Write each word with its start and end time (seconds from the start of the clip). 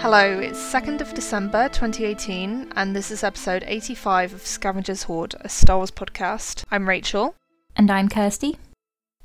Hello, 0.00 0.38
it's 0.38 0.58
2nd 0.58 1.02
of 1.02 1.12
December 1.12 1.68
2018, 1.68 2.72
and 2.74 2.96
this 2.96 3.10
is 3.10 3.22
episode 3.22 3.62
85 3.66 4.32
of 4.32 4.46
Scavenger's 4.46 5.02
Hoard, 5.02 5.34
a 5.42 5.48
Star 5.50 5.76
Wars 5.76 5.90
podcast. 5.90 6.64
I'm 6.70 6.88
Rachel. 6.88 7.34
And 7.76 7.90
I'm 7.90 8.08
Kirsty. 8.08 8.56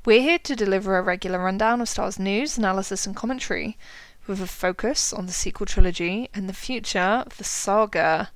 We're 0.04 0.20
here 0.20 0.38
to 0.40 0.54
deliver 0.54 0.98
a 0.98 1.02
regular 1.02 1.38
rundown 1.38 1.80
of 1.80 1.88
Star 1.88 2.04
Wars 2.04 2.18
news, 2.18 2.58
analysis, 2.58 3.06
and 3.06 3.16
commentary, 3.16 3.78
with 4.26 4.42
a 4.42 4.46
focus 4.46 5.14
on 5.14 5.24
the 5.24 5.32
sequel 5.32 5.64
trilogy 5.64 6.28
and 6.34 6.46
the 6.46 6.52
future 6.52 7.24
of 7.24 7.38
the 7.38 7.44
saga. 7.44 8.28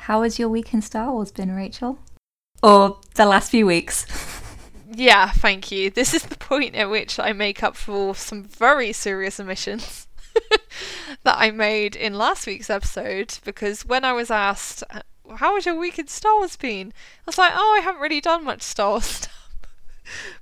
How 0.00 0.24
has 0.24 0.38
your 0.38 0.50
week 0.50 0.74
in 0.74 0.82
Star 0.82 1.10
Wars 1.10 1.32
been, 1.32 1.52
Rachel? 1.52 2.00
Or 2.62 2.98
the 3.14 3.24
last 3.24 3.50
few 3.50 3.64
weeks? 3.64 4.04
yeah, 4.92 5.30
thank 5.30 5.72
you. 5.72 5.88
This 5.88 6.12
is 6.12 6.24
the 6.24 6.36
point 6.36 6.74
at 6.74 6.90
which 6.90 7.18
I 7.18 7.32
make 7.32 7.62
up 7.62 7.76
for 7.76 8.14
some 8.14 8.44
very 8.44 8.92
serious 8.92 9.40
omissions. 9.40 10.07
that 11.24 11.36
I 11.38 11.50
made 11.50 11.96
in 11.96 12.14
last 12.14 12.46
week's 12.46 12.70
episode 12.70 13.38
because 13.44 13.84
when 13.84 14.04
I 14.04 14.12
was 14.12 14.30
asked, 14.30 14.82
uh, 14.90 15.00
How 15.36 15.54
was 15.54 15.66
your 15.66 15.74
week 15.74 15.98
in 15.98 16.08
Star 16.08 16.36
Wars 16.36 16.56
been? 16.56 16.88
I 16.88 17.22
was 17.26 17.38
like, 17.38 17.52
Oh, 17.54 17.76
I 17.78 17.82
haven't 17.82 18.00
really 18.00 18.20
done 18.20 18.44
much 18.44 18.62
Star 18.62 18.90
Wars 18.90 19.04
stuff. 19.06 19.34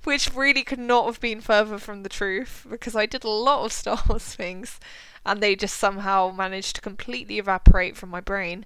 Which 0.03 0.33
really 0.33 0.63
could 0.63 0.79
not 0.79 1.07
have 1.07 1.19
been 1.19 1.41
further 1.41 1.77
from 1.77 2.03
the 2.03 2.09
truth 2.09 2.65
because 2.69 2.95
I 2.95 3.05
did 3.05 3.23
a 3.23 3.29
lot 3.29 3.65
of 3.65 3.73
Star 3.73 4.01
Wars 4.07 4.23
things 4.35 4.79
and 5.25 5.41
they 5.41 5.55
just 5.55 5.75
somehow 5.77 6.31
managed 6.31 6.75
to 6.75 6.81
completely 6.81 7.37
evaporate 7.37 7.97
from 7.97 8.09
my 8.09 8.21
brain. 8.21 8.65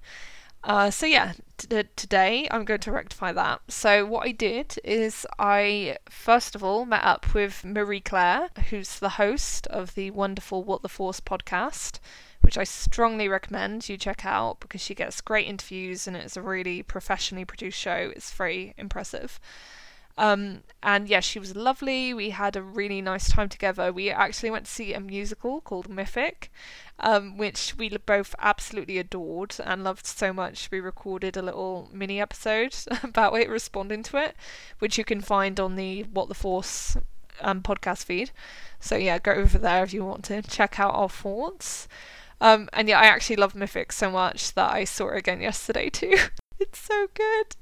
Uh, 0.64 0.90
so 0.90 1.06
yeah, 1.06 1.32
t- 1.56 1.82
today 1.96 2.46
I'm 2.50 2.64
going 2.64 2.80
to 2.80 2.92
rectify 2.92 3.32
that. 3.32 3.60
So 3.68 4.06
what 4.06 4.26
I 4.26 4.32
did 4.32 4.78
is 4.84 5.26
I 5.38 5.96
first 6.08 6.54
of 6.54 6.62
all 6.62 6.84
met 6.84 7.02
up 7.02 7.34
with 7.34 7.64
Marie 7.64 8.00
Claire, 8.00 8.48
who's 8.70 8.98
the 8.98 9.10
host 9.10 9.66
of 9.68 9.94
the 9.94 10.12
wonderful 10.12 10.62
What 10.62 10.82
the 10.82 10.88
Force 10.88 11.20
podcast, 11.20 11.98
which 12.42 12.56
I 12.56 12.64
strongly 12.64 13.28
recommend 13.28 13.88
you 13.88 13.96
check 13.96 14.24
out 14.24 14.60
because 14.60 14.80
she 14.80 14.94
gets 14.94 15.20
great 15.20 15.48
interviews 15.48 16.06
and 16.06 16.16
it's 16.16 16.36
a 16.36 16.42
really 16.42 16.82
professionally 16.84 17.44
produced 17.44 17.78
show. 17.78 18.12
It's 18.14 18.32
very 18.32 18.74
impressive. 18.78 19.40
Um, 20.18 20.62
and 20.82 21.08
yeah, 21.08 21.20
she 21.20 21.38
was 21.38 21.56
lovely. 21.56 22.12
We 22.12 22.30
had 22.30 22.56
a 22.56 22.62
really 22.62 23.00
nice 23.00 23.30
time 23.30 23.48
together. 23.48 23.92
We 23.92 24.10
actually 24.10 24.50
went 24.50 24.66
to 24.66 24.70
see 24.70 24.92
a 24.92 25.00
musical 25.00 25.60
called 25.62 25.88
Mythic, 25.88 26.50
um, 27.00 27.38
which 27.38 27.74
we 27.78 27.88
both 27.88 28.34
absolutely 28.38 28.98
adored 28.98 29.56
and 29.64 29.82
loved 29.82 30.06
so 30.06 30.32
much. 30.32 30.70
We 30.70 30.80
recorded 30.80 31.36
a 31.36 31.42
little 31.42 31.88
mini 31.92 32.20
episode 32.20 32.74
about 33.02 33.34
it, 33.34 33.48
responding 33.48 34.02
to 34.04 34.18
it, 34.18 34.36
which 34.80 34.98
you 34.98 35.04
can 35.04 35.20
find 35.20 35.58
on 35.58 35.76
the 35.76 36.02
What 36.02 36.28
the 36.28 36.34
Force 36.34 36.96
um, 37.40 37.62
podcast 37.62 38.04
feed. 38.04 38.30
So 38.80 38.96
yeah, 38.96 39.18
go 39.18 39.32
over 39.32 39.58
there 39.58 39.82
if 39.82 39.94
you 39.94 40.04
want 40.04 40.24
to 40.24 40.42
check 40.42 40.78
out 40.78 40.94
our 40.94 41.08
thoughts. 41.08 41.88
Um, 42.40 42.68
and 42.72 42.88
yeah, 42.88 42.98
I 42.98 43.04
actually 43.04 43.36
love 43.36 43.54
Mythic 43.54 43.92
so 43.92 44.10
much 44.10 44.54
that 44.54 44.72
I 44.72 44.84
saw 44.84 45.10
it 45.10 45.18
again 45.18 45.40
yesterday 45.40 45.88
too. 45.88 46.16
it's 46.60 46.80
so 46.80 47.06
good. 47.14 47.56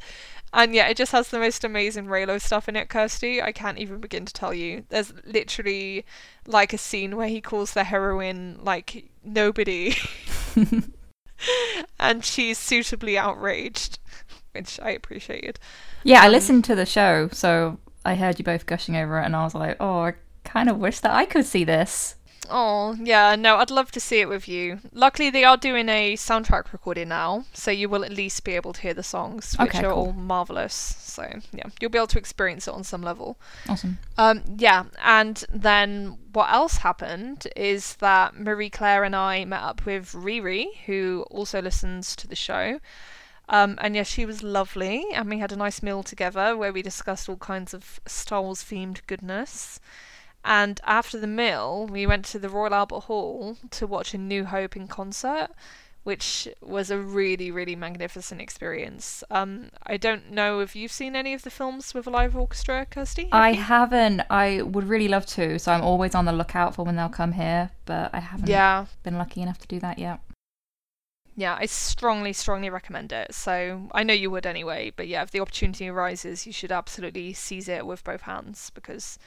And 0.53 0.75
yeah, 0.75 0.89
it 0.89 0.97
just 0.97 1.12
has 1.12 1.29
the 1.29 1.39
most 1.39 1.62
amazing 1.62 2.06
Reylo 2.06 2.41
stuff 2.41 2.69
in 2.69 2.77
it, 2.77 2.89
Kirsty. 2.89 3.41
I 3.41 3.53
can't 3.53 3.79
even 3.79 4.01
begin 4.01 4.25
to 4.25 4.33
tell 4.33 4.53
you. 4.53 4.84
There's 4.89 5.12
literally 5.25 6.05
like 6.47 6.73
a 6.73 6.79
scene 6.79 7.17
where 7.17 7.29
he 7.29 7.41
calls 7.41 7.73
the 7.73 7.84
heroine 7.84 8.59
like 8.62 9.11
nobody. 9.23 9.95
and 12.01 12.25
she's 12.25 12.59
suitably 12.59 13.17
outraged, 13.17 13.98
which 14.53 14.81
I 14.81 14.91
appreciated. 14.91 15.59
Yeah, 16.03 16.23
I 16.23 16.27
um, 16.27 16.33
listened 16.33 16.64
to 16.64 16.75
the 16.75 16.87
show, 16.87 17.29
so 17.33 17.79
I 18.05 18.14
heard 18.14 18.39
you 18.39 18.45
both 18.45 18.67
gushing 18.67 18.97
over 18.97 19.20
it, 19.20 19.25
and 19.25 19.37
I 19.37 19.45
was 19.45 19.55
like, 19.55 19.77
oh, 19.81 20.01
I 20.01 20.14
kind 20.45 20.69
of 20.69 20.79
wish 20.79 21.01
that 21.01 21.12
I 21.12 21.25
could 21.25 21.47
see 21.47 21.64
this. 21.64 22.17
Oh, 22.51 22.97
yeah, 23.01 23.37
no, 23.37 23.56
I'd 23.56 23.70
love 23.70 23.91
to 23.93 24.01
see 24.01 24.20
it 24.20 24.29
with 24.29 24.48
you. 24.48 24.81
Luckily, 24.93 25.31
they 25.31 25.45
are 25.45 25.56
doing 25.56 25.89
a 25.89 26.15
soundtrack 26.17 26.73
recording 26.73 27.08
now, 27.08 27.45
so 27.55 27.70
you 27.70 27.89
will 27.89 28.05
at 28.05 28.13
least 28.13 28.45
be 28.45 28.52
able 28.57 28.73
to 28.73 28.80
hear 28.80 28.95
the 28.95 29.02
songs, 29.02 29.55
which 29.58 29.69
okay, 29.69 29.85
are 29.85 29.92
cool. 29.92 30.07
all 30.07 30.13
marvelous. 30.13 30.74
So, 30.74 31.41
yeah, 31.52 31.67
you'll 31.80 31.91
be 31.91 31.98
able 31.98 32.08
to 32.08 32.19
experience 32.19 32.67
it 32.67 32.74
on 32.74 32.85
some 32.85 33.02
level. 33.02 33.39
Awesome. 33.69 33.98
Um, 34.19 34.42
yeah, 34.58 34.85
and 35.02 35.45
then 35.52 36.19
what 36.33 36.52
else 36.52 36.79
happened 36.79 37.47
is 37.57 37.97
that 37.97 38.39
Marie 38.39 38.70
Claire 38.70 39.05
and 39.05 39.14
I 39.14 39.45
met 39.45 39.63
up 39.63 39.86
with 39.86 40.13
Riri, 40.13 40.67
who 40.86 41.24
also 41.30 41.63
listens 41.63 42.17
to 42.17 42.27
the 42.27 42.36
show. 42.36 42.80
Um, 43.48 43.79
and 43.80 43.97
yeah, 43.97 44.05
she 44.05 44.24
was 44.24 44.42
lovely, 44.45 45.05
and 45.13 45.29
we 45.29 45.39
had 45.41 45.51
a 45.51 45.57
nice 45.57 45.83
meal 45.83 46.05
together 46.05 46.57
where 46.57 46.73
we 46.73 46.83
discussed 46.83 47.29
all 47.29 47.36
kinds 47.36 47.74
of 47.74 48.01
Star 48.07 48.42
Wars 48.42 48.63
themed 48.63 49.01
goodness. 49.08 49.80
And 50.45 50.80
after 50.84 51.18
the 51.18 51.27
meal, 51.27 51.86
we 51.86 52.06
went 52.06 52.24
to 52.27 52.39
the 52.39 52.48
Royal 52.48 52.74
Albert 52.74 53.01
Hall 53.01 53.56
to 53.70 53.86
watch 53.86 54.14
A 54.14 54.18
New 54.18 54.45
Hope 54.46 54.74
in 54.74 54.89
concert, 54.89 55.48
which 56.02 56.48
was 56.62 56.90
a 56.90 56.98
really, 56.98 57.51
really 57.51 57.77
magnificent 57.77 58.40
experience. 58.40 59.23
Um, 59.30 59.70
I 59.86 59.98
don't 59.98 60.30
know 60.30 60.61
if 60.61 60.74
you've 60.74 60.92
seen 60.92 61.14
any 61.14 61.34
of 61.34 61.42
the 61.42 61.50
films 61.50 61.92
with 61.92 62.06
a 62.06 62.11
live 62.11 62.34
orchestra, 62.34 62.86
Kirsty. 62.90 63.24
Have 63.24 63.33
I 63.33 63.50
you? 63.50 63.61
haven't. 63.61 64.23
I 64.30 64.62
would 64.62 64.84
really 64.89 65.08
love 65.08 65.27
to, 65.27 65.58
so 65.58 65.73
I'm 65.73 65.83
always 65.83 66.14
on 66.14 66.24
the 66.24 66.33
lookout 66.33 66.74
for 66.74 66.84
when 66.84 66.96
they'll 66.96 67.11
come 67.11 67.33
here, 67.33 67.70
but 67.84 68.11
I 68.14 68.20
haven't 68.20 68.48
yeah. 68.48 68.86
been 69.02 69.18
lucky 69.18 69.42
enough 69.42 69.58
to 69.58 69.68
do 69.68 69.79
that 69.80 69.98
yet. 69.98 70.20
Yeah, 71.36 71.56
I 71.58 71.67
strongly, 71.67 72.33
strongly 72.33 72.70
recommend 72.70 73.12
it. 73.12 73.34
So 73.34 73.89
I 73.92 74.02
know 74.02 74.14
you 74.14 74.30
would 74.30 74.46
anyway, 74.46 74.92
but 74.95 75.06
yeah, 75.06 75.23
if 75.23 75.30
the 75.30 75.40
opportunity 75.40 75.89
arises, 75.89 76.46
you 76.46 76.52
should 76.52 76.73
absolutely 76.73 77.33
seize 77.34 77.68
it 77.68 77.86
with 77.86 78.05
both 78.05 78.23
hands 78.23 78.70
because 78.74 79.18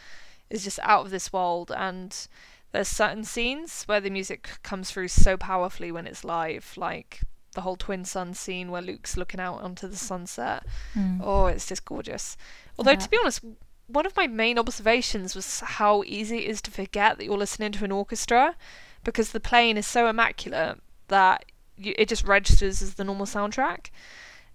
is 0.54 0.64
just 0.64 0.80
out 0.84 1.06
of 1.06 1.12
this 1.12 1.34
world 1.34 1.72
and 1.76 2.28
there's 2.72 2.88
certain 2.88 3.24
scenes 3.24 3.84
where 3.86 4.00
the 4.00 4.10
music 4.10 4.60
comes 4.62 4.92
through 4.92 5.08
so 5.08 5.36
powerfully 5.36 5.92
when 5.92 6.08
it's 6.08 6.24
live 6.24 6.74
like 6.78 7.22
the 7.54 7.62
whole 7.62 7.76
twin 7.76 8.06
sun 8.06 8.34
scene 8.34 8.72
where 8.72 8.82
Luke's 8.82 9.18
looking 9.18 9.40
out 9.40 9.62
onto 9.62 9.88
the 9.88 9.98
sunset 9.98 10.64
mm. 10.96 11.20
oh 11.22 11.48
it's 11.48 11.68
just 11.68 11.86
gorgeous 11.86 12.38
although 12.78 12.92
yeah. 12.92 12.98
to 12.98 13.10
be 13.10 13.18
honest 13.18 13.42
one 13.88 14.06
of 14.06 14.16
my 14.16 14.28
main 14.28 14.58
observations 14.58 15.36
was 15.36 15.60
how 15.60 16.04
easy 16.06 16.38
it 16.38 16.50
is 16.50 16.62
to 16.62 16.72
forget 16.72 17.18
that 17.18 17.26
you're 17.26 17.38
listening 17.38 17.72
to 17.72 17.84
an 17.84 17.92
orchestra 17.92 18.56
because 19.04 19.32
the 19.32 19.40
playing 19.40 19.76
is 19.76 19.88
so 19.88 20.08
immaculate 20.08 20.80
that 21.08 21.46
you, 21.78 21.94
it 21.98 22.08
just 22.08 22.24
registers 22.26 22.82
as 22.82 22.94
the 22.94 23.04
normal 23.04 23.26
soundtrack 23.26 23.90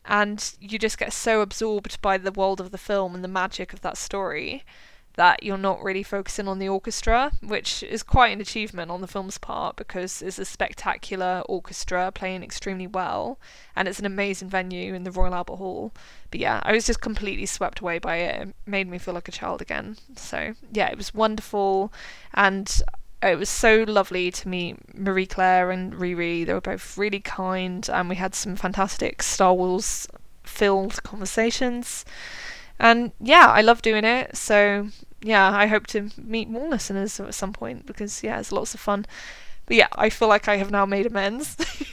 and 0.04 0.54
you 0.60 0.78
just 0.78 0.98
get 0.98 1.12
so 1.12 1.40
absorbed 1.40 2.00
by 2.00 2.16
the 2.16 2.32
world 2.32 2.60
of 2.60 2.70
the 2.70 2.78
film 2.78 3.14
and 3.14 3.22
the 3.22 3.28
magic 3.28 3.72
of 3.72 3.80
that 3.80 3.96
story 3.96 4.64
that 5.18 5.42
you're 5.42 5.58
not 5.58 5.82
really 5.82 6.04
focusing 6.04 6.46
on 6.46 6.60
the 6.60 6.68
orchestra, 6.68 7.32
which 7.42 7.82
is 7.82 8.04
quite 8.04 8.28
an 8.28 8.40
achievement 8.40 8.88
on 8.88 9.00
the 9.00 9.08
film's 9.08 9.36
part 9.36 9.74
because 9.74 10.22
it's 10.22 10.38
a 10.38 10.44
spectacular 10.44 11.42
orchestra 11.48 12.12
playing 12.12 12.44
extremely 12.44 12.86
well, 12.86 13.36
and 13.74 13.88
it's 13.88 13.98
an 13.98 14.06
amazing 14.06 14.48
venue 14.48 14.94
in 14.94 15.02
the 15.02 15.10
Royal 15.10 15.34
Albert 15.34 15.56
Hall. 15.56 15.92
But 16.30 16.38
yeah, 16.38 16.60
I 16.62 16.70
was 16.70 16.86
just 16.86 17.00
completely 17.00 17.46
swept 17.46 17.80
away 17.80 17.98
by 17.98 18.18
it. 18.18 18.42
It 18.42 18.54
made 18.64 18.88
me 18.88 18.98
feel 18.98 19.12
like 19.12 19.26
a 19.26 19.32
child 19.32 19.60
again. 19.60 19.96
So 20.14 20.54
yeah, 20.72 20.86
it 20.86 20.96
was 20.96 21.12
wonderful, 21.12 21.92
and 22.32 22.80
it 23.20 23.36
was 23.36 23.50
so 23.50 23.84
lovely 23.88 24.30
to 24.30 24.48
meet 24.48 24.96
Marie 24.96 25.26
Claire 25.26 25.72
and 25.72 25.94
Riri. 25.94 26.46
They 26.46 26.54
were 26.54 26.60
both 26.60 26.96
really 26.96 27.20
kind, 27.20 27.90
and 27.92 28.08
we 28.08 28.14
had 28.14 28.36
some 28.36 28.54
fantastic 28.54 29.24
Star 29.24 29.52
Wars 29.52 30.06
filled 30.44 31.02
conversations. 31.02 32.04
And 32.78 33.10
yeah, 33.20 33.48
I 33.48 33.62
love 33.62 33.82
doing 33.82 34.04
it. 34.04 34.36
So 34.36 34.90
yeah, 35.20 35.50
I 35.50 35.66
hope 35.66 35.86
to 35.88 36.10
meet 36.16 36.48
more 36.48 36.68
listeners 36.68 37.18
at 37.18 37.34
some 37.34 37.52
point 37.52 37.86
because 37.86 38.22
yeah, 38.22 38.38
it's 38.38 38.52
lots 38.52 38.74
of 38.74 38.80
fun. 38.80 39.06
But 39.66 39.76
yeah, 39.76 39.88
I 39.92 40.08
feel 40.08 40.28
like 40.28 40.48
I 40.48 40.56
have 40.56 40.70
now 40.70 40.86
made 40.86 41.06
amends. 41.06 41.56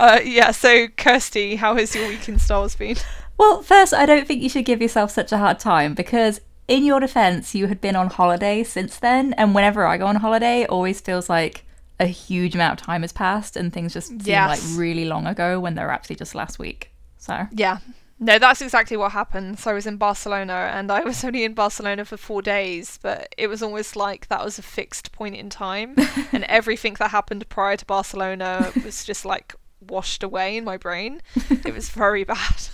uh, 0.00 0.20
yeah, 0.22 0.50
so 0.50 0.88
Kirsty, 0.88 1.56
how 1.56 1.76
has 1.76 1.94
your 1.94 2.08
week 2.08 2.28
in 2.28 2.38
Star 2.38 2.60
Wars 2.60 2.76
been? 2.76 2.96
Well, 3.38 3.62
first, 3.62 3.94
I 3.94 4.06
don't 4.06 4.26
think 4.26 4.42
you 4.42 4.48
should 4.48 4.64
give 4.64 4.82
yourself 4.82 5.10
such 5.10 5.32
a 5.32 5.38
hard 5.38 5.58
time 5.58 5.94
because, 5.94 6.40
in 6.68 6.84
your 6.84 7.00
defense, 7.00 7.54
you 7.54 7.66
had 7.66 7.80
been 7.80 7.96
on 7.96 8.08
holiday 8.08 8.62
since 8.64 8.98
then, 8.98 9.32
and 9.34 9.54
whenever 9.54 9.86
I 9.86 9.98
go 9.98 10.06
on 10.06 10.16
holiday, 10.16 10.62
it 10.62 10.70
always 10.70 11.00
feels 11.00 11.28
like 11.28 11.64
a 11.98 12.06
huge 12.06 12.54
amount 12.54 12.80
of 12.80 12.86
time 12.86 13.02
has 13.02 13.12
passed 13.12 13.56
and 13.56 13.72
things 13.72 13.94
just 13.94 14.08
seem 14.08 14.20
yes. 14.24 14.48
like 14.48 14.78
really 14.78 15.06
long 15.06 15.26
ago 15.26 15.58
when 15.58 15.74
they're 15.74 15.90
actually 15.90 16.16
just 16.16 16.34
last 16.34 16.58
week. 16.58 16.90
So, 17.18 17.46
yeah, 17.52 17.78
no, 18.18 18.38
that's 18.38 18.62
exactly 18.62 18.96
what 18.96 19.12
happened. 19.12 19.58
So 19.58 19.70
I 19.70 19.74
was 19.74 19.86
in 19.86 19.96
Barcelona 19.98 20.70
and 20.72 20.90
I 20.90 21.00
was 21.00 21.22
only 21.24 21.44
in 21.44 21.54
Barcelona 21.54 22.04
for 22.04 22.16
four 22.16 22.40
days, 22.40 22.98
but 23.02 23.34
it 23.36 23.48
was 23.48 23.62
almost 23.62 23.94
like 23.94 24.28
that 24.28 24.44
was 24.44 24.58
a 24.58 24.62
fixed 24.62 25.12
point 25.12 25.36
in 25.36 25.50
time. 25.50 25.96
and 26.32 26.44
everything 26.44 26.94
that 26.94 27.10
happened 27.10 27.48
prior 27.48 27.76
to 27.76 27.84
Barcelona 27.84 28.72
was 28.84 29.04
just 29.04 29.24
like 29.24 29.54
washed 29.86 30.22
away 30.22 30.56
in 30.56 30.64
my 30.64 30.76
brain. 30.76 31.20
it 31.50 31.74
was 31.74 31.90
very 31.90 32.24
bad. 32.24 32.70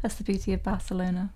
that's 0.00 0.14
the 0.14 0.24
beauty 0.24 0.52
of 0.54 0.62
Barcelona. 0.62 1.30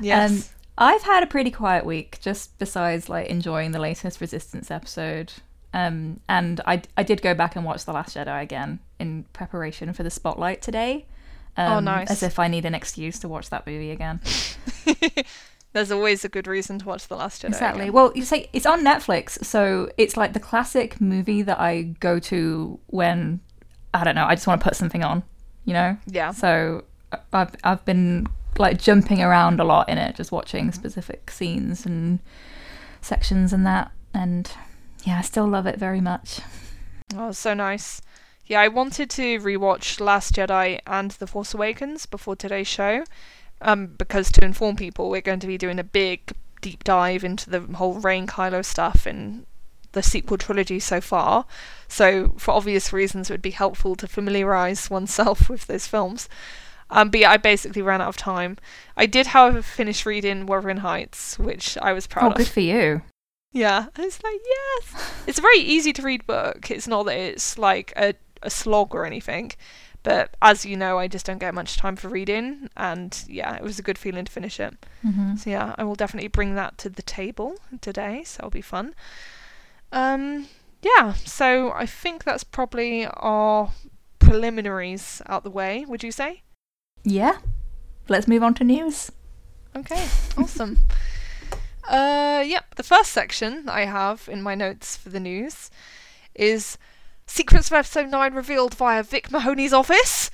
Yes. 0.00 0.30
Um, 0.30 0.44
I've 0.78 1.02
had 1.02 1.22
a 1.22 1.26
pretty 1.26 1.50
quiet 1.50 1.86
week, 1.86 2.18
just 2.20 2.58
besides 2.58 3.08
like 3.08 3.28
enjoying 3.28 3.70
the 3.70 3.78
latest 3.78 4.20
Resistance 4.20 4.70
episode. 4.70 5.32
Um, 5.72 6.20
and 6.28 6.60
I, 6.66 6.82
I 6.96 7.02
did 7.02 7.22
go 7.22 7.34
back 7.34 7.54
and 7.54 7.64
watch 7.64 7.84
The 7.84 7.92
Last 7.92 8.16
Jedi 8.16 8.42
again 8.42 8.80
in 8.98 9.24
preparation 9.32 9.92
for 9.92 10.02
the 10.02 10.10
spotlight 10.10 10.60
today. 10.60 11.06
Oh, 11.58 11.64
um, 11.64 11.72
oh, 11.72 11.80
nice. 11.80 12.10
As 12.10 12.22
if 12.22 12.38
I 12.38 12.48
need 12.48 12.64
an 12.64 12.74
excuse 12.74 13.18
to 13.20 13.28
watch 13.28 13.50
that 13.50 13.66
movie 13.66 13.90
again. 13.90 14.20
There's 15.72 15.90
always 15.90 16.24
a 16.24 16.28
good 16.28 16.46
reason 16.46 16.78
to 16.78 16.86
watch 16.86 17.08
The 17.08 17.16
Last 17.16 17.42
Jedi. 17.42 17.48
Exactly. 17.48 17.82
again. 17.82 17.92
Well, 17.92 18.12
you 18.14 18.24
say 18.24 18.48
it's 18.52 18.66
on 18.66 18.82
Netflix, 18.82 19.44
so 19.44 19.90
it's 19.98 20.16
like 20.16 20.32
the 20.32 20.40
classic 20.40 21.00
movie 21.00 21.42
that 21.42 21.60
I 21.60 21.82
go 22.00 22.18
to 22.20 22.80
when 22.86 23.40
I 23.92 24.04
don't 24.04 24.14
know, 24.14 24.24
I 24.26 24.34
just 24.34 24.46
want 24.46 24.60
to 24.60 24.64
put 24.64 24.76
something 24.76 25.02
on, 25.02 25.22
you 25.64 25.72
know? 25.72 25.96
Yeah. 26.06 26.30
So 26.32 26.84
I've 27.32 27.54
I've 27.64 27.84
been 27.84 28.26
like 28.58 28.78
jumping 28.78 29.22
around 29.22 29.60
a 29.60 29.64
lot 29.64 29.88
in 29.88 29.98
it, 29.98 30.16
just 30.16 30.32
watching 30.32 30.72
specific 30.72 31.30
scenes 31.30 31.86
and 31.86 32.20
sections 33.00 33.52
and 33.52 33.66
that, 33.66 33.90
and 34.14 34.50
yeah, 35.04 35.18
I 35.18 35.22
still 35.22 35.46
love 35.46 35.66
it 35.66 35.78
very 35.78 36.00
much. 36.00 36.40
Oh, 37.14 37.32
so 37.32 37.54
nice. 37.54 38.02
Yeah, 38.46 38.60
I 38.60 38.68
wanted 38.68 39.10
to 39.10 39.40
rewatch 39.40 40.00
Last 40.00 40.34
Jedi 40.34 40.78
and 40.86 41.10
The 41.12 41.26
Force 41.26 41.52
Awakens 41.54 42.06
before 42.06 42.36
today's 42.36 42.68
show, 42.68 43.04
um, 43.60 43.88
because 43.98 44.30
to 44.32 44.44
inform 44.44 44.76
people, 44.76 45.10
we're 45.10 45.20
going 45.20 45.40
to 45.40 45.46
be 45.48 45.58
doing 45.58 45.78
a 45.80 45.84
big 45.84 46.32
deep 46.60 46.84
dive 46.84 47.24
into 47.24 47.50
the 47.50 47.60
whole 47.76 47.94
Rain 47.94 48.26
Kylo 48.26 48.64
stuff 48.64 49.04
and 49.04 49.46
the 49.92 50.02
sequel 50.02 50.38
trilogy 50.38 50.78
so 50.78 51.00
far. 51.00 51.44
So, 51.88 52.34
for 52.38 52.52
obvious 52.52 52.92
reasons, 52.92 53.28
it 53.30 53.32
would 53.32 53.42
be 53.42 53.50
helpful 53.50 53.96
to 53.96 54.06
familiarize 54.06 54.90
oneself 54.90 55.48
with 55.50 55.66
those 55.66 55.86
films. 55.88 56.28
Um, 56.88 57.10
but 57.10 57.18
yeah, 57.20 57.32
I 57.32 57.36
basically 57.38 57.82
ran 57.82 58.00
out 58.00 58.10
of 58.10 58.16
time. 58.16 58.58
I 58.96 59.06
did, 59.06 59.28
however, 59.28 59.60
finish 59.60 60.06
reading 60.06 60.46
Wuthering 60.46 60.76
Heights, 60.78 61.36
which 61.36 61.76
I 61.78 61.92
was 61.92 62.06
proud 62.06 62.26
Oh, 62.26 62.30
of. 62.30 62.36
good 62.36 62.46
for 62.46 62.60
you. 62.60 63.02
Yeah, 63.52 63.86
I 63.96 64.02
was 64.02 64.22
like, 64.22 64.40
yes. 64.46 65.12
It's 65.26 65.38
a 65.38 65.42
very 65.42 65.58
easy 65.58 65.92
to 65.94 66.02
read 66.02 66.26
book. 66.26 66.70
It's 66.70 66.86
not 66.86 67.06
that 67.06 67.16
it's 67.18 67.58
like 67.58 67.92
a, 67.96 68.14
a 68.42 68.50
slog 68.50 68.94
or 68.94 69.04
anything. 69.06 69.52
But 70.02 70.36
as 70.40 70.64
you 70.64 70.76
know, 70.76 70.98
I 70.98 71.08
just 71.08 71.26
don't 71.26 71.38
get 71.38 71.52
much 71.54 71.76
time 71.76 71.96
for 71.96 72.08
reading. 72.08 72.70
And 72.76 73.24
yeah, 73.28 73.56
it 73.56 73.62
was 73.62 73.78
a 73.78 73.82
good 73.82 73.98
feeling 73.98 74.24
to 74.24 74.32
finish 74.32 74.60
it. 74.60 74.74
hmm 75.02 75.36
So 75.36 75.50
yeah, 75.50 75.74
I 75.78 75.84
will 75.84 75.96
definitely 75.96 76.28
bring 76.28 76.54
that 76.54 76.78
to 76.78 76.88
the 76.88 77.02
table 77.02 77.56
today. 77.80 78.22
So 78.24 78.40
it'll 78.40 78.50
be 78.50 78.60
fun. 78.60 78.94
Um, 79.92 80.46
yeah, 80.82 81.14
so 81.14 81.72
I 81.72 81.86
think 81.86 82.24
that's 82.24 82.44
probably 82.44 83.06
our 83.06 83.72
preliminaries 84.18 85.22
out 85.26 85.42
the 85.42 85.50
way, 85.50 85.84
would 85.86 86.02
you 86.04 86.12
say? 86.12 86.42
Yeah. 87.02 87.38
Let's 88.08 88.28
move 88.28 88.42
on 88.42 88.54
to 88.54 88.64
news. 88.64 89.10
Okay, 89.76 90.06
awesome. 90.38 90.78
Uh, 91.88 92.42
yep. 92.46 92.74
The 92.76 92.82
first 92.82 93.12
section 93.12 93.68
I 93.68 93.84
have 93.84 94.28
in 94.30 94.42
my 94.42 94.54
notes 94.54 94.96
for 94.96 95.08
the 95.08 95.20
news 95.20 95.70
is 96.34 96.78
secrets 97.26 97.68
of 97.68 97.74
episode 97.74 98.08
nine 98.08 98.34
revealed 98.34 98.74
via 98.74 99.02
Vic 99.02 99.30
Mahoney's 99.30 99.72
office. 99.72 100.30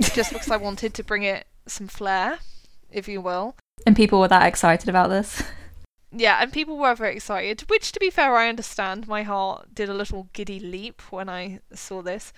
Just 0.00 0.32
because 0.32 0.50
I 0.50 0.56
wanted 0.56 0.94
to 0.94 1.04
bring 1.04 1.22
it 1.22 1.46
some 1.66 1.88
flair, 1.88 2.38
if 2.90 3.06
you 3.06 3.20
will. 3.20 3.56
And 3.86 3.94
people 3.96 4.20
were 4.20 4.28
that 4.28 4.46
excited 4.46 4.88
about 4.88 5.10
this. 5.10 5.42
Yeah, 6.12 6.38
and 6.40 6.52
people 6.52 6.76
were 6.76 6.94
very 6.94 7.14
excited, 7.14 7.62
which, 7.68 7.92
to 7.92 8.00
be 8.00 8.10
fair, 8.10 8.34
I 8.34 8.48
understand. 8.48 9.06
My 9.06 9.22
heart 9.22 9.74
did 9.74 9.88
a 9.88 9.94
little 9.94 10.28
giddy 10.32 10.58
leap 10.58 11.02
when 11.10 11.28
I 11.28 11.60
saw 11.72 12.02
this. 12.02 12.32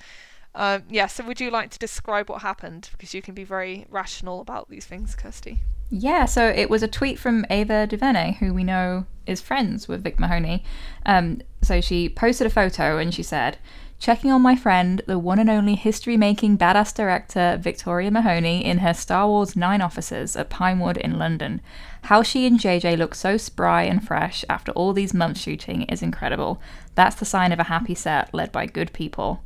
Um, 0.55 0.83
yeah, 0.91 1.07
so 1.07 1.25
would 1.25 1.41
you 1.41 1.51
like 1.51 1.71
to 1.71 1.79
describe 1.79 2.29
what 2.29 2.43
happened? 2.43 2.91
Because 2.93 3.15
you 3.15 3.23
can 3.23 3.35
be 3.35 3.45
very 3.45 3.87
rational 3.89 4.41
about 4.41 4.69
these 4.69 4.85
things, 4.85 5.15
Kirsty. 5.15 5.61
Yeah, 5.95 6.25
so 6.25 6.49
it 6.49 6.71
was 6.71 6.83
a 6.83 6.89
tweet 6.89 7.19
from 7.19 7.45
Ava 7.51 7.87
DuVernay, 7.87 8.39
who 8.41 8.55
we 8.55 8.65
know 8.65 9.05
is 9.27 9.43
friends 9.43 9.89
with 9.89 10.03
Vic 10.03 10.19
Mahoney. 10.19 10.65
Um, 11.05 11.43
so 11.61 11.83
she 11.83 12.09
posted 12.09 12.47
a 12.47 12.51
photo 12.51 12.97
and 12.97 13.13
she 13.13 13.23
said, 13.23 13.59
Checking 13.99 14.33
on 14.33 14.41
my 14.41 14.57
friend, 14.57 15.03
the 15.07 15.19
one 15.19 15.39
and 15.39 15.51
only 15.51 15.75
history 15.75 16.17
making 16.17 16.57
badass 16.57 16.95
director 16.95 17.59
Victoria 17.61 18.11
Mahoney 18.11 18.65
in 18.65 18.79
her 18.79 18.95
Star 18.95 19.29
Wars 19.29 19.55
9 19.55 19.83
offices 19.83 20.35
at 20.35 20.49
Pinewood 20.49 20.97
in 20.97 21.19
London. 21.19 21.61
How 22.05 22.23
she 22.23 22.47
and 22.47 22.59
JJ 22.59 22.97
look 22.97 23.15
so 23.15 23.37
spry 23.37 23.83
and 23.83 24.03
fresh 24.03 24.47
after 24.49 24.73
all 24.73 24.95
these 24.95 25.13
months 25.13 25.43
shooting 25.43 25.83
is 25.83 26.01
incredible. 26.01 26.59
That's 26.95 27.17
the 27.17 27.27
sign 27.27 27.53
of 27.53 27.59
a 27.59 27.65
happy 27.65 27.95
set 27.95 28.33
led 28.33 28.51
by 28.51 28.65
good 28.65 28.95
people. 28.95 29.43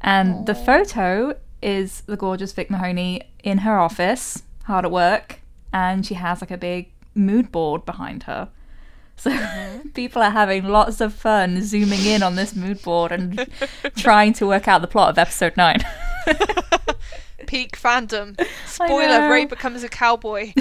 And 0.00 0.46
the 0.46 0.54
photo 0.54 1.36
is 1.60 2.02
the 2.02 2.16
gorgeous 2.16 2.52
Vic 2.52 2.70
Mahoney 2.70 3.22
in 3.42 3.58
her 3.58 3.80
office, 3.80 4.44
hard 4.64 4.84
at 4.84 4.90
work, 4.90 5.40
and 5.72 6.04
she 6.04 6.14
has 6.14 6.40
like 6.40 6.50
a 6.50 6.58
big 6.58 6.90
mood 7.14 7.50
board 7.52 7.84
behind 7.84 8.24
her. 8.24 8.48
So 9.16 9.30
mm-hmm. 9.30 9.88
people 9.94 10.22
are 10.22 10.30
having 10.30 10.64
lots 10.64 11.00
of 11.00 11.14
fun 11.14 11.62
zooming 11.62 12.04
in 12.04 12.22
on 12.22 12.34
this 12.34 12.54
mood 12.54 12.82
board 12.82 13.12
and 13.12 13.48
trying 13.96 14.32
to 14.34 14.46
work 14.46 14.68
out 14.68 14.80
the 14.80 14.88
plot 14.88 15.10
of 15.10 15.18
episode 15.18 15.56
9. 15.56 15.78
Peak 17.46 17.78
fandom. 17.78 18.40
Spoiler. 18.66 19.30
Rey 19.30 19.44
becomes 19.44 19.82
a 19.82 19.88
cowboy. 19.88 20.52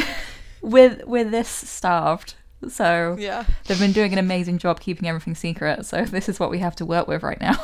with 0.61 1.03
with 1.05 1.31
this 1.31 1.49
starved. 1.49 2.35
So 2.69 3.17
yeah, 3.19 3.45
they've 3.65 3.79
been 3.79 3.91
doing 3.91 4.13
an 4.13 4.19
amazing 4.19 4.57
job 4.57 4.79
keeping 4.79 5.07
everything 5.07 5.35
secret. 5.35 5.85
So 5.85 6.05
this 6.05 6.29
is 6.29 6.39
what 6.39 6.49
we 6.49 6.59
have 6.59 6.75
to 6.77 6.85
work 6.85 7.07
with 7.07 7.23
right 7.23 7.39
now. 7.41 7.61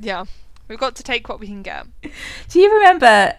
yeah. 0.00 0.24
We've 0.68 0.78
got 0.78 0.94
to 0.96 1.02
take 1.02 1.28
what 1.28 1.40
we 1.40 1.48
can 1.48 1.62
get. 1.62 1.86
Do 2.48 2.60
you 2.60 2.72
remember? 2.72 3.34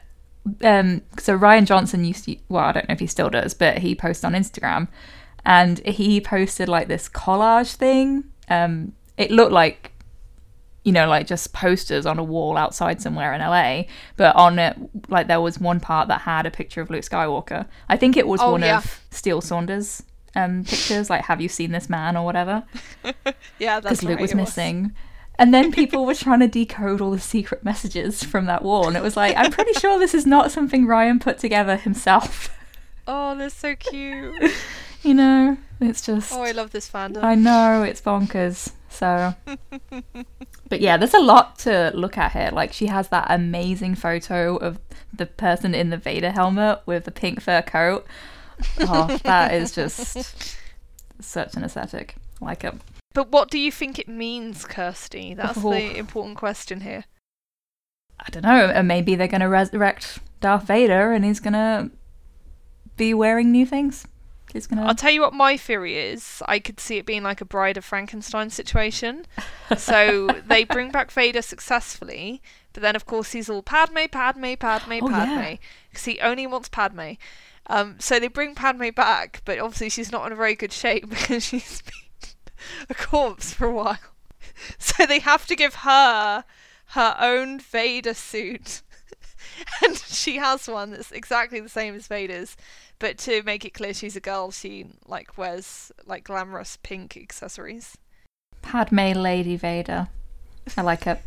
Um, 0.63 1.01
so 1.19 1.37
Rian 1.37 1.65
Johnson 1.65 2.03
used 2.03 2.25
to. 2.25 2.35
Well, 2.49 2.63
I 2.65 2.71
don't 2.71 2.87
know 2.89 2.93
if 2.93 2.99
he 2.99 3.07
still 3.07 3.29
does, 3.29 3.53
but 3.53 3.79
he 3.79 3.95
posts 3.95 4.23
on 4.23 4.33
Instagram, 4.33 4.87
and 5.45 5.79
he 5.85 6.19
posted 6.21 6.67
like 6.69 6.87
this 6.87 7.07
collage 7.09 7.75
thing. 7.75 8.23
Um, 8.49 8.93
it 9.17 9.29
looked 9.31 9.51
like, 9.51 9.91
you 10.83 10.91
know, 10.91 11.07
like 11.07 11.27
just 11.27 11.53
posters 11.53 12.05
on 12.07 12.17
a 12.17 12.23
wall 12.23 12.57
outside 12.57 13.01
somewhere 13.01 13.33
in 13.33 13.41
LA, 13.41 13.83
but 14.17 14.35
on 14.35 14.57
it, 14.57 14.75
like 15.09 15.27
there 15.27 15.41
was 15.41 15.59
one 15.59 15.79
part 15.79 16.07
that 16.07 16.21
had 16.21 16.45
a 16.45 16.51
picture 16.51 16.81
of 16.81 16.89
Luke 16.89 17.03
Skywalker. 17.03 17.67
I 17.87 17.97
think 17.97 18.17
it 18.17 18.27
was 18.27 18.41
Oh, 18.41 18.51
one 18.53 18.61
yeah. 18.61 18.79
of 18.79 19.01
Steele 19.11 19.41
Saunders. 19.41 20.03
Um, 20.33 20.63
pictures 20.63 21.09
like 21.09 21.25
"Have 21.25 21.41
you 21.41 21.49
seen 21.49 21.71
this 21.71 21.89
man?" 21.89 22.15
or 22.15 22.23
whatever, 22.23 22.63
Yeah, 23.59 23.79
that's 23.81 23.99
because 23.99 24.03
Luke 24.03 24.15
right, 24.15 24.21
was 24.21 24.33
missing. 24.33 24.95
And 25.41 25.51
then 25.51 25.71
people 25.71 26.05
were 26.05 26.13
trying 26.13 26.41
to 26.41 26.47
decode 26.47 27.01
all 27.01 27.09
the 27.09 27.19
secret 27.19 27.63
messages 27.63 28.23
from 28.23 28.45
that 28.45 28.61
wall, 28.61 28.87
and 28.87 28.95
it 28.95 29.01
was 29.01 29.17
like, 29.17 29.35
I'm 29.35 29.51
pretty 29.51 29.73
sure 29.73 29.97
this 29.97 30.13
is 30.13 30.27
not 30.27 30.51
something 30.51 30.85
Rian 30.85 31.19
put 31.19 31.39
together 31.39 31.77
himself. 31.77 32.55
Oh, 33.07 33.35
they're 33.35 33.49
so 33.49 33.75
cute. 33.75 34.35
you 35.01 35.15
know, 35.15 35.57
it's 35.79 36.05
just. 36.05 36.31
Oh, 36.31 36.43
I 36.43 36.51
love 36.51 36.69
this 36.69 36.87
fandom. 36.87 37.23
I 37.23 37.33
know 37.33 37.81
it's 37.81 38.01
bonkers. 38.01 38.71
So, 38.89 39.33
but 40.69 40.79
yeah, 40.79 40.97
there's 40.97 41.15
a 41.15 41.19
lot 41.19 41.57
to 41.59 41.91
look 41.95 42.19
at 42.19 42.33
here. 42.33 42.51
Like 42.53 42.71
she 42.71 42.85
has 42.85 43.07
that 43.07 43.25
amazing 43.29 43.95
photo 43.95 44.57
of 44.57 44.79
the 45.11 45.25
person 45.25 45.73
in 45.73 45.89
the 45.89 45.97
Vader 45.97 46.29
helmet 46.29 46.81
with 46.85 47.05
the 47.05 47.11
pink 47.11 47.41
fur 47.41 47.63
coat. 47.63 48.05
Oh, 48.81 49.17
that 49.23 49.55
is 49.55 49.71
just 49.71 50.55
such 51.19 51.55
an 51.55 51.63
aesthetic. 51.63 52.13
Like 52.39 52.63
it. 52.63 52.75
But 53.13 53.29
what 53.29 53.49
do 53.49 53.59
you 53.59 53.71
think 53.71 53.99
it 53.99 54.07
means, 54.07 54.65
Kirsty? 54.65 55.33
That's 55.33 55.57
Oh. 55.63 55.71
the 55.73 55.97
important 55.97 56.37
question 56.37 56.81
here. 56.81 57.05
I 58.19 58.29
don't 58.29 58.43
know. 58.43 58.67
And 58.67 58.87
maybe 58.87 59.15
they're 59.15 59.27
going 59.27 59.41
to 59.41 59.47
resurrect 59.49 60.19
Darth 60.39 60.63
Vader, 60.67 61.11
and 61.11 61.25
he's 61.25 61.39
going 61.39 61.53
to 61.53 61.91
be 62.95 63.13
wearing 63.13 63.51
new 63.51 63.65
things. 63.65 64.05
He's 64.53 64.67
gonna... 64.67 64.83
I'll 64.85 64.95
tell 64.95 65.11
you 65.11 65.21
what 65.21 65.33
my 65.33 65.55
theory 65.55 65.97
is. 65.97 66.43
I 66.45 66.59
could 66.59 66.79
see 66.79 66.97
it 66.97 67.05
being 67.05 67.23
like 67.23 67.39
a 67.39 67.45
Bride 67.45 67.77
of 67.77 67.85
Frankenstein 67.85 68.49
situation. 68.49 69.25
so 69.77 70.27
they 70.47 70.65
bring 70.65 70.91
back 70.91 71.09
Vader 71.09 71.41
successfully, 71.41 72.41
but 72.73 72.81
then 72.83 72.95
of 72.97 73.05
course 73.05 73.31
he's 73.31 73.49
all 73.49 73.63
Padme, 73.63 74.05
Padme, 74.11 74.55
Padme, 74.59 74.99
Oh, 75.01 75.09
yeah. 75.09 75.25
Padme, 75.25 75.55
because 75.89 76.03
he 76.05 76.19
only 76.19 76.45
wants 76.47 76.67
Padme. 76.67 77.11
Um, 77.67 77.95
so 77.99 78.19
they 78.19 78.27
bring 78.27 78.53
Padme 78.53 78.89
back, 78.93 79.41
but 79.45 79.57
obviously 79.57 79.89
she's 79.89 80.11
not 80.11 80.25
in 80.27 80.33
a 80.33 80.35
very 80.35 80.55
good 80.55 80.73
shape 80.73 81.09
because 81.09 81.45
she's 81.45 81.81
been 81.81 81.93
a 82.89 82.93
corpse 82.93 83.53
for 83.53 83.67
a 83.67 83.73
while. 83.73 83.97
So 84.77 85.05
they 85.05 85.19
have 85.19 85.47
to 85.47 85.55
give 85.55 85.75
her 85.75 86.43
her 86.87 87.15
own 87.19 87.59
Vader 87.59 88.13
suit. 88.13 88.81
and 89.85 89.95
she 89.97 90.37
has 90.37 90.67
one 90.67 90.91
that's 90.91 91.11
exactly 91.11 91.59
the 91.59 91.69
same 91.69 91.95
as 91.95 92.07
Vader's, 92.07 92.57
but 92.99 93.17
to 93.19 93.43
make 93.43 93.63
it 93.65 93.73
clear 93.73 93.93
she's 93.93 94.15
a 94.15 94.19
girl, 94.19 94.51
she 94.51 94.87
like 95.07 95.37
wears 95.37 95.91
like 96.05 96.25
glamorous 96.25 96.77
pink 96.83 97.15
accessories. 97.17 97.97
Padme 98.61 99.13
Lady 99.13 99.55
Vader. 99.55 100.07
I 100.77 100.81
like 100.81 101.07
it. 101.07 101.21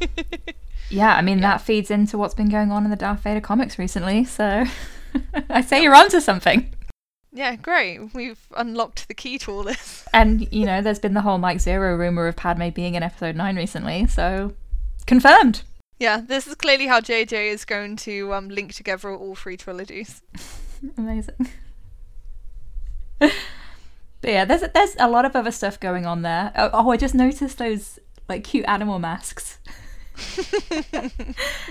Yeah, 0.90 1.14
I 1.14 1.22
mean 1.22 1.38
Yeah. 1.38 1.52
that 1.52 1.62
feeds 1.62 1.90
into 1.90 2.18
what's 2.18 2.34
been 2.34 2.50
going 2.50 2.70
on 2.70 2.84
in 2.84 2.90
the 2.90 2.96
Darth 2.96 3.20
Vader 3.20 3.40
comics 3.40 3.78
recently. 3.78 4.24
So 4.24 4.64
I 5.48 5.62
say 5.62 5.82
you're 5.82 5.94
onto 5.94 6.20
something. 6.20 6.70
Yeah, 7.32 7.56
great. 7.56 8.12
We've 8.14 8.38
unlocked 8.56 9.08
the 9.08 9.14
key 9.14 9.38
to 9.38 9.52
all 9.52 9.62
this. 9.62 10.04
And 10.14 10.46
you 10.52 10.66
know, 10.66 10.82
there's 10.82 10.98
been 10.98 11.14
the 11.14 11.22
whole 11.22 11.38
Mike 11.38 11.56
Zeroh 11.58 11.98
rumor 11.98 12.26
of 12.26 12.36
Padme 12.36 12.68
being 12.68 12.94
in 12.94 13.02
Episode 13.02 13.34
Nine 13.36 13.56
recently. 13.56 14.06
So 14.06 14.52
confirmed. 15.06 15.62
Yeah, 15.98 16.20
this 16.20 16.46
is 16.46 16.54
clearly 16.56 16.86
how 16.86 17.00
JJ 17.00 17.50
is 17.52 17.64
going 17.64 17.96
to 17.96 18.34
um, 18.34 18.48
link 18.50 18.74
together 18.74 19.10
all 19.14 19.34
three 19.34 19.56
trilogies. 19.56 20.20
Amazing. 20.98 21.48
but 23.18 23.32
yeah, 24.22 24.44
there's 24.44 24.62
there's 24.74 24.96
a 24.98 25.08
lot 25.08 25.24
of 25.24 25.34
other 25.36 25.50
stuff 25.50 25.78
going 25.80 26.04
on 26.06 26.22
there. 26.22 26.52
Oh, 26.56 26.70
oh 26.72 26.90
I 26.90 26.96
just 26.96 27.14
noticed 27.14 27.58
those 27.58 27.98
like 28.28 28.44
cute 28.44 28.64
animal 28.68 28.98
masks. 28.98 29.58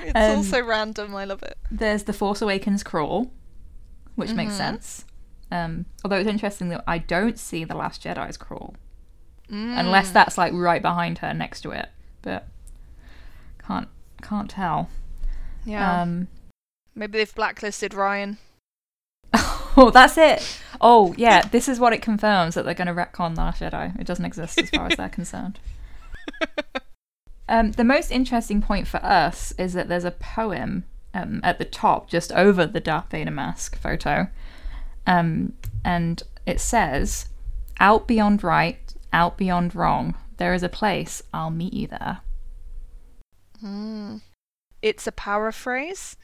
It's 0.03 0.15
Um, 0.15 0.37
also 0.37 0.61
random. 0.63 1.15
I 1.15 1.25
love 1.25 1.43
it. 1.43 1.57
There's 1.69 2.03
the 2.03 2.13
Force 2.13 2.41
Awakens 2.41 2.81
crawl, 2.83 3.31
which 4.15 4.31
makes 4.33 4.53
Mhm. 4.53 4.57
sense. 4.57 5.05
Um, 5.51 5.85
although 6.03 6.15
it's 6.17 6.29
interesting 6.29 6.69
that 6.69 6.83
I 6.87 6.97
don't 6.97 7.37
see 7.37 7.63
the 7.65 7.75
Last 7.75 8.03
Jedi's 8.03 8.37
crawl, 8.37 8.75
Mm. 9.49 9.77
unless 9.77 10.11
that's 10.11 10.37
like 10.37 10.53
right 10.53 10.81
behind 10.81 11.17
her 11.17 11.33
next 11.33 11.61
to 11.61 11.71
it. 11.71 11.89
But 12.21 12.47
can't 13.67 13.89
can't 14.21 14.49
tell. 14.49 14.89
yeah. 15.65 16.01
Um, 16.01 16.27
Maybe 16.95 17.17
they've 17.17 17.35
blacklisted 17.35 17.91
Rian. 17.91 18.37
oh, 19.33 19.91
that's 19.93 20.17
it. 20.17 20.59
Oh, 20.79 21.13
yeah. 21.17 21.41
This 21.41 21.67
is 21.69 21.79
what 21.79 21.91
it 21.93 22.01
confirms 22.01 22.55
that 22.55 22.63
they're 22.65 22.73
going 22.73 22.87
to 22.87 22.93
retcon 22.93 23.35
the 23.35 23.41
Last 23.41 23.61
Jedi. 23.61 23.97
It 23.99 24.05
doesn't 24.07 24.25
exist 24.25 24.59
as 24.59 24.69
far 24.69 24.87
as 24.87 24.97
they're 24.97 25.09
concerned. 25.09 25.59
Um, 27.49 27.73
the 27.73 27.83
most 27.83 28.11
interesting 28.11 28.61
point 28.61 28.87
for 28.87 29.03
us 29.03 29.51
is 29.57 29.73
that 29.73 29.89
there's 29.89 30.05
a 30.05 30.11
poem 30.11 30.85
um, 31.13 31.41
at 31.43 31.59
the 31.59 31.65
top, 31.65 32.09
just 32.09 32.31
over 32.31 32.65
the 32.65 32.79
Darth 32.79 33.09
Vader 33.11 33.29
mask 33.31 33.77
photo, 33.77 34.27
um, 35.07 35.53
and 35.83 36.23
it 36.45 36.59
says, 36.59 37.29
"Out 37.79 38.07
beyond 38.07 38.43
right, 38.43 38.93
out 39.13 39.37
beyond 39.37 39.75
wrong, 39.75 40.15
there 40.37 40.53
is 40.53 40.63
a 40.63 40.69
place. 40.69 41.21
I'll 41.33 41.51
meet 41.51 41.73
you 41.73 41.87
there." 41.87 42.21
Mm. 43.63 44.21
It's 44.81 45.05
a 45.05 45.11
paraphrase 45.11 46.17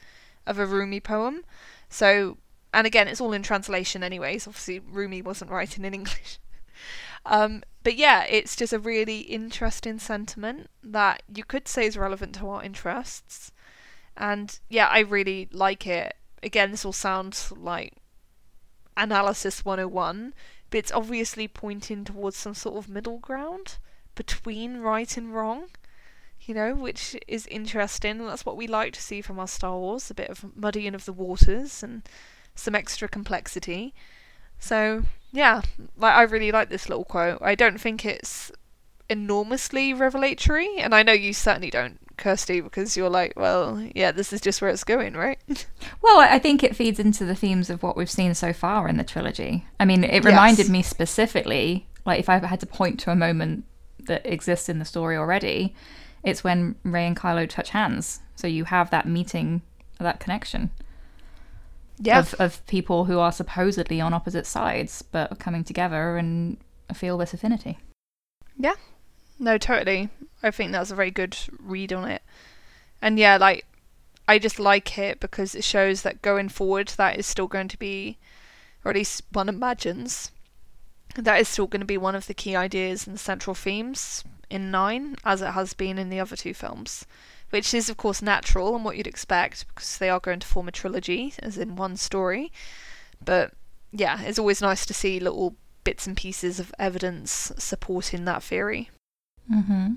of 0.46 0.58
a 0.58 0.66
Rumi 0.66 1.00
poem. 1.00 1.44
So, 1.88 2.38
and 2.74 2.86
again, 2.86 3.08
it's 3.08 3.20
all 3.20 3.32
in 3.32 3.42
translation, 3.42 4.02
anyways. 4.02 4.46
Obviously, 4.46 4.80
Rumi 4.80 5.22
wasn't 5.22 5.50
writing 5.50 5.84
in 5.84 5.94
English. 5.94 6.38
um, 7.26 7.62
but 7.84 7.96
yeah, 7.96 8.24
it's 8.24 8.56
just 8.56 8.72
a 8.72 8.78
really 8.78 9.20
interesting 9.20 9.98
sentiment 9.98 10.68
that 10.82 11.22
you 11.32 11.44
could 11.44 11.68
say 11.68 11.86
is 11.86 11.96
relevant 11.96 12.34
to 12.36 12.48
our 12.48 12.62
interests. 12.62 13.52
And 14.16 14.58
yeah, 14.68 14.88
I 14.88 15.00
really 15.00 15.48
like 15.52 15.86
it. 15.86 16.14
Again, 16.42 16.70
this 16.70 16.84
will 16.84 16.92
sound 16.92 17.40
like 17.56 17.94
analysis 18.98 19.64
101, 19.64 20.34
but 20.70 20.78
it's 20.78 20.92
obviously 20.92 21.48
pointing 21.48 22.04
towards 22.04 22.36
some 22.36 22.54
sort 22.54 22.76
of 22.76 22.90
middle 22.90 23.18
ground 23.18 23.78
between 24.14 24.78
right 24.78 25.16
and 25.16 25.34
wrong 25.34 25.68
you 26.48 26.54
know, 26.54 26.74
which 26.74 27.16
is 27.26 27.46
interesting. 27.48 28.20
And 28.20 28.28
that's 28.28 28.46
what 28.46 28.56
we 28.56 28.66
like 28.66 28.94
to 28.94 29.02
see 29.02 29.20
from 29.20 29.38
our 29.38 29.46
Star 29.46 29.76
Wars 29.76 30.10
a 30.10 30.14
bit 30.14 30.30
of 30.30 30.56
muddying 30.56 30.94
of 30.94 31.04
the 31.04 31.12
waters 31.12 31.82
and 31.82 32.02
some 32.54 32.74
extra 32.74 33.08
complexity. 33.08 33.94
So, 34.58 35.04
yeah, 35.30 35.62
like 35.96 36.14
I 36.14 36.22
really 36.22 36.50
like 36.50 36.70
this 36.70 36.88
little 36.88 37.04
quote. 37.04 37.38
I 37.42 37.54
don't 37.54 37.80
think 37.80 38.04
it's 38.04 38.50
enormously 39.10 39.94
revelatory, 39.94 40.78
and 40.78 40.94
I 40.94 41.02
know 41.02 41.12
you 41.12 41.32
certainly 41.32 41.70
don't, 41.70 42.00
Kirsty, 42.18 42.60
because 42.60 42.96
you're 42.96 43.08
like, 43.08 43.32
well, 43.36 43.80
yeah, 43.94 44.12
this 44.12 44.32
is 44.32 44.40
just 44.40 44.60
where 44.60 44.70
it's 44.70 44.84
going, 44.84 45.14
right? 45.14 45.38
Well, 46.00 46.20
I 46.20 46.38
think 46.38 46.62
it 46.62 46.76
feeds 46.76 46.98
into 47.00 47.24
the 47.24 47.34
themes 47.34 47.70
of 47.70 47.82
what 47.82 47.96
we've 47.96 48.10
seen 48.10 48.32
so 48.34 48.52
far 48.52 48.88
in 48.88 48.96
the 48.98 49.04
trilogy. 49.04 49.66
I 49.80 49.84
mean, 49.84 50.04
it 50.04 50.24
reminded 50.24 50.66
Yes. 50.66 50.70
me 50.70 50.82
specifically, 50.82 51.86
like 52.06 52.20
if 52.20 52.28
I 52.28 52.38
had 52.38 52.60
to 52.60 52.66
point 52.66 53.00
to 53.00 53.10
a 53.10 53.16
moment 53.16 53.64
that 54.06 54.24
exists 54.24 54.68
in 54.68 54.78
the 54.78 54.84
story 54.84 55.16
already, 55.16 55.74
it's 56.22 56.44
when 56.44 56.76
Rey 56.84 57.06
and 57.06 57.16
Kylo 57.16 57.48
touch 57.48 57.70
hands. 57.70 58.20
So 58.36 58.46
you 58.46 58.64
have 58.64 58.90
that 58.90 59.06
meeting, 59.06 59.62
that 59.98 60.20
connection 60.20 60.70
yeah, 62.00 62.20
of, 62.20 62.34
of 62.34 62.66
people 62.66 63.06
who 63.06 63.18
are 63.18 63.32
supposedly 63.32 64.00
on 64.00 64.14
opposite 64.14 64.46
sides, 64.46 65.02
but 65.02 65.32
are 65.32 65.36
coming 65.36 65.64
together 65.64 66.16
and 66.16 66.56
feel 66.94 67.18
this 67.18 67.34
affinity. 67.34 67.78
No, 69.38 69.56
totally. 69.58 70.08
I 70.42 70.50
think 70.50 70.72
that's 70.72 70.90
a 70.90 70.96
very 70.96 71.10
good 71.10 71.36
read 71.60 71.92
on 71.92 72.08
it. 72.08 72.22
And 73.00 73.18
yeah, 73.18 73.36
like 73.36 73.64
I 74.26 74.38
just 74.38 74.58
like 74.58 74.98
it 74.98 75.20
because 75.20 75.54
it 75.54 75.64
shows 75.64 76.02
that 76.02 76.22
going 76.22 76.48
forward 76.48 76.88
that 76.96 77.18
is 77.18 77.26
still 77.26 77.46
going 77.46 77.68
to 77.68 77.78
be 77.78 78.18
or 78.84 78.90
at 78.90 78.96
least 78.96 79.22
one 79.32 79.48
imagines 79.48 80.30
that 81.14 81.40
is 81.40 81.48
still 81.48 81.66
going 81.66 81.80
to 81.80 81.86
be 81.86 81.98
one 81.98 82.14
of 82.14 82.26
the 82.26 82.34
key 82.34 82.54
ideas 82.54 83.06
and 83.06 83.18
central 83.18 83.54
themes 83.54 84.24
in 84.50 84.70
9 84.70 85.16
as 85.24 85.42
it 85.42 85.52
has 85.52 85.74
been 85.74 85.98
in 85.98 86.10
the 86.10 86.20
other 86.20 86.36
two 86.36 86.54
films. 86.54 87.06
Which 87.50 87.72
is 87.72 87.88
of 87.88 87.96
course 87.96 88.20
natural 88.20 88.74
and 88.74 88.84
what 88.84 88.96
you'd 88.96 89.06
expect 89.06 89.66
because 89.68 89.98
they 89.98 90.10
are 90.10 90.20
going 90.20 90.40
to 90.40 90.46
form 90.46 90.68
a 90.68 90.72
trilogy 90.72 91.34
as 91.38 91.56
in 91.56 91.76
one 91.76 91.96
story. 91.96 92.52
But 93.24 93.52
yeah, 93.92 94.20
it's 94.22 94.38
always 94.38 94.60
nice 94.60 94.84
to 94.86 94.94
see 94.94 95.18
little 95.18 95.54
bits 95.84 96.06
and 96.06 96.16
pieces 96.16 96.60
of 96.60 96.74
evidence 96.78 97.52
supporting 97.56 98.26
that 98.26 98.42
theory. 98.42 98.90
Mm-hmm. 99.52 99.94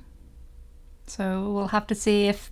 So 1.07 1.51
we'll 1.51 1.67
have 1.67 1.87
to 1.87 1.95
see 1.95 2.27
if 2.27 2.51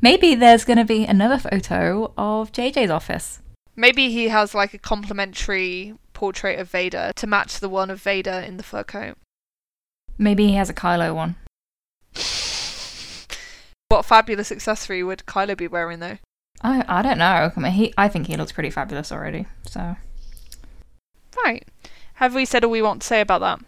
maybe 0.00 0.34
there's 0.34 0.64
going 0.64 0.78
to 0.78 0.84
be 0.84 1.04
another 1.04 1.38
photo 1.38 2.12
of 2.16 2.52
JJ's 2.52 2.90
office. 2.90 3.40
Maybe 3.76 4.10
he 4.10 4.28
has 4.28 4.54
like 4.54 4.72
a 4.72 4.78
complimentary 4.78 5.94
portrait 6.12 6.58
of 6.58 6.70
Vader 6.70 7.12
to 7.16 7.26
match 7.26 7.60
the 7.60 7.68
one 7.68 7.90
of 7.90 8.00
Vader 8.00 8.30
in 8.46 8.56
the 8.56 8.62
fur 8.62 8.84
coat. 8.84 9.16
Maybe 10.16 10.46
he 10.46 10.54
has 10.54 10.70
a 10.70 10.74
Kylo 10.74 11.14
one. 11.14 11.36
What 13.88 14.06
fabulous 14.06 14.50
accessory 14.50 15.04
would 15.04 15.24
Kylo 15.26 15.56
be 15.56 15.68
wearing 15.68 16.00
though? 16.00 16.18
I 16.62 16.84
I 16.88 17.02
don't 17.02 17.18
know. 17.18 17.52
I 17.54 17.60
mean, 17.60 17.72
he 17.72 17.94
I 17.96 18.08
think 18.08 18.26
he 18.26 18.36
looks 18.36 18.50
pretty 18.50 18.70
fabulous 18.70 19.12
already. 19.12 19.46
So 19.62 19.96
Right. 21.44 21.68
Have 22.14 22.34
we 22.34 22.44
said 22.44 22.64
all 22.64 22.70
we 22.70 22.82
want 22.82 23.02
to 23.02 23.06
say 23.06 23.20
about 23.20 23.40
that? 23.40 23.60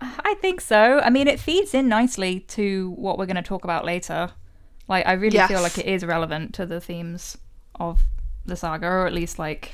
I 0.00 0.34
think 0.40 0.60
so. 0.60 1.00
I 1.00 1.10
mean, 1.10 1.26
it 1.26 1.40
feeds 1.40 1.74
in 1.74 1.88
nicely 1.88 2.40
to 2.40 2.90
what 2.96 3.18
we're 3.18 3.26
going 3.26 3.36
to 3.36 3.42
talk 3.42 3.64
about 3.64 3.84
later. 3.84 4.30
Like, 4.86 5.06
I 5.06 5.12
really 5.12 5.38
feel 5.48 5.60
like 5.60 5.76
it 5.78 5.86
is 5.86 6.04
relevant 6.04 6.54
to 6.54 6.66
the 6.66 6.80
themes 6.80 7.36
of 7.74 8.00
the 8.46 8.56
saga, 8.56 8.86
or 8.86 9.06
at 9.06 9.12
least 9.12 9.38
like 9.38 9.72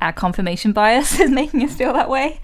our 0.00 0.12
confirmation 0.12 0.72
bias 0.72 1.18
is 1.20 1.30
making 1.30 1.62
us 1.62 1.74
feel 1.76 1.92
that 1.92 2.10
way. 2.10 2.40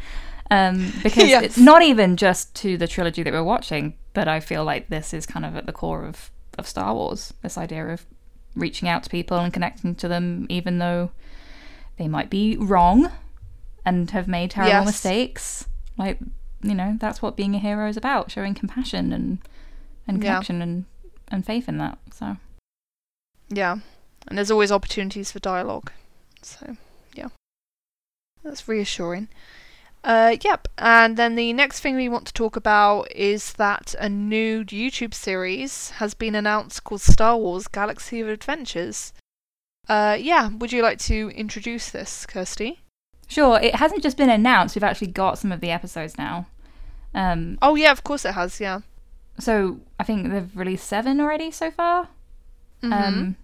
Um, 0.50 0.92
because 1.02 1.28
Yes. 1.28 1.42
it's 1.42 1.58
not 1.58 1.82
even 1.82 2.16
just 2.16 2.54
to 2.56 2.76
the 2.76 2.86
trilogy 2.86 3.22
that 3.22 3.32
we're 3.32 3.42
watching, 3.42 3.94
but 4.14 4.28
I 4.28 4.40
feel 4.40 4.64
like 4.64 4.88
this 4.88 5.12
is 5.12 5.26
kind 5.26 5.44
of 5.44 5.56
at 5.56 5.66
the 5.66 5.72
core 5.72 6.04
of, 6.04 6.30
of 6.58 6.68
Star 6.68 6.94
Wars. 6.94 7.32
This 7.42 7.58
idea 7.58 7.86
of 7.88 8.06
reaching 8.54 8.88
out 8.88 9.02
to 9.04 9.10
people 9.10 9.38
and 9.38 9.52
connecting 9.52 9.94
to 9.96 10.08
them, 10.08 10.46
even 10.50 10.78
though 10.78 11.10
they 11.96 12.06
might 12.06 12.30
be 12.30 12.56
wrong 12.58 13.10
and 13.84 14.10
have 14.12 14.28
made 14.28 14.50
terrible 14.52 14.70
Yes. 14.72 14.86
mistakes. 14.86 15.66
Like, 15.98 16.18
you 16.62 16.74
know, 16.74 16.96
that's 17.00 17.20
what 17.22 17.36
being 17.36 17.54
a 17.54 17.58
hero 17.58 17.88
is 17.88 17.96
about 17.96 18.30
showing 18.30 18.54
compassion 18.54 19.12
and, 19.12 19.38
and 20.06 20.22
Yeah. 20.22 20.30
connection 20.30 20.62
and, 20.62 20.84
and 21.28 21.44
faith 21.44 21.68
in 21.68 21.78
that. 21.78 21.98
So, 22.12 22.36
Yeah. 23.48 23.78
And 24.28 24.38
there's 24.38 24.50
always 24.50 24.70
opportunities 24.72 25.32
for 25.32 25.40
dialogue. 25.40 25.90
So, 26.42 26.76
yeah. 27.14 27.28
That's 28.44 28.68
reassuring. 28.68 29.28
Uh, 30.04 30.36
yep. 30.42 30.66
And 30.78 31.16
then 31.16 31.36
the 31.36 31.52
next 31.52 31.80
thing 31.80 31.94
we 31.96 32.08
want 32.08 32.26
to 32.26 32.32
talk 32.32 32.56
about 32.56 33.10
is 33.14 33.52
that 33.54 33.94
a 34.00 34.08
new 34.08 34.64
YouTube 34.64 35.14
series 35.14 35.90
has 35.90 36.14
been 36.14 36.34
announced 36.34 36.82
called 36.84 37.00
Star 37.00 37.36
Wars 37.36 37.68
Galaxy 37.68 38.20
of 38.20 38.28
Adventures. 38.28 39.12
Uh, 39.88 40.16
yeah. 40.18 40.48
Would 40.48 40.72
you 40.72 40.82
like 40.82 40.98
to 41.00 41.30
introduce 41.34 41.90
this, 41.90 42.26
Kirsty? 42.26 42.78
sure, 43.28 43.58
it 43.60 43.76
hasn't 43.76 44.02
just 44.02 44.18
been 44.18 44.28
announced, 44.28 44.74
we've 44.76 44.84
actually 44.84 45.06
got 45.06 45.38
some 45.38 45.50
of 45.52 45.60
the 45.60 45.70
episodes 45.70 46.18
now. 46.18 46.46
Um, 47.14 47.58
Oh, 47.62 47.74
yeah, 47.74 47.92
of 47.92 48.02
course 48.04 48.24
it 48.24 48.32
has, 48.32 48.60
yeah. 48.60 48.80
so, 49.38 49.80
I 49.98 50.04
think 50.04 50.30
they've 50.30 50.56
released 50.56 50.86
seven 50.86 51.20
already 51.20 51.50
so 51.50 51.70
far. 51.70 52.08
Mhm. 52.82 52.92
Um, 52.92 53.36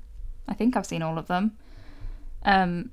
I 0.49 0.55
think 0.55 0.77
I've 0.77 0.87
seen 0.87 1.03
all 1.03 1.19
of 1.19 1.27
them. 1.27 1.57
Um, 2.45 2.91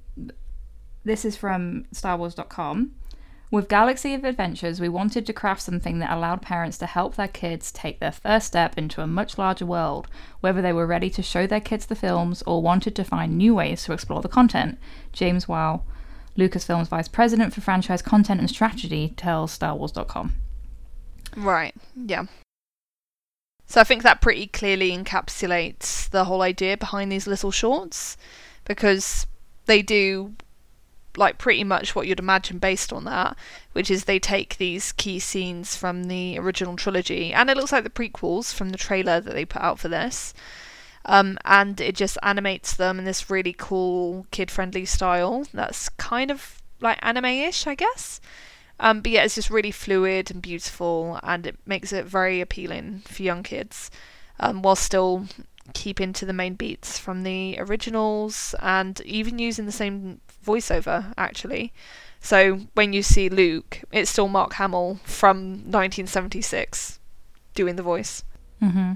this 1.03 1.24
is 1.25 1.38
from 1.38 1.86
StarWars.com. 1.94 2.91
With 3.51 3.70
Galaxy 3.70 4.13
of 4.15 4.25
Adventures, 4.25 4.82
we 4.82 4.89
wanted 4.89 5.25
to 5.27 5.34
craft 5.34 5.62
something 5.62 6.00
that 6.00 6.12
allowed 6.12 6.41
parents 6.41 6.77
to 6.79 6.86
help 6.88 7.15
their 7.15 7.27
kids 7.27 7.72
take 7.72 8.00
their 8.00 8.12
first 8.12 8.48
step 8.48 8.77
into 8.77 9.01
a 9.01 9.08
much 9.08 9.38
larger 9.38 9.65
world, 9.65 10.08
whether 10.41 10.62
they 10.62 10.74
were 10.74 10.88
ready 10.88 11.10
to 11.12 11.22
show 11.22 11.46
their 11.48 11.62
kids 11.62 11.86
the 11.86 11.96
films 11.96 12.41
or 12.48 12.62
wanted 12.62 12.96
to 12.96 13.03
find 13.03 13.38
new 13.38 13.53
ways 13.55 13.84
to 13.86 13.94
explore 13.94 14.22
the 14.22 14.27
content. 14.27 14.77
James 15.13 15.48
Waugh, 15.48 15.82
Lucasfilm's 16.36 16.89
vice 16.89 17.08
president 17.08 17.53
for 17.53 17.62
franchise 17.62 18.01
content 18.01 18.39
and 18.41 18.50
strategy, 18.50 19.13
tells 19.15 19.58
StarWars.com. 19.58 20.34
Right, 21.36 21.75
yeah. 21.96 22.25
So 23.68 23.82
I 23.82 23.84
think 23.84 24.04
that 24.04 24.22
pretty 24.22 24.48
clearly 24.48 24.92
encapsulates 24.92 26.10
the 26.10 26.25
whole 26.25 26.42
idea 26.42 26.77
behind 26.77 27.12
these 27.12 27.27
little 27.27 27.51
shorts 27.51 28.15
because 28.63 29.25
they 29.65 29.82
do 29.82 30.34
like 31.18 31.38
pretty 31.38 31.63
much 31.63 31.96
what 31.96 32.08
you'd 32.08 32.20
imagine 32.20 32.58
based 32.58 32.92
on 32.92 33.06
that, 33.06 33.36
which 33.74 33.89
is 33.89 34.04
they 34.04 34.20
take 34.20 34.58
these 34.58 34.92
key 34.92 35.20
scenes 35.20 35.75
from 35.75 36.06
the 36.06 36.38
original 36.38 36.75
trilogy 36.75 37.34
and 37.34 37.50
it 37.50 37.58
looks 37.58 37.72
like 37.72 37.84
the 37.84 37.89
prequels 37.89 38.54
from 38.54 38.70
the 38.70 38.77
trailer 38.77 39.20
that 39.20 39.34
they 39.34 39.46
put 39.46 39.62
out 39.62 39.80
for 39.80 39.88
this. 39.88 40.34
Um, 41.06 41.38
and 41.46 41.80
it 41.80 41.96
just 41.96 42.18
animates 42.24 42.75
them 42.75 42.98
in 42.98 43.06
this 43.06 43.30
really 43.30 43.54
cool 43.58 44.25
kid 44.32 44.50
friendly 44.50 44.86
style 44.86 45.46
that's 45.54 45.89
kind 45.89 46.32
of 46.32 46.62
like 46.82 46.98
anime 47.01 47.25
ish, 47.25 47.68
I 47.68 47.75
guess. 47.75 48.20
Um, 48.79 49.01
but 49.01 49.12
yeah, 49.12 49.24
it's 49.24 49.36
just 49.36 49.50
really 49.50 49.72
fluid 49.72 50.29
and 50.32 50.41
beautiful, 50.41 51.20
and 51.24 51.48
it 51.48 51.58
makes 51.65 51.94
it 51.94 52.05
very 52.05 52.41
appealing 52.41 53.03
for 53.05 53.24
young 53.24 53.41
kids, 53.44 53.89
um, 54.39 54.62
while 54.62 54.75
still 54.75 55.27
keeping 55.74 56.13
to 56.13 56.25
the 56.25 56.34
main 56.34 56.55
beats 56.55 57.00
from 57.00 57.24
the 57.24 57.55
originals, 57.60 58.53
and 58.60 59.00
even 59.01 59.39
using 59.39 59.65
the 59.65 59.72
same 59.72 60.20
voiceover 60.46 61.13
actually. 61.17 61.72
So 62.20 62.62
when 62.74 62.91
you 62.91 63.01
see 63.01 63.29
Luke, 63.29 63.82
it's 63.91 64.12
still 64.12 64.27
Mark 64.27 64.53
Hamill 64.53 65.00
from 65.03 65.53
1976 65.72 67.00
doing 67.53 67.75
the 67.77 67.84
voice. 67.84 68.24
Mm-hmm. 68.62 68.94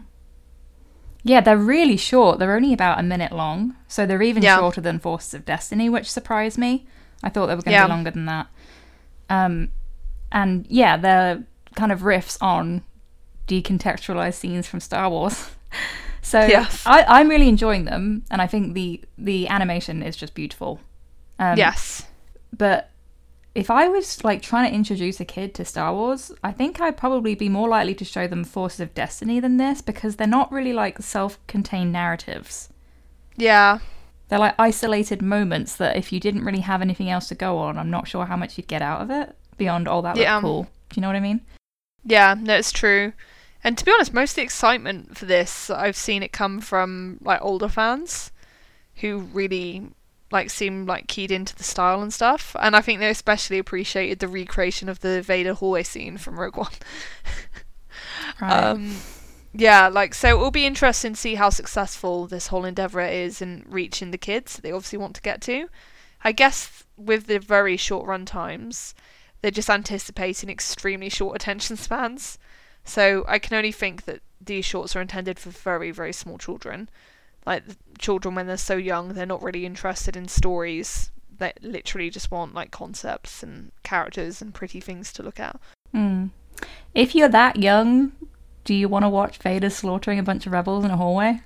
Yeah, 1.23 1.41
they're 1.41 1.57
really 1.57 1.97
short. 1.97 2.39
They're 2.39 2.55
only 2.55 2.73
about 2.73 2.99
a 2.99 3.03
minute 3.03 3.31
long, 3.31 3.75
so 3.87 4.05
they're 4.05 4.21
even 4.21 4.43
Yeah. 4.43 4.57
shorter 4.57 4.81
than 4.81 4.99
Forces 4.99 5.33
of 5.33 5.45
Destiny, 5.45 5.89
which 5.89 6.09
surprised 6.11 6.57
me. 6.57 6.85
I 7.23 7.29
thought 7.29 7.47
they 7.47 7.55
were 7.55 7.61
going 7.61 7.71
to 7.73 7.79
Yeah. 7.79 7.85
be 7.85 7.89
longer 7.89 8.11
than 8.11 8.25
that. 8.25 8.47
Um, 9.29 9.69
and 10.31 10.65
yeah, 10.69 10.97
they're 10.97 11.43
kind 11.75 11.91
of 11.91 12.01
riffs 12.01 12.37
on 12.41 12.83
decontextualized 13.47 14.35
scenes 14.35 14.67
from 14.67 14.79
Star 14.79 15.09
Wars. 15.09 15.49
so 16.21 16.45
Yes. 16.45 16.83
I, 16.85 17.03
I'm 17.07 17.29
really 17.29 17.49
enjoying 17.49 17.85
them, 17.85 18.23
and 18.31 18.41
I 18.41 18.47
think 18.47 18.73
the 18.73 19.01
the 19.17 19.47
animation 19.47 20.03
is 20.03 20.15
just 20.15 20.33
beautiful. 20.33 20.79
Um, 21.39 21.57
yes. 21.57 22.05
but 22.55 22.89
if 23.55 23.69
I 23.71 23.87
was 23.87 24.23
like 24.23 24.41
trying 24.41 24.69
to 24.69 24.75
introduce 24.75 25.19
a 25.19 25.25
kid 25.25 25.53
to 25.55 25.65
Star 25.65 25.93
Wars, 25.93 26.31
I 26.43 26.51
think 26.51 26.79
I'd 26.81 26.97
probably 26.97 27.33
be 27.33 27.49
more 27.49 27.67
likely 27.67 27.95
to 27.95 28.05
show 28.05 28.27
them 28.27 28.43
Forces 28.43 28.81
of 28.81 28.93
Destiny 28.93 29.39
than 29.39 29.57
this 29.57 29.81
because 29.81 30.17
they're 30.17 30.27
not 30.27 30.51
really 30.51 30.73
like 30.73 30.99
self-contained 30.99 31.91
narratives. 31.91 32.69
Yeah. 33.37 33.79
They're 34.29 34.39
like 34.39 34.55
isolated 34.59 35.21
moments 35.21 35.75
that 35.75 35.95
if 35.97 36.11
you 36.13 36.19
didn't 36.19 36.45
really 36.45 36.59
have 36.61 36.81
anything 36.81 37.09
else 37.09 37.27
to 37.29 37.35
go 37.35 37.57
on, 37.57 37.77
I'm 37.77 37.89
not 37.89 38.07
sure 38.07 38.25
how 38.25 38.37
much 38.37 38.57
you'd 38.57 38.67
get 38.67 38.81
out 38.81 39.01
of 39.01 39.09
it 39.09 39.35
beyond 39.57 39.87
all 39.87 40.01
that 40.03 40.15
Yeah. 40.17 40.35
looked 40.35 40.43
cool. 40.45 40.63
Do 40.63 40.69
you 40.95 41.01
know 41.01 41.07
what 41.07 41.15
I 41.15 41.19
mean? 41.19 41.41
Yeah, 42.05 42.35
no, 42.39 42.55
it's 42.55 42.71
true. 42.71 43.13
And 43.63 43.77
to 43.77 43.83
be 43.83 43.91
honest, 43.91 44.13
most 44.13 44.31
of 44.31 44.35
the 44.37 44.41
excitement 44.43 45.17
for 45.17 45.25
this, 45.25 45.69
I've 45.69 45.97
seen 45.97 46.23
it 46.23 46.31
come 46.31 46.61
from 46.61 47.17
like 47.21 47.41
older 47.41 47.67
fans 47.67 48.31
who 48.97 49.17
really 49.19 49.89
like 50.31 50.49
seem 50.51 50.85
like 50.85 51.07
keyed 51.07 51.31
into 51.31 51.55
the 51.55 51.63
style 51.63 52.01
and 52.01 52.13
stuff. 52.13 52.55
And 52.59 52.75
I 52.75 52.81
think 52.81 52.99
they 52.99 53.09
especially 53.09 53.57
appreciated 53.57 54.19
the 54.19 54.27
recreation 54.27 54.87
of 54.89 54.99
the 55.01 55.21
Vader 55.23 55.55
hallway 55.55 55.83
scene 55.83 56.17
from 56.17 56.39
Rogue 56.39 56.55
One. 56.57 56.71
Right. 58.41 58.51
Um, 58.63 58.95
yeah, 59.53 59.87
like 59.87 60.13
so 60.13 60.29
it 60.29 60.39
will 60.39 60.51
be 60.51 60.65
interesting 60.65 61.13
to 61.13 61.19
see 61.19 61.35
how 61.35 61.49
successful 61.49 62.27
this 62.27 62.47
whole 62.47 62.65
endeavor 62.65 63.01
is 63.01 63.41
in 63.41 63.65
reaching 63.67 64.11
the 64.11 64.17
kids 64.17 64.55
that 64.55 64.61
they 64.61 64.71
obviously 64.71 64.99
want 64.99 65.15
to 65.15 65.21
get 65.21 65.41
to. 65.41 65.69
I 66.23 66.31
guess 66.31 66.83
with 66.97 67.27
the 67.27 67.39
very 67.39 67.77
short 67.77 68.05
run 68.05 68.25
times, 68.25 68.93
they're 69.41 69.51
just 69.51 69.69
anticipating 69.69 70.49
extremely 70.49 71.09
short 71.09 71.35
attention 71.35 71.77
spans. 71.77 72.37
So 72.83 73.25
I 73.27 73.39
can 73.39 73.57
only 73.57 73.71
think 73.71 74.05
that 74.05 74.21
these 74.41 74.65
shorts 74.65 74.95
are 74.95 75.01
intended 75.01 75.39
for 75.39 75.49
very 75.49 75.91
very 75.91 76.13
small 76.13 76.37
children. 76.37 76.89
Like 77.45 77.63
children 77.97 78.35
when 78.35 78.45
they're 78.45 78.57
so 78.57 78.77
young, 78.77 79.13
they're 79.13 79.25
not 79.25 79.41
really 79.41 79.65
interested 79.65 80.15
in 80.15 80.27
stories. 80.27 81.11
They 81.37 81.53
literally 81.61 82.09
just 82.09 82.29
want 82.29 82.53
like 82.53 82.69
concepts 82.69 83.41
and 83.41 83.71
characters 83.81 84.41
and 84.41 84.53
pretty 84.53 84.79
things 84.79 85.11
to 85.13 85.23
look 85.23 85.39
at. 85.39 85.59
Hmm. 85.91 86.27
If 86.93 87.15
you're 87.15 87.29
that 87.29 87.55
young, 87.55 88.11
do 88.69 88.75
you 88.75 88.87
want 88.87 89.01
to 89.03 89.09
watch 89.09 89.39
Vader 89.39 89.71
slaughtering 89.71 90.19
a 90.19 90.23
bunch 90.23 90.45
of 90.45 90.51
rebels 90.51 90.85
in 90.85 90.91
a 90.91 90.95
hallway? 90.95 91.41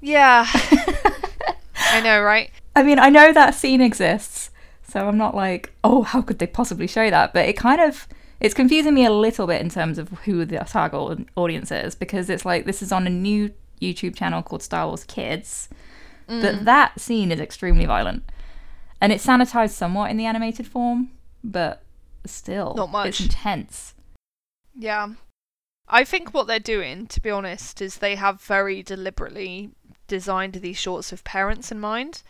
Yeah. 0.00 0.44
I 1.76 2.00
know, 2.02 2.20
right? 2.20 2.50
I 2.74 2.82
mean, 2.82 2.98
I 2.98 3.10
know 3.10 3.32
that 3.32 3.54
scene 3.54 3.80
exists, 3.80 4.50
so 4.82 5.06
I'm 5.06 5.16
not 5.16 5.36
like, 5.36 5.72
oh, 5.84 6.02
how 6.02 6.20
could 6.20 6.40
they 6.40 6.48
possibly 6.48 6.88
show 6.88 7.08
that? 7.10 7.32
But 7.32 7.48
it 7.48 7.56
kind 7.56 7.80
of 7.80 8.08
it's 8.40 8.54
confusing 8.54 8.92
me 8.92 9.04
a 9.04 9.12
little 9.12 9.46
bit 9.46 9.60
in 9.60 9.68
terms 9.68 9.98
of 9.98 10.08
who 10.24 10.44
the 10.44 10.58
target 10.66 11.28
audience 11.36 11.70
is 11.70 11.94
because 11.94 12.28
it's 12.28 12.44
like 12.44 12.64
this 12.64 12.82
is 12.82 12.90
on 12.90 13.06
a 13.06 13.10
new 13.10 13.52
YouTube 13.80 14.16
channel 14.16 14.42
called 14.42 14.64
Star 14.64 14.88
Wars 14.88 15.04
Kids, 15.04 15.68
Mm. 16.28 16.42
but 16.42 16.64
that 16.64 16.98
scene 17.00 17.30
is 17.30 17.38
extremely 17.38 17.86
violent, 17.86 18.24
and 19.00 19.12
it's 19.12 19.24
sanitized 19.24 19.70
somewhat 19.74 20.10
in 20.10 20.16
the 20.16 20.26
animated 20.26 20.66
form, 20.66 21.12
but 21.44 21.84
still, 22.26 22.74
Not 22.74 22.90
much. 22.90 23.08
It's 23.10 23.20
intense. 23.20 23.94
Yeah. 24.76 25.10
I 25.94 26.04
think 26.04 26.32
what 26.32 26.46
they're 26.46 26.58
doing, 26.58 27.06
to 27.08 27.20
be 27.20 27.30
honest, 27.30 27.82
is 27.82 27.96
they 27.96 28.14
have 28.16 28.40
very 28.40 28.82
deliberately 28.82 29.70
designed 30.08 30.54
these 30.54 30.78
shorts 30.78 31.10
with 31.10 31.22
parents 31.22 31.70
in 31.70 31.78
mind. 31.78 32.22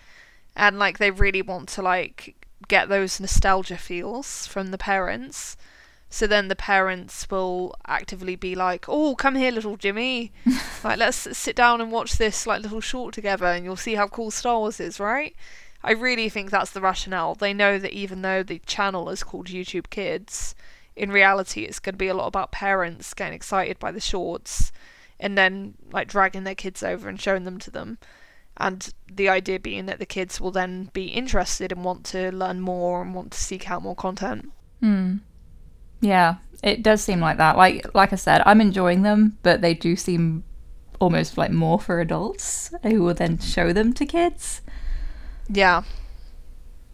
And 0.56 0.80
like 0.80 0.98
they 0.98 1.12
really 1.12 1.42
want 1.42 1.68
to 1.70 1.82
like 1.82 2.44
get 2.66 2.88
those 2.88 3.20
nostalgia 3.20 3.76
feels 3.76 4.48
from 4.48 4.72
the 4.72 4.78
parents. 4.78 5.56
So 6.10 6.26
then 6.26 6.48
the 6.48 6.56
parents 6.56 7.30
will 7.30 7.74
actively 7.86 8.34
be 8.34 8.56
like, 8.56 8.86
"Oh, 8.88 9.14
come 9.14 9.36
here, 9.36 9.52
little 9.52 9.76
Jimmy. 9.76 10.32
like 10.84 10.98
let's 10.98 11.38
sit 11.38 11.54
down 11.54 11.80
and 11.80 11.92
watch 11.92 12.18
this 12.18 12.46
like 12.48 12.62
little 12.62 12.80
short 12.80 13.14
together 13.14 13.46
and 13.46 13.64
you'll 13.64 13.76
see 13.76 13.94
how 13.94 14.08
cool 14.08 14.32
Star 14.32 14.58
Wars 14.58 14.80
is, 14.80 14.98
right?" 14.98 15.36
I 15.84 15.92
really 15.92 16.28
think 16.28 16.50
that's 16.50 16.72
the 16.72 16.80
rationale. 16.80 17.36
They 17.36 17.54
know 17.54 17.78
that 17.78 17.92
even 17.92 18.22
though 18.22 18.42
the 18.42 18.60
channel 18.66 19.08
is 19.08 19.22
called 19.22 19.46
YouTube 19.46 19.90
Kids, 19.90 20.54
in 20.96 21.10
reality 21.10 21.62
it's 21.62 21.78
going 21.78 21.94
to 21.94 21.98
be 21.98 22.08
a 22.08 22.14
lot 22.14 22.26
about 22.26 22.52
parents 22.52 23.14
getting 23.14 23.34
excited 23.34 23.78
by 23.78 23.90
the 23.90 24.00
shorts 24.00 24.72
and 25.18 25.36
then 25.38 25.74
like 25.92 26.08
dragging 26.08 26.44
their 26.44 26.54
kids 26.54 26.82
over 26.82 27.08
and 27.08 27.20
showing 27.20 27.44
them 27.44 27.58
to 27.58 27.70
them 27.70 27.98
and 28.58 28.92
the 29.10 29.28
idea 29.28 29.58
being 29.58 29.86
that 29.86 29.98
the 29.98 30.06
kids 30.06 30.40
will 30.40 30.50
then 30.50 30.90
be 30.92 31.06
interested 31.06 31.72
and 31.72 31.84
want 31.84 32.04
to 32.04 32.30
learn 32.32 32.60
more 32.60 33.00
and 33.00 33.14
want 33.14 33.32
to 33.32 33.38
seek 33.38 33.70
out 33.70 33.82
more 33.82 33.96
content 33.96 34.50
Hmm. 34.80 35.18
Yeah, 36.00 36.38
it 36.64 36.82
does 36.82 37.00
seem 37.00 37.20
like 37.20 37.36
that. 37.36 37.56
Like 37.56 37.94
like 37.94 38.12
I 38.12 38.16
said, 38.16 38.42
I'm 38.44 38.60
enjoying 38.60 39.02
them, 39.02 39.38
but 39.44 39.60
they 39.60 39.72
do 39.74 39.94
seem 39.94 40.42
almost 40.98 41.38
like 41.38 41.52
more 41.52 41.78
for 41.78 42.00
adults 42.00 42.72
who 42.82 43.04
will 43.04 43.14
then 43.14 43.38
show 43.38 43.72
them 43.72 43.92
to 43.92 44.04
kids. 44.04 44.62
yeah 45.48 45.82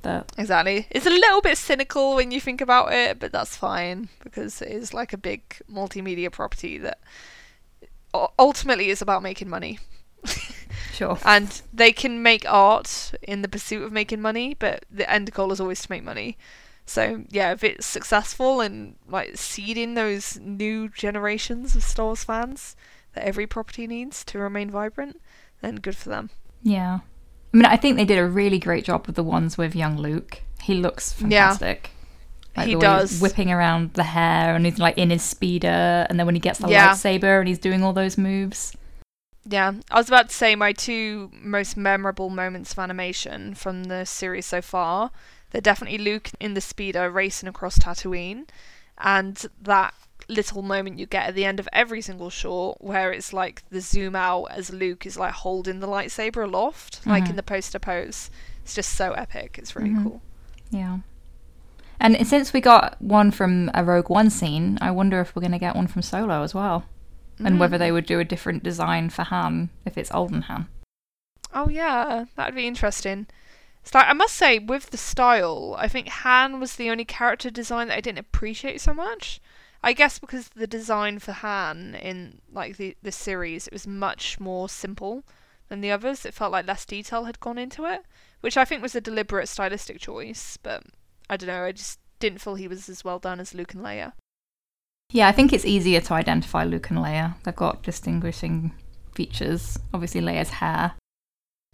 But 0.02 0.30
exactly. 0.38 0.86
It's 0.90 1.06
a 1.06 1.10
little 1.10 1.40
bit 1.40 1.58
cynical 1.58 2.14
when 2.14 2.30
you 2.30 2.40
think 2.40 2.60
about 2.60 2.92
it 2.92 3.18
but 3.18 3.32
that's 3.32 3.56
fine 3.56 4.08
because 4.22 4.62
it 4.62 4.70
is 4.70 4.94
like 4.94 5.12
a 5.12 5.18
big 5.18 5.42
multimedia 5.70 6.30
property 6.30 6.78
that 6.78 7.00
ultimately 8.38 8.90
is 8.90 9.02
about 9.02 9.22
making 9.22 9.48
money. 9.48 9.78
Sure. 10.94 11.16
and 11.24 11.62
they 11.72 11.92
can 11.92 12.24
make 12.24 12.44
art 12.50 13.12
in 13.22 13.42
the 13.42 13.48
pursuit 13.48 13.84
of 13.84 13.92
making 13.92 14.20
money 14.20 14.54
but 14.58 14.84
the 14.90 15.08
end 15.08 15.32
goal 15.32 15.52
is 15.52 15.60
always 15.60 15.82
to 15.82 15.90
make 15.90 16.02
money. 16.02 16.36
So 16.86 17.24
yeah 17.28 17.52
if 17.52 17.62
it's 17.62 17.86
successful 17.86 18.60
and 18.60 18.96
like 19.08 19.36
seeding 19.36 19.94
those 19.94 20.38
new 20.40 20.88
generations 20.88 21.76
of 21.76 21.84
star 21.84 22.06
wars 22.06 22.24
fans 22.24 22.74
that 23.14 23.24
every 23.24 23.46
property 23.46 23.86
needs 23.86 24.24
to 24.24 24.38
remain 24.38 24.70
vibrant 24.70 25.20
then 25.60 25.76
good 25.76 25.96
for 25.96 26.08
them. 26.08 26.30
Yeah. 26.62 27.00
I 27.52 27.56
mean, 27.56 27.64
I 27.66 27.76
think 27.76 27.96
they 27.96 28.04
did 28.04 28.18
a 28.18 28.26
really 28.26 28.58
great 28.58 28.84
job 28.84 29.06
with 29.06 29.16
the 29.16 29.22
ones 29.22 29.56
with 29.56 29.74
young 29.74 29.96
Luke. 29.96 30.42
He 30.62 30.74
looks 30.74 31.14
Yeah. 31.18 31.48
fantastic. 31.56 31.90
Like 32.56 32.66
He 32.66 32.74
the 32.74 32.78
way 32.80 32.86
he's 33.00 33.10
does. 33.12 33.20
whipping 33.22 33.50
around 33.52 33.94
the 33.94 34.02
hair 34.02 34.54
and 34.56 34.64
he's 34.66 34.78
like 34.78 34.98
in 34.98 35.10
his 35.10 35.22
speeder 35.22 36.06
and 36.10 36.18
then 36.18 36.26
when 36.26 36.34
he 36.34 36.40
gets 36.40 36.58
the 36.58 36.68
Yeah. 36.68 36.90
lightsaber 36.90 37.38
and 37.38 37.48
he's 37.48 37.58
doing 37.58 37.82
all 37.82 37.92
those 37.92 38.18
moves. 38.18 38.72
yeah 39.50 39.72
i 39.90 39.96
was 39.96 40.08
about 40.08 40.28
to 40.28 40.34
say 40.34 40.54
my 40.56 40.72
two 40.72 41.30
most 41.40 41.74
memorable 41.76 42.28
moments 42.28 42.72
of 42.72 42.78
animation 42.80 43.54
from 43.54 43.84
the 43.84 44.04
series 44.04 44.44
so 44.44 44.60
far 44.60 45.10
they're 45.50 45.60
definitely 45.70 45.96
luke 45.96 46.28
in 46.40 46.52
the 46.54 46.60
speeder 46.60 47.08
racing 47.10 47.48
across 47.48 47.78
tatooine 47.78 48.46
and 48.98 49.46
that 49.62 49.94
little 50.28 50.62
moment 50.62 50.98
you 50.98 51.06
get 51.06 51.26
at 51.28 51.34
the 51.34 51.44
end 51.44 51.58
of 51.58 51.68
every 51.72 52.00
single 52.02 52.28
short 52.30 52.78
where 52.82 53.12
it's 53.12 53.32
like 53.32 53.62
the 53.70 53.80
zoom 53.80 54.14
out 54.14 54.44
as 54.46 54.70
Luke 54.70 55.06
is 55.06 55.16
like 55.16 55.32
holding 55.32 55.80
the 55.80 55.86
lightsaber 55.88 56.44
aloft, 56.44 57.00
like 57.06 57.24
Mhm. 57.24 57.30
in 57.30 57.36
the 57.36 57.42
poster 57.42 57.78
pose. 57.78 58.30
It's 58.62 58.74
just 58.74 58.92
so 58.92 59.12
epic. 59.12 59.56
It's 59.58 59.74
really 59.74 59.90
Mhm. 59.90 60.02
cool. 60.02 60.22
Yeah. 60.70 60.98
And 62.00 62.26
since 62.26 62.52
we 62.52 62.60
got 62.60 63.00
one 63.02 63.30
from 63.30 63.70
a 63.74 63.82
Rogue 63.82 64.08
One 64.10 64.30
scene, 64.30 64.78
I 64.80 64.90
wonder 64.90 65.20
if 65.20 65.34
we're 65.34 65.40
going 65.40 65.52
to 65.52 65.58
get 65.58 65.74
one 65.74 65.86
from 65.88 66.02
Solo 66.02 66.42
as 66.42 66.54
well. 66.54 66.84
And 67.40 67.58
whether 67.58 67.76
Mm. 67.76 67.80
they 67.80 67.92
would 67.92 68.06
do 68.06 68.20
a 68.20 68.24
different 68.24 68.62
design 68.62 69.10
for 69.10 69.22
Han 69.22 69.70
if 69.84 69.96
it's 69.96 70.12
olden 70.12 70.42
Han. 70.42 70.68
Oh 71.54 71.68
yeah, 71.68 72.26
that'd 72.36 72.54
be 72.54 72.66
interesting. 72.66 73.26
It's 73.82 73.94
like 73.94 74.06
I 74.08 74.12
must 74.12 74.34
say, 74.34 74.58
with 74.58 74.90
the 74.90 74.96
style, 74.98 75.74
I 75.78 75.88
think 75.88 76.08
Han 76.08 76.60
was 76.60 76.76
the 76.76 76.90
only 76.90 77.04
character 77.04 77.48
design 77.50 77.88
that 77.88 77.96
I 77.96 78.00
didn't 78.02 78.18
appreciate 78.18 78.80
so 78.80 78.92
much. 78.92 79.40
I 79.82 79.92
guess 79.92 80.18
because 80.18 80.48
the 80.50 80.66
design 80.66 81.18
for 81.18 81.32
Han 81.32 81.94
in 81.94 82.40
like 82.52 82.76
the 82.76 82.96
the 83.02 83.12
series, 83.12 83.66
it 83.66 83.72
was 83.72 83.86
much 83.86 84.40
more 84.40 84.68
simple 84.68 85.24
than 85.68 85.80
the 85.80 85.90
others. 85.90 86.24
It 86.24 86.34
felt 86.34 86.52
like 86.52 86.66
less 86.66 86.84
detail 86.84 87.24
had 87.24 87.40
gone 87.40 87.58
into 87.58 87.84
it, 87.84 88.04
which 88.40 88.56
I 88.56 88.64
think 88.64 88.82
was 88.82 88.94
a 88.94 89.00
deliberate 89.00 89.48
stylistic 89.48 90.00
choice. 90.00 90.58
But 90.62 90.82
I 91.30 91.36
don't 91.36 91.48
know, 91.48 91.64
I 91.64 91.72
just 91.72 92.00
didn't 92.18 92.40
feel 92.40 92.56
he 92.56 92.68
was 92.68 92.88
as 92.88 93.04
well 93.04 93.18
done 93.18 93.40
as 93.40 93.54
Luke 93.54 93.74
and 93.74 93.84
Leia. 93.84 94.12
Yeah, 95.10 95.28
I 95.28 95.32
think 95.32 95.52
it's 95.52 95.64
easier 95.64 96.00
to 96.02 96.14
identify 96.14 96.64
Luke 96.64 96.90
and 96.90 96.98
Leia. 96.98 97.36
They've 97.42 97.56
got 97.56 97.82
distinguishing 97.82 98.74
features. 99.14 99.78
Obviously, 99.94 100.20
Leia's 100.20 100.50
hair. 100.50 100.92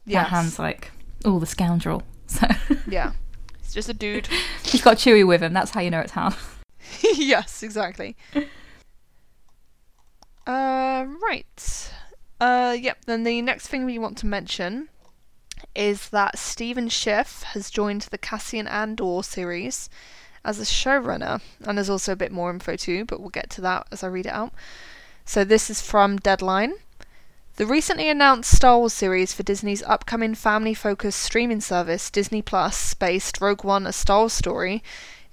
Yeah. 0.06 0.24
Han's 0.24 0.58
like, 0.58 0.92
oh, 1.24 1.38
the 1.38 1.46
scoundrel. 1.46 2.02
So 2.26 2.46
yeah, 2.88 3.12
he's 3.60 3.74
just 3.74 3.90
a 3.90 3.92
dude. 3.92 4.28
he's 4.64 4.80
got 4.80 4.96
Chewie 4.96 5.26
with 5.26 5.42
him. 5.42 5.52
That's 5.52 5.72
how 5.72 5.82
you 5.82 5.90
know 5.90 6.00
it's 6.00 6.12
Han. 6.12 6.34
yes, 7.14 7.62
exactly. 7.62 8.16
Uh, 10.46 11.06
right. 11.22 11.92
Uh, 12.40 12.76
yep. 12.78 13.04
Then 13.06 13.24
the 13.24 13.42
next 13.42 13.68
thing 13.68 13.84
we 13.84 13.98
want 13.98 14.18
to 14.18 14.26
mention 14.26 14.88
is 15.74 16.10
that 16.10 16.38
Stephen 16.38 16.88
Schiff 16.88 17.42
has 17.54 17.70
joined 17.70 18.02
the 18.02 18.18
Cassian 18.18 18.68
Andor 18.68 19.22
series 19.22 19.88
as 20.44 20.60
a 20.60 20.64
showrunner, 20.64 21.40
and 21.64 21.78
there's 21.78 21.90
also 21.90 22.12
a 22.12 22.16
bit 22.16 22.30
more 22.30 22.50
info 22.50 22.76
too, 22.76 23.04
but 23.04 23.20
we'll 23.20 23.30
get 23.30 23.50
to 23.50 23.60
that 23.62 23.86
as 23.90 24.02
I 24.02 24.08
read 24.08 24.26
it 24.26 24.32
out. 24.32 24.52
So 25.24 25.42
this 25.42 25.70
is 25.70 25.80
from 25.80 26.18
Deadline. 26.18 26.74
The 27.56 27.66
recently 27.66 28.08
announced 28.08 28.54
Star 28.54 28.78
Wars 28.78 28.92
series 28.92 29.32
for 29.32 29.44
Disney's 29.44 29.82
upcoming 29.84 30.34
family 30.34 30.74
focused 30.74 31.20
streaming 31.20 31.60
service, 31.60 32.10
Disney 32.10 32.42
Plus, 32.42 32.94
based 32.94 33.40
Rogue 33.40 33.64
One 33.64 33.86
A 33.86 33.92
Star 33.92 34.20
Wars 34.20 34.32
Story, 34.32 34.82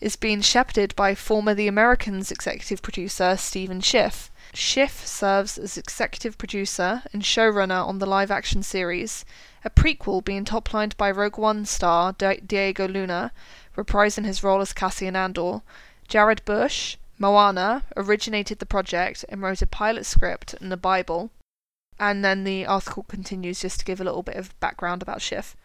is 0.01 0.15
being 0.15 0.41
shepherded 0.41 0.95
by 0.95 1.13
former 1.15 1.53
The 1.53 1.67
Americans 1.67 2.31
executive 2.31 2.81
producer 2.81 3.37
Stephen 3.37 3.79
Schiff. 3.79 4.31
Schiff 4.53 5.05
serves 5.05 5.57
as 5.57 5.77
executive 5.77 6.37
producer 6.37 7.03
and 7.13 7.21
showrunner 7.21 7.87
on 7.87 7.99
the 7.99 8.05
live 8.05 8.31
action 8.31 8.63
series, 8.63 9.23
a 9.63 9.69
prequel 9.69 10.25
being 10.25 10.43
top 10.43 10.73
lined 10.73 10.97
by 10.97 11.09
Rogue 11.11 11.37
One 11.37 11.65
star 11.65 12.13
Diego 12.13 12.87
Luna, 12.87 13.31
reprising 13.77 14.25
his 14.25 14.43
role 14.43 14.59
as 14.59 14.73
Cassian 14.73 15.15
Andor. 15.15 15.61
Jared 16.07 16.43
Bush, 16.43 16.97
Moana, 17.17 17.83
originated 17.95 18.59
the 18.59 18.65
project 18.65 19.23
and 19.29 19.41
wrote 19.41 19.61
a 19.61 19.67
pilot 19.67 20.05
script 20.05 20.55
and 20.55 20.73
a 20.73 20.77
Bible. 20.77 21.29
And 21.99 22.25
then 22.25 22.43
the 22.43 22.65
article 22.65 23.03
continues 23.03 23.61
just 23.61 23.79
to 23.79 23.85
give 23.85 24.01
a 24.01 24.03
little 24.03 24.23
bit 24.23 24.35
of 24.35 24.59
background 24.59 25.03
about 25.03 25.21
Schiff. 25.21 25.55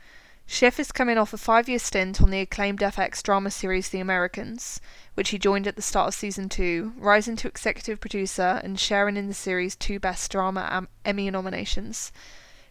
Schiff 0.49 0.79
is 0.79 0.93
coming 0.93 1.19
off 1.19 1.33
a 1.33 1.39
five 1.39 1.69
year 1.69 1.79
stint 1.79 2.23
on 2.23 2.31
the 2.31 2.41
acclaimed 2.41 2.79
FX 2.79 3.23
drama 3.23 3.51
series 3.51 3.89
The 3.89 3.99
Americans, 3.99 4.81
which 5.15 5.31
he 5.31 5.39
joined 5.39 5.67
at 5.67 5.75
the 5.75 5.83
start 5.83 6.09
of 6.09 6.15
season 6.15 6.49
two, 6.49 6.93
rising 6.97 7.35
to 7.37 7.49
executive 7.49 8.01
producer 8.01 8.61
and 8.63 8.79
sharing 8.79 9.17
in 9.17 9.27
the 9.27 9.35
series 9.35 9.75
two 9.75 9.99
Best 9.99 10.31
Drama 10.31 10.87
Emmy 11.05 11.31
nominations. 11.31 12.13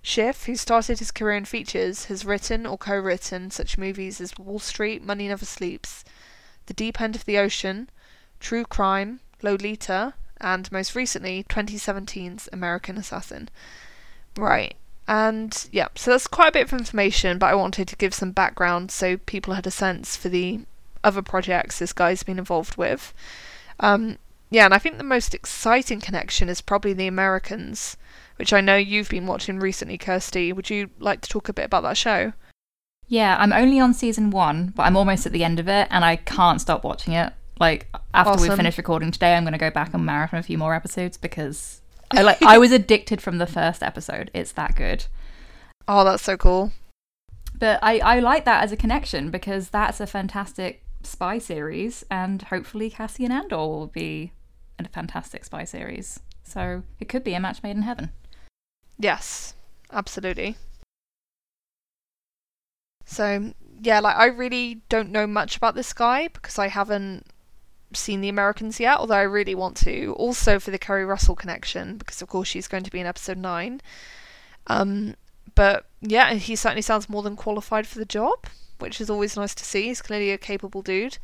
Schiff, 0.02 0.46
who 0.46 0.56
started 0.56 1.00
his 1.00 1.12
career 1.12 1.36
in 1.36 1.46
features, 1.46 2.06
has 2.06 2.24
written 2.24 2.66
or 2.66 2.78
co 2.78 2.96
written 2.96 3.52
such 3.52 3.78
movies 3.78 4.22
as 4.22 4.38
Wall 4.38 4.60
Street, 4.60 5.04
Money 5.04 5.28
Never 5.28 5.46
Sleeps, 5.46 6.06
The 6.68 6.74
Deep 6.74 7.02
End 7.02 7.16
of 7.16 7.26
the 7.26 7.38
Ocean, 7.38 7.90
True 8.40 8.64
Crime, 8.64 9.20
Lolita, 9.42 10.14
and 10.40 10.72
most 10.72 10.96
recently 10.96 11.44
2017's 11.50 12.48
American 12.54 12.98
Assassin. 12.98 13.50
Right. 14.38 14.76
And 15.08 15.68
yeah, 15.72 15.89
so 15.96 16.12
that's 16.12 16.28
quite 16.28 16.50
a 16.50 16.52
bit 16.52 16.63
of 16.63 16.74
information, 16.74 17.38
but 17.38 17.48
I 17.48 17.56
wanted 17.56 17.88
to 17.89 17.96
give 17.96 18.13
some 18.13 18.32
background 18.32 18.91
so 18.91 19.18
people 19.18 19.54
had 19.54 19.68
a 19.68 19.72
sense 19.72 20.15
for 20.15 20.30
the 20.30 20.62
other 21.04 21.22
projects 21.22 21.78
this 21.78 21.94
guy's 21.94 22.24
been 22.24 22.39
involved 22.39 22.78
with. 22.78 23.13
Um, 23.80 24.18
yeah, 24.50 24.65
and 24.65 24.74
I 24.74 24.80
think 24.80 24.98
the 24.98 25.04
most 25.04 25.34
exciting 25.34 26.02
connection 26.02 26.50
is 26.50 26.62
probably 26.62 26.94
the 26.94 27.08
Americans, 27.08 27.98
which 28.38 28.54
I 28.54 28.62
know 28.62 28.76
you've 28.76 29.10
been 29.10 29.28
watching 29.28 29.60
recently, 29.60 29.98
Kirsty. 29.98 30.52
Would 30.52 30.70
you 30.70 30.89
like 31.00 31.22
to 31.22 31.30
talk 31.30 31.50
a 31.50 31.54
bit 31.54 31.65
about 31.65 31.84
that 31.84 31.98
show? 31.98 32.34
Yeah, 33.08 33.38
I'm 33.39 33.54
only 33.54 33.80
on 33.80 33.94
season 33.94 34.32
one, 34.32 34.74
but 34.76 34.84
I'm 34.84 34.98
almost 34.98 35.28
at 35.28 35.32
the 35.32 35.44
end 35.44 35.60
of 35.60 35.68
it, 35.68 35.88
and 35.91 36.04
I 36.04 36.15
can't 36.15 36.60
stop 36.60 36.84
watching 36.84 37.13
it. 37.13 37.34
Like 37.60 37.88
after 38.13 38.32
awesome. 38.32 38.50
we 38.50 38.56
finish 38.56 38.78
recording 38.78 39.12
today, 39.12 39.36
I'm 39.36 39.44
going 39.44 39.54
to 39.54 39.60
go 39.60 39.72
back 39.72 39.94
and 39.94 40.06
marathon 40.06 40.39
a 40.39 40.44
few 40.44 40.58
more 40.58 40.74
episodes 40.74 41.18
because 41.18 41.82
I 42.12 42.22
like 42.22 42.41
I 42.41 42.58
was 42.58 42.72
addicted 42.72 43.22
from 43.22 43.38
the 43.38 43.48
first 43.48 43.84
episode. 43.84 44.32
It's 44.34 44.52
that 44.54 44.76
good. 44.76 45.06
Oh, 45.88 46.04
that's 46.04 46.24
so 46.24 46.38
cool. 46.38 46.72
But 47.58 47.80
I 47.82 48.00
I 48.00 48.20
like 48.20 48.46
that 48.46 48.63
as 48.63 48.72
a 48.72 48.78
connection 48.78 49.32
because 49.32 49.70
that's 49.70 50.00
a 50.00 50.08
fantastic 50.08 50.84
spy 51.04 51.38
series, 51.38 52.04
and 52.10 52.41
hopefully 52.41 52.89
Cassian 52.89 53.32
Andor 53.32 53.58
will 53.58 53.88
be 53.88 54.32
a 54.80 54.88
fantastic 54.88 55.46
spy 55.46 55.63
series. 55.63 56.20
So 56.44 56.84
it 57.00 57.10
could 57.10 57.24
be 57.24 57.34
a 57.34 57.39
match 57.39 57.63
made 57.63 57.76
in 57.76 57.84
heaven. 57.84 58.12
Yes, 59.00 59.54
absolutely. 59.91 60.58
So 63.06 63.54
yeah, 63.82 64.00
like 64.00 64.15
I 64.15 64.26
really 64.26 64.82
don't 64.89 65.12
know 65.12 65.28
much 65.28 65.58
about 65.58 65.76
this 65.76 65.94
guy 65.94 66.28
because 66.28 66.60
I 66.60 66.68
haven't 66.68 67.26
seen 67.98 68.22
The 68.22 68.30
Americans 68.30 68.80
yet, 68.80 68.98
although 68.98 69.16
I 69.16 69.22
really 69.22 69.56
want 69.56 69.78
to. 69.78 70.16
Also 70.18 70.60
for 70.60 70.72
the 70.72 70.80
Keri 70.80 71.06
Russell 71.06 71.36
connection, 71.36 71.98
because 71.98 72.22
of 72.22 72.28
course 72.28 72.48
she's 72.48 72.68
going 72.68 72.84
to 72.84 72.92
be 72.92 73.00
in 73.00 73.08
episode 73.08 73.38
9. 73.38 73.82
Um, 74.68 75.16
but 75.54 75.86
yeah, 76.02 76.34
he 76.34 76.56
certainly 76.56 76.82
sounds 76.82 77.10
more 77.10 77.24
than 77.24 77.36
qualified 77.36 77.88
for 77.88 78.00
the 78.00 78.06
job, 78.06 78.48
which 78.80 79.00
is 79.00 79.10
always 79.10 79.36
nice 79.36 79.56
to 79.56 79.66
see. 79.66 79.84
He's 79.88 80.02
clearly 80.02 80.32
a 80.32 80.38
capable 80.38 80.82
dude. 80.82 81.18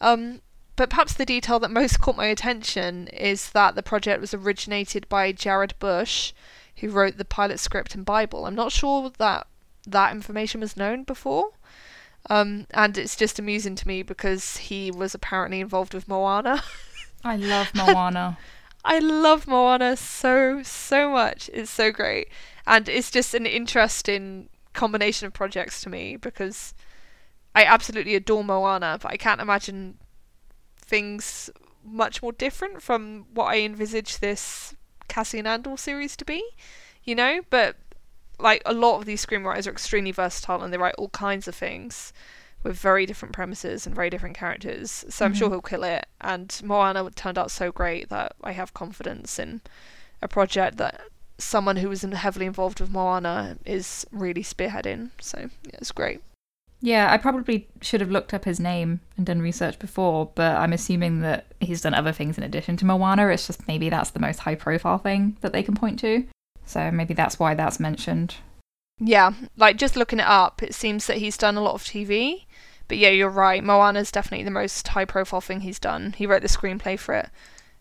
Um, 0.00 0.40
but 0.76 0.90
perhaps 0.90 1.14
the 1.14 1.26
detail 1.26 1.58
that 1.60 1.70
most 1.70 2.00
caught 2.00 2.16
my 2.16 2.26
attention 2.26 3.08
is 3.08 3.50
that 3.50 3.74
the 3.74 3.82
project 3.82 4.20
was 4.20 4.34
originated 4.34 5.08
by 5.08 5.32
Jared 5.32 5.74
Bush, 5.78 6.32
who 6.76 6.90
wrote 6.90 7.16
the 7.16 7.24
pilot 7.24 7.60
script 7.60 7.94
and 7.94 8.04
Bible. 8.04 8.46
I'm 8.46 8.54
not 8.54 8.72
sure 8.72 9.10
that 9.18 9.46
that 9.86 10.12
information 10.12 10.60
was 10.60 10.76
known 10.76 11.04
before. 11.04 11.50
Um, 12.30 12.66
and 12.72 12.96
it's 12.96 13.16
just 13.16 13.38
amusing 13.38 13.74
to 13.76 13.88
me 13.88 14.02
because 14.02 14.56
he 14.56 14.90
was 14.90 15.14
apparently 15.14 15.60
involved 15.60 15.94
with 15.94 16.08
Moana. 16.08 16.62
I 17.22 17.36
love 17.36 17.70
Moana. 17.74 18.38
I 18.84 18.98
love 18.98 19.46
Moana 19.46 19.96
so, 19.96 20.62
so 20.62 21.10
much. 21.10 21.50
It's 21.52 21.70
so 21.70 21.90
great. 21.90 22.28
And 22.66 22.88
it's 22.88 23.10
just 23.10 23.34
an 23.34 23.46
interesting 23.46 24.48
combination 24.72 25.26
of 25.26 25.32
projects 25.32 25.80
to 25.82 25.88
me 25.88 26.16
because 26.16 26.74
I 27.54 27.64
absolutely 27.64 28.14
adore 28.14 28.44
Moana, 28.44 28.98
but 29.00 29.12
I 29.12 29.16
can't 29.16 29.40
imagine 29.40 29.98
things 30.78 31.50
much 31.84 32.22
more 32.22 32.32
different 32.32 32.82
from 32.82 33.26
what 33.32 33.46
I 33.46 33.60
envisage 33.60 34.18
this 34.18 34.74
Cassian 35.08 35.46
Andor 35.46 35.76
series 35.76 36.16
to 36.16 36.24
be, 36.24 36.42
you 37.04 37.14
know? 37.14 37.40
But 37.50 37.76
like 38.38 38.62
a 38.66 38.72
lot 38.72 38.98
of 38.98 39.04
these 39.04 39.24
screenwriters 39.24 39.66
are 39.66 39.70
extremely 39.70 40.12
versatile 40.12 40.62
and 40.62 40.72
they 40.72 40.78
write 40.78 40.94
all 40.96 41.10
kinds 41.10 41.48
of 41.48 41.54
things 41.54 42.12
with 42.62 42.76
very 42.76 43.06
different 43.06 43.34
premises 43.34 43.86
and 43.86 43.94
very 43.94 44.10
different 44.10 44.36
characters. 44.36 45.04
So 45.08 45.24
I'm 45.24 45.32
mm-hmm. 45.32 45.38
sure 45.38 45.50
he'll 45.50 45.60
kill 45.60 45.84
it. 45.84 46.06
And 46.20 46.58
Moana 46.64 47.10
turned 47.10 47.38
out 47.38 47.50
so 47.50 47.70
great 47.70 48.08
that 48.08 48.34
I 48.42 48.52
have 48.52 48.74
confidence 48.74 49.38
in 49.38 49.60
a 50.22 50.28
project 50.28 50.78
that 50.78 51.02
someone 51.38 51.76
who 51.76 51.88
was 51.88 52.02
heavily 52.02 52.46
involved 52.46 52.80
with 52.80 52.90
Moana 52.90 53.58
is 53.66 54.06
really 54.10 54.42
spearheading. 54.42 55.10
So 55.20 55.50
yeah, 55.64 55.70
it's 55.74 55.92
great. 55.92 56.22
Yeah, 56.80 57.10
I 57.10 57.16
probably 57.16 57.66
should 57.80 58.00
have 58.02 58.10
looked 58.10 58.34
up 58.34 58.44
his 58.44 58.60
name 58.60 59.00
and 59.16 59.24
done 59.24 59.40
research 59.40 59.78
before, 59.78 60.30
but 60.34 60.56
I'm 60.56 60.72
assuming 60.72 61.20
that 61.20 61.46
he's 61.60 61.80
done 61.80 61.94
other 61.94 62.12
things 62.12 62.36
in 62.36 62.44
addition 62.44 62.76
to 62.78 62.84
Moana. 62.84 63.28
It's 63.28 63.46
just 63.46 63.66
maybe 63.66 63.88
that's 63.88 64.10
the 64.10 64.20
most 64.20 64.40
high 64.40 64.54
profile 64.54 64.98
thing 64.98 65.38
that 65.40 65.52
they 65.52 65.62
can 65.62 65.74
point 65.74 65.98
to. 66.00 66.26
So 66.66 66.90
maybe 66.90 67.14
that's 67.14 67.38
why 67.38 67.54
that's 67.54 67.80
mentioned. 67.80 68.36
Yeah, 68.98 69.32
like 69.56 69.76
just 69.76 69.96
looking 69.96 70.20
it 70.20 70.26
up, 70.26 70.62
it 70.62 70.74
seems 70.74 71.06
that 71.06 71.18
he's 71.18 71.36
done 71.36 71.56
a 71.56 71.60
lot 71.60 71.74
of 71.74 71.82
TV. 71.82 72.44
But 72.86 72.98
yeah, 72.98 73.10
you're 73.10 73.30
right. 73.30 73.64
Moana's 73.64 74.12
definitely 74.12 74.44
the 74.44 74.50
most 74.50 74.88
high 74.88 75.04
profile 75.04 75.40
thing 75.40 75.60
he's 75.60 75.78
done. 75.78 76.14
He 76.16 76.26
wrote 76.26 76.42
the 76.42 76.48
screenplay 76.48 76.98
for 76.98 77.14
it. 77.14 77.30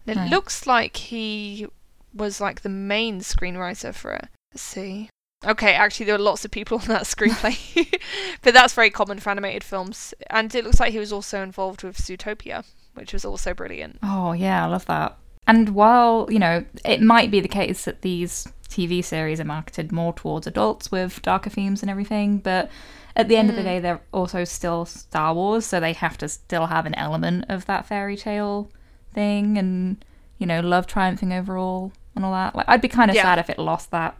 And 0.07 0.17
it 0.17 0.23
hmm. 0.23 0.29
looks 0.29 0.65
like 0.65 0.97
he 0.97 1.67
was 2.13 2.39
like 2.39 2.61
the 2.61 2.69
main 2.69 3.19
screenwriter 3.19 3.93
for 3.93 4.13
it. 4.13 4.27
Let's 4.53 4.63
see. 4.63 5.09
Okay, 5.45 5.73
actually, 5.73 6.05
there 6.05 6.17
were 6.17 6.23
lots 6.23 6.45
of 6.45 6.51
people 6.51 6.79
on 6.81 6.87
that 6.87 7.03
screenplay, 7.03 7.99
but 8.41 8.53
that's 8.53 8.73
very 8.73 8.89
common 8.89 9.19
for 9.19 9.29
animated 9.29 9.63
films. 9.63 10.13
And 10.29 10.53
it 10.55 10.63
looks 10.63 10.79
like 10.79 10.93
he 10.93 10.99
was 10.99 11.13
also 11.13 11.41
involved 11.41 11.83
with 11.83 11.97
Zootopia, 11.97 12.65
which 12.93 13.13
was 13.13 13.25
also 13.25 13.53
brilliant. 13.53 13.99
Oh 14.01 14.31
yeah, 14.31 14.65
I 14.65 14.67
love 14.67 14.85
that. 14.85 15.17
And 15.45 15.69
while 15.69 16.27
you 16.29 16.39
know 16.39 16.63
it 16.85 17.01
might 17.01 17.29
be 17.29 17.41
the 17.41 17.49
case 17.49 17.83
that 17.85 18.01
these 18.01 18.47
TV 18.73 19.03
series 19.03 19.39
are 19.39 19.45
marketed 19.45 19.91
more 19.91 20.13
towards 20.13 20.47
adults 20.47 20.91
with 20.91 21.21
darker 21.21 21.49
themes 21.49 21.81
and 21.81 21.89
everything, 21.89 22.39
but 22.39 22.69
at 23.15 23.27
the 23.27 23.37
end 23.37 23.47
mm. 23.47 23.51
of 23.51 23.55
the 23.55 23.61
hmm. 23.61 23.67
day, 23.67 23.79
they're 23.79 24.01
also 24.11 24.43
still 24.43 24.85
Star 24.85 25.33
Wars, 25.33 25.65
so 25.65 25.79
they 25.79 25.93
have 25.93 26.17
to 26.17 26.27
still 26.27 26.65
have 26.67 26.85
an 26.85 26.95
element 26.95 27.45
of 27.47 27.65
that 27.67 27.85
fairy 27.85 28.17
tale 28.17 28.69
thing 29.13 29.57
and, 29.57 30.03
you 30.39 30.47
know, 30.47 30.61
love 30.61 30.87
triumphing 30.87 31.31
over 31.31 31.57
all 31.57 31.93
and 32.15 32.25
all 32.25 32.31
that. 32.31 32.55
Like, 32.55 32.65
I'd 32.67 32.81
be 32.81 32.87
kind 32.87 33.11
of 33.11 33.15
yeah. 33.15 33.23
sad 33.23 33.39
if 33.39 33.49
it 33.49 33.59
lost 33.59 33.91
that 33.91 34.17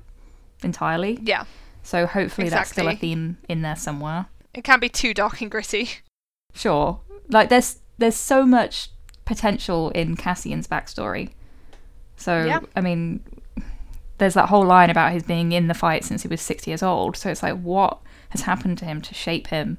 entirely. 0.63 1.19
Yeah. 1.23 1.45
So 1.81 2.05
hopefully 2.05 2.47
exactly. 2.47 2.49
that's 2.49 2.69
still 2.69 2.87
a 2.87 2.95
theme 2.95 3.37
in 3.49 3.63
there 3.63 3.75
somewhere. 3.75 4.27
It 4.53 4.63
can't 4.63 4.81
be 4.81 4.89
too 4.89 5.13
dark 5.13 5.41
and 5.41 5.49
gritty. 5.49 5.89
Sure. 6.53 6.99
Like, 7.29 7.49
there's 7.49 7.79
there's 7.97 8.15
so 8.15 8.45
much 8.45 8.89
potential 9.25 9.89
in 9.91 10.15
Cassian's 10.15 10.67
backstory. 10.67 11.31
So, 12.15 12.45
yeah. 12.45 12.59
I 12.75 12.81
mean, 12.81 13.23
there's 14.23 14.33
that 14.36 14.49
whole 14.49 14.65
line 14.65 14.89
about 14.89 15.12
his 15.12 15.23
being 15.23 15.51
in 15.51 15.67
the 15.67 15.73
fight 15.73 16.05
since 16.05 16.21
he 16.21 16.27
was 16.27 16.41
six 16.41 16.65
years 16.65 16.81
old. 16.81 17.17
So 17.17 17.29
it's 17.29 17.43
like, 17.43 17.59
what 17.59 17.99
has 18.29 18.41
happened 18.41 18.77
to 18.77 18.86
him 18.86 19.01
to 19.01 19.13
shape 19.13 19.47
him 19.47 19.77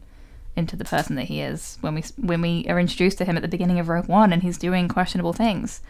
into 0.55 0.77
the 0.77 0.85
person 0.85 1.17
that 1.17 1.25
he 1.25 1.41
is? 1.41 1.79
When 1.81 1.95
we 1.95 2.05
when 2.19 2.43
we 2.43 2.67
are 2.69 2.79
introduced 2.79 3.19
to 3.19 3.25
him 3.25 3.37
at 3.37 3.43
the 3.43 3.49
beginning 3.49 3.81
of 3.81 3.89
Rogue 3.89 4.07
One, 4.07 4.33
and 4.33 4.43
he's 4.43 4.59
doing 4.59 4.87
questionable 4.87 5.33
things, 5.33 5.81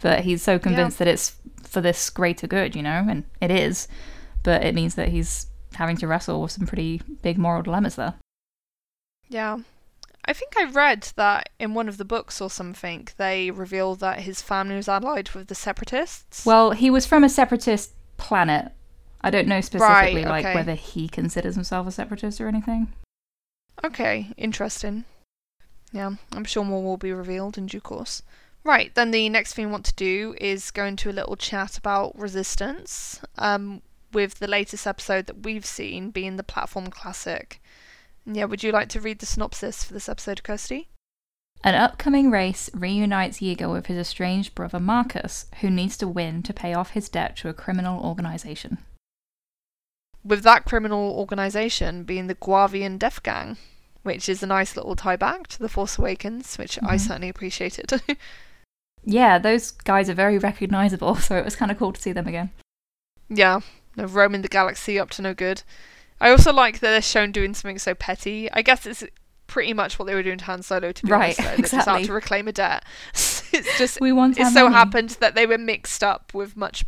but 0.00 0.20
he's 0.20 0.42
so 0.42 0.58
convinced 0.58 1.00
yeah. 1.00 1.06
that 1.06 1.12
it's 1.12 1.36
for 1.64 1.80
this 1.80 2.10
greater 2.10 2.46
good, 2.46 2.76
you 2.76 2.82
know, 2.82 3.06
and 3.08 3.24
it 3.40 3.50
is. 3.50 3.88
But 4.42 4.62
it 4.62 4.74
means 4.74 4.94
that 4.96 5.08
he's 5.08 5.46
having 5.74 5.96
to 5.96 6.06
wrestle 6.06 6.42
with 6.42 6.52
some 6.52 6.66
pretty 6.66 7.00
big 7.22 7.38
moral 7.38 7.62
dilemmas 7.62 7.96
there. 7.96 8.14
Yeah. 9.28 9.60
I 10.24 10.34
think 10.34 10.52
I 10.56 10.64
read 10.64 11.08
that 11.16 11.48
in 11.58 11.74
one 11.74 11.88
of 11.88 11.96
the 11.96 12.04
books 12.04 12.40
or 12.40 12.48
something, 12.48 13.08
they 13.16 13.50
revealed 13.50 13.98
that 14.00 14.20
his 14.20 14.40
family 14.40 14.76
was 14.76 14.88
allied 14.88 15.30
with 15.30 15.48
the 15.48 15.54
separatists. 15.54 16.46
Well, 16.46 16.70
he 16.72 16.90
was 16.90 17.06
from 17.06 17.24
a 17.24 17.28
separatist 17.28 17.92
planet. 18.22 18.72
I 19.20 19.30
don't 19.30 19.48
know 19.48 19.60
specifically 19.60 20.24
Right, 20.24 20.44
like 20.44 20.54
whether 20.54 20.74
he 20.74 21.08
considers 21.08 21.56
himself 21.56 21.86
a 21.88 21.90
separatist 21.90 22.40
or 22.40 22.46
anything. 22.46 22.92
Okay, 23.84 24.32
interesting. 24.36 25.04
Yeah, 25.92 26.12
I'm 26.32 26.44
sure 26.44 26.64
more 26.64 26.82
will 26.82 26.96
be 26.96 27.12
revealed 27.12 27.58
in 27.58 27.66
due 27.66 27.80
course. 27.80 28.22
Right, 28.64 28.94
then 28.94 29.10
the 29.10 29.28
next 29.28 29.54
thing 29.54 29.66
we 29.66 29.72
want 29.72 29.86
to 29.86 29.94
do 29.94 30.36
is 30.40 30.70
go 30.70 30.84
into 30.84 31.10
a 31.10 31.18
little 31.18 31.36
chat 31.36 31.76
about 31.76 32.16
resistance, 32.16 33.20
um, 33.36 33.82
with 34.12 34.38
the 34.38 34.46
latest 34.46 34.86
episode 34.86 35.26
that 35.26 35.42
we've 35.42 35.66
seen 35.66 36.10
being 36.10 36.36
the 36.36 36.44
platform 36.44 36.88
classic. 36.88 37.60
Yeah, 38.24 38.44
would 38.44 38.62
you 38.62 38.70
like 38.70 38.88
to 38.90 39.00
read 39.00 39.18
the 39.18 39.26
synopsis 39.26 39.82
for 39.82 39.92
this 39.92 40.08
episode, 40.08 40.44
Kirsty? 40.44 40.88
An 41.64 41.74
upcoming 41.76 42.30
race 42.30 42.68
reunites 42.74 43.38
Yeager 43.38 43.70
with 43.70 43.86
his 43.86 43.98
estranged 43.98 44.54
brother 44.54 44.80
Marcus, 44.80 45.46
who 45.60 45.70
needs 45.70 45.96
to 45.98 46.08
win 46.08 46.42
to 46.42 46.52
pay 46.52 46.74
off 46.74 46.90
his 46.90 47.08
debt 47.08 47.36
to 47.36 47.48
a 47.48 47.54
criminal 47.54 48.02
organization. 48.04 48.78
With 50.24 50.42
that 50.42 50.64
criminal 50.64 51.12
organisation 51.12 52.02
being 52.04 52.26
the 52.26 52.34
Guavian 52.34 52.98
Death 52.98 53.22
Gang, 53.22 53.56
which 54.02 54.28
is 54.28 54.42
a 54.42 54.46
nice 54.46 54.76
little 54.76 54.96
tie 54.96 55.16
back 55.16 55.46
to 55.48 55.58
The 55.60 55.68
Force 55.68 55.98
Awakens, 55.98 56.56
which 56.58 56.78
I 56.82 56.96
Mhm. 56.96 57.00
certainly 57.00 57.28
appreciated. 57.28 57.92
Yeah, 59.04 59.38
those 59.38 59.72
guys 59.72 60.08
are 60.08 60.14
very 60.14 60.38
recognizable, 60.38 61.16
so 61.26 61.36
it 61.36 61.44
was 61.44 61.56
kind 61.56 61.72
of 61.72 61.78
cool 61.78 61.92
to 61.92 62.00
see 62.00 62.12
them 62.12 62.28
again. 62.28 62.50
Yeah, 63.28 63.58
no, 63.96 64.04
roaming 64.04 64.42
the 64.42 64.48
galaxy 64.48 64.96
up 64.96 65.10
to 65.10 65.22
no 65.22 65.34
good. 65.34 65.64
I 66.20 66.30
also 66.30 66.52
like 66.52 66.74
that 66.78 66.90
they're 66.90 67.02
shown 67.02 67.32
doing 67.32 67.52
something 67.52 67.80
so 67.80 67.96
petty. 67.96 68.48
I 68.52 68.62
guess 68.62 68.86
it's 68.86 69.02
pretty 69.52 69.74
much 69.74 69.98
what 69.98 70.06
they 70.06 70.14
were 70.14 70.22
doing 70.22 70.38
to 70.38 70.44
Han 70.46 70.62
Solo, 70.62 70.92
to 70.92 71.02
be 71.04 71.12
Right, 71.12 71.20
honest. 71.22 71.38
Though. 71.38 71.44
They're 71.62 71.78
just 71.78 71.88
out 71.88 72.04
to 72.04 72.12
reclaim 72.12 72.48
a 72.48 72.52
debt. 72.52 72.84
it's 73.14 73.78
just 73.78 74.00
We 74.00 74.12
want 74.12 74.38
it 74.38 74.46
so 74.46 74.64
money. 74.64 74.74
happened 74.74 75.10
that 75.20 75.34
they 75.34 75.44
were 75.46 75.58
mixed 75.58 76.02
up 76.02 76.32
with 76.32 76.56
much 76.56 76.84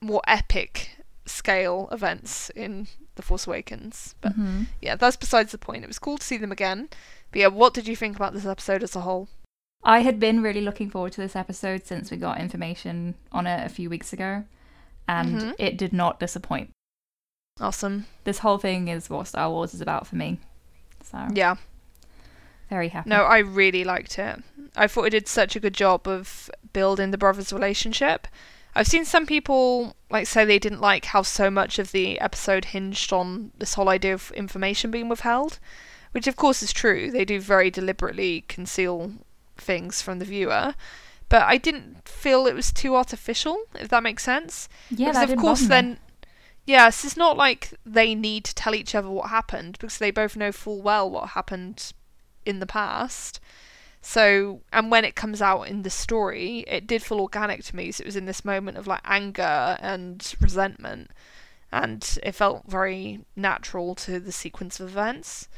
more 0.00 0.20
epic 0.26 0.90
scale 1.24 1.88
events 1.92 2.50
in 2.50 2.88
The 3.14 3.22
Force 3.22 3.46
Awakens. 3.46 4.14
But 4.20 4.38
Mhm. 4.38 4.66
yeah, 4.82 4.96
that's 4.96 5.16
besides 5.16 5.52
the 5.52 5.58
point. 5.58 5.84
It 5.84 5.88
was 5.88 5.98
cool 6.00 6.18
to 6.18 6.24
see 6.26 6.36
them 6.36 6.52
again. 6.52 6.88
But 7.30 7.40
yeah, 7.40 7.46
what 7.48 7.74
did 7.74 7.86
you 7.88 7.94
think 7.96 8.16
about 8.16 8.32
this 8.34 8.44
episode 8.46 8.82
as 8.82 8.96
a 8.96 9.00
whole? 9.02 9.28
I 9.84 10.00
had 10.00 10.18
been 10.18 10.42
really 10.42 10.60
looking 10.62 10.90
forward 10.90 11.12
to 11.12 11.20
this 11.20 11.36
episode 11.36 11.86
since 11.86 12.10
we 12.10 12.16
got 12.16 12.40
information 12.40 13.14
on 13.30 13.46
it 13.46 13.64
a 13.64 13.68
few 13.68 13.88
weeks 13.88 14.12
ago, 14.12 14.44
and 15.06 15.40
Mhm. 15.40 15.54
it 15.58 15.76
did 15.78 15.92
not 15.92 16.18
disappoint. 16.18 16.70
Awesome. 17.60 18.06
This 18.24 18.40
whole 18.40 18.58
thing 18.58 18.88
is 18.88 19.08
what 19.08 19.28
Star 19.28 19.48
Wars 19.48 19.74
is 19.74 19.80
about 19.80 20.06
for 20.08 20.16
me. 20.16 20.40
So, 21.10 21.28
Yeah. 21.32 21.56
very 22.68 22.88
happy. 22.88 23.08
No, 23.10 23.22
I 23.24 23.38
really 23.38 23.84
liked 23.84 24.18
it. 24.18 24.42
I 24.74 24.86
thought 24.86 25.04
it 25.04 25.10
did 25.10 25.28
such 25.28 25.54
a 25.56 25.60
good 25.60 25.74
job 25.74 26.06
of 26.08 26.50
building 26.72 27.10
the 27.10 27.18
brothers' 27.18 27.52
relationship. 27.52 28.26
I've 28.74 28.86
seen 28.88 29.04
some 29.04 29.24
people 29.24 29.96
like 30.10 30.26
say 30.26 30.44
they 30.44 30.58
didn't 30.58 30.80
like 30.80 31.06
how 31.06 31.22
so 31.22 31.50
much 31.50 31.78
of 31.78 31.92
the 31.92 32.20
episode 32.20 32.66
hinged 32.66 33.12
on 33.12 33.52
this 33.56 33.74
whole 33.74 33.88
idea 33.88 34.12
of 34.14 34.30
information 34.32 34.90
being 34.90 35.08
withheld, 35.08 35.58
which 36.12 36.26
of 36.26 36.36
course 36.36 36.62
is 36.62 36.72
true. 36.72 37.10
They 37.10 37.24
do 37.24 37.40
very 37.40 37.70
deliberately 37.70 38.44
conceal 38.48 39.12
things 39.56 40.02
from 40.02 40.18
the 40.18 40.24
viewer. 40.26 40.74
But 41.28 41.42
I 41.42 41.56
didn't 41.56 42.06
feel 42.06 42.46
it 42.46 42.54
was 42.54 42.70
too 42.72 42.94
artificial, 42.94 43.62
if 43.80 43.88
that 43.88 44.02
makes 44.02 44.22
sense. 44.22 44.68
yeah, 44.90 45.08
because 45.12 45.30
of 45.30 45.38
course 45.38 45.62
then 45.66 45.98
yes 46.66 47.04
it's 47.04 47.16
not 47.16 47.36
like 47.36 47.72
they 47.84 48.14
need 48.14 48.44
to 48.44 48.54
tell 48.54 48.74
each 48.74 48.94
other 48.94 49.08
what 49.08 49.30
happened 49.30 49.72
because 49.72 49.98
they 49.98 50.10
both 50.10 50.36
know 50.36 50.52
full 50.52 50.82
well 50.82 51.08
what 51.08 51.30
happened 51.30 51.92
in 52.44 52.60
the 52.60 52.66
past. 52.66 53.40
So 54.00 54.60
and 54.72 54.90
when 54.90 55.04
it 55.04 55.16
comes 55.16 55.42
out 55.42 55.62
in 55.62 55.82
the 55.82 55.90
story 55.90 56.64
it 56.68 56.86
did 56.86 57.02
feel 57.02 57.20
organic 57.20 57.64
to 57.64 57.76
me 57.76 57.90
so 57.90 58.02
it 58.02 58.06
was 58.06 58.16
in 58.16 58.26
this 58.26 58.44
moment 58.44 58.78
of 58.78 58.86
like 58.86 59.00
anger 59.04 59.76
and 59.80 60.34
resentment. 60.40 61.10
And 61.72 62.18
it 62.22 62.32
felt 62.32 62.64
very 62.68 63.24
natural 63.34 63.94
to 63.96 64.20
the 64.20 64.32
sequence 64.32 64.78
of 64.78 64.88
events. 64.88 65.48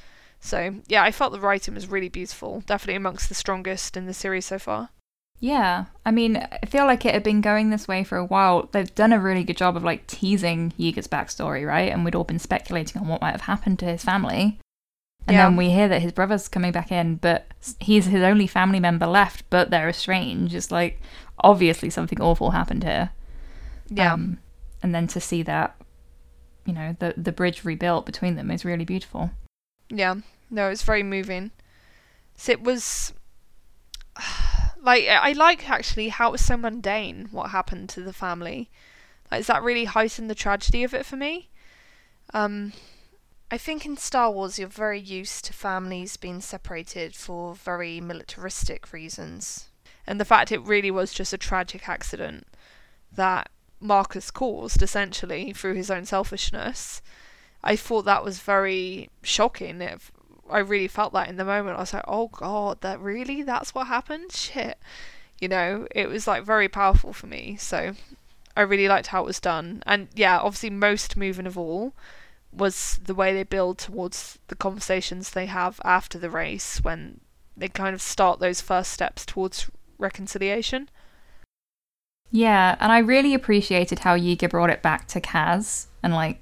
So 0.41 0.77
yeah 0.87 1.03
i 1.03 1.13
felt 1.13 1.33
the 1.33 1.41
writing 1.41 1.75
was 1.75 1.89
really 1.89 2.09
beautiful 2.09 2.63
definitely 2.67 2.97
amongst 2.97 3.29
the 3.29 3.35
strongest 3.35 3.97
in 3.97 4.07
the 4.07 4.15
series 4.15 4.47
so 4.47 4.59
far 4.59 4.91
Yeah, 5.41 5.85
I 6.05 6.11
mean, 6.11 6.37
I 6.37 6.67
feel 6.67 6.85
like 6.87 7.05
it 7.07 7.15
had 7.15 7.23
been 7.23 7.41
going 7.41 7.71
this 7.71 7.87
way 7.87 8.03
for 8.03 8.19
a 8.19 8.25
while. 8.25 8.69
They've 8.73 8.93
done 8.95 9.13
a 9.13 9.21
really 9.21 9.45
good 9.45 9.57
job 9.57 9.77
of 9.77 9.85
like 9.85 10.07
teasing 10.09 10.73
Yeager's 10.77 11.07
backstory, 11.07 11.67
right? 11.67 11.93
And 11.93 12.05
we'd 12.05 12.17
all 12.17 12.25
been 12.25 12.41
speculating 12.41 13.01
on 13.01 13.07
what 13.09 13.21
might 13.21 13.31
have 13.33 13.43
happened 13.43 13.79
to 13.81 13.85
his 13.87 14.05
family. 14.05 14.59
And 15.29 15.37
Yeah. 15.37 15.45
then 15.47 15.57
we 15.57 15.71
hear 15.71 15.87
that 15.89 16.03
his 16.03 16.11
brother's 16.13 16.49
coming 16.49 16.73
back 16.73 16.91
in, 16.91 17.17
but 17.17 17.47
he's 17.79 18.07
his 18.07 18.23
only 18.23 18.47
family 18.49 18.81
member 18.81 19.07
left, 19.07 19.45
but 19.51 19.71
they're 19.71 19.89
estranged. 19.89 20.55
It's 20.55 20.73
like 20.73 21.01
obviously 21.39 21.91
something 21.91 22.21
awful 22.21 22.51
happened 22.51 22.83
here. 22.83 23.11
yeah 23.91 24.15
Um, 24.15 24.39
and 24.83 24.93
then 24.95 25.07
to 25.09 25.21
see 25.21 25.43
that, 25.45 25.77
you 26.67 26.73
know, 26.73 26.97
the 26.99 27.15
the 27.17 27.33
bridge 27.33 27.65
rebuilt 27.65 28.07
between 28.07 28.35
them 28.37 28.51
is 28.51 28.65
really 28.65 28.85
beautiful. 28.85 29.31
Yeah, 29.89 30.17
no, 30.51 30.69
it's 30.69 30.83
very 30.83 31.03
moving. 31.05 31.53
So 32.37 32.51
it 32.53 32.63
was 32.63 33.13
like 34.89 35.07
I 35.07 35.33
like 35.33 35.69
actually 35.69 36.09
how 36.09 36.31
it 36.31 36.33
was 36.33 36.45
so 36.45 36.57
mundane 36.57 37.29
what 37.31 37.51
happened 37.51 37.91
to 37.91 38.01
the 38.01 38.13
family. 38.15 38.71
Like, 39.31 39.41
does 39.41 39.49
that 39.49 39.63
really 39.63 39.85
heighten 39.85 40.29
the 40.29 40.35
tragedy 40.35 40.83
of 40.83 40.95
it 40.95 41.05
for 41.05 41.17
me? 41.17 41.51
Um, 42.33 42.73
I 43.51 43.59
think 43.59 43.85
in 43.85 43.99
Star 43.99 44.31
Wars 44.31 44.59
you're 44.59 44.69
very 44.69 44.99
used 44.99 45.45
to 45.45 45.53
families 45.53 46.17
being 46.17 46.41
separated 46.41 47.15
for 47.15 47.55
very 47.55 48.01
militaristic 48.01 48.91
reasons, 48.91 49.69
and 50.07 50.19
the 50.19 50.25
fact 50.25 50.53
it 50.53 50.63
really 50.63 50.91
was 50.91 51.13
just 51.13 51.35
a 51.35 51.39
tragic 51.39 51.87
accident 51.87 52.47
that 53.13 53.51
Marcus 53.81 54.31
caused 54.31 54.83
essentially 54.83 55.53
through 55.53 55.75
his 55.75 55.91
own 55.91 56.07
selfishness. 56.07 57.03
I 57.63 57.77
thought 57.77 58.07
that 58.07 58.25
was 58.25 58.39
very 58.39 59.11
shocking. 59.23 59.83
It, 59.83 60.01
I 60.51 60.59
really 60.59 60.89
felt 60.89 61.13
that 61.13 61.29
in 61.29 61.37
the 61.37 61.45
moment. 61.45 61.77
I 61.77 61.81
was 61.81 61.93
like, 61.93 62.05
"Oh 62.07 62.29
God, 62.29 62.81
that 62.81 63.01
really? 63.01 63.43
That's 63.43 63.75
what 63.75 63.87
happened? 63.87 64.33
Shit!" 64.33 64.79
You 65.41 65.49
know, 65.49 65.87
it 65.95 66.09
was 66.09 66.27
like 66.27 66.45
very 66.45 66.69
powerful 66.69 67.13
for 67.13 67.27
me. 67.27 67.57
So 67.59 67.95
I 68.57 68.63
really 68.63 68.89
liked 68.89 69.09
how 69.09 69.23
it 69.23 69.27
was 69.27 69.41
done. 69.41 69.83
And 69.87 70.09
yeah, 70.15 70.39
obviously, 70.39 70.71
most 70.71 71.17
moving 71.17 71.47
of 71.47 71.57
all 71.57 71.95
was 72.53 72.99
the 73.05 73.15
way 73.15 73.33
they 73.33 73.43
build 73.45 73.79
towards 73.79 74.39
the 74.49 74.57
conversations 74.57 75.31
they 75.31 75.47
have 75.47 75.81
after 75.85 76.19
the 76.19 76.31
race 76.31 76.79
when 76.83 77.21
they 77.57 77.69
kind 77.69 77.95
of 77.95 78.03
start 78.03 78.41
those 78.41 78.61
first 78.61 78.91
steps 78.93 79.27
towards 79.27 79.71
reconciliation. 79.99 80.89
Yeah, 82.31 82.77
and 82.81 82.93
I 82.93 82.99
really 82.99 83.35
appreciated 83.35 84.01
how 84.01 84.17
Yeager 84.17 84.51
brought 84.51 84.71
it 84.71 84.83
back 84.83 85.07
to 85.09 85.21
Kaz 85.21 85.87
and 86.03 86.13
like 86.15 86.41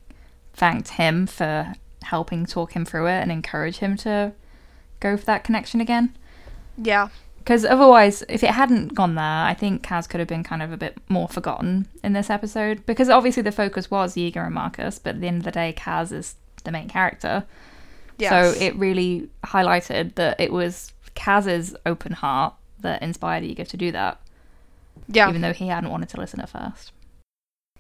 thanked 0.52 0.90
him 0.90 1.26
for 1.26 1.74
helping 2.06 2.46
talk 2.46 2.72
him 2.72 2.84
through 2.84 3.06
it 3.06 3.20
and 3.20 3.30
encourage 3.30 3.78
him 3.78 3.96
to 3.98 4.32
go 5.00 5.16
for 5.16 5.24
that 5.26 5.44
connection 5.44 5.80
again. 5.80 6.16
Yeah, 6.76 7.08
Because 7.38 7.64
otherwise, 7.64 8.22
if 8.28 8.42
it 8.42 8.50
hadn't 8.50 8.94
gone 8.94 9.14
there, 9.14 9.24
I 9.24 9.54
think 9.54 9.82
Kaz 9.82 10.08
could 10.08 10.20
have 10.20 10.28
been 10.28 10.42
kind 10.42 10.62
of 10.62 10.72
a 10.72 10.76
bit 10.76 10.98
more 11.08 11.28
forgotten 11.28 11.86
in 12.02 12.12
this 12.12 12.28
episode. 12.28 12.84
Because 12.86 13.08
obviously 13.08 13.42
the 13.42 13.52
focus 13.52 13.90
was 13.90 14.14
Yeager 14.16 14.44
and 14.44 14.54
Marcus, 14.54 14.98
but 14.98 15.14
at 15.14 15.20
the 15.20 15.28
end 15.28 15.38
of 15.38 15.44
the 15.44 15.52
day, 15.52 15.74
Kaz 15.76 16.12
is 16.12 16.34
the 16.64 16.72
main 16.72 16.88
character. 16.88 17.44
yes. 18.18 18.30
So 18.30 18.60
it 18.60 18.74
really 18.76 19.28
highlighted 19.44 20.16
that 20.16 20.40
it 20.40 20.52
was 20.52 20.92
Kaz's 21.14 21.76
open 21.86 22.12
heart 22.12 22.54
that 22.80 23.02
inspired 23.02 23.44
Yeager 23.44 23.66
to 23.68 23.76
do 23.76 23.92
that, 23.92 24.20
yeah. 25.08 25.28
even 25.28 25.40
though 25.40 25.52
he 25.52 25.68
hadn't 25.68 25.90
wanted 25.90 26.08
to 26.10 26.20
listen 26.20 26.40
at 26.40 26.48
first. 26.48 26.92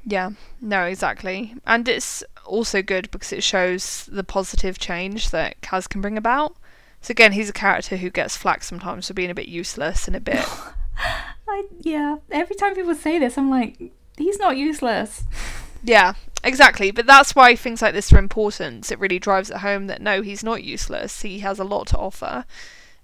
Yeah, 0.08 0.30
no, 0.60 0.84
exactly. 0.84 1.54
And 1.66 1.88
it's 1.88 2.22
also 2.46 2.80
good 2.80 3.10
because 3.10 3.32
it 3.32 3.42
shows 3.42 4.08
the 4.10 4.22
positive 4.22 4.78
change 4.78 5.30
that 5.30 5.60
Kaz 5.60 5.88
can 5.88 6.00
bring 6.00 6.16
about. 6.16 6.56
So 7.00 7.10
again, 7.10 7.32
he's 7.32 7.50
a 7.50 7.52
character 7.52 7.96
who 7.96 8.08
gets 8.08 8.36
flack 8.36 8.62
sometimes 8.62 9.08
for 9.08 9.14
being 9.14 9.30
a 9.30 9.34
bit 9.34 9.48
useless 9.48 10.06
and 10.06 10.16
a 10.16 10.20
bit 10.20 10.44
I 11.48 11.64
yeah. 11.80 12.16
Every 12.30 12.56
time 12.56 12.74
people 12.74 12.94
say 12.94 13.18
this, 13.18 13.36
I'm 13.36 13.50
like, 13.50 13.92
he's 14.16 14.38
not 14.38 14.56
useless. 14.56 15.24
Yeah, 15.84 16.14
exactly. 16.42 16.90
But 16.90 17.06
that's 17.06 17.36
why 17.36 17.54
things 17.54 17.80
like 17.80 17.94
this 17.94 18.12
are 18.12 18.18
important. 18.18 18.90
It 18.90 18.98
really 18.98 19.20
drives 19.20 19.50
it 19.50 19.58
home 19.58 19.86
that 19.86 20.02
no, 20.02 20.20
he's 20.20 20.42
not 20.42 20.64
useless. 20.64 21.22
He 21.22 21.40
has 21.40 21.60
a 21.60 21.64
lot 21.64 21.86
to 21.88 21.98
offer. 21.98 22.44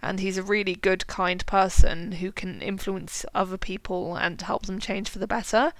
And 0.02 0.18
he's 0.18 0.36
a 0.36 0.42
really 0.42 0.74
good, 0.74 1.06
kind 1.06 1.46
person 1.46 2.12
who 2.12 2.32
can 2.32 2.60
influence 2.60 3.24
other 3.34 3.56
people 3.56 4.16
and 4.16 4.40
help 4.40 4.66
them 4.66 4.80
change 4.80 5.08
for 5.08 5.20
the 5.20 5.28
better. 5.28 5.72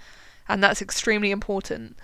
And 0.49 0.63
that's 0.63 0.83
extremely 0.83 1.31
important. 1.31 1.99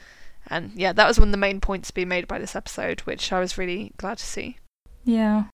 And 0.48 0.72
yeah, 0.74 0.92
that 0.92 1.07
was 1.07 1.18
one 1.18 1.29
of 1.29 1.33
the 1.33 1.38
main 1.38 1.61
points 1.61 1.90
being 1.90 2.09
made 2.09 2.27
by 2.27 2.38
this 2.38 2.57
episode, 2.57 3.01
which 3.01 3.33
I 3.33 3.40
was 3.40 3.59
really 3.59 3.92
glad 3.96 4.18
to 4.18 4.24
see. 4.24 4.59
Yeah. 5.05 5.44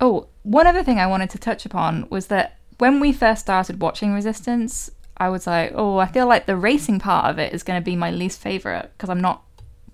Oh, 0.00 0.28
one 0.42 0.66
other 0.66 0.84
thing 0.84 0.98
I 0.98 1.06
wanted 1.06 1.30
to 1.30 1.38
touch 1.38 1.66
upon 1.66 2.08
was 2.08 2.28
that 2.28 2.58
when 2.78 3.00
we 3.00 3.12
first 3.12 3.42
started 3.42 3.82
watching 3.82 4.14
Resistance, 4.14 4.90
I 5.16 5.28
was 5.28 5.46
like, 5.46 5.72
oh, 5.74 5.98
I 5.98 6.06
feel 6.06 6.26
like 6.26 6.46
the 6.46 6.56
racing 6.56 7.00
part 7.00 7.26
of 7.26 7.38
it 7.38 7.52
is 7.52 7.64
going 7.64 7.80
to 7.80 7.84
be 7.84 7.96
my 7.96 8.10
least 8.10 8.40
favorite 8.40 8.92
because 8.96 9.10
I'm 9.10 9.20
not 9.20 9.42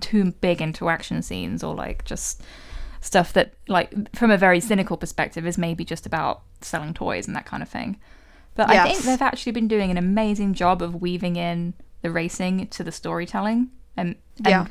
too 0.00 0.33
big 0.33 0.61
into 0.61 0.90
action 0.90 1.22
scenes 1.22 1.64
or 1.64 1.74
like 1.74 2.04
just 2.04 2.42
stuff 3.00 3.33
that, 3.33 3.54
like, 3.68 4.14
from 4.14 4.30
a 4.30 4.37
very 4.37 4.61
cynical 4.61 4.96
perspective, 4.96 5.46
is 5.46 5.59
maybe 5.59 5.85
just 5.85 6.07
about 6.07 6.42
selling 6.61 6.94
toys 6.94 7.26
and 7.26 7.37
that 7.37 7.46
kind 7.46 7.62
of 7.62 7.68
thing. 7.68 7.98
But 8.54 8.70
I 8.70 8.85
think 8.85 9.00
they've 9.00 9.20
actually 9.20 9.52
been 9.52 9.68
doing 9.68 9.90
an 9.90 9.98
amazing 9.98 10.54
job 10.54 10.80
of 10.80 11.00
weaving 11.00 11.37
in 11.37 11.74
the 12.04 12.10
racing 12.12 12.68
to 12.68 12.84
the 12.84 12.92
storytelling. 12.92 13.70
and, 13.96 14.16
and 14.38 14.46
Yeah. 14.46 14.66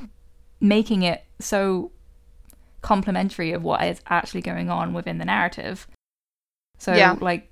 making 0.59 1.01
it 1.03 1.23
so 1.39 1.91
complementary 2.81 3.51
of 3.53 3.63
what 3.63 3.83
is 3.83 4.01
actually 4.07 4.41
going 4.41 4.69
on 4.69 4.93
within 4.93 5.17
the 5.17 5.25
narrative. 5.25 5.87
So 6.77 6.93
Yeah. 6.93 7.15
like 7.19 7.49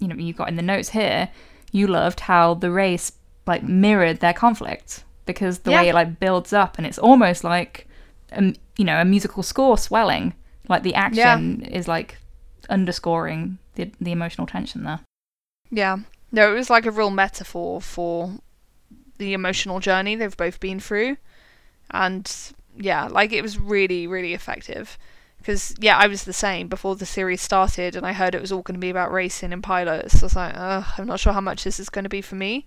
you 0.00 0.08
know 0.08 0.16
you've 0.16 0.36
got 0.36 0.48
in 0.48 0.56
the 0.56 0.62
notes 0.62 0.88
here 0.90 1.28
you 1.70 1.86
loved 1.86 2.20
how 2.20 2.54
the 2.54 2.70
race 2.72 3.12
like 3.46 3.62
mirrored 3.62 4.18
their 4.20 4.32
conflict 4.32 5.04
because 5.26 5.60
the 5.60 5.70
way 5.70 5.88
it 5.88 5.94
like 5.94 6.18
builds 6.18 6.52
up 6.52 6.76
and 6.78 6.86
it's 6.88 6.98
almost 6.98 7.44
like 7.44 7.86
um, 8.32 8.54
you 8.76 8.84
know 8.84 9.00
a 9.00 9.04
musical 9.04 9.42
score 9.44 9.78
swelling 9.78 10.34
like 10.68 10.82
the 10.82 10.94
action 10.94 11.62
is 11.62 11.86
like 11.86 12.18
underscoring 12.68 13.58
the 13.76 13.90
the 14.00 14.10
emotional 14.12 14.46
tension 14.46 14.82
there. 14.84 15.00
Yeah. 15.70 15.98
No, 16.32 16.50
it 16.50 16.56
was 16.56 16.70
like 16.70 16.86
a 16.86 16.90
real 16.90 17.10
metaphor 17.10 17.80
for 17.80 18.32
the 19.22 19.32
emotional 19.32 19.80
journey 19.80 20.16
they've 20.16 20.36
both 20.36 20.60
been 20.60 20.80
through. 20.80 21.16
And 21.90 22.30
yeah, 22.76 23.06
like 23.08 23.32
it 23.32 23.42
was 23.42 23.58
really, 23.58 24.06
really 24.06 24.34
effective. 24.34 24.98
Because, 25.38 25.74
yeah, 25.80 25.96
I 25.96 26.06
was 26.06 26.24
the 26.24 26.32
same 26.32 26.68
before 26.68 26.94
the 26.94 27.06
series 27.06 27.42
started 27.42 27.96
and 27.96 28.06
I 28.06 28.12
heard 28.12 28.34
it 28.34 28.40
was 28.40 28.52
all 28.52 28.62
going 28.62 28.76
to 28.76 28.80
be 28.80 28.90
about 28.90 29.12
racing 29.12 29.52
and 29.52 29.62
pilots. 29.62 30.22
I 30.22 30.26
was 30.26 30.36
like, 30.36 30.56
I'm 30.56 31.06
not 31.06 31.20
sure 31.20 31.32
how 31.32 31.40
much 31.40 31.64
this 31.64 31.80
is 31.80 31.88
going 31.88 32.04
to 32.04 32.08
be 32.08 32.22
for 32.22 32.36
me. 32.36 32.66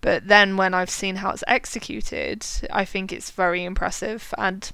But 0.00 0.26
then 0.28 0.56
when 0.56 0.74
I've 0.74 0.90
seen 0.90 1.16
how 1.16 1.30
it's 1.30 1.44
executed, 1.46 2.44
I 2.72 2.84
think 2.84 3.12
it's 3.12 3.30
very 3.30 3.64
impressive. 3.64 4.34
And 4.36 4.70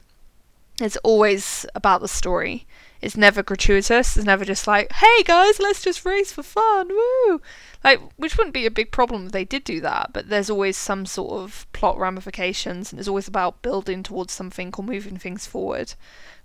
it's 0.80 0.96
always 0.98 1.66
about 1.74 2.00
the 2.00 2.08
story. 2.08 2.66
It's 3.00 3.16
never 3.16 3.42
gratuitous. 3.42 4.16
It's 4.16 4.26
never 4.26 4.44
just 4.44 4.66
like, 4.66 4.92
hey 4.92 5.22
guys, 5.24 5.58
let's 5.58 5.82
just 5.82 6.04
race 6.04 6.32
for 6.32 6.42
fun, 6.42 6.88
woo! 6.88 7.40
Like, 7.82 8.00
which 8.16 8.36
wouldn't 8.36 8.54
be 8.54 8.66
a 8.66 8.70
big 8.70 8.92
problem 8.92 9.26
if 9.26 9.32
they 9.32 9.44
did 9.44 9.64
do 9.64 9.80
that, 9.80 10.12
but 10.12 10.28
there's 10.28 10.50
always 10.50 10.76
some 10.76 11.06
sort 11.06 11.32
of 11.32 11.66
plot 11.72 11.98
ramifications, 11.98 12.92
and 12.92 12.98
it's 12.98 13.08
always 13.08 13.28
about 13.28 13.62
building 13.62 14.02
towards 14.02 14.32
something 14.32 14.72
or 14.76 14.84
moving 14.84 15.16
things 15.16 15.46
forward, 15.46 15.94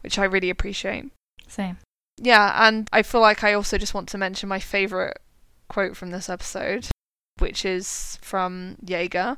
which 0.02 0.18
I 0.18 0.24
really 0.24 0.50
appreciate. 0.50 1.12
Same. 1.48 1.78
Yeah, 2.18 2.68
and 2.68 2.88
I 2.94 3.04
feel 3.04 3.22
like 3.22 3.44
I 3.44 3.54
also 3.54 3.78
just 3.78 3.94
want 3.94 4.08
to 4.10 4.18
mention 4.18 4.48
my 4.48 4.60
favourite 4.60 5.18
quote 5.68 5.98
from 5.98 6.12
this 6.12 6.30
episode, 6.30 6.88
which 7.39 7.65
is 7.65 8.18
from 8.22 8.78
Yeager, 8.86 9.38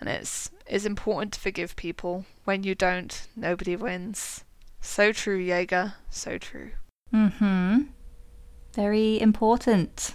and 0.00 0.08
it's 0.08 0.50
it's 0.66 0.84
important 0.84 1.32
to 1.32 1.40
forgive 1.40 1.76
people. 1.76 2.26
When 2.44 2.62
you 2.62 2.74
don't, 2.74 3.26
nobody 3.34 3.74
wins. 3.76 4.44
So 4.80 5.12
true, 5.12 5.38
Yeager. 5.44 5.94
So 6.10 6.38
true. 6.38 6.70
Mm 7.12 7.32
Mhm. 7.32 7.88
Very 8.74 9.20
important. 9.20 10.14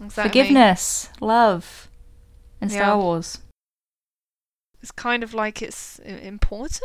Exactly. 0.00 0.28
Forgiveness, 0.30 1.10
love 1.20 1.88
Star 2.66 2.70
Yeah. 2.70 2.96
Wars. 2.96 3.38
It's 4.80 4.90
kind 4.92 5.22
of 5.22 5.34
like 5.34 5.60
it's 5.62 5.98
important. 6.00 6.82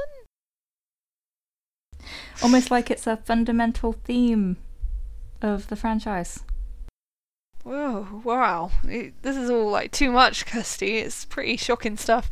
Almost 2.41 2.69
like 2.71 2.91
it's 2.91 3.07
a 3.07 3.17
fundamental 3.17 3.93
theme 3.93 4.57
of 5.41 5.67
the 5.67 5.75
franchise. 5.75 6.39
Whoa, 7.63 8.21
wow. 8.23 8.71
It- 8.83 9.21
This 9.21 9.37
is 9.37 9.49
all 9.49 9.69
like 9.69 9.91
too 9.91 10.11
much, 10.11 10.45
Kirsty. 10.45 10.97
It's 10.97 11.23
pretty 11.25 11.55
shocking 11.57 11.97
stuff. 11.97 12.29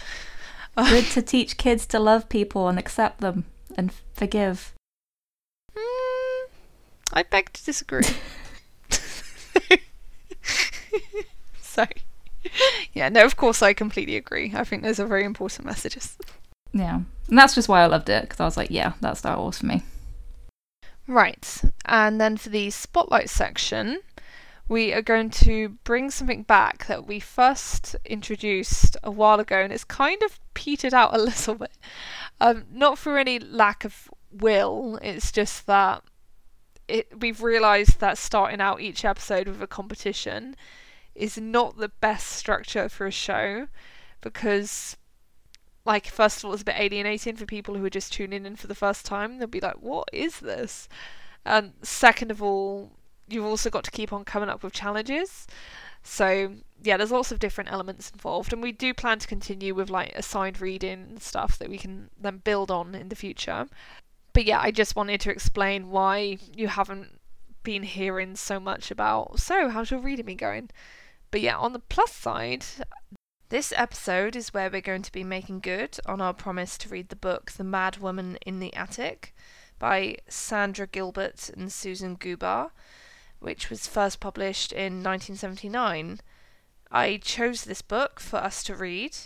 Good 0.76 1.06
to 1.12 1.22
teach 1.22 1.58
kids 1.58 1.86
to 1.88 2.00
love 2.00 2.28
people 2.30 2.68
and 2.68 2.78
accept 2.80 3.22
them 3.22 3.46
and 3.78 3.92
forgive. 4.14 4.74
Mm, 5.76 6.50
I 7.14 7.24
beg 7.24 7.54
to 7.54 7.64
disagree. 7.64 8.06
Sorry. 11.62 12.04
Yeah, 12.94 13.10
no, 13.10 13.24
of 13.24 13.38
course 13.38 13.62
I 13.62 13.74
completely 13.74 14.16
agree. 14.16 14.52
I 14.56 14.64
think 14.64 14.84
those 14.84 15.00
are 15.00 15.06
very 15.06 15.24
important 15.26 15.66
messages. 15.66 16.18
Yeah. 16.74 17.02
And 17.28 17.38
that's 17.38 17.56
just 17.56 17.70
why 17.70 17.82
I 17.82 17.86
loved 17.86 18.10
it, 18.10 18.24
because 18.24 18.40
I 18.40 18.46
was 18.46 18.58
like, 18.58 18.72
yeah, 18.72 18.94
that's 19.02 19.20
Star 19.20 19.38
Wars 19.38 19.60
for 19.60 19.68
me. 19.68 19.84
Right, 21.08 21.62
and 21.86 22.22
then 22.22 22.38
for 22.38 22.50
the 22.50 22.70
spotlight 22.70 23.30
section, 23.30 24.00
we 24.72 24.94
are 24.94 25.02
going 25.02 25.30
to 25.30 25.68
bring 25.84 26.10
something 26.10 26.44
back 26.44 26.88
that 26.88 27.06
we 27.06 27.20
first 27.20 27.94
introduced 28.06 28.96
a 29.04 29.12
while 29.12 29.38
ago, 29.38 29.58
and 29.58 29.74
it's 29.74 29.84
kind 29.84 30.24
of 30.24 30.40
petered 30.54 30.94
out 30.94 31.14
a 31.14 31.18
little 31.22 31.56
bit. 31.56 31.78
Um, 32.40 32.64
not 32.72 32.98
for 32.98 33.18
any 33.18 33.38
lack 33.38 33.84
of 33.84 34.10
will, 34.32 34.98
it's 35.02 35.30
just 35.30 35.68
that 35.68 36.04
it 36.88 37.20
we've 37.20 37.44
realised 37.44 38.00
that 38.00 38.18
starting 38.18 38.62
out 38.62 38.80
each 38.80 39.04
episode 39.04 39.50
with 39.50 39.62
a 39.62 39.68
competition 39.68 40.56
is 41.16 41.38
not 41.38 41.76
the 41.76 41.90
best 42.00 42.28
structure 42.28 42.88
for 42.88 43.06
a 43.06 43.12
show 43.12 43.68
because 44.22 44.96
like 45.84 46.08
first 46.08 46.40
of 46.40 46.46
all 46.46 46.54
it's 46.54 46.62
a 46.62 46.66
bit 46.66 46.80
alienating 46.80 47.36
for 47.36 47.46
people 47.46 47.76
who 47.76 47.84
are 47.84 47.90
just 47.90 48.14
tuning 48.14 48.46
in 48.46 48.56
for 48.56 48.68
the 48.68 48.76
first 48.76 49.06
time 49.06 49.38
they'll 49.38 49.48
be 49.48 49.60
like 49.60 49.82
what 49.82 50.08
is 50.12 50.40
this 50.40 50.90
and 51.46 51.74
second 51.82 52.32
of 52.32 52.42
all 52.42 52.92
you've 53.32 53.46
also 53.46 53.70
got 53.70 53.84
to 53.86 53.92
keep 53.92 54.12
on 54.14 54.26
coming 54.26 54.50
up 54.50 54.64
with 54.64 54.74
challenges. 54.74 55.48
So 56.04 56.54
yeah 56.84 56.98
there's 56.98 57.12
lots 57.12 57.32
of 57.32 57.40
different 57.40 57.72
elements 57.72 58.10
involved 58.10 58.52
and 58.52 58.62
we 58.62 58.72
do 58.72 58.94
plan 58.94 59.20
to 59.20 59.28
continue 59.28 59.76
with 59.76 59.90
like 59.90 60.12
assigned 60.16 60.60
reading 60.60 61.06
and 61.10 61.22
stuff 61.22 61.60
that 61.60 61.70
we 61.70 61.78
can 61.78 62.10
then 62.20 62.38
build 62.38 62.72
on 62.72 62.96
in 62.96 63.10
the 63.10 63.16
future. 63.16 63.68
But 64.34 64.46
yeah 64.46 64.60
i 64.62 64.72
just 64.72 64.96
wanted 64.96 65.22
to 65.22 65.32
explain 65.32 65.90
why 65.90 66.38
you 66.56 66.68
haven't 66.68 67.20
been 67.64 67.84
hearing 67.84 68.36
so 68.36 68.60
much 68.60 68.90
about 68.90 69.40
so 69.40 69.70
how's 69.70 69.92
your 69.92 70.00
reading 70.00 70.26
been 70.26 70.38
going? 70.38 70.70
But 71.30 71.42
yeah 71.42 71.58
on 71.58 71.74
the 71.74 71.80
plus 71.80 72.14
side 72.14 72.66
this 73.50 73.74
episode 73.76 74.38
is 74.38 74.54
where 74.54 74.70
we're 74.70 74.80
going 74.80 75.02
to 75.02 75.12
be 75.12 75.26
making 75.26 75.60
good 75.60 76.00
on 76.06 76.22
our 76.22 76.34
promise 76.34 76.78
to 76.80 76.90
read 76.90 77.10
the 77.10 77.18
book 77.18 77.52
The 77.52 77.66
Mad 77.66 77.98
Woman 77.98 78.38
in 78.46 78.60
the 78.60 78.74
Attic 78.74 79.36
by 79.78 80.16
Sandra 80.30 80.88
Gilbert 80.88 81.50
and 81.50 81.70
Susan 81.70 82.16
Gubar, 82.16 82.72
which 83.42 83.70
was 83.70 83.88
first 83.88 84.20
published 84.20 84.72
in 84.72 85.04
1979. 85.04 86.22
I 86.90 87.18
chose 87.18 87.64
this 87.64 87.82
book 87.82 88.20
for 88.20 88.38
us 88.38 88.64
to 88.64 88.76
read 88.76 89.18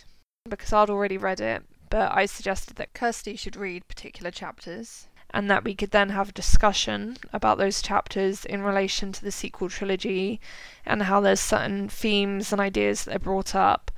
because 0.50 0.74
I'd 0.74 0.90
already 0.90 1.18
read 1.18 1.42
it, 1.42 1.64
but 1.90 2.12
I 2.12 2.26
suggested 2.26 2.78
that 2.78 2.94
Kirsty 2.94 3.36
should 3.36 3.56
read 3.56 3.88
particular 3.88 4.32
chapters 4.32 5.08
and 5.32 5.52
that 5.52 5.64
we 5.64 5.76
could 5.76 5.92
then 5.92 6.10
have 6.10 6.30
a 6.30 6.34
discussion 6.34 7.18
about 7.34 7.58
those 7.58 7.82
chapters 7.82 8.46
in 8.46 8.62
relation 8.62 9.12
to 9.12 9.22
the 9.22 9.32
sequel 9.32 9.70
trilogy 9.70 10.40
and 10.86 11.04
how 11.04 11.20
there's 11.20 11.42
certain 11.42 11.90
themes 11.90 12.52
and 12.52 12.62
ideas 12.62 13.04
that 13.04 13.16
are 13.18 13.20
brought 13.20 13.54
up 13.54 13.92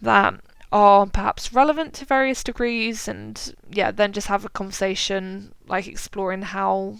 that 0.00 0.34
are 0.70 1.06
perhaps 1.06 1.52
relevant 1.52 1.94
to 1.94 2.04
various 2.04 2.44
degrees 2.44 3.08
and 3.08 3.54
yeah 3.70 3.90
then 3.90 4.12
just 4.12 4.26
have 4.28 4.44
a 4.44 4.50
conversation 4.50 5.52
like 5.66 5.88
exploring 5.88 6.42
how 6.42 6.94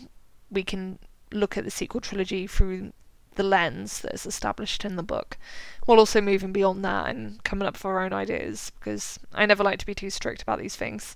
we 0.51 0.63
can 0.63 0.99
look 1.33 1.57
at 1.57 1.65
the 1.65 1.71
sequel 1.71 2.01
trilogy 2.01 2.47
through 2.47 2.93
the 3.35 3.43
lens 3.43 4.01
that 4.01 4.13
is 4.13 4.27
established 4.27 4.85
in 4.85 4.97
the 4.97 5.03
book 5.03 5.39
while 5.87 5.99
also 5.99 6.21
moving 6.21 6.53
beyond 6.53 6.85
that 6.85 7.09
and 7.09 7.43
coming 7.45 7.69
up 7.69 7.75
with 7.75 7.85
our 7.85 8.01
own 8.01 8.13
ideas 8.13 8.73
because 8.79 9.19
I 9.33 9.47
never 9.47 9.63
like 9.63 9.79
to 9.79 9.87
be 9.87 9.95
too 9.95 10.11
strict 10.11 10.43
about 10.43 10.59
these 10.59 10.75
things 10.75 11.15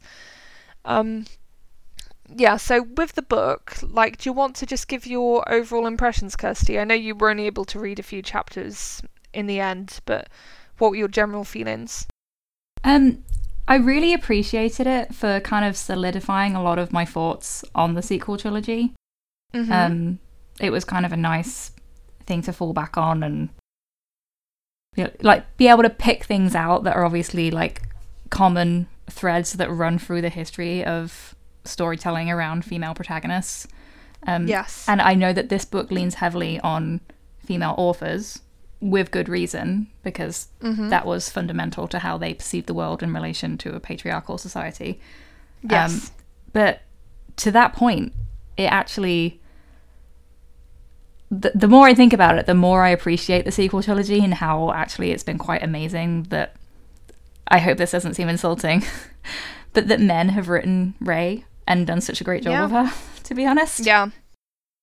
um 0.85 1.27
yeah, 2.35 2.57
so 2.57 2.83
with 2.83 3.13
the 3.13 3.23
book, 3.23 3.77
like, 3.83 4.19
do 4.19 4.29
you 4.29 4.33
want 4.33 4.57
to 4.57 4.67
just 4.67 4.89
give 4.89 5.07
your 5.07 5.47
overall 5.53 5.87
impressions, 5.87 6.37
Kirsty? 6.37 6.79
I 6.79 6.85
know 6.85 6.95
you 6.95 7.15
were 7.15 7.31
only 7.31 7.47
able 7.47 7.65
to 7.67 7.79
read 7.79 7.99
a 7.99 8.03
few 8.03 8.23
chapters 8.23 9.03
in 9.33 9.47
the 9.47 9.61
end, 9.61 10.01
but 10.07 10.29
what 10.79 10.91
were 10.91 10.97
your 10.97 11.09
general 11.09 11.45
feelings? 11.45 12.07
Um, 12.85 13.25
I 13.69 13.77
really 13.77 14.13
appreciated 14.13 14.87
it 14.87 15.15
for 15.15 15.41
kind 15.41 15.65
of 15.65 15.77
solidifying 15.77 16.55
a 16.55 16.63
lot 16.63 16.79
of 16.79 16.93
my 16.93 17.05
thoughts 17.05 17.65
on 17.75 17.95
the 17.95 18.03
sequel 18.03 18.37
trilogy. 18.37 18.95
Mm-hmm. 19.55 19.73
Um, 19.73 20.19
it 20.61 20.71
was 20.71 20.85
kind 20.85 21.05
of 21.07 21.13
a 21.13 21.17
nice 21.17 21.73
thing 22.27 22.43
to 22.43 22.53
fall 22.53 22.73
back 22.73 22.97
on 22.97 23.23
and 23.23 23.49
you 24.97 25.05
know, 25.05 25.11
like 25.23 25.57
be 25.57 25.69
able 25.69 25.83
to 25.83 25.91
pick 25.91 26.25
things 26.25 26.55
out 26.55 26.85
that 26.85 26.95
are 26.97 27.05
obviously 27.05 27.51
like 27.51 27.83
common 28.31 28.87
threads 29.11 29.55
that 29.55 29.71
run 29.71 29.99
through 29.99 30.21
the 30.23 30.29
history 30.29 30.85
of 30.85 31.35
storytelling 31.65 32.31
around 32.31 32.65
female 32.65 32.95
protagonists. 32.95 33.67
Um, 34.27 34.47
yes. 34.47 34.85
And 34.89 35.01
I 35.01 35.15
know 35.15 35.33
that 35.33 35.49
this 35.49 35.65
book 35.65 35.91
leans 35.91 36.15
heavily 36.17 36.61
on 36.61 37.01
female 37.45 37.75
authors 37.77 38.41
with 38.81 39.11
good 39.11 39.29
reason 39.29 39.89
because 40.03 40.49
Mhm. 40.61 40.91
that 40.91 41.07
was 41.07 41.29
fundamental 41.31 41.87
to 41.89 42.01
how 42.01 42.19
they 42.19 42.35
perceived 42.35 42.67
the 42.67 42.75
world 42.75 43.03
in 43.03 43.13
relation 43.15 43.57
to 43.59 43.75
a 43.75 43.81
patriarchal 43.81 44.39
society. 44.39 45.01
yes. 45.63 46.09
Um, 46.09 46.15
but 46.53 46.83
to 47.37 47.51
that 47.53 47.73
point, 47.73 48.13
it 48.57 48.65
actually. 48.65 49.41
The, 51.35 51.51
the 51.55 51.67
more 51.69 51.87
I 51.87 51.95
think 51.95 52.13
about 52.13 52.37
it, 52.39 52.45
the 52.45 52.55
more 52.55 52.83
I 52.85 52.91
appreciate 52.91 53.47
the 53.47 53.51
sequel 53.53 53.83
trilogy 53.83 54.23
and 54.23 54.35
how 54.35 54.71
actually 54.73 55.13
it's 55.13 55.23
been 55.25 55.39
quite 55.39 55.63
amazing 55.63 56.25
that. 56.25 56.55
I 57.49 57.59
hope 57.59 57.77
this 57.79 57.91
doesn't 57.91 58.15
seem 58.15 58.29
insulting, 58.29 58.83
but 59.73 59.89
that 59.89 59.99
men 60.01 60.29
have 60.31 60.49
written 60.49 60.95
Rey 61.01 61.45
and 61.67 61.87
done 61.87 62.01
such 62.01 62.21
a 62.21 62.25
great 62.25 62.43
job 62.43 62.53
Yeah. 62.53 62.65
of 62.65 62.71
her, 62.71 62.93
to 63.25 63.35
be 63.35 63.47
honest. 63.47 63.81
yeah. 63.87 64.09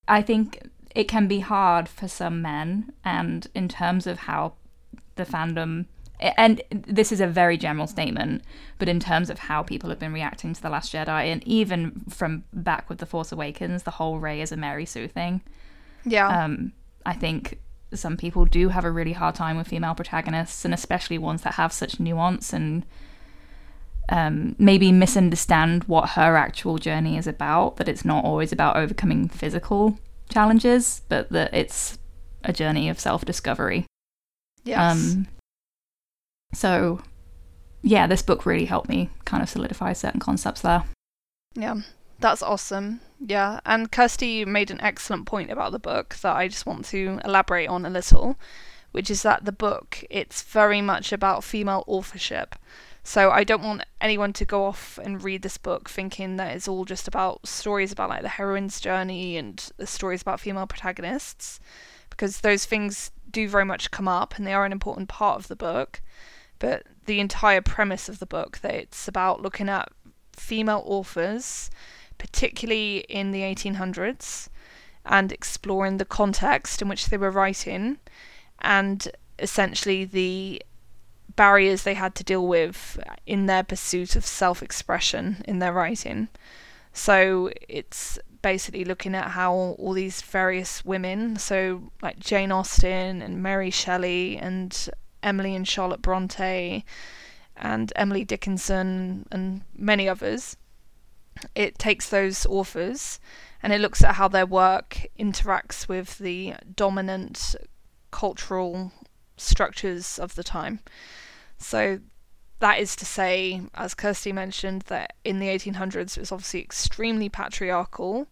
I 0.08 0.22
think 0.22 0.60
it 0.94 1.04
can 1.04 1.26
be 1.28 1.40
hard 1.40 1.88
for 1.88 2.08
some 2.08 2.42
men, 2.42 2.92
and 3.04 3.46
in 3.54 3.68
terms 3.68 4.06
of 4.06 4.20
how 4.20 4.54
the 5.16 5.24
fandom 5.24 5.86
and 6.36 6.60
this 6.70 7.12
is 7.12 7.20
a 7.20 7.26
very 7.26 7.56
general 7.56 7.86
statement, 7.86 8.42
but 8.78 8.88
in 8.90 9.00
terms 9.00 9.30
of 9.30 9.38
how 9.38 9.62
people 9.62 9.88
have 9.88 9.98
been 9.98 10.12
reacting 10.12 10.52
to 10.52 10.60
The 10.60 10.68
Last 10.68 10.92
Jedi, 10.92 11.32
and 11.32 11.42
even 11.46 12.02
from 12.10 12.44
back 12.52 12.90
with 12.90 12.98
The 12.98 13.06
Force 13.06 13.32
Awakens, 13.32 13.84
the 13.84 13.92
whole 13.92 14.18
Rey 14.18 14.42
is 14.42 14.52
a 14.52 14.56
Mary 14.56 14.84
Sue 14.84 15.08
thing, 15.08 15.40
Yeah. 16.04 16.44
um, 16.44 16.72
I 17.04 17.12
think 17.14 17.60
some 17.92 18.16
people 18.16 18.44
do 18.44 18.68
have 18.68 18.84
a 18.84 18.90
really 18.90 19.12
hard 19.12 19.34
time 19.34 19.56
with 19.56 19.68
female 19.68 19.94
protagonists, 19.94 20.64
and 20.64 20.72
especially 20.72 21.18
ones 21.18 21.42
that 21.42 21.54
have 21.54 21.72
such 21.72 21.98
nuance 21.98 22.52
and 22.52 22.84
um, 24.08 24.54
maybe 24.58 24.92
misunderstand 24.92 25.84
what 25.84 26.10
her 26.10 26.36
actual 26.36 26.78
journey 26.78 27.16
is 27.16 27.26
about. 27.26 27.76
That 27.76 27.88
it's 27.88 28.04
not 28.04 28.24
always 28.24 28.52
about 28.52 28.76
overcoming 28.76 29.28
physical 29.28 29.98
challenges, 30.28 31.02
but 31.08 31.30
that 31.30 31.52
it's 31.54 31.98
a 32.44 32.52
journey 32.52 32.88
of 32.88 32.98
self 33.00 33.24
discovery. 33.24 33.86
yes. 34.64 34.78
Um, 34.78 35.26
so, 36.52 37.00
yeah, 37.82 38.06
this 38.06 38.22
book 38.22 38.44
really 38.44 38.64
helped 38.64 38.88
me 38.88 39.10
kind 39.24 39.42
of 39.42 39.48
solidify 39.48 39.92
certain 39.92 40.20
concepts 40.20 40.60
there. 40.62 40.84
Yeah, 41.54 41.76
that's 42.18 42.42
awesome. 42.42 43.00
Yeah, 43.22 43.60
and 43.66 43.92
Kirsty 43.92 44.46
made 44.46 44.70
an 44.70 44.80
excellent 44.80 45.26
point 45.26 45.50
about 45.50 45.72
the 45.72 45.78
book 45.78 46.16
that 46.22 46.34
I 46.34 46.48
just 46.48 46.64
want 46.64 46.86
to 46.86 47.20
elaborate 47.22 47.68
on 47.68 47.84
a 47.84 47.90
little, 47.90 48.36
which 48.92 49.10
is 49.10 49.22
that 49.22 49.44
the 49.44 49.52
book 49.52 50.02
it's 50.08 50.42
very 50.42 50.80
much 50.80 51.12
about 51.12 51.44
female 51.44 51.84
authorship. 51.86 52.56
So 53.02 53.30
I 53.30 53.44
don't 53.44 53.62
want 53.62 53.84
anyone 54.00 54.32
to 54.34 54.44
go 54.44 54.64
off 54.64 54.98
and 55.02 55.22
read 55.22 55.42
this 55.42 55.58
book 55.58 55.90
thinking 55.90 56.36
that 56.36 56.56
it's 56.56 56.68
all 56.68 56.84
just 56.84 57.06
about 57.06 57.46
stories 57.46 57.92
about 57.92 58.08
like 58.08 58.22
the 58.22 58.28
heroine's 58.28 58.80
journey 58.80 59.36
and 59.36 59.70
the 59.76 59.86
stories 59.86 60.22
about 60.22 60.40
female 60.40 60.66
protagonists, 60.66 61.60
because 62.08 62.40
those 62.40 62.64
things 62.64 63.10
do 63.30 63.48
very 63.48 63.64
much 63.64 63.90
come 63.90 64.08
up 64.08 64.36
and 64.36 64.46
they 64.46 64.54
are 64.54 64.64
an 64.64 64.72
important 64.72 65.08
part 65.08 65.38
of 65.38 65.48
the 65.48 65.56
book. 65.56 66.00
But 66.58 66.84
the 67.06 67.20
entire 67.20 67.62
premise 67.62 68.08
of 68.08 68.18
the 68.18 68.26
book 68.26 68.58
that 68.58 68.74
it's 68.74 69.08
about 69.08 69.42
looking 69.42 69.68
at 69.68 69.92
female 70.32 70.82
authors 70.86 71.70
particularly 72.20 72.98
in 73.08 73.32
the 73.32 73.40
1800s, 73.40 74.48
and 75.04 75.32
exploring 75.32 75.96
the 75.96 76.04
context 76.04 76.80
in 76.80 76.88
which 76.88 77.08
they 77.08 77.16
were 77.16 77.30
writing 77.30 77.98
and 78.60 79.08
essentially 79.38 80.04
the 80.04 80.62
barriers 81.36 81.82
they 81.82 81.94
had 81.94 82.14
to 82.14 82.24
deal 82.24 82.46
with 82.46 83.02
in 83.26 83.46
their 83.46 83.64
pursuit 83.64 84.14
of 84.14 84.26
self 84.26 84.62
expression 84.62 85.42
in 85.48 85.58
their 85.58 85.72
writing. 85.72 86.28
So 86.92 87.50
it's 87.68 88.18
basically 88.42 88.84
looking 88.84 89.14
at 89.14 89.30
how 89.30 89.52
all 89.52 89.92
these 89.92 90.20
various 90.22 90.84
women, 90.84 91.36
so 91.36 91.90
like 92.02 92.18
Jane 92.18 92.52
Austen 92.52 93.22
and 93.22 93.42
Mary 93.42 93.70
Shelley 93.70 94.36
and 94.36 94.88
Emily 95.22 95.54
and 95.54 95.66
Charlotte 95.66 96.02
Bronte 96.02 96.84
and 97.56 97.92
Emily 97.96 98.24
Dickinson 98.24 99.26
and 99.30 99.62
many 99.76 100.08
others, 100.08 100.56
it 101.54 101.78
takes 101.78 102.08
those 102.08 102.46
authors 102.46 103.20
and 103.62 103.72
it 103.72 103.80
looks 103.80 104.02
at 104.02 104.14
how 104.14 104.28
their 104.28 104.46
work 104.46 105.06
interacts 105.18 105.88
with 105.88 106.18
the 106.18 106.54
dominant 106.74 107.54
cultural 108.10 108.92
structures 109.36 110.18
of 110.18 110.34
the 110.34 110.44
time. 110.44 110.80
So 111.58 112.00
that 112.60 112.78
is 112.78 112.94
to 112.96 113.04
say, 113.04 113.62
as 113.74 113.94
Kirsty 113.94 114.32
mentioned, 114.32 114.82
that 114.82 115.14
in 115.24 115.38
the 115.38 115.48
1800s 115.48 116.16
it 116.16 116.20
was 116.20 116.32
obviously 116.32 116.60
extremely 116.60 117.28
patriarchal 117.28 118.28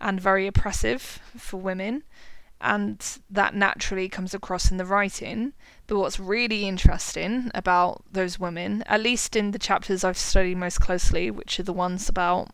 and 0.00 0.20
very 0.20 0.46
oppressive 0.46 1.20
for 1.36 1.60
women, 1.60 2.02
and 2.60 3.18
that 3.30 3.54
naturally 3.54 4.08
comes 4.08 4.34
across 4.34 4.70
in 4.70 4.76
the 4.76 4.84
writing. 4.84 5.52
But 5.86 5.98
what's 5.98 6.20
really 6.20 6.66
interesting 6.66 7.50
about 7.54 8.04
those 8.12 8.38
women, 8.38 8.82
at 8.86 9.02
least 9.02 9.34
in 9.36 9.50
the 9.50 9.58
chapters 9.58 10.04
I've 10.04 10.18
studied 10.18 10.56
most 10.56 10.80
closely, 10.80 11.30
which 11.30 11.58
are 11.58 11.64
the 11.64 11.72
ones 11.72 12.08
about 12.08 12.50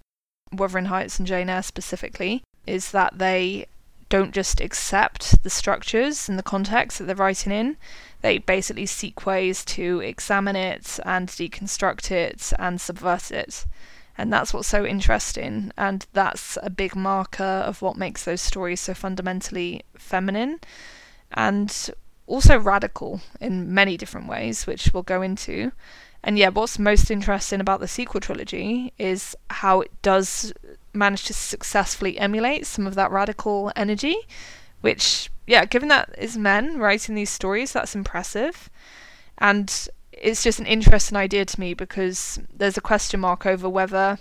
Wuthering 0.53 0.87
Heights 0.87 1.19
and 1.19 1.27
Jane 1.27 1.51
Eyre 1.51 1.63
specifically, 1.63 2.43
is 2.67 2.93
that 2.93 3.19
they 3.19 3.67
don't 4.09 4.33
just 4.33 4.61
accept 4.61 5.43
the 5.43 5.51
structures 5.51 6.29
and 6.29 6.39
the 6.39 6.43
context 6.43 6.99
that 6.99 7.05
they're 7.05 7.17
writing 7.17 7.53
in, 7.53 7.77
they 8.23 8.39
basically 8.39 8.87
seek 8.87 9.27
ways 9.27 9.65
to 9.65 10.01
examine 10.01 10.57
it 10.57 10.99
and 11.05 11.29
deconstruct 11.29 12.11
it 12.11 12.53
and 12.59 12.81
subvert 12.81 13.31
it. 13.31 13.67
And 14.19 14.33
that's 14.33 14.55
what's 14.55 14.69
so 14.69 14.85
interesting, 14.87 15.73
and 15.77 16.07
that's 16.15 16.57
a 16.63 16.71
big 16.71 16.97
marker 16.97 17.43
of 17.43 17.83
what 17.83 17.99
makes 17.99 18.25
those 18.25 18.41
stories 18.41 18.81
so 18.81 18.95
fundamentally 18.95 19.83
feminine 19.99 20.61
and 21.33 21.91
also 22.27 22.59
radical 22.59 23.21
in 23.41 23.75
many 23.75 23.99
different 23.99 24.27
ways, 24.27 24.67
which 24.67 24.91
we'll 24.95 25.03
go 25.03 25.21
into. 25.21 25.73
And 26.25 26.39
yeah, 26.39 26.49
what's 26.49 26.79
most 26.79 27.11
interesting 27.11 27.61
about 27.61 27.81
the 27.81 27.87
sequel 27.87 28.21
trilogy 28.21 28.93
is 28.99 29.37
how 29.51 29.83
it 29.83 29.91
does 30.03 30.53
manage 30.95 31.25
to 31.27 31.35
successfully 31.35 32.19
emulate 32.19 32.67
some 32.67 32.87
of 32.87 32.95
that 32.95 33.11
radical 33.11 33.71
energy, 33.77 34.17
which, 34.81 35.31
yeah, 35.47 35.67
given 35.67 35.89
that 35.91 36.15
it's 36.17 36.37
men 36.37 36.79
writing 36.79 37.15
these 37.15 37.31
stories, 37.31 37.73
that's 37.73 37.95
impressive. 37.95 38.71
And 39.39 39.89
it's 40.17 40.43
just 40.43 40.59
an 40.59 40.67
interesting 40.67 41.17
idea 41.17 41.45
to 41.45 41.61
me 41.61 41.75
because 41.75 42.41
there's 42.53 42.77
a 42.77 42.83
question 42.83 43.21
mark 43.21 43.47
over 43.47 43.69
whether 43.69 44.19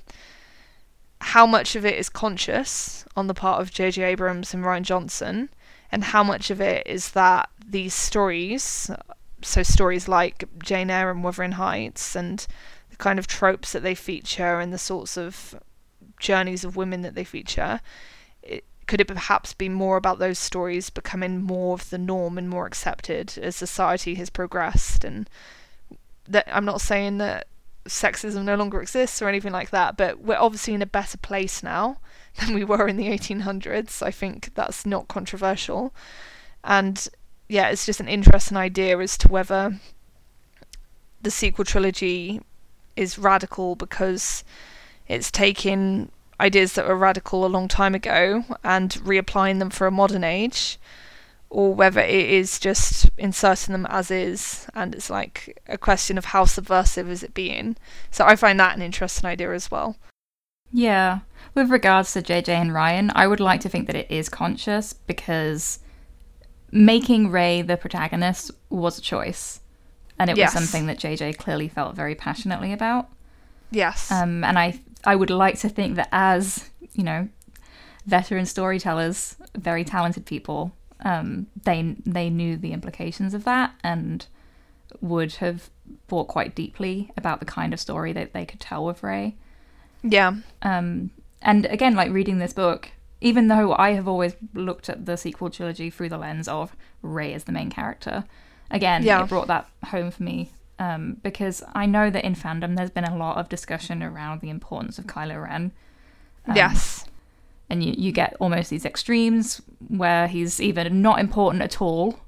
how 1.22 1.46
much 1.46 1.76
of 1.76 1.86
it 1.86 1.96
is 1.96 2.10
conscious 2.10 3.06
on 3.16 3.28
the 3.28 3.34
part 3.34 3.62
of 3.62 3.72
J.J. 3.72 4.04
Abrams 4.04 4.54
and 4.54 4.64
Rian 4.64 4.84
Johnson, 4.84 5.50
and 5.92 6.04
how 6.04 6.24
much 6.24 6.52
of 6.52 6.60
it 6.60 6.86
is 6.86 7.12
that 7.12 7.50
these 7.66 7.94
stories, 7.94 8.92
so 9.42 9.64
stories 9.64 10.08
like 10.08 10.44
Jane 10.62 10.90
Eyre 10.90 11.10
and 11.10 11.24
Wuthering 11.24 11.54
Heights, 11.54 12.16
and 12.16 12.46
the 12.90 12.98
kind 12.98 13.18
of 13.18 13.28
tropes 13.28 13.72
that 13.72 13.84
they 13.84 13.96
feature 13.96 14.60
and 14.60 14.74
the 14.74 14.78
sorts 14.78 15.18
of 15.18 15.56
journeys 16.20 16.64
of 16.64 16.76
women 16.76 17.02
that 17.02 17.16
they 17.16 17.24
feature, 17.24 17.80
it, 18.44 18.66
could 18.86 19.02
it 19.02 19.08
perhaps 19.08 19.54
be 19.54 19.70
more 19.70 19.98
about 19.98 20.20
those 20.20 20.38
stories 20.38 20.90
becoming 20.90 21.42
more 21.42 21.74
of 21.74 21.90
the 21.90 21.98
norm 21.98 22.38
and 22.38 22.50
more 22.50 22.68
accepted 22.68 23.38
as 23.42 23.56
society 23.56 24.16
has 24.16 24.30
progressed? 24.30 25.04
And 25.04 25.30
that 26.28 26.48
I'm 26.52 26.66
not 26.66 26.82
saying 26.82 27.18
that 27.20 27.48
sexism 27.88 28.44
no 28.44 28.56
longer 28.56 28.82
exists 28.82 29.22
or 29.22 29.30
anything 29.30 29.52
like 29.52 29.70
that, 29.70 29.96
but 29.96 30.20
we're 30.20 30.38
obviously 30.38 30.74
in 30.74 30.82
a 30.82 30.88
better 30.88 31.18
place 31.18 31.62
now 31.62 31.98
than 32.40 32.54
we 32.54 32.64
were 32.64 32.88
in 32.88 32.98
the 32.98 33.08
1800s. 33.08 34.02
I 34.02 34.12
think 34.12 34.52
that's 34.56 34.86
not 34.86 35.08
controversial. 35.08 35.94
And 36.64 37.08
yeah, 37.48 37.70
it's 37.70 37.86
just 37.86 38.00
an 38.00 38.08
interesting 38.08 38.58
idea 38.58 38.98
as 39.00 39.18
to 39.20 39.28
whether 39.28 39.80
the 41.22 41.32
sequel 41.32 41.66
trilogy 41.66 42.42
is 42.96 43.18
radical 43.18 43.76
because 43.76 44.44
it's 45.08 45.30
taking 45.30 46.12
ideas 46.40 46.74
that 46.74 46.88
were 46.88 46.96
radical 46.96 47.46
a 47.46 47.48
long 47.48 47.68
time 47.68 47.96
ago 47.96 48.44
and 48.64 48.92
reapplying 48.92 49.60
them 49.60 49.70
for 49.70 49.88
a 49.88 49.92
modern 49.92 50.24
age, 50.24 50.80
or 51.56 51.74
whether 51.74 52.02
it 52.02 52.30
is 52.30 52.60
just 52.60 53.10
inserting 53.18 53.72
them 53.72 53.86
as 53.90 54.12
is 54.12 54.68
and 54.76 54.94
it's 54.94 55.10
like 55.10 55.58
a 55.68 55.78
question 55.78 56.18
of 56.18 56.26
how 56.26 56.44
subversive 56.44 57.10
is 57.10 57.24
it 57.24 57.34
being. 57.34 57.78
So 58.12 58.26
I 58.26 58.36
find 58.36 58.60
that 58.60 58.76
an 58.76 58.82
interesting 58.82 59.26
idea 59.30 59.54
as 59.54 59.72
well. 59.72 59.96
Yeah. 60.74 61.20
With 61.54 61.70
regards 61.70 62.12
to 62.12 62.22
JJ 62.22 62.50
and 62.50 62.72
Rian, 62.72 63.10
I 63.16 63.26
would 63.28 63.40
like 63.40 63.62
to 63.62 63.70
think 63.70 63.88
that 63.88 63.96
it 63.96 64.12
is 64.12 64.28
conscious 64.28 64.92
because 64.92 65.80
making 66.74 67.32
Rey 67.32 67.62
the 67.62 67.78
protagonist 67.78 68.52
was 68.70 68.98
a 68.98 69.02
choice. 69.02 69.62
And 70.20 70.30
it 70.30 70.36
Yes. 70.36 70.54
was 70.54 70.62
something 70.62 70.88
that 70.88 71.00
JJ 71.00 71.38
clearly 71.38 71.70
felt 71.70 71.96
very 71.96 72.16
passionately 72.16 72.74
about. 72.74 73.08
Yes. 73.72 74.12
Um, 74.12 74.44
and 74.44 74.60
I 74.60 74.80
I 75.06 75.16
would 75.16 75.30
like 75.30 75.58
to 75.60 75.70
think 75.70 75.96
that 75.96 76.10
as, 76.12 76.70
you 76.92 77.04
know, 77.04 77.30
veteran 78.06 78.46
storytellers, 78.46 79.38
very 79.56 79.86
talented 79.86 80.26
people, 80.26 80.74
um, 81.04 81.48
they 81.64 81.96
they 82.06 82.30
knew 82.30 82.58
the 82.58 82.72
implications 82.74 83.34
of 83.34 83.44
that 83.44 83.74
and 83.84 84.28
would 85.02 85.34
have 85.36 85.70
thought 86.08 86.28
quite 86.28 86.56
deeply 86.56 87.12
about 87.18 87.40
the 87.40 87.46
kind 87.46 87.74
of 87.74 87.80
story 87.80 88.14
that 88.14 88.34
they 88.34 88.46
could 88.46 88.60
tell 88.60 88.86
with 88.86 89.04
Rey. 89.04 89.36
yeah. 90.04 90.34
Um, 90.62 91.12
and 91.42 91.66
again, 91.66 91.96
like 91.96 92.12
reading 92.12 92.38
this 92.40 92.54
book, 92.54 92.90
even 93.22 93.48
though 93.50 93.74
I 93.76 93.92
have 93.94 94.08
always 94.08 94.36
looked 94.54 94.90
at 94.90 95.06
the 95.06 95.16
sequel 95.18 95.50
trilogy 95.50 95.90
through 95.90 96.10
the 96.10 96.18
lens 96.18 96.48
of 96.48 96.76
Rey 97.02 97.34
as 97.34 97.44
the 97.44 97.52
main 97.52 97.70
character, 97.70 98.24
again, 98.72 99.04
Yeah. 99.04 99.24
it 99.24 99.30
brought 99.30 99.48
that 99.48 99.70
home 99.86 100.12
for 100.12 100.24
me 100.24 100.52
um, 100.80 101.18
because 101.24 101.62
I 101.74 101.86
know 101.86 102.10
that 102.10 102.24
in 102.26 102.36
fandom 102.36 102.76
there's 102.78 102.90
been 102.90 103.04
a 103.04 103.16
lot 103.18 103.38
of 103.38 103.48
discussion 103.50 104.02
around 104.02 104.42
the 104.42 104.50
importance 104.50 104.98
of 104.98 105.06
Kylo 105.06 105.44
Ren. 105.44 105.72
Um, 106.48 106.56
yes. 106.56 107.06
And 107.70 107.84
you, 107.84 107.94
you 107.98 108.12
get 108.12 108.36
almost 108.40 108.70
these 108.70 108.86
extremes 108.86 109.62
where 109.88 110.28
he's 110.28 110.62
either 110.62 110.90
not 110.90 111.20
important 111.20 111.64
at 111.64 111.82
all 111.82 112.20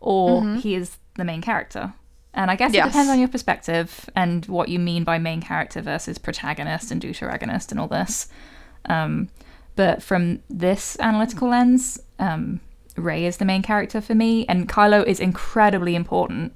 or 0.00 0.42
Mhm. 0.42 0.60
he 0.60 0.74
is 0.74 0.96
the 1.16 1.24
main 1.24 1.42
character. 1.42 1.92
And 2.34 2.50
I 2.50 2.56
guess 2.56 2.72
Yes. 2.72 2.86
it 2.86 2.88
depends 2.90 3.10
on 3.10 3.18
your 3.18 3.28
perspective 3.28 4.08
and 4.14 4.46
what 4.46 4.68
you 4.68 4.78
mean 4.78 5.04
by 5.04 5.18
main 5.18 5.40
character 5.40 5.80
versus 5.82 6.18
protagonist 6.18 6.90
and 6.90 7.02
deuteragonist 7.02 7.70
and 7.70 7.80
all 7.80 7.88
this. 7.88 8.28
Um, 8.86 9.28
but 9.76 10.02
from 10.02 10.40
this 10.48 10.96
analytical 11.00 11.48
lens, 11.48 12.00
um, 12.18 12.60
Rey 12.96 13.24
is 13.26 13.36
the 13.36 13.44
main 13.44 13.62
character 13.62 14.00
for 14.00 14.14
me, 14.14 14.44
and 14.48 14.68
Kylo 14.68 15.04
is 15.06 15.20
incredibly 15.20 15.94
important. 15.94 16.52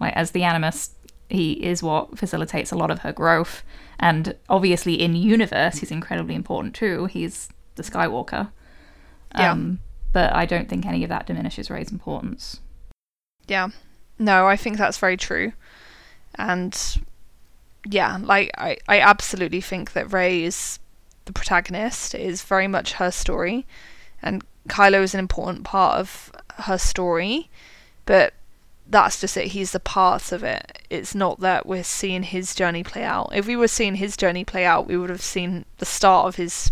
Like 0.00 0.14
as 0.14 0.30
the 0.30 0.42
Animus, 0.44 0.90
he 1.28 1.52
is 1.52 1.82
what 1.82 2.18
facilitates 2.18 2.70
a 2.72 2.76
lot 2.76 2.90
of 2.90 3.00
her 3.00 3.12
growth. 3.12 3.62
And 3.98 4.34
obviously, 4.48 4.94
in 5.00 5.14
universe, 5.16 5.78
he's 5.78 5.90
incredibly 5.90 6.34
important 6.34 6.74
too. 6.74 7.06
He's 7.06 7.48
the 7.76 7.82
Skywalker. 7.82 8.50
Yeah. 9.34 9.52
Um, 9.52 9.80
but 10.12 10.32
I 10.32 10.46
don't 10.46 10.68
think 10.68 10.86
any 10.86 11.02
of 11.02 11.08
that 11.08 11.26
diminishes 11.26 11.70
Rey's 11.70 11.90
importance. 11.90 12.60
Yeah. 13.48 13.68
No, 14.18 14.46
I 14.46 14.56
think 14.56 14.78
that's 14.78 14.98
very 14.98 15.16
true. 15.16 15.52
And 16.36 16.78
yeah, 17.84 18.18
like 18.20 18.50
I, 18.56 18.76
I 18.88 19.00
absolutely 19.00 19.60
think 19.60 19.92
that 19.92 20.12
Rey 20.12 20.44
is 20.44 20.78
the 21.24 21.32
protagonist, 21.32 22.14
it 22.14 22.20
is 22.20 22.42
very 22.42 22.68
much 22.68 22.94
her 22.94 23.10
story. 23.10 23.66
And 24.22 24.44
Kylo 24.68 25.02
is 25.02 25.14
an 25.14 25.20
important 25.20 25.64
part 25.64 25.98
of 25.98 26.30
her 26.58 26.78
story. 26.78 27.50
But 28.06 28.34
that's 28.86 29.20
just 29.20 29.36
it. 29.36 29.48
He's 29.48 29.74
a 29.74 29.80
part 29.80 30.30
of 30.32 30.44
it. 30.44 30.80
It's 30.90 31.14
not 31.14 31.40
that 31.40 31.66
we're 31.66 31.84
seeing 31.84 32.22
his 32.22 32.54
journey 32.54 32.84
play 32.84 33.02
out. 33.02 33.30
If 33.34 33.46
we 33.46 33.56
were 33.56 33.68
seeing 33.68 33.96
his 33.96 34.16
journey 34.16 34.44
play 34.44 34.64
out, 34.64 34.86
we 34.86 34.96
would 34.96 35.10
have 35.10 35.22
seen 35.22 35.64
the 35.78 35.86
start 35.86 36.26
of 36.26 36.36
his 36.36 36.70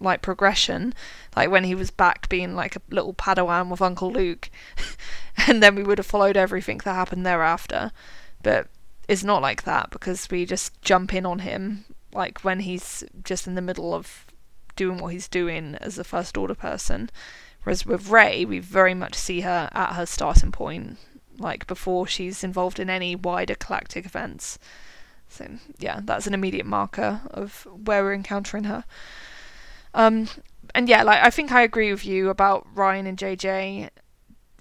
like 0.00 0.22
progression, 0.22 0.94
like 1.34 1.50
when 1.50 1.64
he 1.64 1.74
was 1.74 1.90
back 1.90 2.28
being 2.28 2.54
like 2.54 2.76
a 2.76 2.82
little 2.90 3.14
Padawan 3.14 3.70
with 3.70 3.82
Uncle 3.82 4.10
Luke, 4.10 4.50
and 5.46 5.62
then 5.62 5.74
we 5.74 5.82
would 5.82 5.98
have 5.98 6.06
followed 6.06 6.36
everything 6.36 6.78
that 6.78 6.94
happened 6.94 7.24
thereafter. 7.24 7.92
But 8.42 8.68
it's 9.08 9.24
not 9.24 9.42
like 9.42 9.62
that 9.64 9.90
because 9.90 10.28
we 10.30 10.44
just 10.44 10.80
jump 10.82 11.14
in 11.14 11.24
on 11.24 11.40
him 11.40 11.84
like 12.12 12.42
when 12.44 12.60
he's 12.60 13.04
just 13.24 13.46
in 13.46 13.54
the 13.54 13.62
middle 13.62 13.94
of 13.94 14.26
doing 14.74 14.98
what 14.98 15.12
he's 15.12 15.28
doing 15.28 15.76
as 15.80 15.98
a 15.98 16.04
first 16.04 16.36
order 16.36 16.54
person. 16.54 17.10
Whereas 17.62 17.84
with 17.84 18.08
Rey, 18.08 18.44
we 18.44 18.58
very 18.58 18.94
much 18.94 19.14
see 19.14 19.40
her 19.40 19.68
at 19.72 19.94
her 19.94 20.06
starting 20.06 20.52
point, 20.52 20.98
like 21.38 21.66
before 21.66 22.06
she's 22.06 22.44
involved 22.44 22.78
in 22.78 22.88
any 22.88 23.16
wider 23.16 23.56
galactic 23.56 24.06
events. 24.06 24.58
So 25.28 25.48
yeah, 25.78 26.00
that's 26.02 26.26
an 26.26 26.34
immediate 26.34 26.66
marker 26.66 27.22
of 27.30 27.66
where 27.66 28.02
we're 28.02 28.14
encountering 28.14 28.64
her. 28.64 28.84
Um, 29.96 30.28
and 30.74 30.88
yeah, 30.88 31.02
like 31.02 31.22
I 31.22 31.30
think 31.30 31.50
I 31.50 31.62
agree 31.62 31.90
with 31.90 32.04
you 32.04 32.28
about 32.28 32.66
Rian 32.74 33.08
and 33.08 33.18
JJ 33.18 33.88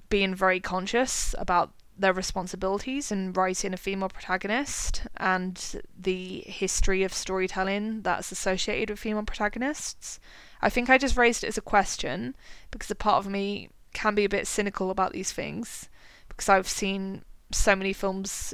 being 0.09 0.33
very 0.33 0.61
conscious 0.61 1.35
about 1.37 1.71
their 1.97 2.13
responsibilities 2.13 3.11
in 3.11 3.33
writing 3.33 3.73
a 3.73 3.77
female 3.77 4.09
protagonist 4.09 5.03
and 5.17 5.81
the 5.97 6.43
history 6.45 7.03
of 7.03 7.13
storytelling 7.13 8.01
that's 8.01 8.31
associated 8.31 8.89
with 8.89 8.99
female 8.99 9.23
protagonists. 9.23 10.19
I 10.61 10.69
think 10.69 10.89
I 10.89 10.97
just 10.97 11.17
raised 11.17 11.43
it 11.43 11.47
as 11.47 11.57
a 11.57 11.61
question 11.61 12.35
because 12.71 12.89
a 12.89 12.95
part 12.95 13.25
of 13.25 13.31
me 13.31 13.69
can 13.93 14.15
be 14.15 14.25
a 14.25 14.29
bit 14.29 14.47
cynical 14.47 14.89
about 14.89 15.11
these 15.11 15.31
things 15.31 15.89
because 16.29 16.49
I've 16.49 16.67
seen 16.67 17.23
so 17.51 17.75
many 17.75 17.93
films 17.93 18.53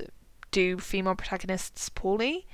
do 0.51 0.77
female 0.77 1.15
protagonists 1.15 1.89
poorly 1.89 2.47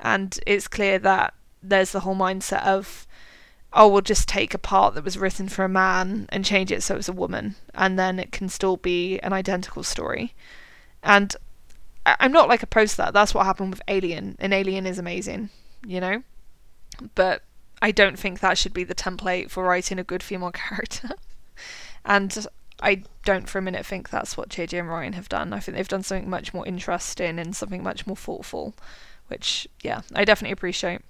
and 0.00 0.38
it's 0.46 0.68
clear 0.68 0.98
that 0.98 1.34
there's 1.62 1.92
the 1.92 2.00
whole 2.00 2.16
mindset 2.16 2.64
of 2.64 3.06
oh, 3.72 3.88
we'll 3.88 4.00
just 4.00 4.28
take 4.28 4.52
a 4.54 4.58
part 4.58 4.94
that 4.94 5.04
was 5.04 5.18
written 5.18 5.48
for 5.48 5.64
a 5.64 5.68
man 5.68 6.26
and 6.30 6.44
change 6.44 6.72
it 6.72 6.82
so 6.82 6.96
it's 6.96 7.08
a 7.08 7.12
woman, 7.12 7.54
and 7.74 7.98
then 7.98 8.18
it 8.18 8.32
can 8.32 8.48
still 8.48 8.76
be 8.76 9.18
an 9.20 9.32
identical 9.32 9.82
story. 9.82 10.34
And 11.02 11.34
I'm 12.04 12.32
not 12.32 12.48
like 12.48 12.62
opposed 12.62 12.92
to 12.92 12.96
that. 12.98 13.14
That's 13.14 13.34
what 13.34 13.46
happened 13.46 13.70
with 13.70 13.82
Alien, 13.88 14.36
and 14.38 14.52
Alien 14.52 14.86
is 14.86 14.98
amazing, 14.98 15.50
you 15.86 16.00
know? 16.00 16.22
But 17.14 17.42
I 17.80 17.92
don't 17.92 18.18
think 18.18 18.40
that 18.40 18.58
should 18.58 18.74
be 18.74 18.84
the 18.84 18.94
template 18.94 19.50
for 19.50 19.64
writing 19.64 19.98
a 19.98 20.04
good 20.04 20.22
female 20.22 20.50
character. 20.52 21.10
and 22.04 22.46
I 22.82 23.02
don't 23.24 23.48
for 23.48 23.58
a 23.58 23.62
minute 23.62 23.86
think 23.86 24.10
that's 24.10 24.36
what 24.36 24.48
JJ 24.48 24.80
and 24.80 24.88
Rian 24.88 25.14
have 25.14 25.28
done. 25.28 25.52
I 25.52 25.60
think 25.60 25.76
they've 25.76 25.86
done 25.86 26.02
something 26.02 26.28
much 26.28 26.52
more 26.54 26.66
interesting 26.66 27.38
and 27.38 27.54
something 27.54 27.82
much 27.82 28.06
more 28.06 28.16
thoughtful, 28.16 28.74
which, 29.28 29.68
yeah, 29.82 30.00
I 30.14 30.24
definitely 30.24 30.52
appreciate. 30.52 31.02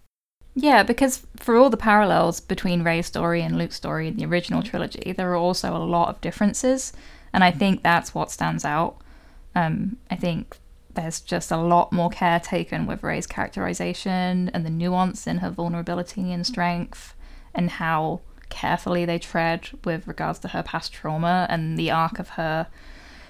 Yeah, 0.55 0.83
because 0.83 1.27
for 1.37 1.57
all 1.57 1.71
the 1.71 1.77
parallels 1.77 2.41
between 2.41 2.83
Rey's 2.83 3.07
story 3.07 3.41
and 3.43 3.57
Luke's 3.57 3.77
story 3.77 4.09
in 4.09 4.17
the 4.17 4.27
original 4.27 4.63
trilogy, 4.63 5.13
there 5.13 5.31
are 5.33 5.37
also 5.37 5.75
a 5.77 5.79
lot 5.79 6.09
of 6.09 6.21
differences, 6.21 6.93
and 7.33 7.45
I 7.45 7.51
think 7.51 7.83
that's 7.83 8.15
what 8.15 8.31
stands 8.31 8.65
out. 8.65 8.97
Um, 9.55 9.97
I 10.11 10.17
think 10.17 10.59
there's 10.93 11.21
just 11.21 11.53
a 11.53 11.57
lot 11.57 11.93
more 11.93 12.11
care 12.11 12.41
taken 12.41 12.85
with 12.87 13.03
Rey's 13.05 13.27
characterization 13.27 14.51
and 14.53 14.67
the 14.67 14.71
nuance 14.71 15.27
in 15.27 15.39
her 15.39 15.51
vulnerability 15.51 16.33
and 16.33 16.45
strength, 16.47 17.15
and 17.55 17.71
how 17.71 18.21
carefully 18.49 19.05
they 19.05 19.19
tread 19.21 19.69
with 19.85 20.09
regards 20.09 20.41
to 20.41 20.49
her 20.49 20.63
past 20.65 20.93
trauma 20.93 21.47
and 21.49 21.79
the 21.79 21.91
arc 21.93 22.19
of 22.19 22.31
her 22.31 22.67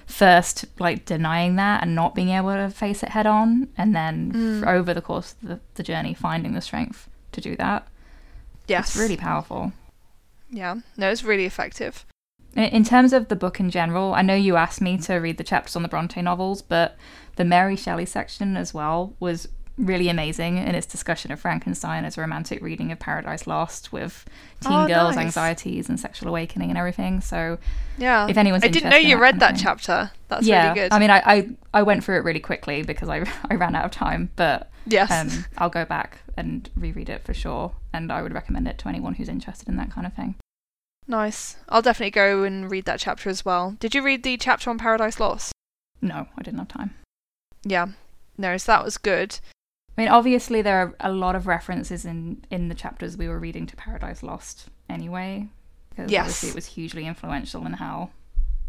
first 0.07 0.65
like 0.79 1.05
denying 1.05 1.55
that 1.55 1.83
and 1.83 1.93
not 1.95 2.15
being 2.15 2.29
able 2.29 2.51
to 2.53 2.69
face 2.71 3.03
it 3.03 3.09
head 3.09 3.27
on 3.27 3.69
and 3.77 3.95
then 3.95 4.31
Mm. 4.33 4.67
over 4.67 4.93
the 4.95 5.01
course 5.01 5.35
of 5.41 5.47
the, 5.47 5.59
the 5.75 5.83
journey 5.83 6.13
finding 6.15 6.53
the 6.53 6.59
strength 6.59 7.07
to 7.31 7.41
do 7.41 7.55
that 7.55 7.87
Yes. 8.67 8.89
it's 8.89 8.97
really 8.97 9.17
powerful 9.17 9.71
Yeah. 10.49 10.75
No, 10.97 11.09
it's 11.09 11.23
really 11.23 11.45
effective. 11.45 12.05
in, 12.55 12.83
terms 12.83 13.13
of 13.13 13.27
the 13.29 13.35
book 13.35 13.59
in 13.59 13.69
general 13.69 14.13
i 14.13 14.21
know 14.21 14.35
you 14.35 14.55
asked 14.57 14.81
me 14.81 14.97
to 14.97 15.15
read 15.15 15.37
the 15.37 15.43
chapters 15.43 15.75
on 15.75 15.83
the 15.83 15.87
bronte 15.89 16.21
novels 16.21 16.61
but 16.61 16.97
the 17.37 17.45
mary 17.45 17.75
shelley 17.77 18.05
section 18.05 18.57
as 18.57 18.73
well 18.73 19.13
was 19.21 19.47
really 19.77 20.09
amazing 20.09 20.57
in 20.57 20.75
its 20.75 20.85
discussion 20.85 21.31
of 21.31 21.39
frankenstein 21.39 22.03
as 22.03 22.17
a 22.17 22.21
romantic 22.21 22.61
reading 22.61 22.91
of 22.91 22.99
paradise 22.99 23.47
lost 23.47 23.91
with 23.93 24.25
teen 24.59 24.73
Oh, 24.73 24.85
girls 24.87 25.15
nice. 25.15 25.25
anxieties 25.27 25.87
and 25.89 25.97
sexual 25.97 26.27
awakening 26.27 26.69
and 26.69 26.77
everything 26.77 27.21
so 27.21 27.57
Yeah. 27.97 28.27
If 28.27 28.37
anyone's 28.37 28.63
I 28.65 28.67
didn't 28.67 28.89
know 28.89 28.97
you 28.97 29.15
that 29.15 29.21
read 29.21 29.39
that 29.39 29.55
thing. 29.55 29.63
chapter. 29.63 30.11
That's 30.27 30.45
yeah, 30.45 30.67
really 30.69 30.81
good. 30.81 30.91
I 30.93 30.99
mean, 30.99 31.09
I, 31.09 31.21
I 31.25 31.49
I 31.73 31.81
went 31.83 32.03
through 32.03 32.17
it 32.17 32.23
really 32.25 32.39
quickly 32.41 32.83
because 32.83 33.09
I 33.09 33.23
I 33.49 33.55
ran 33.55 33.75
out 33.75 33.85
of 33.85 33.91
time, 33.91 34.29
but 34.35 34.69
yes. 34.85 35.09
um, 35.11 35.45
I'll 35.57 35.69
go 35.69 35.85
back 35.85 36.19
and 36.37 36.69
reread 36.75 37.09
it 37.09 37.23
for 37.23 37.33
sure, 37.33 37.73
and 37.93 38.11
I 38.11 38.21
would 38.21 38.33
recommend 38.33 38.67
it 38.67 38.77
to 38.79 38.87
anyone 38.89 39.15
who's 39.15 39.29
interested 39.29 39.67
in 39.67 39.77
that 39.77 39.91
kind 39.91 40.05
of 40.07 40.13
thing. 40.13 40.35
nice. 41.07 41.57
I'll 41.69 41.81
definitely 41.81 42.11
go 42.11 42.43
and 42.43 42.69
read 42.71 42.85
that 42.85 42.99
chapter 42.99 43.29
as 43.29 43.43
well. 43.45 43.75
Did 43.79 43.93
you 43.95 44.01
read 44.01 44.23
the 44.23 44.37
chapter 44.37 44.69
on 44.69 44.77
Paradise 44.77 45.19
Lost? 45.19 45.51
No, 46.01 46.27
I 46.37 46.41
didn't 46.41 46.59
have 46.59 46.67
time. 46.67 46.95
Yeah. 47.63 47.87
No, 48.37 48.57
so 48.57 48.71
that 48.71 48.83
was 48.83 48.97
good. 48.97 49.39
I 49.97 50.01
mean, 50.01 50.07
obviously 50.09 50.61
there 50.61 50.79
are 50.79 50.95
a 50.99 51.11
lot 51.11 51.35
of 51.35 51.47
references 51.47 52.05
in 52.05 52.43
in 52.49 52.69
the 52.69 52.75
chapters 52.75 53.17
we 53.17 53.27
were 53.27 53.37
reading 53.39 53.67
to 53.67 53.75
Paradise 53.75 54.23
Lost 54.23 54.69
anyway, 54.89 55.47
because 55.89 56.09
Yes. 56.09 56.21
obviously 56.21 56.49
it 56.49 56.55
was 56.55 56.65
hugely 56.67 57.05
influential 57.05 57.65
in 57.65 57.73
how. 57.73 58.09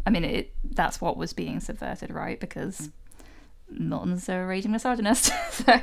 I 0.05 0.09
mean, 0.09 0.25
it 0.25 0.53
that's 0.63 0.99
what 0.99 1.15
was 1.17 1.31
being 1.33 1.59
subverted, 1.61 2.11
right? 2.11 2.39
Because 2.39 2.89
Milton's 3.69 4.27
a 4.27 4.43
raging 4.45 4.71
misogynist, 4.73 5.31
so. 5.51 5.79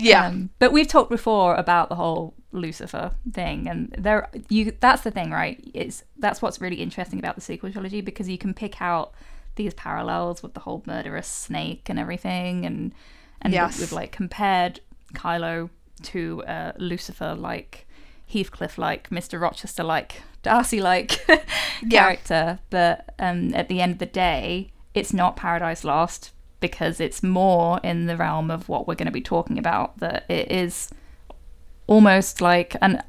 Yeah. 0.00 0.26
Um, 0.26 0.50
but 0.58 0.72
we've 0.72 0.88
talked 0.88 1.10
before 1.10 1.54
about 1.54 1.88
the 1.88 1.94
whole 1.96 2.34
Lucifer 2.52 3.12
thing, 3.32 3.68
and 3.68 3.94
there 3.98 4.28
you 4.48 4.72
that's 4.80 5.02
the 5.02 5.10
thing, 5.10 5.30
right? 5.30 5.62
It's 5.74 6.02
that's 6.18 6.42
what's 6.42 6.60
really 6.60 6.76
interesting 6.82 7.18
about 7.18 7.34
the 7.36 7.40
sequel 7.40 7.70
trilogy 7.72 8.00
because 8.00 8.28
you 8.28 8.38
can 8.38 8.54
pick 8.54 8.80
out 8.82 9.12
these 9.56 9.74
parallels 9.74 10.42
with 10.42 10.54
the 10.54 10.60
whole 10.60 10.82
murderous 10.86 11.28
snake 11.28 11.88
and 11.88 11.98
everything, 11.98 12.64
and 12.66 12.92
and 13.42 13.52
Yes. 13.52 13.78
we've 13.78 13.92
like 13.92 14.12
compared 14.12 14.80
Kylo 15.14 15.70
to 16.02 16.42
uh, 16.44 16.72
Lucifer 16.78 17.34
like 17.34 17.86
Heathcliff 18.26 18.78
like 18.78 19.10
Mr. 19.10 19.40
Rochester 19.40 19.82
like 19.84 20.22
Darcy 20.42 20.80
like 20.80 21.24
Yeah. 21.82 22.02
character, 22.04 22.58
but 22.70 23.14
um, 23.18 23.54
at 23.54 23.68
the 23.68 23.80
end 23.80 23.92
of 23.92 23.98
the 23.98 24.06
day, 24.06 24.70
it's 24.94 25.12
not 25.12 25.36
Paradise 25.36 25.84
Lost 25.84 26.30
because 26.60 27.00
it's 27.00 27.22
more 27.22 27.80
in 27.82 28.06
the 28.06 28.16
realm 28.16 28.50
of 28.50 28.68
what 28.68 28.86
we're 28.86 28.94
going 28.94 29.06
to 29.06 29.12
be 29.12 29.20
talking 29.20 29.58
about. 29.58 29.98
That 29.98 30.24
it 30.28 30.50
is 30.50 30.90
almost 31.86 32.40
like, 32.40 32.76
and 32.80 33.02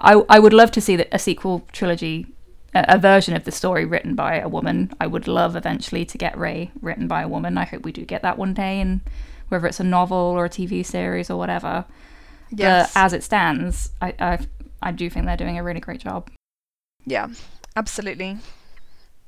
I 0.00 0.14
I 0.28 0.38
would 0.38 0.52
love 0.52 0.70
to 0.72 0.80
see 0.80 0.96
that 0.96 1.08
a 1.12 1.18
sequel 1.18 1.66
trilogy, 1.72 2.26
a, 2.74 2.84
a 2.88 2.98
version 2.98 3.36
of 3.36 3.44
the 3.44 3.52
story 3.52 3.84
written 3.84 4.14
by 4.14 4.38
a 4.38 4.48
woman. 4.48 4.92
I 5.00 5.06
would 5.06 5.28
love 5.28 5.56
eventually 5.56 6.04
to 6.06 6.18
get 6.18 6.36
Rey 6.36 6.70
written 6.80 7.06
by 7.06 7.22
a 7.22 7.28
woman. 7.28 7.58
I 7.58 7.64
hope 7.64 7.84
we 7.84 7.92
do 7.92 8.04
get 8.04 8.22
that 8.22 8.38
one 8.38 8.54
day, 8.54 8.80
and 8.80 9.00
whether 9.48 9.66
it's 9.66 9.80
a 9.80 9.84
novel 9.84 10.16
or 10.16 10.46
a 10.46 10.50
TV 10.50 10.84
series 10.84 11.30
or 11.30 11.38
whatever. 11.38 11.84
Yes. 12.50 12.92
But 12.92 13.00
as 13.00 13.12
it 13.12 13.22
stands, 13.22 13.90
I, 14.00 14.14
I 14.18 14.38
I 14.82 14.92
do 14.92 15.08
think 15.08 15.26
they're 15.26 15.36
doing 15.36 15.58
a 15.58 15.62
really 15.62 15.80
great 15.80 16.00
job. 16.00 16.30
Yeah, 17.06 17.28
absolutely. 17.76 18.38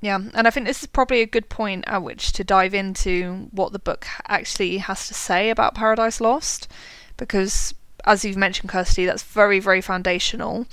Yeah, 0.01 0.21
and 0.35 0.47
I 0.47 0.51
think 0.51 0.67
this 0.67 0.83
is 0.83 0.87
probably 0.87 1.23
a 1.23 1.27
good 1.27 1.49
point 1.49 1.85
at 1.87 2.03
which 2.03 2.33
to 2.33 2.45
dive 2.45 2.75
into 2.75 3.49
what 3.53 3.73
the 3.73 3.79
book 3.79 4.07
actually 4.29 4.79
has 4.79 5.09
to 5.09 5.15
say 5.15 5.49
about 5.49 5.75
Paradise 5.75 6.21
Lost, 6.21 6.69
because 7.17 7.75
as 8.05 8.25
you've 8.25 8.37
mentioned, 8.37 8.69
Kirsty, 8.69 9.07
that's 9.07 9.23
very, 9.23 9.61
very 9.61 9.81
foundational 9.81 10.67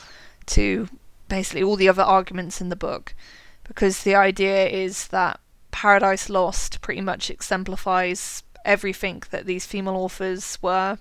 to 0.47 0.89
basically 1.29 1.63
all 1.63 1.77
the 1.77 1.87
other 1.87 2.01
arguments 2.01 2.59
in 2.59 2.67
the 2.67 2.75
book, 2.75 3.15
because 3.63 4.03
the 4.03 4.15
idea 4.15 4.67
is 4.67 5.07
that 5.07 5.39
Paradise 5.71 6.29
Lost 6.29 6.81
pretty 6.81 6.99
much 6.99 7.29
exemplifies 7.29 8.43
everything 8.65 9.23
that 9.31 9.45
these 9.45 9.65
female 9.65 9.95
authors 9.95 10.57
were 10.61 10.97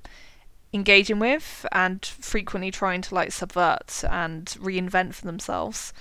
engaging 0.73 1.18
with 1.18 1.66
and 1.73 2.07
frequently 2.07 2.71
trying 2.71 3.03
to 3.03 3.14
like 3.14 3.33
subvert 3.33 4.05
and 4.09 4.47
reinvent 4.61 5.14
for 5.14 5.27
themselves. 5.27 5.93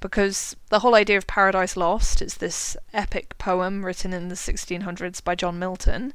Because 0.00 0.56
the 0.68 0.80
whole 0.80 0.94
idea 0.94 1.16
of 1.16 1.26
Paradise 1.26 1.76
Lost 1.76 2.22
is 2.22 2.36
this 2.36 2.76
epic 2.92 3.36
poem 3.38 3.84
written 3.84 4.12
in 4.12 4.28
the 4.28 4.34
1600s 4.34 5.22
by 5.22 5.34
John 5.34 5.58
Milton, 5.58 6.14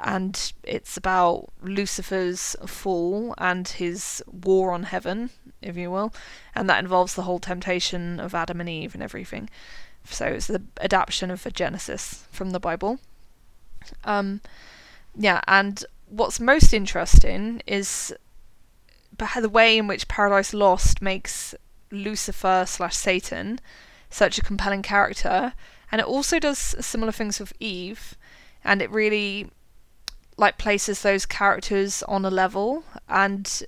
and 0.00 0.52
it's 0.64 0.96
about 0.96 1.50
Lucifer's 1.62 2.56
fall 2.66 3.34
and 3.38 3.68
his 3.68 4.22
war 4.26 4.72
on 4.72 4.84
heaven, 4.84 5.30
if 5.62 5.76
you 5.76 5.90
will, 5.90 6.12
and 6.54 6.68
that 6.68 6.82
involves 6.82 7.14
the 7.14 7.22
whole 7.22 7.38
temptation 7.38 8.18
of 8.18 8.34
Adam 8.34 8.60
and 8.60 8.68
Eve 8.68 8.94
and 8.94 9.02
everything. 9.02 9.48
So 10.04 10.26
it's 10.26 10.48
the 10.48 10.62
adaptation 10.80 11.30
of 11.30 11.46
Genesis 11.54 12.26
from 12.30 12.50
the 12.50 12.60
Bible. 12.60 12.98
Um, 14.04 14.40
yeah, 15.16 15.40
and 15.46 15.84
what's 16.08 16.40
most 16.40 16.74
interesting 16.74 17.62
is 17.66 18.12
the 19.16 19.48
way 19.48 19.78
in 19.78 19.86
which 19.86 20.08
Paradise 20.08 20.52
Lost 20.52 21.00
makes 21.00 21.54
Lucifer 21.94 22.64
slash 22.66 22.96
Satan 22.96 23.60
such 24.10 24.38
a 24.38 24.42
compelling 24.42 24.82
character, 24.82 25.54
and 25.90 26.00
it 26.00 26.06
also 26.06 26.38
does 26.38 26.58
similar 26.58 27.12
things 27.12 27.40
with 27.40 27.52
Eve, 27.58 28.16
and 28.62 28.80
it 28.80 28.90
really 28.90 29.50
like 30.36 30.58
places 30.58 31.02
those 31.02 31.26
characters 31.26 32.02
on 32.04 32.24
a 32.24 32.30
level, 32.30 32.84
and 33.08 33.64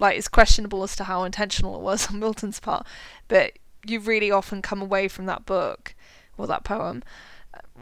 like 0.00 0.16
it's 0.16 0.28
questionable 0.28 0.82
as 0.82 0.96
to 0.96 1.04
how 1.04 1.24
intentional 1.24 1.76
it 1.76 1.82
was 1.82 2.06
on 2.10 2.18
Milton's 2.18 2.60
part, 2.60 2.86
but 3.28 3.52
you 3.86 4.00
really 4.00 4.30
often 4.30 4.62
come 4.62 4.82
away 4.82 5.08
from 5.08 5.26
that 5.26 5.46
book 5.46 5.94
or 6.36 6.46
that 6.46 6.64
poem 6.64 7.02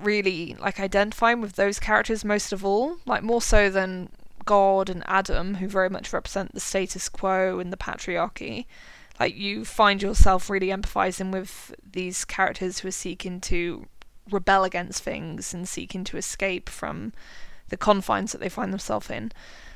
really 0.03 0.55
like 0.59 0.79
identifying 0.79 1.41
with 1.41 1.55
those 1.55 1.79
characters 1.79 2.25
most 2.25 2.53
of 2.53 2.65
all, 2.65 2.99
like 3.07 3.23
more 3.23 3.43
so 3.43 3.71
than 3.71 4.09
God 4.45 4.89
and 4.89 5.03
Adam, 5.07 5.55
who 5.55 5.69
very 5.69 5.91
much 5.91 6.13
represent 6.13 6.53
the 6.53 6.61
status 6.61 7.09
quo 7.09 7.59
and 7.59 7.73
the 7.73 7.77
patriarchy. 7.77 8.67
Like 9.19 9.37
you 9.37 9.65
find 9.65 10.03
yourself 10.03 10.51
really 10.51 10.69
empathizing 10.69 11.33
with 11.33 11.75
these 11.91 12.25
characters 12.25 12.81
who 12.81 12.89
are 12.89 12.93
seeking 12.93 13.41
to 13.43 13.87
rebel 14.31 14.65
against 14.65 15.03
things 15.03 15.55
and 15.55 15.69
seeking 15.69 16.05
to 16.05 16.17
escape 16.17 16.69
from 16.69 17.13
the 17.69 17.77
confines 17.77 18.33
that 18.33 18.39
they 18.39 18.49
find 18.49 18.73
themselves 18.73 19.11
in. 19.11 19.33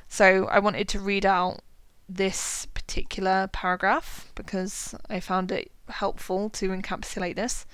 So 0.09 0.47
I 0.47 0.59
wanted 0.59 0.88
to 0.88 1.01
read 1.01 1.24
out 1.24 1.61
this 2.09 2.66
particular 2.66 3.49
paragraph 3.53 4.30
because 4.34 4.95
I 5.09 5.20
found 5.20 5.53
it 5.53 5.70
helpful 5.88 6.51
to 6.51 6.70
encapsulate 6.70 7.36
this. 7.36 7.64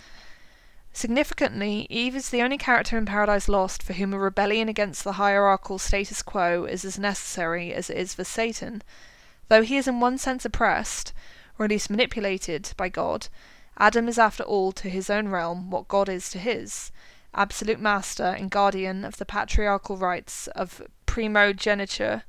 Significantly, 0.92 1.86
Eve 1.90 2.16
is 2.16 2.30
the 2.30 2.42
only 2.42 2.56
character 2.56 2.96
in 2.96 3.04
Paradise 3.04 3.48
Lost 3.48 3.82
for 3.82 3.94
whom 3.94 4.14
a 4.14 4.18
rebellion 4.18 4.68
against 4.68 5.04
the 5.04 5.12
hierarchical 5.12 5.78
status 5.78 6.22
quo 6.22 6.64
is 6.64 6.84
as 6.84 6.98
necessary 6.98 7.74
as 7.74 7.90
it 7.90 7.98
is 7.98 8.14
for 8.14 8.24
Satan. 8.24 8.82
Though 9.48 9.62
he 9.62 9.76
is 9.76 9.86
in 9.86 10.00
one 10.00 10.16
sense 10.18 10.44
oppressed, 10.44 11.12
or 11.58 11.64
at 11.64 11.70
least 11.70 11.90
manipulated, 11.90 12.72
by 12.76 12.88
God, 12.88 13.28
Adam 13.78 14.08
is 14.08 14.18
after 14.18 14.42
all 14.42 14.72
to 14.72 14.88
his 14.88 15.10
own 15.10 15.28
realm 15.28 15.70
what 15.70 15.88
God 15.88 16.08
is 16.08 16.30
to 16.30 16.38
his 16.38 16.90
absolute 17.34 17.78
master 17.78 18.24
and 18.24 18.50
guardian 18.50 19.04
of 19.04 19.18
the 19.18 19.26
patriarchal 19.26 19.96
rights 19.96 20.46
of 20.48 20.82
primogeniture. 21.04 22.24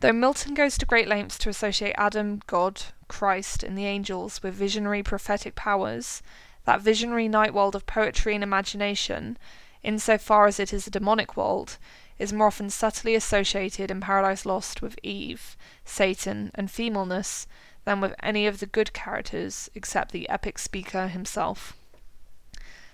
Though 0.00 0.12
Milton 0.12 0.54
goes 0.54 0.76
to 0.78 0.86
great 0.86 1.08
lengths 1.08 1.38
to 1.38 1.48
associate 1.48 1.94
Adam, 1.96 2.40
God, 2.46 2.82
Christ, 3.08 3.62
and 3.62 3.76
the 3.76 3.86
angels 3.86 4.42
with 4.42 4.54
visionary 4.54 5.02
prophetic 5.02 5.54
powers, 5.54 6.22
that 6.64 6.80
visionary 6.80 7.28
night 7.28 7.54
world 7.54 7.74
of 7.74 7.86
poetry 7.86 8.34
and 8.34 8.44
imagination, 8.44 9.38
in 9.82 9.98
so 9.98 10.18
far 10.18 10.46
as 10.46 10.60
it 10.60 10.72
is 10.72 10.86
a 10.86 10.90
demonic 10.90 11.36
world, 11.36 11.78
is 12.18 12.32
more 12.32 12.48
often 12.48 12.68
subtly 12.68 13.14
associated 13.14 13.90
in 13.90 14.00
Paradise 14.00 14.44
Lost 14.44 14.82
with 14.82 14.98
Eve, 15.02 15.56
Satan, 15.84 16.50
and 16.54 16.70
femaleness 16.70 17.46
than 17.88 18.02
with 18.02 18.14
any 18.22 18.46
of 18.46 18.60
the 18.60 18.66
good 18.66 18.92
characters 18.92 19.70
except 19.74 20.12
the 20.12 20.28
epic 20.28 20.58
speaker 20.58 21.08
himself. 21.08 21.74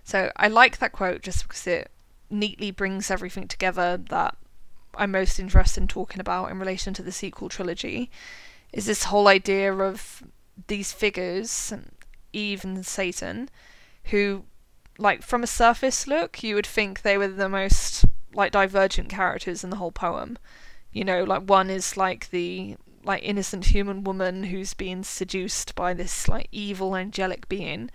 So 0.04 0.30
I 0.36 0.46
like 0.46 0.78
that 0.78 0.92
quote 0.92 1.20
just 1.20 1.42
because 1.42 1.66
it 1.66 1.90
neatly 2.30 2.70
brings 2.70 3.10
everything 3.10 3.48
together 3.48 3.96
that 4.10 4.36
I'm 4.94 5.10
most 5.10 5.40
interested 5.40 5.80
in 5.80 5.88
talking 5.88 6.20
about 6.20 6.52
in 6.52 6.60
relation 6.60 6.94
to 6.94 7.02
the 7.02 7.10
sequel 7.10 7.48
trilogy. 7.48 8.08
Is 8.72 8.86
this 8.86 9.04
whole 9.04 9.26
idea 9.26 9.74
of 9.74 10.22
these 10.68 10.92
figures 10.92 11.72
Eve 12.32 12.62
and 12.62 12.86
Satan, 12.86 13.48
who, 14.04 14.44
like, 14.96 15.22
from 15.22 15.42
a 15.42 15.48
surface 15.48 16.06
look, 16.06 16.44
you 16.44 16.54
would 16.54 16.66
think 16.66 17.02
they 17.02 17.18
were 17.18 17.26
the 17.26 17.48
most, 17.48 18.04
like, 18.32 18.52
divergent 18.52 19.08
characters 19.08 19.64
in 19.64 19.70
the 19.70 19.76
whole 19.76 19.92
poem. 19.92 20.38
You 20.92 21.04
know, 21.04 21.24
like, 21.24 21.42
one 21.42 21.68
is, 21.68 21.96
like, 21.96 22.30
the, 22.30 22.76
like, 23.04 23.22
innocent 23.22 23.66
human 23.66 24.04
woman 24.04 24.44
who's 24.44 24.74
being 24.74 25.02
seduced 25.02 25.74
by 25.74 25.94
this, 25.94 26.28
like, 26.28 26.48
evil 26.50 26.96
angelic 26.96 27.48
being. 27.48 27.90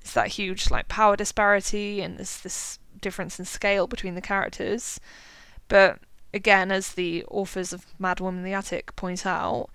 It's 0.00 0.14
that 0.14 0.28
huge, 0.28 0.70
like, 0.70 0.88
power 0.88 1.16
disparity 1.16 2.00
and 2.00 2.18
there's 2.18 2.40
this 2.40 2.78
difference 3.00 3.38
in 3.38 3.44
scale 3.44 3.86
between 3.86 4.14
the 4.14 4.20
characters. 4.20 4.98
But, 5.68 5.98
again, 6.32 6.70
as 6.70 6.94
the 6.94 7.24
authors 7.26 7.72
of 7.72 7.86
Mad 7.98 8.20
Woman 8.20 8.40
in 8.40 8.44
the 8.44 8.54
Attic 8.54 8.96
point 8.96 9.24
out, 9.26 9.68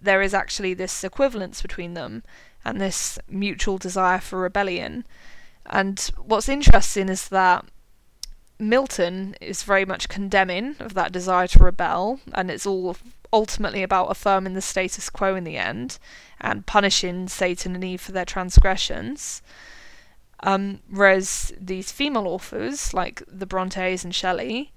there 0.00 0.22
is 0.22 0.34
actually 0.34 0.74
this 0.74 1.04
equivalence 1.04 1.60
between 1.60 1.94
them 1.94 2.22
and 2.64 2.80
this 2.80 3.18
mutual 3.28 3.78
desire 3.78 4.18
for 4.18 4.38
rebellion. 4.38 5.04
And 5.66 5.98
what's 6.18 6.48
interesting 6.48 7.08
is 7.08 7.28
that 7.28 7.64
Milton 8.58 9.36
is 9.40 9.62
very 9.62 9.84
much 9.84 10.08
condemning 10.08 10.76
of 10.80 10.94
that 10.94 11.12
desire 11.12 11.46
to 11.48 11.64
rebel, 11.64 12.20
and 12.34 12.50
it's 12.50 12.66
all 12.66 12.96
ultimately 13.32 13.82
about 13.82 14.10
affirming 14.10 14.54
the 14.54 14.60
status 14.60 15.08
quo 15.08 15.34
in 15.34 15.44
the 15.44 15.56
end 15.56 15.98
and 16.40 16.66
punishing 16.66 17.28
Satan 17.28 17.74
and 17.74 17.84
Eve 17.84 18.00
for 18.00 18.12
their 18.12 18.24
transgressions. 18.24 19.42
Um, 20.42 20.80
whereas 20.90 21.52
these 21.60 21.92
female 21.92 22.26
authors, 22.26 22.94
like 22.94 23.22
the 23.28 23.46
Brontes 23.46 24.04
and 24.04 24.14
Shelley, 24.14 24.72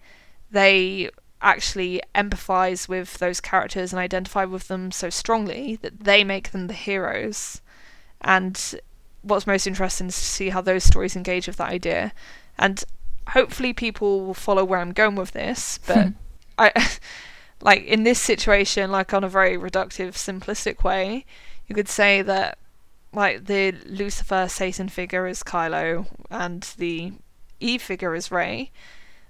they 0.52 1.10
actually 1.42 2.02
empathize 2.14 2.88
with 2.88 3.18
those 3.18 3.42
characters 3.42 3.92
and 3.92 4.00
identify 4.00 4.46
with 4.46 4.68
them 4.68 4.92
so 4.92 5.10
strongly 5.10 5.78
that 5.78 6.04
they 6.04 6.24
make 6.24 6.52
them 6.52 6.68
the 6.68 6.74
heroes 6.74 7.62
and 8.24 8.76
what's 9.22 9.48
most 9.48 9.68
interesting 9.68 10.08
is 10.08 10.16
to 10.16 10.26
see 10.26 10.50
how 10.50 10.62
those 10.62 10.84
stories 10.84 11.16
engage 11.16 11.48
with 11.48 11.58
that 11.58 11.70
idea. 11.70 12.14
And 12.58 12.84
hopefully 13.30 13.74
people 13.74 14.26
will 14.26 14.34
follow 14.34 14.64
where 14.64 14.80
I'm 14.80 14.92
going 14.92 15.16
with 15.16 15.32
this, 15.32 15.80
but 15.86 16.10
I 16.58 16.72
like 17.64 17.86
in 17.86 18.04
this 18.04 18.20
situation, 18.20 18.92
like 18.92 19.14
on 19.14 19.24
a 19.24 19.30
very 19.30 19.58
reductive, 19.58 20.14
simplistic 20.14 20.84
way, 20.84 21.26
you 21.68 21.74
could 21.74 21.88
say 21.88 22.22
that 22.22 22.58
like 23.14 23.46
the 23.46 23.72
Lucifer 23.86 24.48
Satan 24.50 24.90
figure 24.90 25.26
is 25.26 25.44
Kylo 25.44 26.08
and 26.30 26.64
the 26.78 27.14
Eve 27.60 27.82
figure 27.82 28.16
is 28.16 28.32
Rey. 28.32 28.72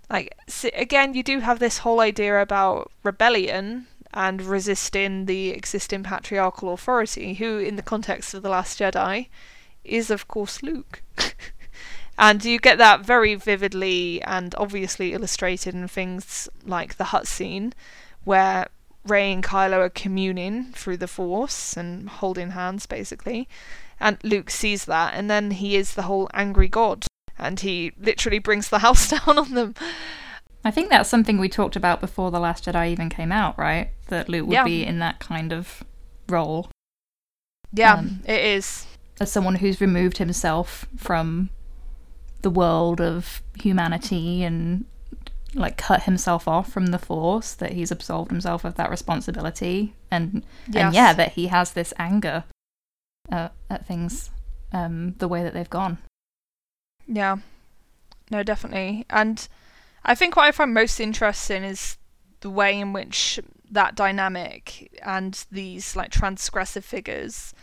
Like 0.10 0.36
again, 0.74 1.14
you 1.14 1.22
do 1.22 1.40
have 1.40 1.60
this 1.60 1.80
whole 1.80 2.00
idea 2.00 2.42
about 2.42 2.92
rebellion 3.04 3.88
and 4.14 4.42
resisting 4.42 5.26
the 5.26 5.50
existing 5.50 6.04
patriarchal 6.04 6.74
authority, 6.74 7.36
who, 7.36 7.58
in 7.58 7.76
the 7.76 7.82
context 7.82 8.34
of 8.34 8.44
The 8.44 8.50
Last 8.50 8.80
Jedi, 8.80 9.28
is 9.84 10.10
of 10.10 10.28
course 10.28 10.62
Luke. 10.64 11.02
and 12.18 12.44
you 12.46 12.60
get 12.60 12.78
that 12.78 13.02
very 13.02 13.36
vividly 13.36 14.22
and 14.24 14.54
obviously 14.58 15.14
illustrated 15.14 15.74
in 15.74 15.88
things 15.88 16.48
like 16.66 16.98
the 16.98 17.06
hut 17.06 17.28
scene, 17.28 17.74
where 18.24 18.68
Rey 19.06 19.32
and 19.34 19.44
Kylo 19.44 19.80
are 19.80 19.90
communing 19.90 20.72
through 20.74 20.98
the 20.98 21.08
Force 21.08 21.76
and 21.76 22.08
holding 22.10 22.52
hands, 22.52 22.86
basically. 22.86 23.48
And 24.00 24.18
Luke 24.24 24.50
sees 24.50 24.86
that, 24.86 25.14
and 25.14 25.30
then 25.30 25.52
he 25.52 25.76
is 25.76 25.94
the 25.96 26.04
whole 26.04 26.30
angry 26.34 26.68
god, 26.68 27.06
and 27.38 27.60
he 27.60 27.92
literally 28.00 28.40
brings 28.40 28.70
the 28.70 28.80
house 28.88 29.10
down 29.10 29.38
on 29.38 29.54
them. 29.54 29.76
I 30.66 30.72
think 30.72 30.90
that's 30.90 31.10
something 31.10 31.38
we 31.40 31.50
talked 31.50 31.76
about 31.76 32.00
before 32.00 32.32
The 32.32 32.40
Last 32.40 32.66
Jedi 32.66 32.90
even 32.90 33.10
came 33.10 33.32
out, 33.34 33.58
right? 33.58 33.90
That 34.08 34.30
Luke 34.30 34.48
would 34.48 34.54
Yeah. 34.54 34.64
be 34.64 34.86
in 34.86 35.00
that 35.00 35.20
kind 35.20 35.52
of 35.52 35.84
role 36.30 36.70
Yeah, 37.74 37.96
Um, 37.96 38.22
it 38.26 38.40
is. 38.40 38.86
as 39.20 39.30
someone 39.32 39.56
who's 39.56 39.82
removed 39.82 40.18
himself 40.20 40.86
from 40.96 41.50
the 42.44 42.50
world 42.50 43.02
of 43.02 43.42
humanity 43.60 44.44
and 44.44 44.86
like 45.56 45.78
cut 45.78 46.04
himself 46.04 46.48
off 46.48 46.72
from 46.72 46.88
the 46.88 47.00
force 47.00 47.54
that 47.54 47.74
he's 47.74 47.92
absolved 47.92 48.32
himself 48.32 48.66
of 48.66 48.76
that 48.76 48.90
responsibility 48.90 49.96
and 50.10 50.44
and 50.76 50.94
yeah 50.94 51.14
that 51.14 51.34
he 51.34 51.48
has 51.48 51.74
this 51.74 51.94
anger 52.00 52.44
uh, 53.32 53.50
at 53.70 53.86
things 53.86 54.32
um 54.72 55.14
the 55.20 55.28
way 55.28 55.44
that 55.44 55.54
they've 55.54 55.70
gone 55.70 55.98
Yeah. 57.08 57.38
No, 58.32 58.44
definitely. 58.44 59.06
And 59.10 59.48
I 60.04 60.16
think 60.16 60.36
what 60.36 60.46
I 60.46 60.52
find 60.52 60.74
most 60.74 61.00
interesting 61.00 61.64
is 61.64 61.98
the 62.40 62.50
way 62.50 62.80
in 62.80 62.94
which 62.94 63.40
that 63.70 63.96
dynamic 63.96 64.92
and 65.04 65.46
these 65.52 65.96
like 65.96 66.12
transgressive 66.12 66.84
figures 66.84 67.54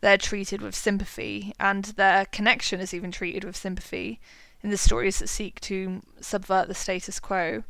they're 0.00 0.16
treated 0.16 0.62
with 0.62 0.74
sympathy 0.74 1.52
and 1.60 1.84
their 1.96 2.24
connection 2.26 2.80
is 2.80 2.94
even 2.94 3.10
treated 3.10 3.44
with 3.44 3.56
sympathy 3.56 4.18
in 4.62 4.70
the 4.70 4.76
stories 4.76 5.18
that 5.18 5.28
seek 5.28 5.60
to 5.60 6.02
subvert 6.20 6.68
the 6.68 6.74
status 6.74 7.18
quo 7.18 7.64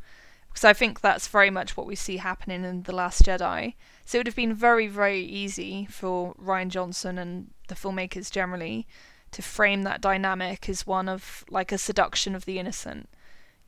because 0.49 0.65
I 0.65 0.73
think 0.73 0.99
that's 0.99 1.27
very 1.27 1.49
much 1.49 1.77
what 1.77 1.87
we 1.87 1.95
see 1.95 2.17
happening 2.17 2.65
in 2.65 2.83
The 2.83 2.93
Last 2.93 3.23
Jedi. 3.23 3.75
So 4.03 4.17
it 4.17 4.19
would 4.19 4.27
have 4.27 4.35
been 4.35 4.53
very, 4.53 4.87
very 4.87 5.21
easy 5.21 5.87
for 5.89 6.33
Rian 6.35 6.67
Johnson 6.67 7.17
and 7.17 7.51
the 7.69 7.75
filmmakers 7.75 8.29
generally 8.29 8.85
to 9.31 9.41
frame 9.41 9.83
that 9.83 10.01
dynamic 10.01 10.67
as 10.67 10.85
one 10.85 11.07
of 11.07 11.45
like 11.49 11.71
a 11.71 11.77
seduction 11.77 12.35
of 12.35 12.43
the 12.43 12.59
innocent 12.59 13.07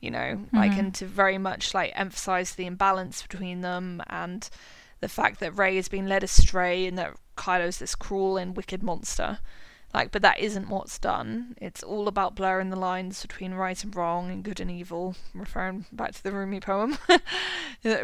you 0.04 0.10
know 0.10 0.18
mm-hmm. 0.18 0.56
like 0.56 0.72
and 0.72 0.94
to 0.94 1.06
very 1.06 1.38
much 1.38 1.72
like 1.72 1.90
emphasize 1.94 2.54
the 2.54 2.66
imbalance 2.66 3.22
between 3.22 3.62
them 3.62 4.02
and 4.08 4.50
the 5.00 5.08
fact 5.08 5.40
that 5.40 5.56
Rey 5.56 5.76
has 5.76 5.88
been 5.88 6.06
led 6.06 6.22
astray 6.22 6.86
and 6.86 6.98
that 6.98 7.14
Kylo's 7.36 7.78
this 7.78 7.94
cruel 7.94 8.36
and 8.36 8.56
wicked 8.56 8.82
monster 8.82 9.38
like 9.94 10.10
but 10.10 10.22
that 10.22 10.40
isn't 10.40 10.68
what's 10.68 10.98
done. 10.98 11.56
It's 11.60 11.82
all 11.82 12.08
about 12.08 12.34
blurring 12.34 12.70
the 12.70 12.78
lines 12.78 13.22
between 13.22 13.54
right 13.54 13.82
and 13.82 13.94
wrong 13.94 14.30
and 14.30 14.42
good 14.42 14.60
and 14.60 14.70
evil. 14.70 15.14
Referring 15.32 15.86
back 15.92 16.12
to 16.12 16.22
the 16.22 16.32
Rumi 16.32 16.60
poem 16.60 16.98
uh, 17.08 17.18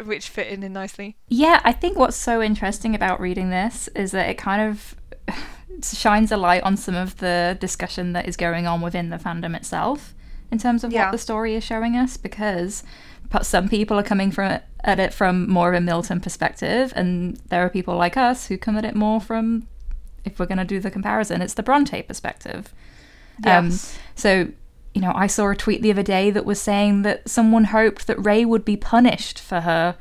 which 0.05 0.29
fit 0.29 0.47
in, 0.47 0.63
in 0.63 0.73
nicely. 0.73 1.17
Yeah 1.27 1.61
I 1.63 1.73
think 1.73 1.97
what's 1.97 2.17
so 2.17 2.41
interesting 2.41 2.95
about 2.95 3.19
reading 3.19 3.49
this 3.49 3.89
is 3.89 4.11
that 4.11 4.29
it 4.29 4.37
kind 4.37 4.61
of 4.69 4.95
shines 5.83 6.31
a 6.31 6.37
light 6.37 6.63
on 6.63 6.77
some 6.77 6.95
of 6.95 7.17
the 7.17 7.57
discussion 7.59 8.13
that 8.13 8.27
is 8.27 8.37
going 8.37 8.65
on 8.65 8.81
within 8.81 9.09
the 9.09 9.17
fandom 9.17 9.55
itself 9.55 10.13
in 10.51 10.57
terms 10.57 10.83
of 10.83 10.91
yeah. 10.91 11.05
what 11.05 11.11
the 11.11 11.17
story 11.17 11.55
is 11.55 11.63
showing 11.63 11.95
us 11.95 12.17
because 12.17 12.83
some 13.41 13.69
people 13.69 13.97
are 13.97 14.03
coming 14.03 14.31
from 14.31 14.59
at 14.83 14.99
it 14.99 15.13
from 15.13 15.49
more 15.49 15.69
of 15.69 15.75
a 15.75 15.81
Milton 15.81 16.19
perspective 16.19 16.91
and 16.95 17.37
there 17.49 17.63
are 17.63 17.69
people 17.69 17.95
like 17.95 18.17
us 18.17 18.47
who 18.47 18.57
come 18.57 18.77
at 18.77 18.85
it 18.85 18.95
more 18.95 19.21
from 19.21 19.67
if 20.25 20.39
we're 20.39 20.45
going 20.45 20.57
to 20.57 20.65
do 20.65 20.79
the 20.79 20.91
comparison 20.91 21.41
it's 21.41 21.53
the 21.53 21.63
Bronte 21.63 22.01
perspective 22.03 22.73
um, 23.45 23.65
yes. 23.69 23.95
Um, 23.95 24.01
so 24.15 24.47
you 24.93 25.01
know 25.01 25.13
I 25.15 25.27
saw 25.27 25.49
a 25.49 25.55
tweet 25.55 25.81
the 25.81 25.91
other 25.91 26.03
day 26.03 26.31
that 26.31 26.45
was 26.45 26.59
saying 26.61 27.03
that 27.03 27.27
someone 27.29 27.65
hoped 27.65 28.07
that 28.07 28.23
Rey 28.23 28.45
would 28.45 28.65
be 28.65 28.77
punished 28.77 29.39
for 29.39 29.61
her 29.61 29.95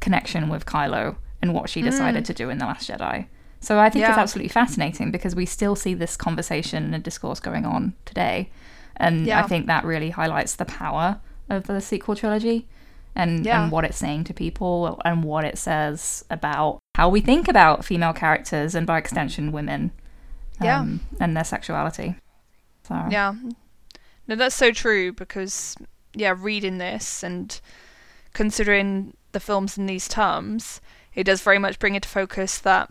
connection 0.00 0.48
with 0.48 0.66
Kylo 0.66 1.16
and 1.42 1.54
what 1.54 1.68
she 1.70 1.82
decided 1.82 2.24
mm. 2.24 2.26
to 2.26 2.34
do 2.34 2.50
in 2.50 2.58
the 2.58 2.66
last 2.66 2.88
Jedi 2.88 3.26
so 3.60 3.80
I 3.80 3.90
think 3.90 4.02
yeah. 4.02 4.10
it's 4.10 4.18
absolutely 4.18 4.50
fascinating 4.50 5.10
because 5.10 5.34
we 5.34 5.46
still 5.46 5.74
see 5.74 5.92
this 5.94 6.16
conversation 6.16 6.94
and 6.94 7.02
discourse 7.02 7.40
going 7.40 7.64
on 7.64 7.94
today. 8.04 8.50
And 8.96 9.26
yeah. 9.26 9.42
I 9.42 9.48
think 9.48 9.66
that 9.66 9.84
really 9.84 10.10
highlights 10.10 10.54
the 10.54 10.64
power 10.64 11.20
of 11.48 11.66
the 11.66 11.80
sequel 11.80 12.14
trilogy 12.14 12.68
and, 13.16 13.44
yeah. 13.44 13.62
and 13.62 13.72
what 13.72 13.84
it's 13.84 13.96
saying 13.96 14.24
to 14.24 14.34
people 14.34 15.00
and 15.04 15.24
what 15.24 15.44
it 15.44 15.58
says 15.58 16.24
about 16.30 16.78
how 16.94 17.08
we 17.08 17.20
think 17.20 17.48
about 17.48 17.84
female 17.84 18.12
characters 18.12 18.74
and 18.74 18.86
by 18.86 18.98
extension 18.98 19.50
women 19.50 19.90
um, 20.60 20.66
yeah. 20.66 20.86
and 21.18 21.36
their 21.36 21.44
sexuality. 21.44 22.14
So. 22.86 22.94
Yeah. 23.10 23.34
No, 24.28 24.36
that's 24.36 24.54
so 24.54 24.70
true 24.70 25.12
because, 25.12 25.76
yeah, 26.14 26.34
reading 26.36 26.78
this 26.78 27.22
and 27.22 27.58
considering 28.34 29.16
the 29.32 29.40
films 29.40 29.78
in 29.78 29.86
these 29.86 30.08
terms, 30.08 30.80
it 31.14 31.24
does 31.24 31.40
very 31.40 31.58
much 31.58 31.78
bring 31.78 31.94
into 31.94 32.08
focus 32.08 32.58
that 32.58 32.90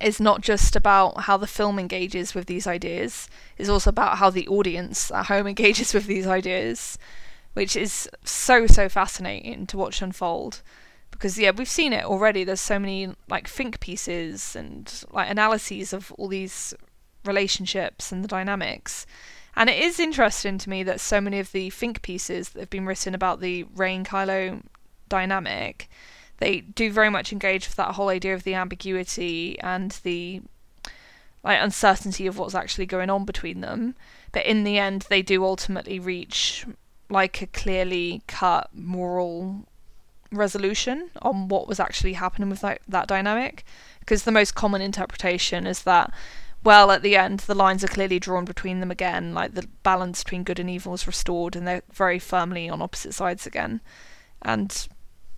it's 0.00 0.20
not 0.20 0.40
just 0.40 0.76
about 0.76 1.22
how 1.22 1.36
the 1.36 1.46
film 1.46 1.78
engages 1.78 2.34
with 2.34 2.46
these 2.46 2.66
ideas, 2.66 3.28
it's 3.56 3.68
also 3.68 3.90
about 3.90 4.18
how 4.18 4.30
the 4.30 4.46
audience 4.48 5.10
at 5.10 5.26
home 5.26 5.46
engages 5.48 5.94
with 5.94 6.06
these 6.06 6.26
ideas, 6.26 6.98
which 7.56 7.74
is 7.74 8.06
so, 8.22 8.66
so 8.66 8.86
fascinating 8.86 9.66
to 9.66 9.78
watch 9.78 10.02
unfold. 10.02 10.60
Because, 11.10 11.38
yeah, 11.38 11.52
we've 11.52 11.66
seen 11.66 11.94
it 11.94 12.04
already. 12.04 12.44
There's 12.44 12.60
so 12.60 12.78
many, 12.78 13.08
like, 13.28 13.48
think 13.48 13.80
pieces 13.80 14.54
and, 14.54 14.92
like, 15.10 15.30
analyses 15.30 15.94
of 15.94 16.12
all 16.12 16.28
these 16.28 16.74
relationships 17.24 18.12
and 18.12 18.22
the 18.22 18.28
dynamics. 18.28 19.06
And 19.54 19.70
it 19.70 19.78
is 19.78 19.98
interesting 19.98 20.58
to 20.58 20.68
me 20.68 20.82
that 20.82 21.00
so 21.00 21.18
many 21.18 21.38
of 21.38 21.52
the 21.52 21.70
think 21.70 22.02
pieces 22.02 22.50
that 22.50 22.60
have 22.60 22.70
been 22.70 22.84
written 22.84 23.14
about 23.14 23.40
the 23.40 23.64
and 23.80 24.04
Kylo 24.06 24.60
dynamic 25.08 25.88
they 26.38 26.60
do 26.60 26.90
very 26.90 27.10
much 27.10 27.32
engage 27.32 27.66
with 27.66 27.76
that 27.76 27.94
whole 27.94 28.08
idea 28.08 28.34
of 28.34 28.44
the 28.44 28.54
ambiguity 28.54 29.58
and 29.60 29.92
the 30.02 30.42
like 31.42 31.62
uncertainty 31.62 32.26
of 32.26 32.38
what's 32.38 32.54
actually 32.54 32.86
going 32.86 33.08
on 33.08 33.24
between 33.24 33.60
them. 33.60 33.94
But 34.32 34.46
in 34.46 34.64
the 34.64 34.78
end, 34.78 35.06
they 35.08 35.22
do 35.22 35.44
ultimately 35.44 35.98
reach 35.98 36.66
like 37.08 37.40
a 37.42 37.46
clearly 37.46 38.22
cut 38.26 38.70
moral 38.72 39.66
resolution 40.32 41.10
on 41.22 41.48
what 41.48 41.68
was 41.68 41.80
actually 41.80 42.14
happening 42.14 42.50
with 42.50 42.60
that, 42.60 42.80
that 42.88 43.08
dynamic. 43.08 43.64
Because 44.00 44.24
the 44.24 44.32
most 44.32 44.54
common 44.54 44.80
interpretation 44.80 45.66
is 45.66 45.82
that, 45.82 46.12
well, 46.62 46.90
at 46.90 47.02
the 47.02 47.16
end, 47.16 47.40
the 47.40 47.54
lines 47.54 47.82
are 47.82 47.88
clearly 47.88 48.18
drawn 48.18 48.44
between 48.44 48.80
them 48.80 48.90
again, 48.90 49.34
like 49.34 49.54
the 49.54 49.68
balance 49.82 50.22
between 50.22 50.44
good 50.44 50.58
and 50.58 50.70
evil 50.70 50.94
is 50.94 51.06
restored, 51.06 51.56
and 51.56 51.66
they're 51.66 51.82
very 51.92 52.18
firmly 52.18 52.68
on 52.68 52.82
opposite 52.82 53.14
sides 53.14 53.46
again. 53.46 53.80
And 54.42 54.88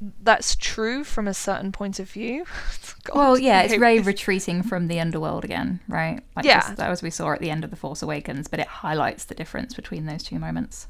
that's 0.01 0.55
true 0.55 1.03
from 1.03 1.27
a 1.27 1.35
certain 1.35 1.73
point 1.73 1.99
of 1.99 2.11
view. 2.11 2.45
God, 3.05 3.17
well, 3.17 3.39
yeah, 3.39 3.63
it's 3.63 3.77
Rey 3.77 3.99
retreating 3.99 4.63
from 4.63 4.89
the 4.89 5.01
underworld 5.01 5.45
again, 5.45 5.81
right? 5.89 6.21
Like 6.37 6.45
yeah, 6.45 6.61
just, 6.61 6.77
that 6.77 6.89
was 6.89 7.03
we 7.03 7.11
saw 7.11 7.33
at 7.33 7.41
the 7.41 7.51
end 7.51 7.65
of 7.65 7.71
the 7.71 7.77
Force 7.77 8.03
Awakens, 8.03 8.49
but 8.49 8.61
it 8.61 8.67
highlights 8.67 9.25
the 9.25 9.35
difference 9.35 9.75
between 9.75 10.07
those 10.07 10.23
two 10.23 10.39
moments. 10.39 10.89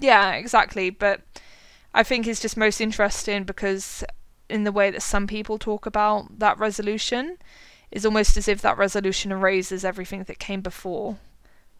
Yeah, 0.00 0.32
exactly. 0.32 0.90
But 0.90 1.22
I 1.92 2.02
think 2.02 2.26
it's 2.26 2.40
just 2.40 2.56
most 2.56 2.80
interesting 2.80 3.44
because 3.44 4.04
in 4.48 4.64
the 4.64 4.72
way 4.72 4.90
that 4.90 5.02
some 5.02 5.26
people 5.26 5.58
talk 5.58 5.86
about 5.86 6.38
that 6.38 6.58
resolution 6.58 7.38
is 7.90 8.04
almost 8.04 8.36
as 8.36 8.48
if 8.48 8.60
that 8.62 8.76
resolution 8.76 9.32
erases 9.32 9.84
everything 9.84 10.24
that 10.24 10.38
came 10.38 10.60
before. 10.60 11.18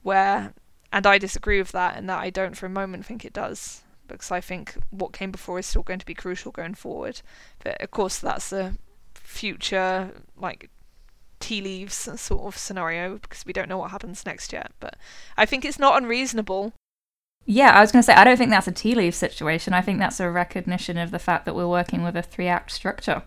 Where, 0.02 0.52
and 0.92 1.06
I 1.06 1.18
disagree 1.18 1.58
with 1.58 1.72
that, 1.72 1.96
and 1.96 2.08
that 2.10 2.20
I 2.20 2.30
don't 2.30 2.56
for 2.56 2.66
a 2.66 2.70
moment 2.70 3.06
think 3.06 3.24
it 3.24 3.32
does 3.32 3.82
because 4.06 4.30
I 4.30 4.40
think 4.40 4.76
what 4.90 5.14
came 5.14 5.30
before 5.30 5.58
is 5.58 5.66
still 5.66 5.82
going 5.82 5.98
to 5.98 6.06
be 6.06 6.14
crucial 6.14 6.52
going 6.52 6.74
forward. 6.74 7.22
But 7.64 7.80
of 7.80 7.90
course, 7.90 8.18
that's 8.18 8.52
a 8.52 8.74
future 9.14 10.10
like 10.36 10.70
tea 11.40 11.60
leaves 11.62 11.94
sort 11.94 12.42
of 12.42 12.56
scenario 12.58 13.16
because 13.18 13.44
we 13.46 13.52
don't 13.52 13.68
know 13.68 13.78
what 13.78 13.90
happens 13.90 14.26
next 14.26 14.52
yet. 14.52 14.72
But 14.80 14.96
I 15.36 15.46
think 15.46 15.64
it's 15.64 15.78
not 15.78 15.96
unreasonable. 16.00 16.72
Yeah, 17.46 17.70
I 17.70 17.80
was 17.80 17.92
going 17.92 18.02
to 18.02 18.06
say 18.06 18.14
I 18.14 18.24
don't 18.24 18.36
think 18.36 18.50
that's 18.50 18.68
a 18.68 18.72
tea 18.72 18.94
leaf 18.94 19.14
situation. 19.14 19.74
I 19.74 19.82
think 19.82 19.98
that's 19.98 20.20
a 20.20 20.30
recognition 20.30 20.96
of 20.96 21.10
the 21.10 21.18
fact 21.18 21.44
that 21.44 21.54
we're 21.54 21.68
working 21.68 22.02
with 22.02 22.16
a 22.16 22.22
three 22.22 22.48
act 22.48 22.70
structure. 22.70 23.22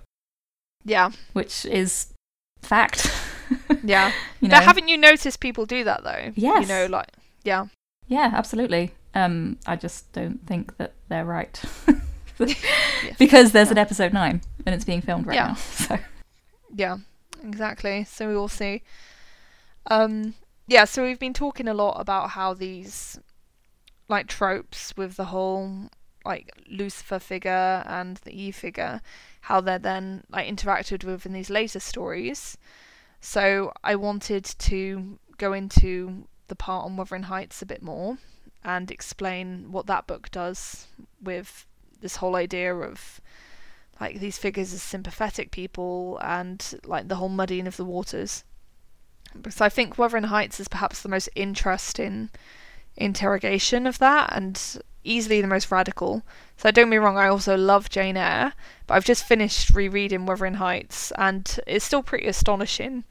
Yeah, 0.84 1.12
which 1.34 1.66
is 1.66 2.14
fact. 2.62 3.12
yeah. 3.84 4.12
you 4.42 4.48
know? 4.48 4.58
But 4.58 4.64
haven't 4.64 4.88
you 4.88 4.98
noticed 4.98 5.40
people 5.40 5.66
do 5.66 5.84
that 5.84 6.04
though? 6.04 6.32
Yes. 6.36 6.62
You 6.62 6.68
know, 6.68 6.86
like 6.88 7.10
yeah. 7.44 7.68
Yeah, 8.08 8.32
absolutely. 8.34 8.94
Um, 9.14 9.58
I 9.66 9.76
just 9.76 10.12
don't 10.14 10.46
think 10.46 10.78
that 10.78 10.94
they're 11.10 11.26
right. 11.26 11.62
because 13.18 13.52
there's 13.52 13.72
an 13.72 13.78
episode 13.78 14.14
nine 14.14 14.42
and 14.66 14.76
it's 14.76 14.86
being 14.86 15.02
filmed 15.02 15.28
right 15.28 15.36
yeah. 15.36 15.48
now. 15.48 15.54
So 15.56 15.98
Yeah, 16.74 16.98
exactly. 17.44 18.04
So 18.04 18.28
we 18.28 18.36
will 18.36 18.48
see. 18.48 18.84
Um 19.90 20.36
yeah, 20.70 20.84
so 20.84 21.04
we've 21.04 21.20
been 21.20 21.34
talking 21.34 21.68
a 21.68 21.74
lot 21.74 22.00
about 22.00 22.32
how 22.32 22.54
these 22.54 23.20
like 24.10 24.28
tropes 24.28 24.96
with 24.96 25.16
the 25.16 25.26
whole 25.26 25.90
like 26.26 26.52
Lucifer 26.70 27.20
figure 27.20 27.84
and 27.86 28.18
the 28.18 28.32
Eve 28.32 28.56
figure, 28.56 29.02
how 29.42 29.62
they're 29.62 29.80
then 29.80 30.24
like 30.30 30.48
interacted 30.48 31.04
with 31.04 31.26
in 31.26 31.34
these 31.34 31.50
later 31.50 31.80
stories. 31.80 32.58
So 33.22 33.72
I 33.84 33.96
wanted 33.96 34.44
to 34.44 35.20
go 35.38 35.54
into 35.54 36.28
the 36.48 36.56
part 36.56 36.86
on 36.86 36.98
Wuthering 36.98 37.24
Heights 37.24 37.62
a 37.62 37.66
bit 37.66 37.82
more 37.82 38.18
and 38.64 38.92
explain 38.92 39.72
what 39.72 39.88
that 39.88 40.08
book 40.08 40.30
does 40.32 40.88
with 41.22 41.66
this 42.02 42.18
whole 42.18 42.36
idea 42.36 42.76
of 42.76 43.22
like 44.00 44.20
these 44.20 44.38
figures 44.38 44.74
as 44.74 44.82
sympathetic 44.82 45.52
people 45.52 46.20
and 46.22 46.80
like 46.86 47.08
the 47.08 47.16
whole 47.16 47.30
muddying 47.30 47.68
of 47.68 47.78
the 47.78 47.86
waters. 47.86 48.44
So 49.50 49.66
I 49.66 49.70
think 49.70 49.98
Wuthering 49.98 50.26
Heights 50.26 50.60
is 50.60 50.68
perhaps 50.68 51.02
the 51.02 51.10
most 51.10 51.30
interesting 51.36 52.30
interrogation 52.98 53.88
of 53.88 54.00
that 54.00 54.30
and 54.36 54.82
easily 55.04 55.42
the 55.42 55.48
most 55.48 55.72
radical. 55.72 56.24
So 56.58 56.72
don't 56.72 56.90
be 56.90 56.98
wrong, 56.98 57.18
I 57.18 57.28
also 57.28 57.56
love 57.56 57.90
Jane 57.90 58.18
Eyre, 58.18 58.54
but 58.86 58.96
I've 58.96 59.06
just 59.06 59.24
finished 59.24 59.70
rereading 59.70 60.26
Wuthering 60.26 60.56
Heights 60.56 61.12
and 61.18 61.60
it's 61.66 61.86
still 61.86 62.04
pretty 62.04 62.28
astonishing. 62.28 63.04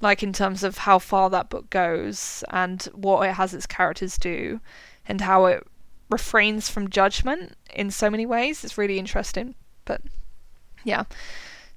Like 0.00 0.22
in 0.22 0.32
terms 0.32 0.62
of 0.62 0.78
how 0.78 0.98
far 0.98 1.28
that 1.30 1.50
book 1.50 1.70
goes 1.70 2.44
and 2.50 2.82
what 2.94 3.28
it 3.28 3.32
has 3.32 3.52
its 3.52 3.66
characters 3.66 4.16
do 4.16 4.60
and 5.06 5.20
how 5.20 5.46
it 5.46 5.66
refrains 6.08 6.68
from 6.68 6.88
judgment 6.88 7.54
in 7.74 7.90
so 7.90 8.08
many 8.08 8.24
ways. 8.24 8.64
It's 8.64 8.78
really 8.78 8.98
interesting. 8.98 9.54
But 9.84 10.02
yeah, 10.84 11.04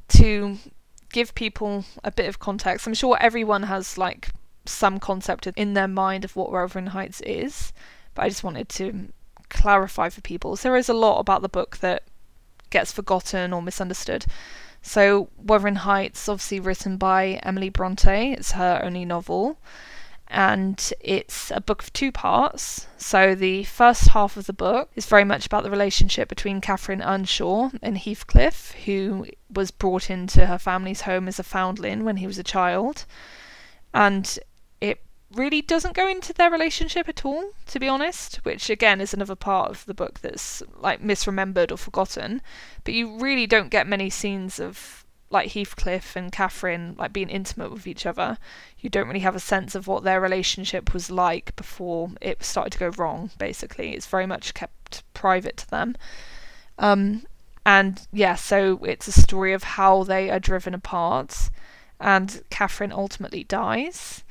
to 0.09 0.57
give 1.11 1.35
people 1.35 1.85
a 2.03 2.11
bit 2.11 2.27
of 2.27 2.39
context, 2.39 2.87
I'm 2.87 2.93
sure 2.93 3.17
everyone 3.19 3.63
has 3.63 3.97
like 3.97 4.29
some 4.65 4.99
concept 4.99 5.47
in 5.47 5.73
their 5.73 5.87
mind 5.87 6.25
of 6.25 6.35
what 6.35 6.51
Wuthering 6.51 6.87
Heights 6.87 7.21
is, 7.21 7.73
but 8.13 8.23
I 8.23 8.29
just 8.29 8.43
wanted 8.43 8.69
to 8.69 9.09
clarify 9.49 10.09
for 10.09 10.21
people. 10.21 10.55
So 10.55 10.69
there 10.69 10.77
is 10.77 10.89
a 10.89 10.93
lot 10.93 11.19
about 11.19 11.41
the 11.41 11.49
book 11.49 11.77
that 11.77 12.03
gets 12.69 12.91
forgotten 12.91 13.53
or 13.53 13.61
misunderstood. 13.61 14.25
So 14.81 15.29
Wuthering 15.37 15.75
Heights, 15.75 16.27
obviously 16.27 16.59
written 16.59 16.97
by 16.97 17.39
Emily 17.43 17.69
Bronte, 17.69 18.33
it's 18.33 18.53
her 18.53 18.81
only 18.83 19.05
novel 19.05 19.57
and 20.31 20.93
it's 21.01 21.51
a 21.51 21.59
book 21.59 21.83
of 21.83 21.91
two 21.91 22.11
parts. 22.11 22.87
So 22.97 23.35
the 23.35 23.65
first 23.65 24.09
half 24.09 24.37
of 24.37 24.45
the 24.45 24.53
book 24.53 24.89
is 24.95 25.05
very 25.05 25.25
much 25.25 25.45
about 25.45 25.63
the 25.63 25.69
relationship 25.69 26.29
between 26.29 26.61
Catherine 26.61 27.01
Earnshaw 27.01 27.69
and 27.81 27.97
Heathcliff, 27.97 28.71
who 28.85 29.27
was 29.53 29.71
brought 29.71 30.09
into 30.09 30.45
her 30.45 30.57
family's 30.57 31.01
home 31.01 31.27
as 31.27 31.37
a 31.37 31.43
foundling 31.43 32.05
when 32.05 32.17
he 32.17 32.27
was 32.27 32.39
a 32.39 32.43
child. 32.43 33.05
And 33.93 34.39
really 35.35 35.61
doesn't 35.61 35.95
go 35.95 36.07
into 36.07 36.33
their 36.33 36.49
relationship 36.49 37.07
at 37.07 37.25
all, 37.25 37.51
to 37.67 37.79
be 37.79 37.87
honest, 37.87 38.37
which 38.37 38.69
again 38.69 39.01
is 39.01 39.13
another 39.13 39.35
part 39.35 39.69
of 39.69 39.85
the 39.85 39.93
book 39.93 40.19
that's 40.19 40.61
like 40.75 41.01
misremembered 41.01 41.71
or 41.71 41.77
forgotten. 41.77 42.41
But 42.83 42.93
you 42.93 43.17
really 43.17 43.47
don't 43.47 43.69
get 43.69 43.87
many 43.87 44.09
scenes 44.09 44.59
of 44.59 45.05
like 45.29 45.53
Heathcliff 45.53 46.15
and 46.15 46.31
Catherine 46.31 46.95
like 46.97 47.13
being 47.13 47.29
intimate 47.29 47.71
with 47.71 47.87
each 47.87 48.05
other. 48.05 48.37
You 48.79 48.89
don't 48.89 49.07
really 49.07 49.21
have 49.21 49.35
a 49.35 49.39
sense 49.39 49.75
of 49.75 49.87
what 49.87 50.03
their 50.03 50.19
relationship 50.19 50.93
was 50.93 51.09
like 51.09 51.55
before 51.55 52.11
it 52.19 52.43
started 52.43 52.73
to 52.73 52.79
go 52.79 52.89
wrong, 52.89 53.31
basically. 53.37 53.93
It's 53.93 54.07
very 54.07 54.25
much 54.25 54.53
kept 54.53 55.03
private 55.13 55.57
to 55.57 55.69
them. 55.69 55.95
Um, 56.77 57.23
and 57.65 58.05
yeah, 58.11 58.35
so 58.35 58.79
it's 58.83 59.07
a 59.07 59.11
story 59.11 59.53
of 59.53 59.63
how 59.63 60.03
they 60.03 60.29
are 60.29 60.39
driven 60.39 60.73
apart, 60.73 61.49
and 61.99 62.43
Catherine 62.49 62.91
ultimately 62.91 63.43
dies. 63.43 64.23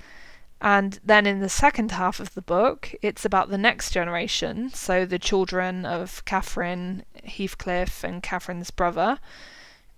And 0.61 1.01
then 1.03 1.27
in 1.27 1.41
the 1.41 1.49
second 1.49 1.93
half 1.93 2.21
of 2.21 2.35
the 2.35 2.43
book, 2.43 2.95
it's 3.01 3.25
about 3.25 3.49
the 3.49 3.59
next 3.59 3.93
generation, 3.93 4.71
so 4.71 5.07
the 5.07 5.19
children 5.19 5.87
of 5.87 6.23
Catherine, 6.27 7.05
Heathcliff, 7.25 8.05
and 8.05 8.23
Catherine's 8.23 8.71
brother. 8.71 9.19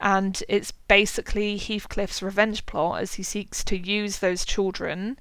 And 0.01 0.43
it's 0.49 0.71
basically 0.71 1.57
Heathcliff's 1.57 2.23
revenge 2.23 2.65
plot 2.67 3.01
as 3.03 3.15
he 3.15 3.23
seeks 3.23 3.65
to 3.65 3.77
use 3.77 4.19
those 4.19 4.45
children 4.45 5.19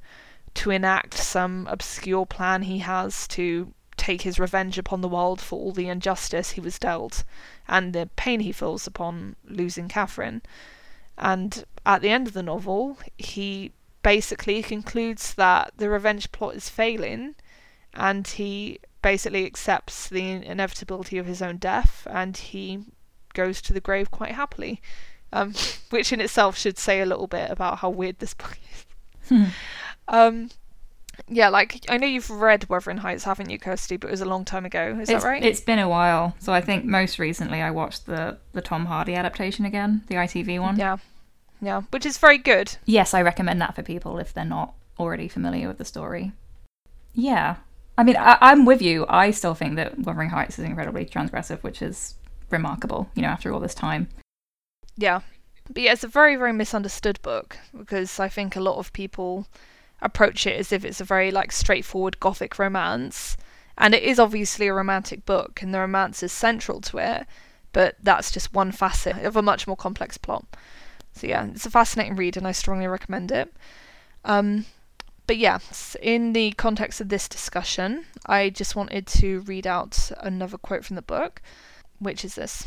to 0.53 0.69
enact 0.69 1.15
some 1.15 1.67
obscure 1.67 2.25
plan 2.25 2.63
he 2.63 2.79
has 2.79 3.27
to 3.29 3.73
take 3.97 4.23
his 4.23 4.39
revenge 4.39 4.77
upon 4.77 5.01
the 5.01 5.07
world 5.07 5.39
for 5.39 5.59
all 5.59 5.71
the 5.71 5.87
injustice 5.87 6.51
he 6.51 6.61
was 6.61 6.79
dealt 6.79 7.23
and 7.67 7.93
the 7.93 8.09
pain 8.15 8.39
he 8.39 8.51
feels 8.51 8.87
upon 8.87 9.35
losing 9.45 9.87
Catherine. 9.87 10.41
And 11.17 11.63
at 11.85 12.01
the 12.01 12.09
end 12.09 12.27
of 12.27 12.33
the 12.33 12.43
novel, 12.43 12.97
he 13.17 13.71
basically 14.03 14.63
concludes 14.63 15.33
that 15.35 15.73
the 15.77 15.89
revenge 15.89 16.31
plot 16.31 16.55
is 16.55 16.69
failing 16.69 17.35
and 17.93 18.27
he 18.27 18.79
basically 19.01 19.45
accepts 19.45 20.07
the 20.07 20.29
inevitability 20.31 21.17
of 21.17 21.25
his 21.25 21.41
own 21.41 21.57
death 21.57 22.07
and 22.09 22.37
he 22.37 22.85
goes 23.33 23.61
to 23.61 23.73
the 23.73 23.81
grave 23.81 24.11
quite 24.11 24.31
happily. 24.33 24.81
Um, 25.33 25.53
which 25.91 26.11
in 26.11 26.19
itself 26.19 26.57
should 26.57 26.77
say 26.77 27.01
a 27.01 27.05
little 27.05 27.27
bit 27.27 27.49
about 27.49 27.79
how 27.79 27.89
weird 27.89 28.19
this 28.19 28.33
book 28.33 28.57
is. 29.29 29.47
um, 30.07 30.49
yeah, 31.27 31.49
like 31.49 31.85
I 31.89 31.97
know 31.97 32.07
you've 32.07 32.29
read 32.29 32.67
Wuthering 32.69 32.97
Heights, 32.97 33.23
haven't 33.23 33.49
you, 33.49 33.59
Kirsty? 33.59 33.97
But 33.97 34.07
it 34.07 34.11
was 34.11 34.21
a 34.21 34.25
long 34.25 34.43
time 34.45 34.65
ago. 34.65 34.97
Is 34.99 35.09
it's, 35.09 35.23
that 35.23 35.27
right? 35.27 35.43
It's 35.43 35.61
been 35.61 35.79
a 35.79 35.87
while. 35.87 36.35
So 36.39 36.53
I 36.53 36.61
think 36.61 36.85
most 36.85 37.19
recently 37.19 37.61
I 37.61 37.71
watched 37.71 38.05
the 38.05 38.37
the 38.53 38.61
Tom 38.61 38.85
Hardy 38.85 39.15
adaptation 39.15 39.65
again, 39.65 40.03
the 40.07 40.15
ITV 40.15 40.59
one. 40.59 40.77
Yeah, 40.77 40.97
yeah, 41.61 41.81
which 41.91 42.05
is 42.05 42.17
very 42.17 42.37
good. 42.37 42.75
Yes, 42.85 43.13
I 43.13 43.21
recommend 43.21 43.61
that 43.61 43.75
for 43.75 43.83
people 43.83 44.17
if 44.17 44.33
they're 44.33 44.45
not 44.45 44.73
already 44.99 45.27
familiar 45.27 45.67
with 45.67 45.77
the 45.77 45.85
story. 45.85 46.31
Yeah, 47.13 47.57
I 47.97 48.03
mean, 48.03 48.17
I, 48.17 48.37
I'm 48.41 48.65
with 48.65 48.81
you. 48.81 49.05
I 49.07 49.31
still 49.31 49.53
think 49.53 49.75
that 49.75 49.99
Wuthering 49.99 50.29
Heights 50.29 50.57
is 50.57 50.65
incredibly 50.65 51.05
transgressive, 51.05 51.61
which 51.61 51.81
is 51.81 52.15
remarkable. 52.49 53.09
You 53.15 53.21
know, 53.21 53.29
after 53.29 53.53
all 53.53 53.59
this 53.59 53.75
time. 53.75 54.09
Yeah, 54.97 55.21
but 55.69 55.83
yeah, 55.83 55.93
it's 55.93 56.03
a 56.03 56.07
very 56.07 56.35
very 56.35 56.53
misunderstood 56.53 57.21
book 57.21 57.57
because 57.77 58.19
I 58.19 58.27
think 58.27 58.55
a 58.55 58.61
lot 58.61 58.77
of 58.77 58.93
people 58.93 59.47
approach 60.01 60.47
it 60.47 60.59
as 60.59 60.71
if 60.71 60.83
it's 60.83 60.99
a 60.99 61.05
very 61.05 61.31
like 61.31 61.51
straightforward 61.51 62.19
gothic 62.19 62.57
romance 62.57 63.37
and 63.77 63.93
it 63.93 64.03
is 64.03 64.19
obviously 64.19 64.67
a 64.67 64.73
romantic 64.73 65.25
book 65.25 65.61
and 65.61 65.73
the 65.73 65.79
romance 65.79 66.23
is 66.23 66.31
central 66.31 66.81
to 66.81 66.97
it 66.97 67.27
but 67.71 67.95
that's 68.01 68.31
just 68.31 68.53
one 68.53 68.71
facet 68.71 69.23
of 69.23 69.35
a 69.35 69.41
much 69.41 69.67
more 69.67 69.77
complex 69.77 70.17
plot 70.17 70.45
so 71.13 71.27
yeah 71.27 71.45
it's 71.45 71.65
a 71.65 71.71
fascinating 71.71 72.15
read 72.15 72.37
and 72.37 72.47
i 72.47 72.51
strongly 72.51 72.87
recommend 72.87 73.31
it 73.31 73.53
um, 74.25 74.65
but 75.27 75.37
yeah 75.37 75.59
in 76.01 76.33
the 76.33 76.51
context 76.53 77.01
of 77.01 77.09
this 77.09 77.27
discussion 77.27 78.05
i 78.25 78.49
just 78.49 78.75
wanted 78.75 79.07
to 79.07 79.41
read 79.41 79.65
out 79.65 80.11
another 80.19 80.57
quote 80.57 80.85
from 80.85 80.95
the 80.95 81.01
book 81.01 81.41
which 81.99 82.25
is 82.25 82.35
this 82.35 82.65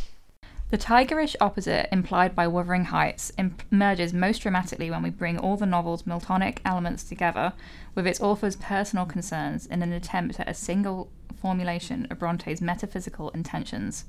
the 0.70 0.78
tigerish 0.78 1.36
opposite 1.40 1.88
implied 1.92 2.34
by 2.34 2.48
Wuthering 2.48 2.86
Heights 2.86 3.30
emerges 3.70 4.12
most 4.12 4.40
dramatically 4.40 4.90
when 4.90 5.02
we 5.02 5.10
bring 5.10 5.38
all 5.38 5.56
the 5.56 5.66
novel's 5.66 6.02
Miltonic 6.02 6.58
elements 6.64 7.04
together 7.04 7.52
with 7.94 8.06
its 8.08 8.20
author's 8.20 8.56
personal 8.56 9.04
concerns 9.04 9.66
in 9.66 9.82
an 9.82 9.92
attempt 9.92 10.40
at 10.40 10.48
a 10.48 10.54
single 10.54 11.10
formulation 11.40 12.08
of 12.10 12.18
Bronte's 12.18 12.60
metaphysical 12.60 13.28
intentions. 13.30 14.06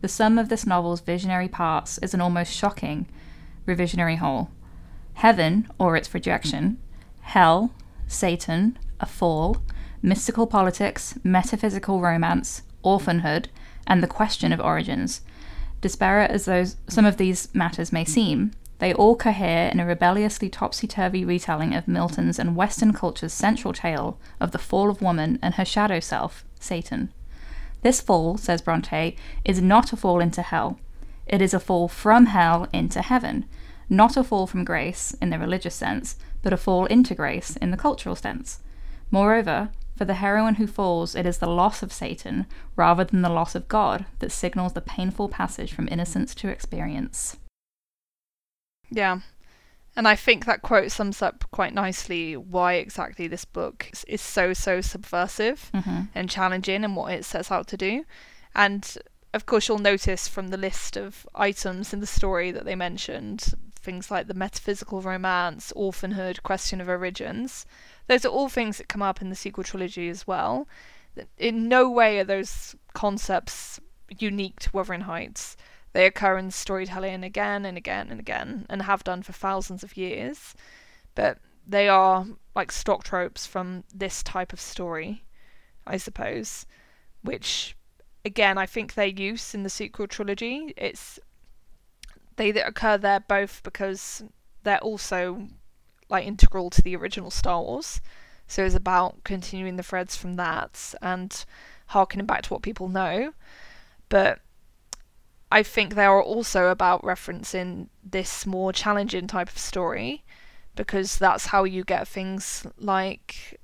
The 0.00 0.08
sum 0.08 0.38
of 0.38 0.48
this 0.48 0.66
novel's 0.66 1.02
visionary 1.02 1.48
parts 1.48 1.98
is 1.98 2.14
an 2.14 2.20
almost 2.20 2.52
shocking 2.52 3.06
revisionary 3.68 4.18
whole. 4.18 4.50
Heaven, 5.14 5.68
or 5.78 5.96
its 5.96 6.12
rejection, 6.12 6.78
hell, 7.20 7.72
Satan, 8.08 8.78
a 8.98 9.06
fall, 9.06 9.58
mystical 10.02 10.46
politics, 10.46 11.18
metaphysical 11.22 12.00
romance, 12.00 12.62
orphanhood, 12.82 13.48
and 13.86 14.02
the 14.02 14.08
question 14.08 14.52
of 14.52 14.60
origins– 14.60 15.20
Disparate 15.80 16.32
as 16.32 16.44
those 16.44 16.76
some 16.88 17.04
of 17.04 17.18
these 17.18 17.54
matters 17.54 17.92
may 17.92 18.04
seem, 18.04 18.50
they 18.80 18.92
all 18.92 19.14
cohere 19.14 19.68
in 19.68 19.80
a 19.80 19.86
rebelliously 19.86 20.48
topsy-turvy 20.48 21.24
retelling 21.24 21.74
of 21.74 21.86
Milton's 21.86 22.38
and 22.38 22.56
Western 22.56 22.92
culture's 22.92 23.32
central 23.32 23.72
tale 23.72 24.18
of 24.40 24.50
the 24.50 24.58
fall 24.58 24.90
of 24.90 25.02
woman 25.02 25.38
and 25.40 25.54
her 25.54 25.64
shadow 25.64 26.00
self, 26.00 26.44
Satan. 26.58 27.12
This 27.82 28.00
fall, 28.00 28.36
says 28.38 28.60
Bronte, 28.60 29.16
is 29.44 29.62
not 29.62 29.92
a 29.92 29.96
fall 29.96 30.20
into 30.20 30.42
hell. 30.42 30.80
It 31.28 31.40
is 31.40 31.54
a 31.54 31.60
fall 31.60 31.86
from 31.86 32.26
hell 32.26 32.66
into 32.72 33.02
heaven, 33.02 33.44
not 33.88 34.16
a 34.16 34.24
fall 34.24 34.46
from 34.46 34.64
grace 34.64 35.14
in 35.20 35.30
the 35.30 35.38
religious 35.38 35.74
sense, 35.74 36.16
but 36.42 36.52
a 36.52 36.56
fall 36.56 36.86
into 36.86 37.14
grace 37.14 37.56
in 37.56 37.70
the 37.70 37.76
cultural 37.76 38.14
sense. 38.14 38.60
Moreover, 39.10 39.70
for 39.96 40.04
the 40.04 40.14
heroine 40.14 40.56
who 40.56 40.66
falls, 40.66 41.14
it 41.14 41.26
is 41.26 41.38
the 41.38 41.48
loss 41.48 41.82
of 41.82 41.92
Satan 41.92 42.46
rather 42.76 43.04
than 43.04 43.22
the 43.22 43.28
loss 43.28 43.54
of 43.54 43.68
God 43.68 44.06
that 44.20 44.30
signals 44.30 44.74
the 44.74 44.80
painful 44.80 45.28
passage 45.28 45.72
from 45.72 45.88
innocence 45.88 46.34
to 46.36 46.48
experience. 46.48 47.36
Yeah. 48.90 49.20
And 49.96 50.06
I 50.06 50.14
think 50.14 50.44
that 50.44 50.62
quote 50.62 50.92
sums 50.92 51.20
up 51.20 51.44
quite 51.50 51.74
nicely 51.74 52.36
why 52.36 52.74
exactly 52.74 53.26
this 53.26 53.44
book 53.44 53.90
is 54.06 54.20
so, 54.20 54.52
so 54.52 54.80
subversive 54.80 55.70
mm-hmm. 55.74 56.02
and 56.14 56.30
challenging 56.30 56.84
and 56.84 56.94
what 56.94 57.12
it 57.12 57.24
sets 57.24 57.50
out 57.50 57.66
to 57.68 57.76
do. 57.76 58.04
And 58.54 58.96
of 59.34 59.46
course, 59.46 59.68
you'll 59.68 59.78
notice 59.78 60.28
from 60.28 60.48
the 60.48 60.56
list 60.56 60.96
of 60.96 61.26
items 61.34 61.92
in 61.92 62.00
the 62.00 62.06
story 62.06 62.50
that 62.52 62.64
they 62.64 62.76
mentioned 62.76 63.54
things 63.88 64.10
like 64.10 64.26
the 64.26 64.34
metaphysical 64.34 65.00
romance, 65.00 65.72
orphanhood, 65.74 66.42
question 66.42 66.80
of 66.80 66.88
origins 66.88 67.64
those 68.08 68.24
are 68.24 68.28
all 68.28 68.48
things 68.48 68.78
that 68.78 68.88
come 68.88 69.02
up 69.02 69.22
in 69.22 69.28
the 69.28 69.36
sequel 69.36 69.64
trilogy 69.64 70.08
as 70.08 70.26
well. 70.26 70.66
In 71.36 71.68
no 71.68 71.88
way 71.88 72.18
are 72.18 72.24
those 72.24 72.74
concepts 72.94 73.78
unique 74.18 74.60
to 74.60 74.70
Wuthering 74.72 75.02
Heights. 75.02 75.56
They 75.92 76.06
occur 76.06 76.38
in 76.38 76.50
storytelling 76.50 77.22
again 77.22 77.64
and 77.66 77.76
again 77.76 78.08
and 78.10 78.18
again, 78.18 78.66
and 78.68 78.82
have 78.82 79.04
done 79.04 79.22
for 79.22 79.32
thousands 79.32 79.82
of 79.82 79.96
years. 79.96 80.54
But 81.14 81.38
they 81.66 81.88
are 81.88 82.26
like 82.54 82.72
stock 82.72 83.04
tropes 83.04 83.46
from 83.46 83.84
this 83.94 84.22
type 84.22 84.54
of 84.54 84.60
story, 84.60 85.24
I 85.86 85.98
suppose. 85.98 86.64
Which, 87.22 87.76
again, 88.24 88.56
I 88.56 88.64
think 88.64 88.94
their 88.94 89.06
use 89.06 89.54
in 89.54 89.64
the 89.64 89.70
sequel 89.70 90.06
trilogy, 90.06 90.72
it's 90.78 91.18
they 92.38 92.50
occur 92.50 92.96
there 92.96 93.20
both 93.20 93.62
because 93.62 94.22
they're 94.62 94.78
also 94.78 95.48
like 96.08 96.26
integral 96.26 96.70
to 96.70 96.82
the 96.82 96.96
original 96.96 97.30
Star 97.30 97.60
Wars. 97.60 98.00
So 98.46 98.64
it's 98.64 98.74
about 98.74 99.24
continuing 99.24 99.76
the 99.76 99.82
threads 99.82 100.16
from 100.16 100.36
that 100.36 100.94
and 101.02 101.44
harkening 101.88 102.26
back 102.26 102.42
to 102.42 102.54
what 102.54 102.62
people 102.62 102.88
know. 102.88 103.34
But 104.08 104.40
I 105.52 105.62
think 105.62 105.94
they 105.94 106.04
are 106.04 106.22
also 106.22 106.68
about 106.68 107.02
referencing 107.02 107.88
this 108.02 108.46
more 108.46 108.72
challenging 108.72 109.26
type 109.26 109.48
of 109.48 109.58
story 109.58 110.24
because 110.76 111.18
that's 111.18 111.46
how 111.46 111.64
you 111.64 111.84
get 111.84 112.06
things 112.06 112.66
like 112.78 113.60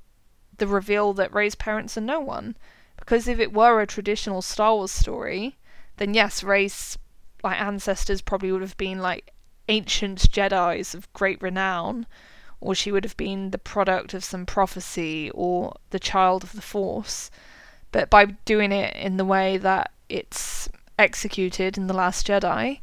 the 0.58 0.66
reveal 0.66 1.12
that 1.14 1.32
Rey's 1.32 1.54
parents 1.54 1.96
are 1.96 2.02
no 2.02 2.20
one. 2.20 2.56
Because 2.96 3.28
if 3.28 3.38
it 3.38 3.52
were 3.52 3.80
a 3.80 3.86
traditional 3.86 4.42
Star 4.42 4.74
Wars 4.74 4.90
story, 4.90 5.56
then 5.96 6.12
yes, 6.14 6.42
Rey's 6.42 6.98
like 7.44 7.60
ancestors 7.60 8.22
probably 8.22 8.50
would 8.50 8.62
have 8.62 8.76
been 8.76 8.98
like 8.98 9.32
ancient 9.68 10.18
Jedi's 10.30 10.94
of 10.94 11.12
great 11.12 11.40
renown 11.40 12.06
or 12.60 12.74
she 12.74 12.90
would 12.90 13.04
have 13.04 13.16
been 13.16 13.50
the 13.50 13.58
product 13.58 14.14
of 14.14 14.24
some 14.24 14.46
prophecy 14.46 15.30
or 15.34 15.76
the 15.90 15.98
child 15.98 16.42
of 16.42 16.52
the 16.52 16.62
Force. 16.62 17.30
But 17.92 18.08
by 18.08 18.24
doing 18.46 18.72
it 18.72 18.96
in 18.96 19.18
the 19.18 19.24
way 19.24 19.58
that 19.58 19.90
it's 20.08 20.68
executed 20.98 21.76
in 21.76 21.86
The 21.86 21.94
Last 21.94 22.26
Jedi, 22.26 22.80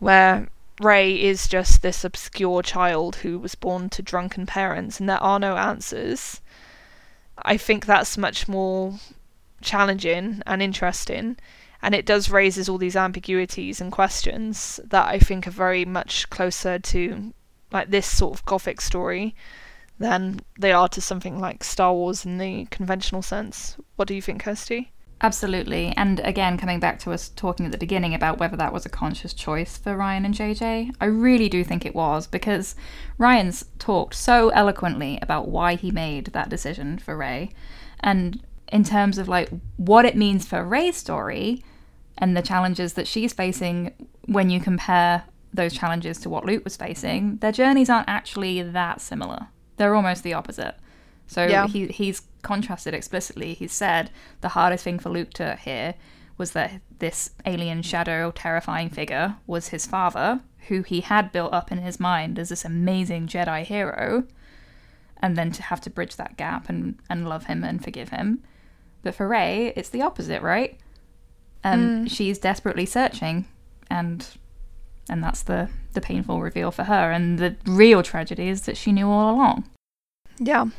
where 0.00 0.48
Rey 0.80 1.22
is 1.22 1.46
just 1.46 1.82
this 1.82 2.02
obscure 2.02 2.62
child 2.62 3.16
who 3.16 3.38
was 3.38 3.54
born 3.54 3.88
to 3.90 4.02
drunken 4.02 4.44
parents 4.44 4.98
and 4.98 5.08
there 5.08 5.22
are 5.22 5.38
no 5.38 5.56
answers, 5.56 6.40
I 7.38 7.56
think 7.56 7.86
that's 7.86 8.18
much 8.18 8.48
more 8.48 8.98
challenging 9.60 10.42
and 10.44 10.60
interesting. 10.60 11.36
And 11.82 11.94
it 11.94 12.06
does 12.06 12.30
raises 12.30 12.68
all 12.68 12.78
these 12.78 12.96
ambiguities 12.96 13.80
and 13.80 13.90
questions 13.90 14.78
that 14.84 15.08
I 15.08 15.18
think 15.18 15.46
are 15.46 15.52
very 15.52 15.84
much 15.84 16.30
closer 16.30 16.78
to 16.78 17.34
like 17.72 17.90
this 17.90 18.06
sort 18.06 18.34
of 18.34 18.44
gothic 18.44 18.80
story 18.80 19.34
than 19.98 20.40
they 20.58 20.72
are 20.72 20.88
to 20.88 21.00
something 21.00 21.40
like 21.40 21.64
Star 21.64 21.92
Wars 21.92 22.24
in 22.24 22.38
the 22.38 22.66
conventional 22.66 23.22
sense. 23.22 23.76
What 23.96 24.08
do 24.08 24.14
you 24.14 24.22
think, 24.22 24.42
Kirsty? 24.42 24.92
Absolutely. 25.22 25.94
And 25.96 26.18
again, 26.20 26.58
coming 26.58 26.80
back 26.80 26.98
to 27.00 27.12
us 27.12 27.28
talking 27.28 27.64
at 27.64 27.72
the 27.72 27.78
beginning 27.78 28.12
about 28.12 28.38
whether 28.38 28.56
that 28.56 28.72
was 28.72 28.84
a 28.84 28.88
conscious 28.88 29.32
choice 29.32 29.78
for 29.78 29.96
Rian 29.96 30.24
and 30.24 30.34
JJ, 30.34 30.96
I 31.00 31.04
really 31.04 31.48
do 31.48 31.62
think 31.62 31.86
it 31.86 31.94
was 31.94 32.26
because 32.26 32.74
Rian's 33.20 33.64
talked 33.78 34.16
so 34.16 34.48
eloquently 34.48 35.20
about 35.22 35.48
why 35.48 35.76
he 35.76 35.92
made 35.92 36.26
that 36.26 36.48
decision 36.48 36.98
for 36.98 37.16
Rey. 37.16 37.50
And 38.00 38.42
in 38.72 38.82
terms 38.82 39.16
of 39.16 39.28
like 39.28 39.50
what 39.76 40.04
it 40.04 40.16
means 40.16 40.44
for 40.44 40.64
Rey's 40.64 40.96
story 40.96 41.62
and 42.22 42.36
the 42.36 42.40
challenges 42.42 42.92
that 42.92 43.08
she's 43.08 43.32
facing 43.32 43.92
when 44.26 44.48
you 44.48 44.60
compare 44.60 45.24
those 45.52 45.74
challenges 45.74 46.18
to 46.20 46.30
what 46.30 46.44
Luke 46.46 46.62
was 46.62 46.76
facing, 46.76 47.36
their 47.38 47.50
journeys 47.50 47.90
aren't 47.90 48.08
actually 48.08 48.62
that 48.62 49.00
similar. 49.00 49.48
They're 49.76 49.96
almost 49.96 50.22
the 50.22 50.32
opposite. 50.32 50.76
So 51.26 51.44
Yeah. 51.46 51.66
he 51.66 51.88
he's 51.88 52.22
contrasted 52.42 52.94
explicitly. 52.94 53.54
He 53.54 53.66
said 53.66 54.10
the 54.40 54.50
hardest 54.50 54.84
thing 54.84 55.00
for 55.00 55.10
Luke 55.10 55.32
to 55.34 55.56
hear 55.56 55.94
was 56.38 56.52
that 56.52 56.80
this 57.00 57.30
alien 57.44 57.82
shadow 57.82 58.30
terrifying 58.30 58.88
figure 58.88 59.34
was 59.48 59.68
his 59.68 59.84
father, 59.84 60.40
who 60.68 60.82
he 60.82 61.00
had 61.00 61.32
built 61.32 61.52
up 61.52 61.72
in 61.72 61.78
his 61.78 61.98
mind 61.98 62.38
as 62.38 62.50
this 62.50 62.64
amazing 62.64 63.26
Jedi 63.26 63.64
hero, 63.64 64.24
and 65.20 65.36
then 65.36 65.50
to 65.52 65.62
have 65.64 65.80
to 65.80 65.90
bridge 65.90 66.14
that 66.16 66.36
gap 66.36 66.68
and, 66.68 67.00
and 67.10 67.28
love 67.28 67.46
him 67.46 67.64
and 67.64 67.82
forgive 67.82 68.10
him. 68.10 68.44
But 69.02 69.16
for 69.16 69.26
Rey, 69.26 69.72
it's 69.74 69.88
the 69.88 70.02
opposite, 70.02 70.40
right? 70.42 70.78
And 71.64 72.10
she's 72.10 72.38
desperately 72.38 72.86
searching 72.86 73.46
and 73.88 74.26
and 75.08 75.22
that's 75.22 75.42
the, 75.42 75.68
the 75.94 76.00
painful 76.00 76.40
reveal 76.40 76.70
for 76.70 76.84
her. 76.84 77.10
And 77.10 77.38
the 77.38 77.56
real 77.66 78.02
tragedy 78.02 78.48
is 78.48 78.62
that 78.62 78.76
she 78.76 78.92
knew 78.92 79.08
all 79.08 79.34
along. 79.34 79.68
Yeah. 80.38 80.62
Um, 80.62 80.72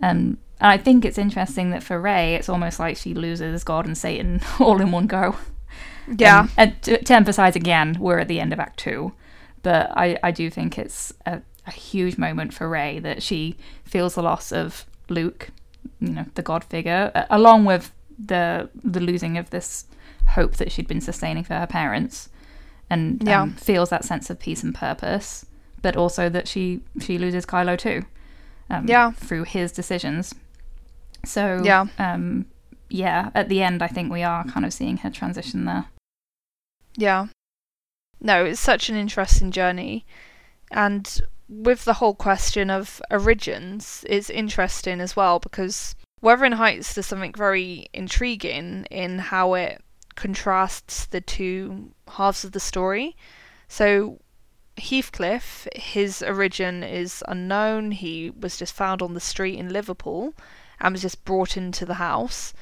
and 0.00 0.38
I 0.60 0.76
think 0.76 1.04
it's 1.04 1.18
interesting 1.18 1.70
that 1.70 1.82
for 1.82 2.00
Rey, 2.00 2.34
it's 2.34 2.48
almost 2.48 2.80
like 2.80 2.96
she 2.96 3.14
loses 3.14 3.64
God 3.64 3.86
and 3.86 3.96
Satan 3.96 4.40
all 4.60 4.80
in 4.80 4.90
one 4.90 5.06
go. 5.06 5.36
Um, 6.08 6.16
yeah. 6.18 6.40
Um, 6.40 6.50
and 6.56 6.82
to, 6.82 7.02
to 7.02 7.14
emphasize 7.14 7.56
again, 7.56 7.96
we're 7.98 8.18
at 8.18 8.28
the 8.28 8.40
end 8.40 8.52
of 8.52 8.60
Act 8.60 8.78
Two, 8.78 9.12
but 9.62 9.90
I, 9.96 10.18
I 10.22 10.32
do 10.32 10.50
think 10.50 10.76
it's 10.76 11.12
a, 11.24 11.40
a 11.66 11.70
huge 11.70 12.18
moment 12.18 12.52
for 12.52 12.68
Rey 12.68 12.98
that 12.98 13.22
she 13.22 13.56
feels 13.84 14.16
the 14.16 14.22
loss 14.22 14.52
of 14.52 14.84
Luke, 15.08 15.50
you 16.00 16.10
know, 16.10 16.26
the 16.34 16.42
God 16.42 16.64
figure, 16.64 17.12
along 17.30 17.64
with 17.64 17.92
the 18.18 18.68
the 18.84 19.00
losing 19.00 19.38
of 19.38 19.50
this 19.50 19.86
hope 20.32 20.56
that 20.56 20.70
she'd 20.72 20.88
been 20.88 21.00
sustaining 21.00 21.44
for 21.44 21.54
her 21.54 21.66
parents, 21.66 22.28
and 22.90 23.22
Yeah. 23.26 23.42
um, 23.42 23.52
feels 23.54 23.90
that 23.90 24.04
sense 24.04 24.30
of 24.30 24.38
peace 24.38 24.62
and 24.62 24.74
purpose, 24.74 25.46
but 25.80 25.96
also 25.96 26.28
that 26.28 26.46
she 26.48 26.80
she 27.00 27.18
loses 27.18 27.46
Kylo 27.46 27.78
too, 27.78 28.04
um, 28.70 28.86
Yeah. 28.86 29.12
through 29.12 29.44
his 29.44 29.72
decisions. 29.72 30.34
So 31.24 31.62
Yeah. 31.64 31.86
um, 31.98 32.46
yeah, 32.88 33.30
at 33.34 33.48
the 33.48 33.62
end, 33.62 33.82
I 33.82 33.86
think 33.88 34.12
we 34.12 34.22
are 34.22 34.44
kind 34.44 34.66
of 34.66 34.72
seeing 34.72 34.98
her 34.98 35.10
transition 35.10 35.64
there. 35.64 35.86
Yeah. 36.96 37.26
No, 38.20 38.44
it's 38.44 38.60
such 38.60 38.88
an 38.90 38.96
interesting 38.96 39.50
journey. 39.50 40.04
And 40.70 41.20
with 41.48 41.84
the 41.84 41.94
whole 41.94 42.14
question 42.14 42.70
of 42.70 43.00
origins, 43.10 44.04
it's 44.08 44.30
interesting 44.30 45.00
as 45.00 45.16
well 45.16 45.38
because 45.38 45.94
Wuthering 46.20 46.52
Heights 46.52 46.94
does 46.94 47.06
something 47.06 47.32
very 47.32 47.86
intriguing 47.92 48.86
in 48.90 49.18
how 49.18 49.54
it 49.54 49.82
contrasts 50.14 51.06
the 51.06 51.20
two 51.20 51.92
halves 52.08 52.44
of 52.44 52.52
the 52.52 52.60
story. 52.60 53.16
So, 53.68 54.20
Heathcliff, 54.76 55.68
his 55.74 56.22
origin 56.22 56.82
is 56.82 57.22
unknown. 57.28 57.92
He 57.92 58.30
was 58.30 58.56
just 58.56 58.74
found 58.74 59.02
on 59.02 59.14
the 59.14 59.20
street 59.20 59.58
in 59.58 59.72
Liverpool 59.72 60.34
and 60.80 60.92
was 60.92 61.02
just 61.02 61.24
brought 61.24 61.56
into 61.56 61.84
the 61.86 61.94
house. 61.94 62.52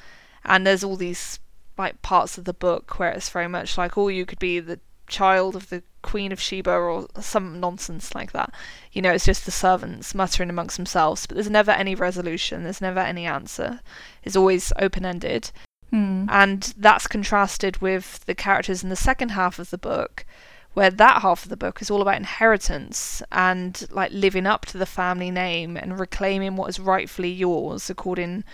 And 0.43 0.65
there's 0.65 0.83
all 0.83 0.95
these 0.95 1.39
like 1.77 2.01
parts 2.01 2.37
of 2.37 2.45
the 2.45 2.53
book 2.53 2.99
where 2.99 3.11
it's 3.11 3.29
very 3.29 3.47
much 3.47 3.77
like, 3.77 3.97
oh, 3.97 4.07
you 4.07 4.25
could 4.25 4.39
be 4.39 4.59
the 4.59 4.79
child 5.07 5.55
of 5.55 5.69
the 5.69 5.83
Queen 6.01 6.31
of 6.31 6.41
Sheba 6.41 6.71
or 6.71 7.07
some 7.19 7.59
nonsense 7.59 8.15
like 8.15 8.31
that. 8.31 8.53
You 8.91 9.01
know, 9.01 9.11
it's 9.11 9.25
just 9.25 9.45
the 9.45 9.51
servants 9.51 10.15
muttering 10.15 10.49
amongst 10.49 10.77
themselves, 10.77 11.25
but 11.25 11.35
there's 11.35 11.49
never 11.49 11.71
any 11.71 11.95
resolution, 11.95 12.63
there's 12.63 12.81
never 12.81 12.99
any 12.99 13.25
answer. 13.25 13.81
It's 14.23 14.35
always 14.35 14.73
open 14.79 15.05
ended. 15.05 15.51
Hmm. 15.91 16.25
And 16.29 16.73
that's 16.77 17.07
contrasted 17.07 17.81
with 17.81 18.25
the 18.25 18.35
characters 18.35 18.83
in 18.83 18.89
the 18.89 18.95
second 18.95 19.29
half 19.29 19.59
of 19.59 19.69
the 19.69 19.77
book, 19.77 20.25
where 20.73 20.89
that 20.89 21.21
half 21.21 21.43
of 21.43 21.49
the 21.49 21.57
book 21.57 21.81
is 21.81 21.91
all 21.91 22.01
about 22.01 22.15
inheritance 22.15 23.21
and 23.31 23.87
like 23.91 24.11
living 24.11 24.47
up 24.47 24.65
to 24.67 24.77
the 24.77 24.85
family 24.85 25.29
name 25.29 25.75
and 25.75 25.99
reclaiming 25.99 26.55
what 26.55 26.69
is 26.69 26.79
rightfully 26.79 27.31
yours 27.31 27.89
according 27.89 28.45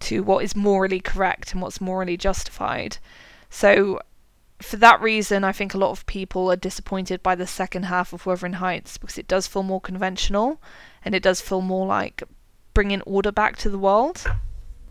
to 0.00 0.22
what 0.22 0.44
is 0.44 0.54
morally 0.54 1.00
correct 1.00 1.52
and 1.52 1.62
what's 1.62 1.80
morally 1.80 2.16
justified. 2.16 2.98
So, 3.50 4.00
for 4.60 4.76
that 4.76 5.00
reason, 5.00 5.44
I 5.44 5.52
think 5.52 5.72
a 5.72 5.78
lot 5.78 5.90
of 5.90 6.04
people 6.06 6.50
are 6.50 6.56
disappointed 6.56 7.22
by 7.22 7.34
the 7.34 7.46
second 7.46 7.84
half 7.84 8.12
of 8.12 8.26
Wuthering 8.26 8.54
Heights 8.54 8.98
because 8.98 9.16
it 9.16 9.28
does 9.28 9.46
feel 9.46 9.62
more 9.62 9.80
conventional 9.80 10.60
and 11.04 11.14
it 11.14 11.22
does 11.22 11.40
feel 11.40 11.60
more 11.60 11.86
like 11.86 12.22
bringing 12.74 13.00
order 13.02 13.32
back 13.32 13.56
to 13.58 13.70
the 13.70 13.78
world. 13.78 14.24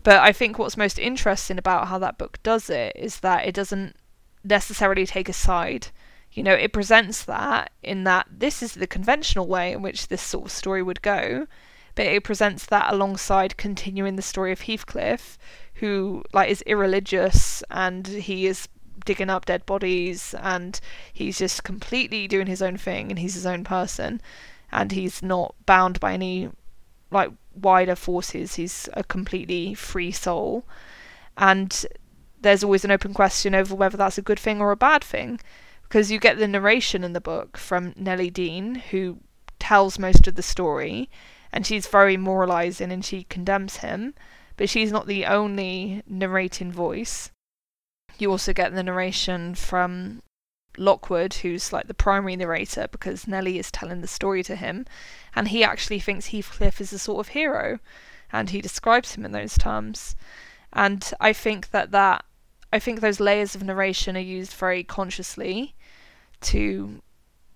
But 0.08 0.20
I 0.20 0.32
think 0.32 0.58
what's 0.58 0.78
most 0.78 0.98
interesting 0.98 1.58
about 1.58 1.88
how 1.88 1.98
that 1.98 2.16
book 2.16 2.42
does 2.42 2.70
it 2.70 2.94
is 2.96 3.20
that 3.20 3.46
it 3.46 3.54
doesn't 3.54 3.94
necessarily 4.42 5.04
take 5.04 5.28
a 5.28 5.34
side. 5.34 5.88
You 6.32 6.42
know, 6.42 6.54
it 6.54 6.72
presents 6.72 7.22
that 7.24 7.72
in 7.82 8.04
that 8.04 8.26
this 8.30 8.62
is 8.62 8.72
the 8.72 8.86
conventional 8.86 9.46
way 9.46 9.70
in 9.70 9.82
which 9.82 10.08
this 10.08 10.22
sort 10.22 10.46
of 10.46 10.50
story 10.50 10.82
would 10.82 11.02
go, 11.02 11.46
but 11.94 12.06
it 12.06 12.24
presents 12.24 12.64
that 12.64 12.90
alongside 12.90 13.58
continuing 13.58 14.16
the 14.16 14.22
story 14.22 14.50
of 14.50 14.62
Heathcliff, 14.62 15.36
who 15.74 16.24
like 16.32 16.48
is 16.48 16.62
irreligious 16.62 17.62
and 17.70 18.06
he 18.06 18.46
is 18.46 18.66
digging 19.04 19.28
up 19.28 19.44
dead 19.44 19.66
bodies 19.66 20.34
and 20.40 20.80
he's 21.12 21.36
just 21.36 21.64
completely 21.64 22.26
doing 22.26 22.46
his 22.46 22.62
own 22.62 22.78
thing 22.78 23.10
and 23.10 23.18
he's 23.18 23.34
his 23.34 23.44
own 23.44 23.62
person 23.62 24.22
and 24.72 24.92
he's 24.92 25.22
not 25.22 25.54
bound 25.66 26.00
by 26.00 26.14
any 26.14 26.48
like 27.10 27.30
wider 27.54 27.96
forces 27.96 28.54
he's 28.54 28.88
a 28.94 29.02
completely 29.02 29.74
free 29.74 30.12
soul. 30.12 30.64
And 31.36 31.86
there's 32.40 32.64
always 32.64 32.84
an 32.84 32.90
open 32.90 33.14
question 33.14 33.54
over 33.54 33.74
whether 33.74 33.96
that's 33.96 34.18
a 34.18 34.22
good 34.22 34.38
thing 34.38 34.60
or 34.60 34.70
a 34.70 34.76
bad 34.76 35.02
thing 35.02 35.40
because 35.82 36.10
you 36.10 36.18
get 36.18 36.38
the 36.38 36.48
narration 36.48 37.02
in 37.02 37.12
the 37.12 37.20
book 37.20 37.56
from 37.56 37.94
Nelly 37.96 38.30
Dean 38.30 38.76
who 38.76 39.18
tells 39.58 39.98
most 39.98 40.26
of 40.28 40.34
the 40.34 40.42
story 40.42 41.10
and 41.52 41.66
she's 41.66 41.86
very 41.86 42.16
moralizing 42.16 42.92
and 42.92 43.04
she 43.04 43.24
condemns 43.24 43.78
him 43.78 44.14
but 44.58 44.68
she's 44.68 44.92
not 44.92 45.06
the 45.06 45.24
only 45.24 46.02
narrating 46.06 46.70
voice. 46.70 47.30
You 48.18 48.30
also 48.30 48.52
get 48.52 48.74
the 48.74 48.82
narration 48.82 49.54
from 49.54 50.20
Lockwood, 50.76 51.34
who's 51.34 51.72
like 51.72 51.86
the 51.86 51.94
primary 51.94 52.36
narrator, 52.36 52.88
because 52.90 53.28
Nelly 53.28 53.58
is 53.58 53.70
telling 53.70 54.00
the 54.00 54.08
story 54.08 54.42
to 54.42 54.56
him, 54.56 54.84
and 55.38 55.46
he 55.48 55.62
actually 55.62 56.00
thinks 56.00 56.26
Heathcliff 56.26 56.80
is 56.80 56.92
a 56.92 56.98
sort 56.98 57.20
of 57.20 57.28
hero, 57.28 57.78
and 58.32 58.50
he 58.50 58.60
describes 58.60 59.14
him 59.14 59.24
in 59.24 59.30
those 59.30 59.56
terms. 59.56 60.16
And 60.72 61.08
I 61.20 61.32
think 61.32 61.70
that 61.70 61.92
that 61.92 62.24
I 62.72 62.80
think 62.80 62.98
those 62.98 63.20
layers 63.20 63.54
of 63.54 63.62
narration 63.62 64.16
are 64.16 64.34
used 64.38 64.52
very 64.52 64.82
consciously 64.82 65.76
to 66.40 67.02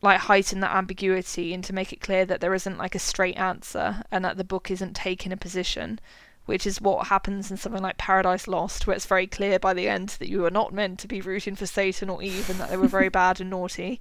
like 0.01 0.21
heighten 0.21 0.61
that 0.61 0.77
ambiguity 0.77 1.53
and 1.53 1.65
to 1.65 1.73
make 1.73 1.93
it 1.93 2.01
clear 2.01 2.25
that 2.25 2.41
there 2.41 2.55
isn't 2.55 2.79
like 2.79 2.95
a 2.95 3.01
straight 3.01 3.37
answer 3.37 4.05
and 4.13 4.25
that 4.25 4.37
the 4.37 4.45
book 4.45 4.71
isn't 4.71 4.95
taking 4.95 5.33
a 5.33 5.37
position 5.37 5.99
which 6.47 6.69
is 6.69 6.81
what 6.81 7.09
happens 7.09 7.51
in 7.51 7.57
something 7.57 7.83
like 7.83 7.99
Paradise 7.99 8.47
Lost, 8.47 8.87
where 8.87 8.95
it's 8.95 9.07
very 9.07 9.27
clear 9.27 9.59
by 9.59 9.75
the 9.75 9.89
end 9.89 10.11
that 10.21 10.29
you 10.29 10.45
are 10.45 10.51
not 10.51 10.73
meant 10.73 11.01
to 11.01 11.09
be 11.09 11.21
rooting 11.21 11.57
for 11.57 11.67
Satan 11.67 12.09
or 12.09 12.23
Eve 12.23 12.49
and 12.49 12.61
that 12.61 12.71
they 12.71 12.77
were 12.77 12.89
very 12.89 13.09
bad 13.23 13.41
and 13.41 13.51
naughty. 13.51 14.01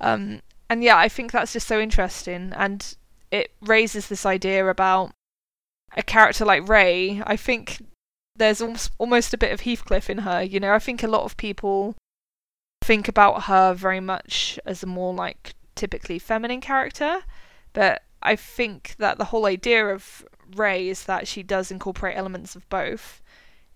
Um, 0.00 0.42
and 0.68 0.82
yeah, 0.82 0.96
I 0.96 1.08
think 1.08 1.32
that's 1.32 1.52
just 1.52 1.66
so 1.66 1.80
interesting, 1.80 2.52
and 2.56 2.96
it 3.30 3.52
raises 3.60 4.08
this 4.08 4.26
idea 4.26 4.68
about 4.68 5.12
a 5.96 6.02
character 6.02 6.44
like 6.44 6.68
Rey. 6.68 7.22
I 7.26 7.36
think 7.36 7.82
there's 8.36 8.60
almost, 8.98 9.34
a 9.34 9.38
bit 9.38 9.52
of 9.52 9.62
Heathcliff 9.62 10.10
in 10.10 10.18
her. 10.18 10.42
You 10.42 10.60
know, 10.60 10.72
I 10.72 10.78
think 10.78 11.02
a 11.02 11.08
lot 11.08 11.24
of 11.24 11.36
people 11.36 11.94
think 12.84 13.08
about 13.08 13.44
her 13.44 13.72
very 13.74 14.00
much 14.00 14.58
as 14.66 14.82
a 14.82 14.86
more 14.86 15.14
like 15.14 15.54
typically 15.74 16.18
feminine 16.18 16.60
character, 16.60 17.22
but 17.72 18.02
I 18.22 18.36
think 18.36 18.96
that 18.98 19.18
the 19.18 19.26
whole 19.26 19.46
idea 19.46 19.86
of 19.86 20.26
Rey 20.54 20.88
is 20.88 21.04
that 21.04 21.28
she 21.28 21.42
does 21.42 21.70
incorporate 21.70 22.16
elements 22.16 22.56
of 22.56 22.68
both 22.68 23.22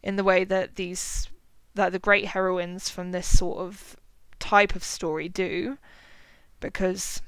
in 0.03 0.16
the 0.16 0.24
way 0.24 0.45
that 0.45 0.76
these 0.76 1.28
that 1.74 1.93
the 1.93 1.99
great 1.99 2.26
heroines 2.26 2.88
from 2.88 3.12
this 3.12 3.38
sort 3.38 3.59
of 3.59 3.97
type 4.38 4.74
of 4.74 4.82
story 4.82 5.28
do 5.28 5.78
because 6.61 7.21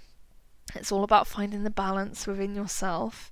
it's 0.75 0.93
all 0.93 1.05
about 1.05 1.27
finding 1.27 1.65
the 1.65 1.71
balance 1.71 2.27
within 2.27 2.55
yourself 2.55 3.31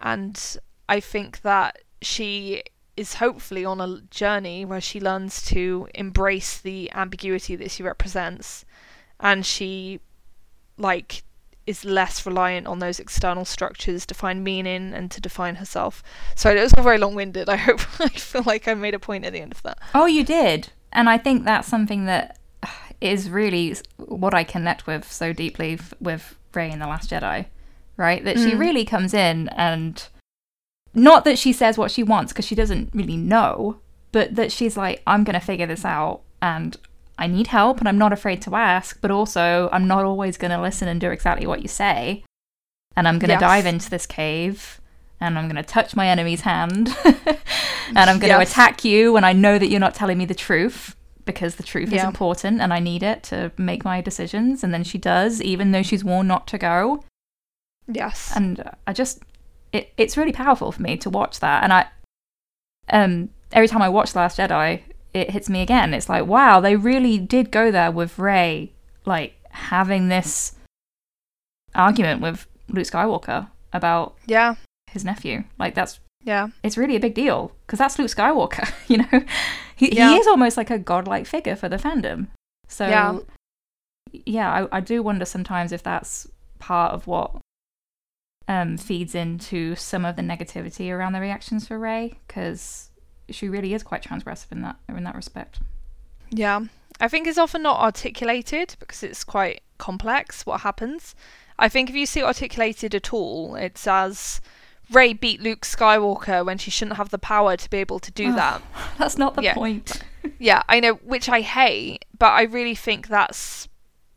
and 0.00 0.56
I 0.88 1.00
think 1.00 1.42
that 1.42 1.78
she 2.02 2.62
is 2.96 3.14
hopefully 3.14 3.64
on 3.64 3.80
a 3.80 4.00
journey 4.10 4.64
where 4.64 4.80
she 4.80 5.00
learns 5.00 5.42
to 5.46 5.88
embrace 5.94 6.58
the 6.58 6.90
ambiguity 6.92 7.56
that 7.56 7.70
she 7.70 7.82
represents 7.82 8.64
and 9.18 9.44
she 9.44 10.00
like 10.76 11.24
is 11.66 11.84
less 11.84 12.26
reliant 12.26 12.66
on 12.66 12.78
those 12.78 13.00
external 13.00 13.44
structures 13.44 14.04
to 14.06 14.14
find 14.14 14.44
meaning 14.44 14.92
and 14.92 15.10
to 15.10 15.20
define 15.20 15.56
herself. 15.56 16.02
Sorry, 16.34 16.58
it 16.58 16.62
was 16.62 16.74
all 16.74 16.84
very 16.84 16.98
long 16.98 17.14
winded. 17.14 17.48
I 17.48 17.56
hope 17.56 17.80
I 18.00 18.08
feel 18.08 18.42
like 18.44 18.68
I 18.68 18.74
made 18.74 18.94
a 18.94 18.98
point 18.98 19.24
at 19.24 19.32
the 19.32 19.40
end 19.40 19.52
of 19.52 19.62
that. 19.62 19.78
Oh, 19.94 20.06
you 20.06 20.24
did. 20.24 20.68
And 20.92 21.08
I 21.08 21.18
think 21.18 21.44
that's 21.44 21.66
something 21.66 22.04
that 22.04 22.38
is 23.04 23.28
really 23.30 23.76
what 23.96 24.34
I 24.34 24.44
connect 24.44 24.86
with 24.86 25.10
so 25.10 25.32
deeply 25.32 25.74
f- 25.74 25.94
with 26.00 26.36
Rey 26.54 26.70
in 26.70 26.78
The 26.78 26.86
Last 26.86 27.10
Jedi, 27.10 27.46
right? 27.96 28.24
That 28.24 28.38
she 28.38 28.52
Mm. 28.52 28.58
really 28.58 28.84
comes 28.84 29.12
in 29.14 29.48
and 29.50 30.06
not 30.94 31.24
that 31.24 31.38
she 31.38 31.52
says 31.52 31.76
what 31.76 31.90
she 31.90 32.02
wants 32.02 32.32
because 32.32 32.44
she 32.46 32.54
doesn't 32.54 32.90
really 32.94 33.16
know, 33.16 33.76
but 34.12 34.34
that 34.36 34.52
she's 34.52 34.76
like, 34.76 35.02
I'm 35.06 35.24
going 35.24 35.34
to 35.38 35.44
figure 35.44 35.66
this 35.66 35.84
out 35.84 36.20
and 36.40 36.76
I 37.18 37.26
need 37.26 37.48
help 37.48 37.78
and 37.78 37.88
I'm 37.88 37.98
not 37.98 38.12
afraid 38.12 38.40
to 38.42 38.54
ask, 38.54 39.00
but 39.00 39.10
also 39.10 39.68
I'm 39.72 39.86
not 39.86 40.04
always 40.04 40.36
going 40.36 40.50
to 40.52 40.60
listen 40.60 40.88
and 40.88 41.00
do 41.00 41.10
exactly 41.10 41.46
what 41.46 41.62
you 41.62 41.68
say. 41.68 42.24
And 42.96 43.08
I'm 43.08 43.18
going 43.18 43.28
to 43.28 43.34
Yes. 43.34 43.40
dive 43.40 43.66
into 43.66 43.90
this 43.90 44.06
cave 44.06 44.80
and 45.20 45.36
I'm 45.38 45.44
going 45.48 45.56
to 45.56 45.62
touch 45.64 45.96
my 45.96 46.06
enemy's 46.08 46.42
hand 46.42 46.94
and 47.04 48.08
I'm 48.10 48.18
going 48.20 48.32
to 48.32 48.38
Yes. 48.38 48.50
attack 48.50 48.84
you 48.84 49.12
when 49.12 49.24
I 49.24 49.32
know 49.32 49.58
that 49.58 49.68
you're 49.68 49.80
not 49.80 49.94
telling 49.94 50.16
me 50.18 50.26
the 50.26 50.34
truth 50.34 50.94
because 51.24 51.56
the 51.56 51.62
truth 51.62 51.92
is 51.92 52.02
important 52.02 52.60
and 52.60 52.72
I 52.72 52.78
need 52.78 53.02
it 53.02 53.22
to 53.24 53.50
make 53.56 53.84
my 53.84 54.00
decisions. 54.00 54.62
And 54.62 54.72
then 54.74 54.84
she 54.84 54.98
does, 54.98 55.40
even 55.40 55.72
though 55.72 55.82
she's 55.82 56.04
warned 56.04 56.28
not 56.28 56.46
to 56.48 56.58
go 56.58 57.04
Yes. 57.86 58.32
and 58.34 58.62
I 58.86 58.92
just 58.92 59.22
it, 59.72 59.92
it's 59.96 60.16
really 60.16 60.32
powerful 60.32 60.72
for 60.72 60.80
me 60.82 60.96
to 60.98 61.10
watch 61.10 61.40
that 61.40 61.62
and 61.64 61.72
I 61.72 61.86
um 62.88 63.28
every 63.52 63.68
time 63.68 63.82
I 63.82 63.88
watch 63.88 64.12
The 64.12 64.20
Last 64.20 64.38
Jedi 64.38 64.82
it 65.12 65.30
hits 65.30 65.50
me 65.50 65.60
again 65.60 65.92
it's 65.92 66.08
like 66.08 66.26
wow 66.26 66.60
they 66.60 66.76
really 66.76 67.18
did 67.18 67.50
go 67.50 67.70
there 67.70 67.90
with 67.90 68.18
Rey 68.18 68.72
like 69.04 69.34
having 69.50 70.08
this 70.08 70.52
argument 71.74 72.22
with 72.22 72.46
Luke 72.68 72.86
Skywalker 72.86 73.48
about 73.72 74.14
yeah. 74.26 74.54
his 74.90 75.04
nephew 75.04 75.44
like 75.58 75.74
that's 75.74 76.00
Yeah. 76.24 76.48
it's 76.62 76.76
really 76.78 76.96
a 76.96 77.00
big 77.00 77.14
deal 77.14 77.52
because 77.66 77.78
that's 77.78 77.98
Luke 77.98 78.08
Skywalker 78.10 78.72
you 78.88 78.98
know 78.98 79.24
he, 79.76 79.94
Yeah. 79.94 80.10
he 80.10 80.16
is 80.16 80.26
almost 80.26 80.56
like 80.56 80.70
a 80.70 80.78
godlike 80.78 81.26
figure 81.26 81.56
for 81.56 81.68
the 81.68 81.76
fandom 81.76 82.28
so 82.68 82.86
Yeah. 82.88 83.18
yeah 84.26 84.66
I, 84.72 84.78
I 84.78 84.80
do 84.80 85.02
wonder 85.02 85.24
sometimes 85.24 85.70
if 85.72 85.82
that's 85.82 86.26
part 86.58 86.92
of 86.92 87.06
what 87.06 87.36
um, 88.48 88.76
feeds 88.76 89.14
into 89.14 89.74
some 89.74 90.04
of 90.04 90.16
the 90.16 90.22
negativity 90.22 90.90
around 90.90 91.12
the 91.14 91.20
reactions 91.20 91.66
for 91.66 91.78
Rey 91.78 92.14
because 92.26 92.90
she 93.30 93.48
really 93.48 93.72
is 93.72 93.82
quite 93.82 94.02
transgressive 94.02 94.52
in 94.52 94.60
that 94.62 94.76
in 94.88 95.02
that 95.04 95.14
respect. 95.14 95.60
Yeah. 96.30 96.60
I 97.00 97.08
think 97.08 97.26
it's 97.26 97.38
often 97.38 97.62
not 97.62 97.80
articulated 97.80 98.76
because 98.80 99.02
it's 99.02 99.24
quite 99.24 99.62
complex 99.78 100.44
what 100.44 100.60
happens. 100.60 101.14
I 101.58 101.68
think 101.70 101.88
if 101.88 101.96
you 101.96 102.04
see 102.06 102.20
it 102.20 102.24
articulated 102.26 102.94
at 102.94 103.12
all, 103.14 103.54
it's 103.56 103.86
as 103.86 104.40
Rey 104.90 105.12
beat 105.12 105.40
Luke 105.40 105.62
Skywalker 105.62 106.44
when 106.44 106.58
she 106.58 106.70
shouldn't 106.70 106.96
have 106.96 107.10
the 107.10 107.18
power 107.18 107.56
to 107.56 107.70
be 107.70 107.78
able 107.78 107.98
to 108.00 108.10
do 108.12 108.28
Oh. 108.32 108.36
that. 108.36 108.62
That's 108.98 109.16
not 109.18 109.34
the 109.34 109.42
Yeah. 109.42 109.54
point. 109.54 110.02
Yeah, 110.38 110.62
I 110.70 110.80
know, 110.80 110.94
which 110.94 111.28
I 111.28 111.42
hate, 111.42 112.04
but 112.18 112.32
I 112.32 112.42
really 112.44 112.74
think 112.74 113.08
that's 113.08 113.68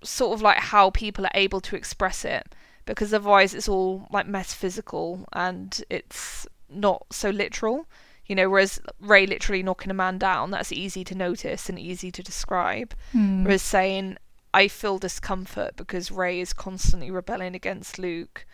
sort 0.03 0.33
of 0.33 0.41
like 0.41 0.57
how 0.57 0.89
people 0.89 1.25
are 1.25 1.31
able 1.33 1.59
to 1.61 1.75
express 1.75 2.23
it 2.23 2.55
because 2.85 3.13
otherwise 3.13 3.53
it's 3.53 3.67
all 3.67 4.07
like 4.09 4.25
metaphysical 4.25 5.27
and 5.33 5.83
it's 5.89 6.47
not 6.69 7.05
so 7.11 7.29
literal. 7.29 7.87
You 8.25 8.35
know, 8.35 8.49
whereas 8.49 8.79
Rey 9.01 9.25
literally 9.27 9.63
knocking 9.63 9.91
a 9.91 9.93
man 9.93 10.17
down, 10.17 10.51
that's 10.51 10.71
easy 10.71 11.03
to 11.03 11.15
notice 11.15 11.67
and 11.69 11.77
easy 11.77 12.09
to 12.11 12.23
describe. 12.23 12.93
Hmm. 13.11 13.43
Whereas 13.43 13.61
saying, 13.61 14.17
I 14.53 14.69
feel 14.69 14.97
discomfort 14.97 15.75
because 15.75 16.09
Rey 16.09 16.39
is 16.39 16.53
constantly 16.53 17.11
rebelling 17.11 17.53
against 17.53 17.99
Luke 17.99 18.45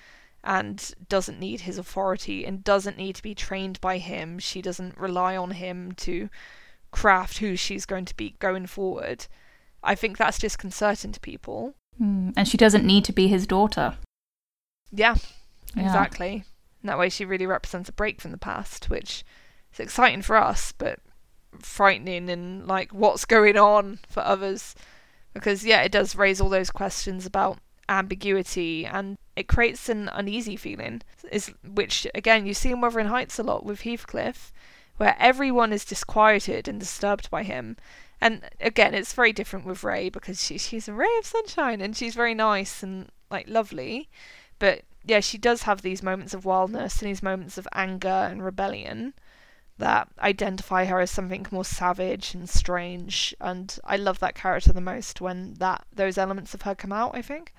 and 0.44 0.94
doesn't 1.08 1.40
need 1.40 1.62
his 1.62 1.78
authority 1.78 2.46
and 2.46 2.64
doesn't 2.64 2.98
need 2.98 3.16
to 3.16 3.24
be 3.24 3.34
trained 3.36 3.80
by 3.82 3.98
him. 3.98 4.40
She 4.40 4.62
doesn't 4.62 4.98
rely 4.98 5.38
on 5.38 5.52
him 5.52 5.94
to 5.94 6.30
craft 6.92 7.38
who 7.38 7.56
she's 7.56 7.86
going 7.86 8.06
to 8.06 8.16
be 8.16 8.36
going 8.40 8.66
forward. 8.68 9.28
I 9.84 9.96
think 9.96 10.18
that's 10.18 10.38
disconcerting 10.40 11.12
to 11.14 11.20
people. 11.20 11.76
Hmm. 11.98 12.32
And 12.36 12.48
she 12.48 12.58
doesn't 12.58 12.86
need 12.86 13.06
to 13.06 13.14
be 13.14 13.28
his 13.28 13.48
daughter. 13.48 13.98
Yeah, 14.92 15.16
Yeah. 15.76 15.84
exactly. 15.86 16.44
And 16.82 16.90
that 16.90 17.00
way 17.00 17.10
she 17.10 17.26
really 17.26 17.46
represents 17.46 17.90
a 17.90 17.94
break 17.94 18.20
from 18.22 18.32
the 18.32 18.38
past, 18.38 18.90
which 18.90 19.24
is 19.74 19.80
exciting 19.80 20.22
for 20.22 20.36
us, 20.36 20.74
but 20.74 21.00
frightening 21.60 22.30
and 22.30 22.68
like 22.68 22.92
what's 22.94 23.26
going 23.26 23.58
on 23.58 24.00
for 24.10 24.22
others. 24.22 24.76
Because 25.34 25.66
yeah, 25.66 25.82
it 25.82 25.92
does 25.92 26.16
raise 26.16 26.42
all 26.42 26.50
those 26.50 26.70
questions 26.70 27.26
about 27.26 27.60
ambiguity 27.90 28.86
and 28.86 29.18
it 29.36 29.48
creates 29.48 29.90
an 29.90 30.10
uneasy 30.10 30.56
feeling. 30.56 31.02
Is 31.32 31.52
which 31.64 32.08
again 32.14 32.46
you 32.46 32.54
see 32.54 32.72
in 32.72 32.82
Wuthering 32.82 33.08
Heights 33.08 33.40
a 33.40 33.44
lot 33.44 33.66
with 33.66 33.82
Heathcliff, 33.82 34.52
where 34.98 35.16
everyone 35.20 35.74
is 35.74 35.86
disquieted 35.86 36.68
and 36.68 36.80
disturbed 36.80 37.30
by 37.30 37.44
him. 37.44 37.78
And 38.22 38.50
again, 38.62 38.94
it's 38.94 39.14
very 39.14 39.34
different 39.34 39.66
with 39.66 39.84
Rey 39.84 40.10
because 40.10 40.42
she, 40.42 40.58
she's 40.58 40.88
a 40.88 40.94
ray 40.94 41.14
of 41.20 41.26
sunshine 41.26 41.82
and 41.82 41.96
she's 41.98 42.16
very 42.16 42.34
nice 42.34 42.82
and 42.82 43.10
like 43.30 43.50
lovely. 43.50 44.10
But 44.60 44.84
yeah, 45.04 45.20
she 45.20 45.38
does 45.38 45.64
have 45.64 45.82
these 45.82 46.02
moments 46.02 46.34
of 46.34 46.46
wildness 46.46 47.02
and 47.02 47.10
these 47.10 47.22
moments 47.24 47.58
of 47.58 47.68
anger 47.74 48.08
and 48.08 48.44
rebellion 48.44 49.14
that 49.78 50.08
identify 50.20 50.86
her 50.86 51.02
as 51.02 51.12
something 51.12 51.46
more 51.52 51.66
savage 51.66 52.34
and 52.34 52.50
strange. 52.50 53.36
And 53.42 53.78
I 53.84 53.98
love 53.98 54.20
that 54.20 54.36
character 54.36 54.72
the 54.72 54.80
most 54.80 55.20
when 55.20 55.56
that 55.56 55.86
those 55.92 56.18
elements 56.18 56.54
of 56.54 56.62
her 56.62 56.76
come 56.76 56.94
out. 56.94 57.16
I 57.16 57.22
think. 57.22 57.54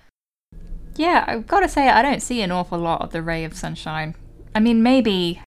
Yeah, 0.97 1.25
I've 1.27 1.47
got 1.47 1.61
to 1.61 1.69
say, 1.69 1.89
I 1.89 2.03
don't 2.03 2.23
see 2.23 2.41
an 2.43 2.51
awful 2.53 2.79
lot 2.79 3.01
of 3.03 3.11
the 3.11 3.23
Ray 3.23 3.45
of 3.45 3.55
Sunshine. 3.57 4.15
I 4.55 4.61
mean, 4.61 4.83
maybe 4.83 5.41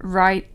right, 0.00 0.46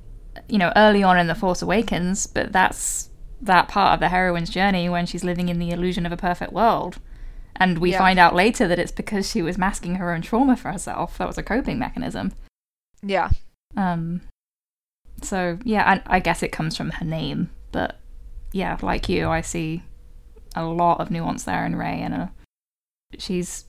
you 0.48 0.58
know, 0.58 0.72
early 0.76 1.04
on 1.04 1.18
in 1.20 1.28
The 1.28 1.36
Force 1.36 1.62
Awakens, 1.62 2.28
but 2.28 2.52
that's 2.52 3.10
that 3.42 3.68
part 3.68 3.94
of 3.94 4.00
the 4.00 4.10
heroine's 4.10 4.50
journey 4.50 4.90
when 4.90 5.06
she's 5.06 5.24
living 5.24 5.50
in 5.50 5.60
the 5.60 5.72
illusion 5.72 6.06
of 6.06 6.12
a 6.12 6.18
perfect 6.18 6.54
world. 6.54 6.98
And 7.56 7.78
we 7.80 7.92
Yeah. 7.92 7.98
find 7.98 8.20
out 8.20 8.36
later 8.36 8.68
that 8.68 8.80
it's 8.80 8.92
because 8.92 9.30
she 9.30 9.42
was 9.42 9.58
masking 9.58 9.96
her 9.96 10.14
own 10.14 10.22
trauma 10.22 10.56
for 10.56 10.72
herself. 10.72 11.18
That 11.18 11.28
was 11.28 11.38
a 11.38 11.44
coping 11.44 11.78
mechanism. 11.80 12.32
Yeah. 13.02 13.30
Um, 13.76 14.22
so 15.22 15.58
yeah, 15.64 16.02
I, 16.08 16.18
I 16.18 16.20
guess 16.20 16.42
it 16.44 16.52
comes 16.54 16.78
from 16.78 16.92
her 16.92 17.06
name, 17.06 17.50
but 17.72 17.98
yeah, 18.54 18.78
like 18.82 19.10
you, 19.10 19.28
I 19.28 19.42
see 19.42 19.84
a 20.56 20.64
lot 20.66 21.00
of 21.02 21.12
nuance 21.12 21.44
there 21.44 21.66
in 21.66 21.76
Rey, 21.76 22.00
and 22.02 22.14
uh 22.14 22.28
she's 23.18 23.66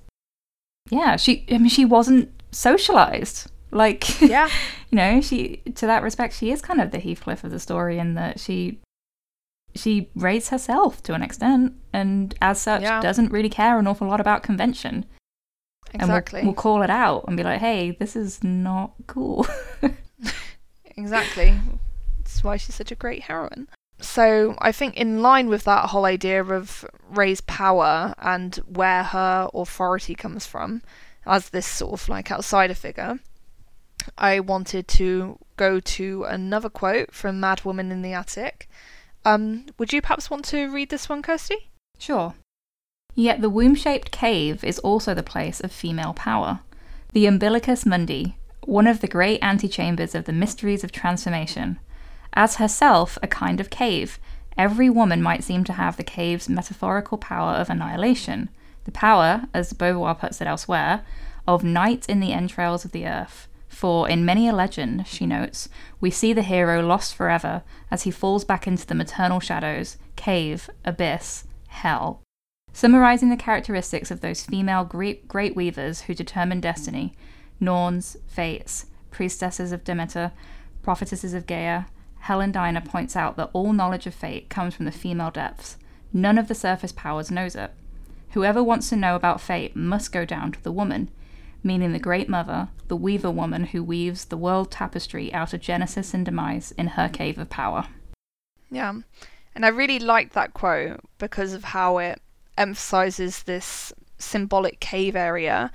yeah, 0.88 1.16
she 1.16 1.44
I 1.50 1.58
mean 1.58 1.68
she 1.68 1.84
wasn't 1.84 2.30
socialized 2.52 3.50
like 3.70 4.20
Yeah. 4.22 4.48
you 4.90 4.96
know 4.96 5.20
she 5.20 5.58
to 5.76 5.86
that 5.86 6.02
respect 6.02 6.34
she 6.34 6.50
is 6.50 6.60
kind 6.60 6.80
of 6.80 6.90
the 6.90 6.98
Heathcliff 6.98 7.44
of 7.44 7.50
the 7.52 7.60
story 7.60 7.98
in 7.98 8.14
that 8.14 8.40
she 8.40 8.80
she 9.76 10.11
raised 10.16 10.48
herself 10.48 11.00
to 11.04 11.14
an 11.14 11.22
extent 11.22 11.74
and 11.92 12.34
as 12.42 12.61
such 12.61 12.82
Yeah. 12.82 13.00
doesn't 13.00 13.30
really 13.30 13.48
care 13.48 13.78
an 13.78 13.86
awful 13.86 14.08
lot 14.08 14.20
about 14.20 14.42
convention 14.42 15.04
Exactly. 15.94 16.40
and 16.40 16.46
we'll, 16.48 16.54
we'll 16.54 16.61
call 16.62 16.82
it 16.82 16.90
out 16.90 17.24
and 17.28 17.36
be 17.36 17.44
like 17.44 17.61
hey 17.61 17.92
this 17.92 18.16
is 18.16 18.42
not 18.42 18.92
cool 19.07 19.46
Exactly. 20.96 21.57
That's 22.18 22.44
why 22.44 22.57
she's 22.58 22.74
such 22.74 22.92
a 22.92 22.94
great 22.94 23.22
heroine. 23.22 23.68
So 24.00 24.56
I 24.58 24.72
think 24.72 24.96
in 24.96 25.22
line 25.22 25.48
with 25.48 25.64
that 25.64 25.90
whole 25.90 26.04
idea 26.04 26.42
of 26.42 26.84
Rey's 27.08 27.40
power 27.42 28.14
and 28.18 28.56
where 28.66 29.04
her 29.04 29.48
authority 29.52 30.14
comes 30.14 30.46
from, 30.46 30.82
as 31.26 31.50
this 31.50 31.66
sort 31.66 31.92
of 31.92 32.08
like 32.08 32.30
outsider 32.30 32.74
figure, 32.74 33.20
I 34.16 34.40
wanted 34.40 34.88
to 34.88 35.38
go 35.56 35.80
to 35.80 36.24
another 36.24 36.70
quote 36.70 37.12
from 37.12 37.40
Mad 37.40 37.64
Woman 37.64 37.92
in 37.92 38.02
the 38.02 38.14
Attic. 38.14 38.68
Um, 39.24 39.66
would 39.78 39.92
you 39.92 40.00
perhaps 40.00 40.30
want 40.30 40.44
to 40.46 40.72
read 40.72 40.88
this 40.88 41.08
one, 41.08 41.22
Kirsty? 41.22 41.68
Sure. 41.98 42.34
Yet 43.14 43.42
the 43.42 43.50
womb 43.50 43.74
shaped 43.74 44.10
cave 44.10 44.64
is 44.64 44.78
also 44.78 45.14
the 45.14 45.22
place 45.22 45.60
of 45.60 45.72
female 45.72 46.14
power. 46.14 46.60
The 47.12 47.26
umbilicus 47.26 47.84
mundi, 47.84 48.36
one 48.64 48.86
of 48.86 49.00
the 49.00 49.08
great 49.08 49.42
antechambers 49.42 50.14
of 50.14 50.24
the 50.24 50.32
mysteries 50.32 50.84
of 50.84 50.92
transformation. 50.92 51.78
As 52.34 52.57
herself 52.57 53.18
a 53.22 53.26
kind 53.26 53.61
of 53.61 53.70
cave, 53.70 54.18
every 54.57 54.88
woman 54.88 55.22
might 55.22 55.44
seem 55.44 55.64
to 55.64 55.72
have 55.72 55.96
the 55.96 56.04
cave's 56.04 56.48
metaphorical 56.48 57.18
power 57.18 57.52
of 57.52 57.70
annihilation, 57.70 58.48
the 58.84 58.92
power, 58.92 59.44
as 59.52 59.72
Beauvoir 59.72 60.14
puts 60.14 60.40
it 60.40 60.46
elsewhere, 60.46 61.02
of 61.46 61.64
night 61.64 62.07
in 62.08 62.20
the 62.20 62.32
entrails 62.32 62.84
of 62.84 62.92
the 62.92 63.07
earth. 63.07 63.48
For 63.68 64.08
in 64.08 64.24
many 64.24 64.48
a 64.48 64.52
legend, 64.52 65.07
she 65.07 65.26
notes, 65.26 65.68
we 66.00 66.11
see 66.11 66.32
the 66.32 66.42
hero 66.42 66.82
lost 66.82 67.14
forever 67.14 67.62
as 67.90 68.02
he 68.02 68.11
falls 68.11 68.44
back 68.44 68.66
into 68.66 68.86
the 68.86 68.94
maternal 68.94 69.40
shadows, 69.40 69.96
cave, 70.16 70.68
abyss, 70.84 71.44
hell. 71.68 72.22
Summarizing 72.72 73.30
the 73.30 73.36
characteristics 73.36 74.11
of 74.11 74.20
those 74.20 74.44
female 74.44 74.84
great, 74.84 75.26
great 75.28 75.57
weavers 75.57 76.02
who 76.02 76.14
determine 76.14 76.61
destiny 76.61 77.12
Norns, 77.58 78.16
Fates, 78.26 78.86
priestesses 79.11 79.72
of 79.72 79.84
Demeter, 79.84 80.32
prophetesses 80.82 81.34
of 81.34 81.46
Gaia, 81.46 81.84
Helen 82.21 82.53
Diner 82.53 82.80
points 82.80 83.17
out 83.17 83.37
that 83.37 83.51
all 83.53 83.72
knowledge 83.72 84.07
of 84.07 84.14
fate 84.14 84.49
comes 84.49 84.75
from 84.75 84.84
the 84.84 84.92
female 84.92 85.30
depths. 85.30 85.76
None 86.13 86.38
of 86.38 86.49
the 86.49 86.55
surface 86.55 86.92
powers 86.92 87.30
knows 87.30 87.55
it. 87.57 87.72
Whoever 88.30 88.63
wants 88.63 88.88
to 88.91 88.97
know 88.97 89.17
about 89.17 89.41
fate 89.41 89.75
must 89.75 90.13
go 90.13 90.25
down 90.25 90.53
to 90.53 90.63
the 90.63 90.72
woman, 90.72 91.11
meaning 91.63 91.92
the 91.92 91.99
Great 91.99 92.29
Mother, 92.29 92.68
the 92.88 92.97
Weaver 92.97 93.30
Woman 93.30 93.64
who 93.64 93.83
weaves 93.83 94.26
the 94.26 94.37
world 94.37 94.71
tapestry 94.71 95.33
out 95.33 95.53
of 95.53 95.61
Genesis 95.61 96.14
and 96.14 96.25
demise 96.25 96.72
in 96.72 96.88
her 96.88 97.09
cave 97.09 97.38
of 97.38 97.51
power. 97.51 97.87
Yeah. 98.71 98.95
And 99.55 99.67
I 99.67 99.68
really 99.68 99.99
liked 99.99 100.34
that 100.34 100.55
quote 100.55 101.01
because 101.18 101.53
of 101.53 101.64
how 101.64 101.99
it 101.99 102.21
emphasizes 102.57 103.42
this 103.42 103.92
symbolic 104.18 104.79
cave 104.80 105.17
area 105.17 105.72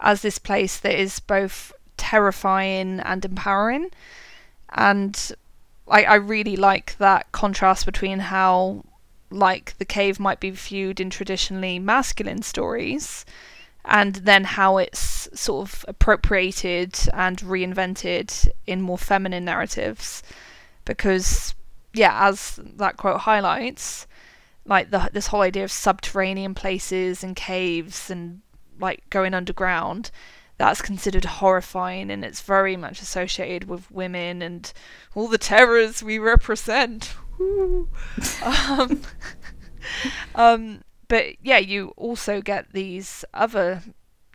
as 0.00 0.22
this 0.22 0.38
place 0.38 0.78
that 0.78 1.00
is 1.00 1.18
both 1.18 1.72
terrifying 1.96 3.00
and 3.00 3.24
empowering. 3.24 3.90
And 4.70 5.32
I, 5.90 6.04
I 6.04 6.14
really 6.16 6.56
like 6.56 6.96
that 6.98 7.30
contrast 7.32 7.86
between 7.86 8.18
how 8.18 8.84
like 9.30 9.76
the 9.78 9.84
cave 9.84 10.18
might 10.18 10.40
be 10.40 10.50
viewed 10.50 11.00
in 11.00 11.10
traditionally 11.10 11.78
masculine 11.78 12.42
stories 12.42 13.26
and 13.84 14.16
then 14.16 14.44
how 14.44 14.78
it's 14.78 15.28
sort 15.34 15.68
of 15.68 15.84
appropriated 15.88 16.98
and 17.12 17.38
reinvented 17.38 18.48
in 18.66 18.82
more 18.82 18.98
feminine 18.98 19.44
narratives. 19.44 20.22
Because 20.84 21.54
yeah 21.94 22.28
as 22.28 22.60
that 22.76 22.96
quote 22.96 23.20
highlights 23.20 24.06
like 24.66 24.90
the, 24.90 25.08
this 25.12 25.28
whole 25.28 25.40
idea 25.40 25.64
of 25.64 25.72
subterranean 25.72 26.54
places 26.54 27.24
and 27.24 27.34
caves 27.34 28.10
and 28.10 28.40
like 28.78 29.02
going 29.10 29.34
underground 29.34 30.10
that's 30.58 30.82
considered 30.82 31.24
horrifying 31.24 32.10
and 32.10 32.24
it's 32.24 32.40
very 32.40 32.76
much 32.76 33.00
associated 33.00 33.68
with 33.68 33.90
women 33.90 34.42
and 34.42 34.72
all 35.14 35.28
the 35.28 35.38
terrors 35.38 36.02
we 36.02 36.18
represent 36.18 37.14
um, 37.40 37.88
um, 40.34 40.82
but 41.08 41.36
yeah, 41.42 41.58
you 41.58 41.92
also 41.96 42.40
get 42.40 42.72
these 42.72 43.24
other 43.34 43.82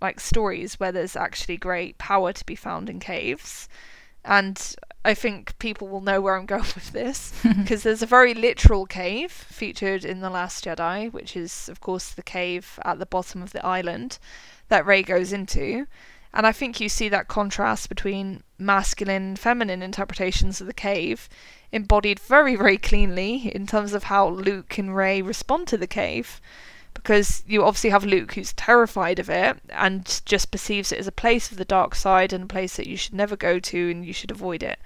like 0.02 0.20
stories 0.20 0.80
where 0.80 0.92
there's 0.92 1.16
actually 1.16 1.58
great 1.58 1.98
power 1.98 2.34
to 2.34 2.46
be 2.46 2.56
found 2.56 2.90
in 2.90 3.00
caves. 3.00 3.70
And 4.26 4.76
I 5.06 5.14
think 5.14 5.58
people 5.60 5.88
will 5.88 6.02
know 6.02 6.22
where 6.22 6.36
I'm 6.36 6.46
going 6.46 6.64
with 6.64 6.92
this 6.92 7.34
because 7.58 7.84
there's 7.84 8.02
a 8.02 8.08
very 8.08 8.34
literal 8.34 8.86
cave 8.86 9.32
featured 9.32 10.04
in 10.04 10.22
The 10.22 10.30
Last 10.30 10.66
Jedi, 10.66 11.12
which 11.12 11.36
is, 11.36 11.70
of 11.70 11.80
course, 11.80 12.10
the 12.10 12.24
cave 12.24 12.80
at 12.84 13.00
the 13.00 13.06
bottom 13.06 13.42
of 13.42 13.52
the 13.52 13.66
island 13.66 14.18
that 14.70 14.86
Rey 14.86 15.04
goes 15.04 15.32
into. 15.32 15.88
And 16.34 16.48
I 16.48 16.52
think 16.52 16.80
you 16.80 16.90
see 16.90 17.10
that 17.10 17.28
contrast 17.28 17.90
between 17.90 18.42
masculine 18.58 19.24
and 19.24 19.40
feminine 19.40 19.84
interpretations 19.84 20.60
of 20.60 20.68
the 20.68 20.74
cave 20.74 21.30
embodied 21.72 22.20
very, 22.20 22.56
very 22.56 22.78
cleanly 22.78 23.52
in 23.54 23.68
terms 23.68 23.94
of 23.94 24.06
how 24.06 24.30
Luke 24.30 24.78
and 24.78 24.96
Rey 24.96 25.22
respond 25.22 25.68
to 25.68 25.78
the 25.78 25.88
cave. 25.88 26.42
Because 26.94 27.44
you 27.48 27.64
obviously 27.64 27.90
have 27.90 28.06
Luke 28.06 28.34
who's 28.34 28.54
terrified 28.54 29.20
of 29.20 29.30
it 29.30 29.58
and 29.70 30.22
just 30.26 30.52
perceives 30.52 30.92
it 30.92 31.00
as 31.00 31.08
a 31.08 31.12
place 31.12 31.52
of 31.52 31.58
the 31.58 31.66
dark 31.66 31.96
side 31.96 32.32
and 32.32 32.44
a 32.44 32.48
place 32.48 32.76
that 32.78 32.88
you 32.88 32.98
should 32.98 33.14
never 33.14 33.36
go 33.36 33.60
to 33.60 33.92
and 33.92 34.06
you 34.06 34.14
should 34.14 34.32
avoid 34.32 34.62
it. 34.64 34.80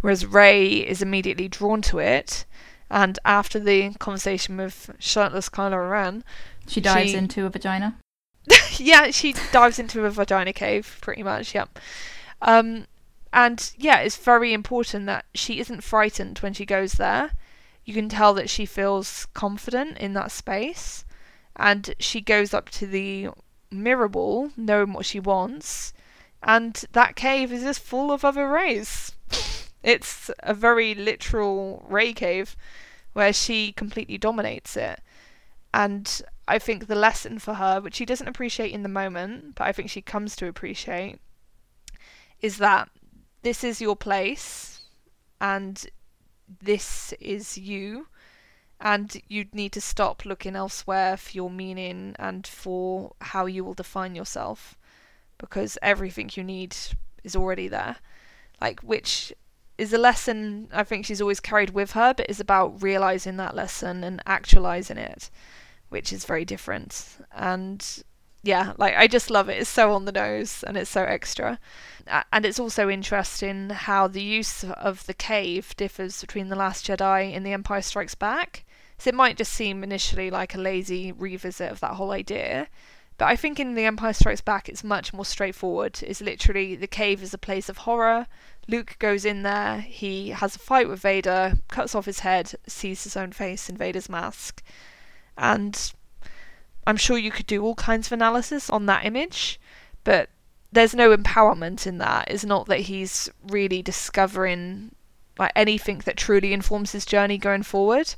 Whereas 0.00 0.26
Rey 0.26 0.68
is 0.74 1.02
immediately 1.02 1.48
drawn 1.48 1.82
to 1.82 1.98
it, 1.98 2.44
and 2.90 3.18
after 3.24 3.60
the 3.60 3.90
conversation 4.00 4.56
with 4.56 4.90
shirtless 4.98 5.48
Kylo 5.48 5.90
Ren, 5.90 6.24
She 6.66 6.80
dives 6.80 7.10
She- 7.10 7.16
into 7.16 7.46
a 7.46 7.50
vagina. 7.50 7.96
Yeah, 8.82 9.10
she 9.10 9.34
dives 9.52 9.78
into 9.78 10.04
a 10.04 10.10
vagina 10.10 10.52
cave, 10.52 10.98
pretty 11.00 11.22
much. 11.22 11.54
Yep. 11.54 11.78
Um, 12.40 12.86
and 13.32 13.72
yeah, 13.78 14.00
it's 14.00 14.16
very 14.16 14.52
important 14.52 15.06
that 15.06 15.24
she 15.34 15.60
isn't 15.60 15.82
frightened 15.82 16.38
when 16.38 16.52
she 16.52 16.66
goes 16.66 16.94
there. 16.94 17.32
You 17.84 17.94
can 17.94 18.08
tell 18.08 18.34
that 18.34 18.50
she 18.50 18.66
feels 18.66 19.26
confident 19.34 19.98
in 19.98 20.12
that 20.14 20.30
space, 20.30 21.04
and 21.56 21.94
she 21.98 22.20
goes 22.20 22.52
up 22.52 22.68
to 22.70 22.86
the 22.86 23.30
mirror 23.70 24.08
ball, 24.08 24.50
knowing 24.56 24.92
what 24.92 25.06
she 25.06 25.18
wants, 25.18 25.92
and 26.42 26.84
that 26.92 27.16
cave 27.16 27.52
is 27.52 27.62
just 27.62 27.80
full 27.80 28.12
of 28.12 28.24
other 28.24 28.48
rays. 28.48 29.12
it's 29.82 30.30
a 30.40 30.54
very 30.54 30.94
literal 30.94 31.84
ray 31.88 32.12
cave, 32.12 32.56
where 33.14 33.32
she 33.32 33.72
completely 33.72 34.18
dominates 34.18 34.76
it, 34.76 35.00
and 35.72 36.22
I 36.48 36.58
think 36.58 36.86
the 36.86 36.94
lesson 36.94 37.38
for 37.38 37.54
her, 37.54 37.80
which 37.80 37.94
she 37.94 38.04
doesn't 38.04 38.28
appreciate 38.28 38.72
in 38.72 38.82
the 38.82 38.88
moment, 38.88 39.54
but 39.54 39.66
I 39.66 39.72
think 39.72 39.90
she 39.90 40.02
comes 40.02 40.34
to 40.36 40.46
appreciate, 40.46 41.18
is 42.40 42.58
that 42.58 42.90
this 43.42 43.62
is 43.62 43.80
your 43.80 43.96
place 43.96 44.82
and 45.40 45.86
this 46.60 47.12
is 47.20 47.56
you, 47.56 48.08
and 48.80 49.22
you 49.28 49.46
need 49.52 49.72
to 49.72 49.80
stop 49.80 50.24
looking 50.24 50.56
elsewhere 50.56 51.16
for 51.16 51.30
your 51.32 51.50
meaning 51.50 52.16
and 52.18 52.46
for 52.46 53.12
how 53.20 53.46
you 53.46 53.64
will 53.64 53.74
define 53.74 54.14
yourself 54.16 54.76
because 55.38 55.78
everything 55.80 56.30
you 56.34 56.42
need 56.42 56.76
is 57.22 57.36
already 57.36 57.68
there. 57.68 57.96
Like, 58.60 58.80
which 58.80 59.32
is 59.78 59.92
a 59.92 59.98
lesson 59.98 60.68
I 60.72 60.82
think 60.82 61.06
she's 61.06 61.20
always 61.20 61.40
carried 61.40 61.70
with 61.70 61.92
her, 61.92 62.12
but 62.14 62.28
is 62.28 62.40
about 62.40 62.82
realizing 62.82 63.36
that 63.36 63.54
lesson 63.54 64.02
and 64.02 64.20
actualizing 64.26 64.98
it 64.98 65.30
which 65.92 66.12
is 66.12 66.24
very 66.24 66.44
different. 66.44 67.18
And 67.32 68.02
yeah, 68.42 68.72
like 68.76 68.96
I 68.96 69.06
just 69.06 69.30
love 69.30 69.48
it. 69.48 69.58
It's 69.58 69.70
so 69.70 69.92
on 69.92 70.04
the 70.04 70.12
nose 70.12 70.64
and 70.66 70.76
it's 70.76 70.90
so 70.90 71.02
extra. 71.02 71.60
And 72.32 72.44
it's 72.44 72.58
also 72.58 72.88
interesting 72.90 73.70
how 73.70 74.08
the 74.08 74.22
use 74.22 74.64
of 74.64 75.06
the 75.06 75.14
cave 75.14 75.76
differs 75.76 76.20
between 76.20 76.48
The 76.48 76.56
Last 76.56 76.86
Jedi 76.86 77.36
and 77.36 77.46
The 77.46 77.52
Empire 77.52 77.82
Strikes 77.82 78.16
Back. 78.16 78.64
So 78.98 79.08
it 79.08 79.14
might 79.14 79.36
just 79.36 79.52
seem 79.52 79.84
initially 79.84 80.30
like 80.30 80.54
a 80.54 80.58
lazy 80.58 81.12
revisit 81.12 81.70
of 81.70 81.80
that 81.80 81.94
whole 81.94 82.10
idea. 82.10 82.68
But 83.18 83.26
I 83.26 83.36
think 83.36 83.60
in 83.60 83.74
The 83.74 83.84
Empire 83.84 84.12
Strikes 84.12 84.40
Back 84.40 84.68
it's 84.68 84.82
much 84.82 85.12
more 85.12 85.24
straightforward. 85.24 86.00
It's 86.02 86.20
literally 86.20 86.74
the 86.74 86.88
cave 86.88 87.22
is 87.22 87.34
a 87.34 87.38
place 87.38 87.68
of 87.68 87.78
horror. 87.78 88.26
Luke 88.66 88.96
goes 88.98 89.24
in 89.24 89.42
there, 89.42 89.80
he 89.80 90.30
has 90.30 90.56
a 90.56 90.60
fight 90.60 90.88
with 90.88 91.00
Vader, 91.00 91.54
cuts 91.68 91.94
off 91.94 92.06
his 92.06 92.20
head, 92.20 92.54
sees 92.66 93.04
his 93.04 93.16
own 93.16 93.32
face 93.32 93.68
in 93.68 93.76
Vader's 93.76 94.08
mask 94.08 94.62
and 95.36 95.92
I'm 96.86 96.96
sure 96.96 97.18
you 97.18 97.30
could 97.30 97.46
do 97.46 97.62
all 97.62 97.74
kinds 97.74 98.08
of 98.08 98.12
analysis 98.12 98.68
on 98.70 98.86
that 98.86 99.04
image, 99.04 99.60
but 100.04 100.30
there's 100.72 100.94
no 100.94 101.14
empowerment 101.16 101.86
in 101.86 101.98
that. 101.98 102.30
It's 102.30 102.44
not 102.44 102.66
that 102.66 102.80
he's 102.80 103.28
really 103.46 103.82
discovering 103.82 104.94
like 105.38 105.52
anything 105.54 105.98
that 106.04 106.16
truly 106.16 106.52
informs 106.52 106.92
his 106.92 107.06
journey 107.06 107.38
going 107.38 107.62
forward. 107.62 108.14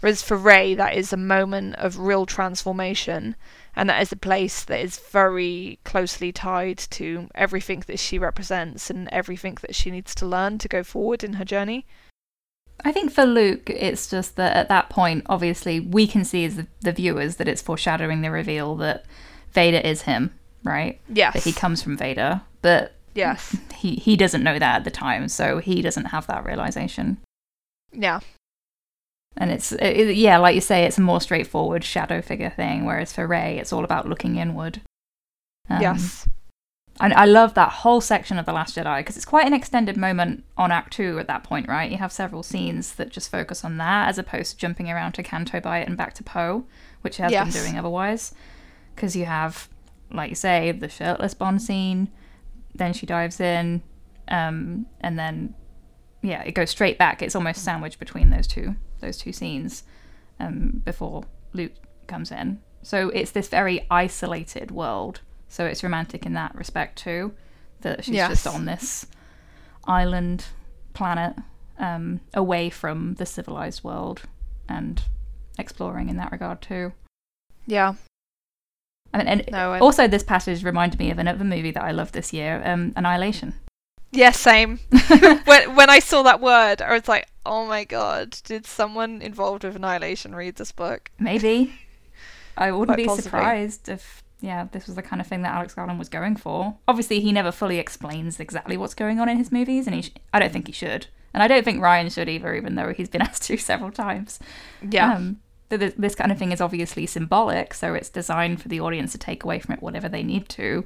Whereas 0.00 0.22
for 0.22 0.36
Rey, 0.36 0.74
that 0.74 0.94
is 0.94 1.12
a 1.12 1.16
moment 1.16 1.76
of 1.76 1.98
real 1.98 2.26
transformation, 2.26 3.34
and 3.74 3.88
that 3.88 4.02
is 4.02 4.12
a 4.12 4.16
place 4.16 4.62
that 4.64 4.80
is 4.80 4.98
very 4.98 5.78
closely 5.84 6.32
tied 6.32 6.78
to 6.78 7.28
everything 7.34 7.82
that 7.86 7.98
she 7.98 8.18
represents 8.18 8.90
and 8.90 9.08
everything 9.10 9.56
that 9.62 9.74
she 9.74 9.90
needs 9.90 10.14
to 10.16 10.26
learn 10.26 10.58
to 10.58 10.68
go 10.68 10.82
forward 10.82 11.24
in 11.24 11.34
her 11.34 11.46
journey. 11.46 11.86
I 12.84 12.92
think 12.92 13.10
for 13.10 13.24
Luke, 13.24 13.70
it's 13.70 14.08
just 14.08 14.36
that 14.36 14.56
at 14.56 14.68
that 14.68 14.90
point, 14.90 15.24
obviously, 15.28 15.80
we 15.80 16.06
can 16.06 16.24
see 16.24 16.44
as 16.44 16.56
the, 16.56 16.66
the 16.82 16.92
viewers 16.92 17.36
that 17.36 17.48
it's 17.48 17.62
foreshadowing 17.62 18.20
the 18.20 18.30
reveal 18.30 18.76
that 18.76 19.06
Vader 19.52 19.78
is 19.78 20.02
him, 20.02 20.32
right? 20.62 21.00
Yes. 21.08 21.34
That 21.34 21.44
he 21.44 21.52
comes 21.52 21.82
from 21.82 21.96
Vader, 21.96 22.42
but 22.62 22.94
yes. 23.14 23.56
he 23.74 23.96
he 23.96 24.16
doesn't 24.16 24.42
know 24.42 24.58
that 24.58 24.76
at 24.76 24.84
the 24.84 24.90
time, 24.90 25.28
so 25.28 25.58
he 25.58 25.82
doesn't 25.82 26.06
have 26.06 26.26
that 26.26 26.44
realization. 26.44 27.18
Yeah. 27.92 28.20
And 29.38 29.50
it's 29.50 29.72
it, 29.72 30.16
yeah, 30.16 30.38
like 30.38 30.54
you 30.54 30.60
say, 30.60 30.84
it's 30.84 30.98
a 30.98 31.02
more 31.02 31.20
straightforward 31.20 31.84
shadow 31.84 32.22
figure 32.22 32.50
thing, 32.50 32.84
whereas 32.84 33.12
for 33.12 33.26
Rey, 33.26 33.58
it's 33.58 33.72
all 33.72 33.84
about 33.84 34.08
looking 34.08 34.36
inward. 34.36 34.80
Um, 35.68 35.80
yes. 35.80 36.28
And 37.00 37.12
I 37.12 37.26
love 37.26 37.54
that 37.54 37.70
whole 37.70 38.00
section 38.00 38.38
of 38.38 38.46
The 38.46 38.52
Last 38.52 38.76
Jedi 38.76 38.98
because 38.98 39.16
it's 39.16 39.24
quite 39.26 39.46
an 39.46 39.52
extended 39.52 39.96
moment 39.96 40.44
on 40.56 40.72
Act 40.72 40.92
2 40.94 41.18
at 41.18 41.26
that 41.28 41.44
point, 41.44 41.68
right? 41.68 41.90
You 41.90 41.98
have 41.98 42.10
several 42.10 42.42
scenes 42.42 42.94
that 42.94 43.10
just 43.10 43.30
focus 43.30 43.64
on 43.64 43.76
that 43.78 44.08
as 44.08 44.18
opposed 44.18 44.52
to 44.52 44.56
jumping 44.56 44.90
around 44.90 45.12
to 45.12 45.22
Canto 45.22 45.60
Bight 45.60 45.86
and 45.86 45.96
back 45.96 46.14
to 46.14 46.24
Poe, 46.24 46.64
which 47.02 47.20
it 47.20 47.24
has 47.24 47.32
Yes. 47.32 47.52
been 47.52 47.62
doing 47.64 47.78
otherwise. 47.78 48.34
Because 48.94 49.14
you 49.14 49.26
have, 49.26 49.68
like 50.10 50.30
you 50.30 50.34
say, 50.36 50.72
the 50.72 50.88
shirtless 50.88 51.34
Bond 51.34 51.60
scene, 51.60 52.08
then 52.74 52.92
she 52.94 53.04
dives 53.04 53.40
in, 53.40 53.82
um, 54.28 54.86
and 55.00 55.18
then, 55.18 55.54
yeah, 56.22 56.42
it 56.42 56.52
goes 56.52 56.70
straight 56.70 56.98
back. 56.98 57.20
It's 57.20 57.34
almost 57.36 57.62
sandwiched 57.62 57.98
between 57.98 58.30
those 58.30 58.46
two 58.46 58.74
those 59.00 59.18
two 59.18 59.30
scenes 59.32 59.82
um, 60.40 60.80
before 60.86 61.24
Luke 61.52 61.72
comes 62.06 62.30
in. 62.32 62.60
So 62.82 63.10
it's 63.10 63.30
this 63.32 63.48
very 63.48 63.86
isolated 63.90 64.70
world. 64.70 65.20
So 65.48 65.64
it's 65.64 65.82
romantic 65.82 66.26
in 66.26 66.34
that 66.34 66.54
respect 66.54 66.98
too. 66.98 67.32
That 67.82 68.04
she's 68.04 68.14
Yes. 68.14 68.30
just 68.42 68.46
on 68.54 68.64
this 68.64 69.06
island 69.86 70.46
planet 70.94 71.34
um, 71.78 72.20
away 72.34 72.70
from 72.70 73.14
the 73.14 73.26
civilized 73.26 73.84
world 73.84 74.22
and 74.68 75.02
exploring 75.58 76.08
in 76.08 76.16
that 76.16 76.32
regard 76.32 76.60
too. 76.62 76.92
Yeah. 77.66 77.94
I 79.14 79.18
mean, 79.18 79.28
and 79.28 79.44
No. 79.52 79.72
I, 79.72 79.78
also 79.78 80.08
this 80.08 80.22
passage 80.24 80.64
reminded 80.64 80.98
me 80.98 81.10
of 81.10 81.18
another 81.18 81.44
movie 81.44 81.70
that 81.70 81.82
I 81.84 81.92
loved 81.92 82.14
this 82.14 82.32
year, 82.32 82.62
um, 82.64 82.92
Annihilation. 82.96 83.54
yeah. 84.12 84.30
Same. 84.32 84.78
when 85.44 85.74
when 85.76 85.90
I 85.90 85.98
saw 86.00 86.22
that 86.22 86.40
word, 86.40 86.82
I 86.82 86.92
was 86.92 87.06
like, 87.08 87.28
"Oh 87.44 87.66
my 87.66 87.84
god! 87.84 88.38
Did 88.44 88.66
someone 88.66 89.22
involved 89.22 89.64
with 89.64 89.76
Annihilation 89.76 90.34
read 90.34 90.56
this 90.56 90.72
book?" 90.72 91.10
Maybe. 91.18 91.72
I 92.56 92.72
wouldn't 92.72 92.88
Quite 92.96 92.96
be 92.96 93.04
possibly. 93.06 93.22
surprised 93.30 93.88
if 93.88 94.22
yeah, 94.46 94.68
this 94.72 94.86
was 94.86 94.94
the 94.94 95.02
kind 95.02 95.20
of 95.20 95.26
thing 95.26 95.42
that 95.42 95.54
Alex 95.54 95.74
Garland 95.74 95.98
was 95.98 96.08
going 96.08 96.36
for. 96.36 96.76
Obviously, 96.88 97.20
he 97.20 97.32
never 97.32 97.50
fully 97.52 97.78
explains 97.78 98.38
exactly 98.40 98.76
what's 98.76 98.94
going 98.94 99.18
on 99.20 99.28
in 99.28 99.36
his 99.36 99.50
movies, 99.50 99.86
and 99.86 99.94
he 99.96 100.02
sh- 100.02 100.12
I 100.32 100.38
don't 100.38 100.52
think 100.52 100.66
he 100.68 100.72
should, 100.72 101.08
and 101.34 101.42
I 101.42 101.48
don't 101.48 101.64
think 101.64 101.80
Rian 101.82 102.12
should 102.12 102.28
either, 102.28 102.54
even 102.54 102.74
though 102.76 102.92
he's 102.92 103.08
been 103.08 103.22
asked 103.28 103.42
to 103.44 103.56
several 103.56 103.90
times. 103.90 104.38
Yeah. 104.88 105.14
Um, 105.14 105.40
th- 105.70 105.80
th- 105.80 105.94
this 105.98 106.14
kind 106.14 106.30
of 106.32 106.38
thing 106.38 106.52
is 106.52 106.60
obviously 106.60 107.06
symbolic, 107.06 107.74
so 107.74 107.94
it's 107.94 108.08
designed 108.08 108.62
for 108.62 108.68
the 108.68 108.80
audience 108.80 109.12
to 109.12 109.18
take 109.18 109.42
away 109.44 109.58
from 109.58 109.74
it 109.74 109.82
whatever 109.82 110.08
they 110.08 110.22
need 110.22 110.48
to. 110.50 110.84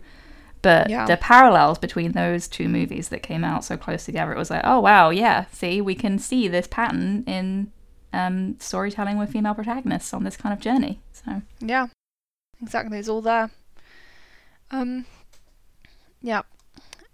But 0.62 0.90
Yeah. 0.90 1.06
the 1.06 1.16
parallels 1.16 1.78
between 1.78 2.12
those 2.12 2.46
two 2.48 2.68
movies 2.68 3.08
that 3.10 3.22
came 3.22 3.44
out 3.44 3.64
so 3.64 3.76
close 3.76 4.04
together, 4.04 4.32
it 4.32 4.38
was 4.38 4.50
like, 4.50 4.62
oh 4.64 4.80
wow, 4.80 5.08
yeah, 5.10 5.44
see, 5.52 5.80
we 5.80 5.94
can 5.94 6.18
see 6.18 6.48
this 6.48 6.66
pattern 6.66 7.24
in 7.26 7.72
um, 8.12 8.56
storytelling 8.58 9.16
with 9.18 9.30
female 9.32 9.54
protagonists 9.54 10.12
on 10.12 10.24
this 10.24 10.36
kind 10.36 10.52
of 10.52 10.60
journey. 10.60 11.00
So 11.12 11.42
Yeah, 11.60 11.86
exactly. 12.62 12.98
It's 12.98 13.08
all 13.08 13.22
there. 13.22 13.50
Um, 14.70 15.06
yeah, 16.22 16.42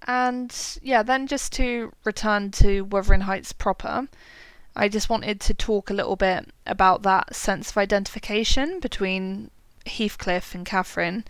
and 0.07 0.79
yeah. 0.83 1.03
Then 1.03 1.27
just 1.27 1.53
to 1.55 1.93
return 2.05 2.51
to 2.53 2.83
Wuthering 2.83 3.23
Heights 3.23 3.53
proper, 3.53 4.09
I 4.75 4.89
just 4.89 5.09
wanted 5.09 5.41
to 5.41 5.55
talk 5.55 5.91
a 5.91 5.95
little 5.95 6.17
bit 6.17 6.51
about 6.67 7.03
that 7.03 7.35
sense 7.35 7.71
of 7.71 7.79
identification 7.79 8.81
between 8.81 9.51
Heathcliff 9.87 10.55
and 10.55 10.67
Catherine, 10.67 11.25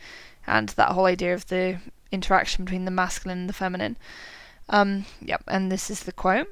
and 0.47 0.71
that 0.71 0.93
whole 0.93 1.07
idea 1.07 1.35
of 1.35 1.47
the 1.47 1.79
interaction 2.11 2.65
between 2.65 2.85
the 2.85 2.91
masculine 2.91 3.41
and 3.41 3.49
the 3.49 3.53
feminine. 3.53 3.97
Um, 4.69 5.07
yep, 5.21 5.45
and 5.47 5.71
this 5.71 5.91
is 5.91 6.01
the 6.01 6.13
quote. 6.13 6.49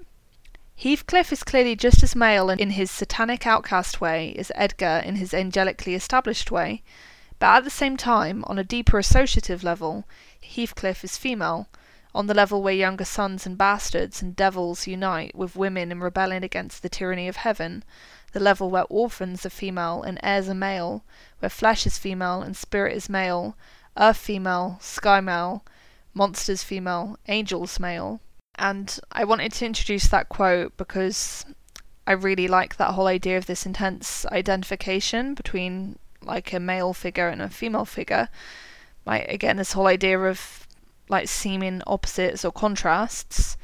Heathcliff 0.77 1.33
is 1.33 1.43
clearly 1.43 1.77
just 1.77 2.03
as 2.03 2.17
male 2.17 2.51
in 2.51 2.71
his 2.71 2.91
satanic 2.91 3.47
outcast 3.47 4.01
way 4.01 4.35
as 4.37 4.51
Edgar 4.55 5.03
in 5.05 5.17
his 5.17 5.33
angelically 5.33 5.95
established 5.95 6.51
way, 6.51 6.83
but 7.39 7.57
at 7.57 7.65
the 7.65 7.71
same 7.71 7.97
time, 7.97 8.45
on 8.47 8.59
a 8.59 8.65
deeper 8.65 8.99
associative 8.99 9.63
level, 9.65 10.05
Heathcliff 10.41 11.05
is 11.05 11.17
female, 11.17 11.69
on 12.15 12.27
the 12.27 12.35
level 12.35 12.63
where 12.63 12.75
younger 12.75 13.05
sons 13.05 13.45
and 13.45 13.59
bastards 13.59 14.23
and 14.23 14.37
devils 14.37 14.87
unite 14.87 15.35
with 15.35 15.57
women 15.57 15.91
in 15.91 16.01
rebelling 16.01 16.45
against 16.45 16.83
the 16.83 16.89
tyranny 16.89 17.27
of 17.27 17.37
heaven, 17.37 17.83
the 18.33 18.41
level 18.41 18.71
where 18.71 18.85
orphans 18.89 19.45
are 19.45 19.51
female 19.51 20.03
and 20.03 20.21
heirs 20.23 20.49
are 20.49 20.55
male, 20.55 21.05
where 21.41 21.51
flesh 21.51 21.87
is 21.87 21.99
female 21.99 22.43
and 22.43 22.57
spirit 22.57 22.97
is 22.97 23.09
male, 23.09 23.57
earth 23.99 24.17
female, 24.17 24.79
sky 24.81 25.21
male, 25.21 25.65
monsters 26.15 26.63
female, 26.63 27.17
angels 27.27 27.81
male. 27.81 28.21
And 28.57 28.99
I 29.11 29.25
wanted 29.25 29.53
to 29.53 29.67
introduce 29.67 30.07
that 30.09 30.29
quote 30.29 30.77
because 30.77 31.45
I 32.07 32.13
really 32.13 32.47
like 32.47 32.77
that 32.77 32.93
whole 32.93 33.07
idea 33.09 33.39
of 33.39 33.47
this 33.47 33.67
intense 33.67 34.25
identification 34.27 35.35
between 35.35 35.99
like 36.27 36.53
a 36.53 36.61
male 36.61 36.93
figure 36.93 37.29
and 37.29 37.43
a 37.43 37.49
female 37.49 37.85
figure. 37.85 38.29
Like 39.07 39.29
again, 39.29 39.57
this 39.57 39.73
whole 39.73 39.87
idea 39.87 40.19
of 40.19 40.67
like 41.09 41.29
seeming 41.29 41.83
opposites 41.87 42.45
or 42.45 42.53
contrasts. 42.53 43.57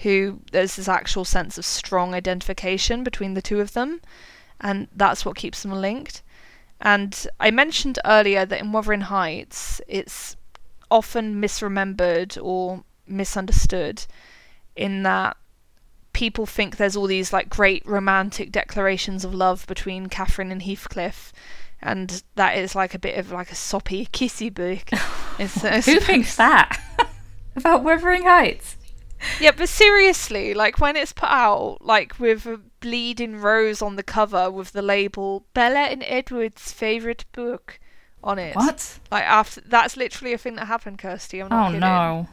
Who 0.00 0.40
there's 0.52 0.76
this 0.76 0.88
actual 0.88 1.24
sense 1.24 1.56
of 1.56 1.64
strong 1.64 2.14
identification 2.14 3.02
between 3.02 3.32
the 3.32 3.40
two 3.40 3.60
of 3.60 3.72
them, 3.72 4.02
and 4.60 4.88
that's 4.94 5.24
what 5.24 5.36
keeps 5.36 5.62
them 5.62 5.72
linked. 5.72 6.22
And 6.82 7.26
I 7.40 7.50
mentioned 7.50 7.98
earlier 8.04 8.44
that 8.44 8.60
in 8.60 8.72
Wuthering 8.72 9.02
Heights, 9.02 9.80
it's 9.88 10.36
often 10.90 11.40
misremembered 11.40 12.38
or 12.42 12.84
misunderstood 13.06 14.04
in 14.74 15.02
that 15.04 15.36
people 16.12 16.46
think 16.46 16.76
there's 16.76 16.96
all 16.96 17.06
these 17.06 17.32
like 17.32 17.48
great 17.48 17.84
romantic 17.86 18.52
declarations 18.52 19.24
of 19.24 19.34
love 19.34 19.66
between 19.66 20.08
Catherine 20.08 20.52
and 20.52 20.62
Heathcliff 20.62 21.32
and 21.86 22.22
that 22.34 22.58
is 22.58 22.74
like 22.74 22.94
a 22.94 22.98
bit 22.98 23.18
of 23.18 23.30
like 23.32 23.50
a 23.50 23.54
soppy 23.54 24.06
kissy 24.12 24.52
book. 24.52 24.90
Who 25.38 26.00
thinks 26.00 26.36
that 26.36 26.78
about 27.56 27.82
Wuthering 27.84 28.24
Heights? 28.24 28.76
yeah, 29.40 29.52
but 29.56 29.68
seriously, 29.68 30.52
like 30.54 30.78
when 30.78 30.96
it's 30.96 31.12
put 31.12 31.30
out, 31.30 31.78
like 31.80 32.18
with 32.18 32.44
a 32.46 32.60
bleeding 32.80 33.38
rose 33.40 33.80
on 33.80 33.96
the 33.96 34.02
cover 34.02 34.50
with 34.50 34.72
the 34.72 34.82
label 34.82 35.46
Bella 35.54 35.80
and 35.88 36.02
Edward's 36.06 36.70
favorite 36.72 37.24
book 37.32 37.78
on 38.22 38.38
it. 38.38 38.54
What? 38.56 38.98
Like 39.10 39.24
after 39.24 39.60
that's 39.62 39.96
literally 39.96 40.32
a 40.34 40.38
thing 40.38 40.56
that 40.56 40.66
happened, 40.66 40.98
Kirsty. 40.98 41.40
I'm 41.40 41.48
not 41.48 41.64
Oh 41.64 41.68
kidding. 41.68 41.80
no. 41.80 42.28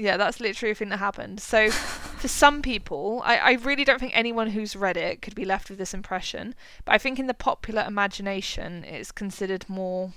Yeah, 0.00 0.16
that's 0.16 0.40
literally 0.40 0.72
a 0.72 0.74
thing 0.74 0.88
that 0.88 0.98
happened. 0.98 1.40
So, 1.40 1.70
for 1.70 2.26
some 2.26 2.62
people, 2.62 3.20
I, 3.22 3.36
I 3.36 3.52
really 3.52 3.84
don't 3.84 3.98
think 3.98 4.16
anyone 4.16 4.48
who's 4.48 4.74
read 4.74 4.96
it 4.96 5.20
could 5.20 5.34
be 5.34 5.44
left 5.44 5.68
with 5.68 5.78
this 5.78 5.92
impression. 5.92 6.54
But 6.86 6.94
I 6.94 6.98
think 6.98 7.18
in 7.18 7.26
the 7.26 7.34
popular 7.34 7.84
imagination, 7.86 8.82
it's 8.84 9.12
considered 9.12 9.68
more 9.68 10.14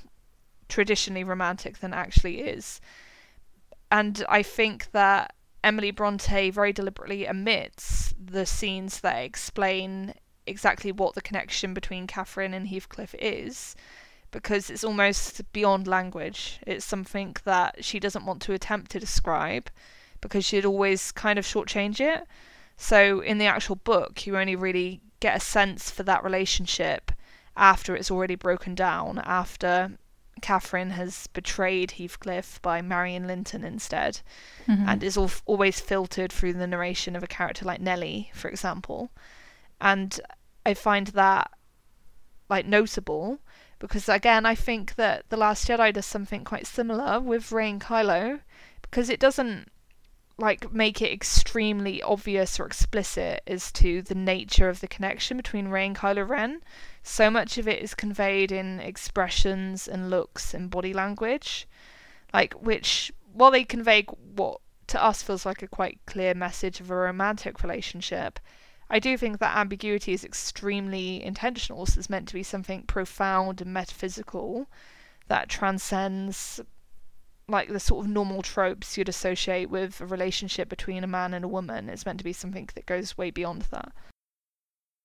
traditionally 0.70 1.26
romantic 1.26 1.80
than 1.80 1.94
actually 1.94 2.40
is. 2.40 2.80
And 3.92 4.24
I 4.30 4.42
think 4.42 4.92
that 4.94 5.36
Emily 5.66 5.92
Bronte 5.92 6.50
very 6.50 6.72
deliberately 6.72 7.28
omits 7.28 8.14
the 8.18 8.46
scenes 8.46 9.02
that 9.02 9.18
explain 9.18 10.14
exactly 10.48 10.94
what 10.94 11.14
the 11.14 11.22
connection 11.22 11.74
between 11.74 12.08
Catherine 12.08 12.54
and 12.54 12.70
Heathcliff 12.70 13.16
is 13.20 13.76
because 14.34 14.70
it's 14.70 14.84
almost 14.84 15.42
beyond 15.54 15.88
language. 15.88 16.60
It's 16.68 16.84
something 16.84 17.38
that 17.46 17.86
she 17.86 18.00
doesn't 18.02 18.26
want 18.26 18.42
to 18.42 18.54
attempt 18.54 18.92
to 18.92 19.00
describe 19.00 19.70
because 20.20 20.44
she'd 20.44 20.66
always 20.66 21.12
kind 21.14 21.40
of 21.40 21.46
shortchange 21.46 22.02
it. 22.02 22.28
So 22.76 23.22
in 23.22 23.38
the 23.38 23.46
actual 23.46 23.76
book, 23.78 24.26
you 24.28 24.38
only 24.38 24.58
really 24.58 25.00
get 25.22 25.38
a 25.38 25.40
sense 25.40 25.90
for 25.90 26.04
that 26.04 26.24
relationship 26.24 27.12
after 27.56 27.96
it's 27.96 28.12
already 28.12 28.36
broken 28.36 28.76
down, 28.76 29.20
after 29.24 29.98
Catherine 30.42 30.90
has 30.90 31.28
betrayed 31.28 31.92
Heathcliff 31.92 32.62
by 32.62 32.82
marrying 32.82 33.26
Linton 33.28 33.64
instead, 33.64 34.20
Mhm. 34.68 34.88
and 34.88 35.04
is 35.04 35.16
al- 35.18 35.32
always 35.46 35.80
filtered 35.80 36.34
through 36.34 36.54
the 36.54 36.68
narration 36.68 37.16
of 37.16 37.24
a 37.24 37.28
character 37.28 37.64
like 37.64 37.80
Nelly, 37.80 38.32
for 38.34 38.50
example. 38.50 39.12
And 39.80 40.20
I 40.66 40.74
find 40.74 41.08
that 41.08 41.52
like 42.50 42.66
notable 42.66 43.40
because 43.84 44.08
again 44.08 44.46
I 44.46 44.56
think 44.56 44.96
that 44.96 45.30
The 45.30 45.36
Last 45.36 45.68
Jedi 45.68 45.92
does 45.92 46.06
something 46.06 46.46
quite 46.46 46.66
similar 46.66 47.20
with 47.20 47.52
Rey 47.52 47.70
and 47.70 47.82
Kylo 47.82 48.40
because 48.82 49.10
it 49.10 49.20
doesn't 49.20 49.70
like 50.38 50.72
make 50.72 51.02
it 51.02 51.12
extremely 51.12 52.02
obvious 52.02 52.62
or 52.62 52.66
explicit 52.66 53.44
as 53.46 53.74
to 53.74 54.02
the 54.02 54.16
nature 54.16 54.70
of 54.70 54.80
the 54.80 54.88
connection 54.88 55.36
between 55.36 55.68
Rey 55.68 55.86
and 55.86 55.98
Kylo 55.98 56.28
Ren. 56.28 56.62
So 57.04 57.30
much 57.30 57.58
of 57.58 57.68
it 57.68 57.84
is 57.84 57.94
conveyed 57.94 58.54
in 58.54 58.80
expressions 58.80 59.86
and 59.86 60.10
looks 60.10 60.54
and 60.54 60.70
body 60.70 60.94
language, 60.94 61.68
like 62.34 62.54
which 62.54 63.12
while 63.34 63.52
they 63.52 63.66
convey 63.66 64.04
what 64.04 64.62
to 64.88 65.04
us 65.04 65.22
feels 65.22 65.46
like 65.46 65.62
a 65.62 65.68
quite 65.68 66.00
clear 66.06 66.34
message 66.34 66.80
of 66.80 66.90
a 66.90 66.96
romantic 66.96 67.62
relationship, 67.62 68.40
I 68.94 69.00
do 69.00 69.18
think 69.18 69.40
that 69.40 69.58
ambiguity 69.58 70.14
is 70.14 70.24
extremely 70.24 71.24
intentional. 71.24 71.88
So 71.88 71.98
it's 71.98 72.12
meant 72.12 72.28
to 72.28 72.36
be 72.36 72.44
something 72.44 72.84
profound 72.84 73.60
and 73.60 73.74
metaphysical 73.74 74.68
that 75.28 75.50
transcends 75.50 76.62
like 77.48 77.70
the 77.70 77.80
sort 77.80 78.06
of 78.06 78.12
normal 78.12 78.44
tropes 78.44 78.96
you'd 78.96 79.10
associate 79.10 79.72
with 79.72 80.00
a 80.00 80.06
relationship 80.06 80.70
between 80.70 81.04
a 81.04 81.08
man 81.08 81.34
and 81.34 81.44
a 81.44 81.48
woman. 81.48 81.90
It's 81.90 82.06
meant 82.06 82.20
to 82.20 82.24
be 82.24 82.34
something 82.34 82.70
that 82.76 82.86
goes 82.86 83.18
way 83.18 83.32
beyond 83.32 83.64
that. 83.72 83.92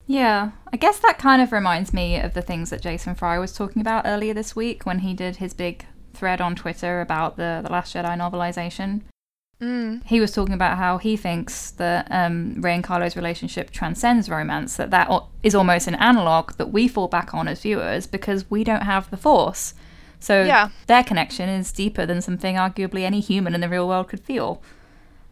Yeah, 0.06 0.50
I 0.70 0.76
guess 0.76 0.98
that 0.98 1.18
kind 1.18 1.40
of 1.40 1.50
reminds 1.50 1.94
me 1.94 2.20
of 2.20 2.34
the 2.34 2.42
things 2.42 2.68
that 2.68 2.82
Jason 2.82 3.14
Fry 3.14 3.38
was 3.38 3.54
talking 3.54 3.80
about 3.80 4.04
earlier 4.06 4.34
this 4.34 4.54
week 4.54 4.84
when 4.84 4.98
he 4.98 5.14
did 5.14 5.36
his 5.36 5.54
big 5.54 5.86
thread 6.12 6.42
on 6.42 6.54
Twitter 6.54 7.00
about 7.00 7.38
the 7.38 7.62
the 7.64 7.72
Last 7.72 7.94
Jedi 7.94 8.18
novelization. 8.18 9.00
Mm. 9.60 10.04
He 10.04 10.20
was 10.20 10.30
talking 10.32 10.54
about 10.54 10.78
how 10.78 10.98
he 10.98 11.16
thinks 11.16 11.72
that 11.72 12.06
um, 12.10 12.60
Rey 12.60 12.74
and 12.74 12.84
Kylo's 12.84 13.16
relationship 13.16 13.70
transcends 13.70 14.28
romance, 14.28 14.76
that 14.76 14.90
that 14.90 15.10
is 15.42 15.54
almost 15.54 15.88
an 15.88 15.96
analog 15.96 16.52
that 16.58 16.70
we 16.70 16.86
fall 16.86 17.08
back 17.08 17.34
on 17.34 17.48
as 17.48 17.60
viewers 17.62 18.06
because 18.06 18.48
we 18.50 18.62
don't 18.62 18.82
have 18.82 19.10
the 19.10 19.16
Force. 19.16 19.74
So 20.20 20.44
Yeah. 20.44 20.68
their 20.86 21.02
connection 21.02 21.48
is 21.48 21.72
deeper 21.72 22.06
than 22.06 22.22
something 22.22 22.54
arguably 22.56 23.02
any 23.02 23.20
human 23.20 23.54
in 23.54 23.60
the 23.60 23.68
real 23.68 23.88
world 23.88 24.08
could 24.08 24.20
feel. 24.20 24.62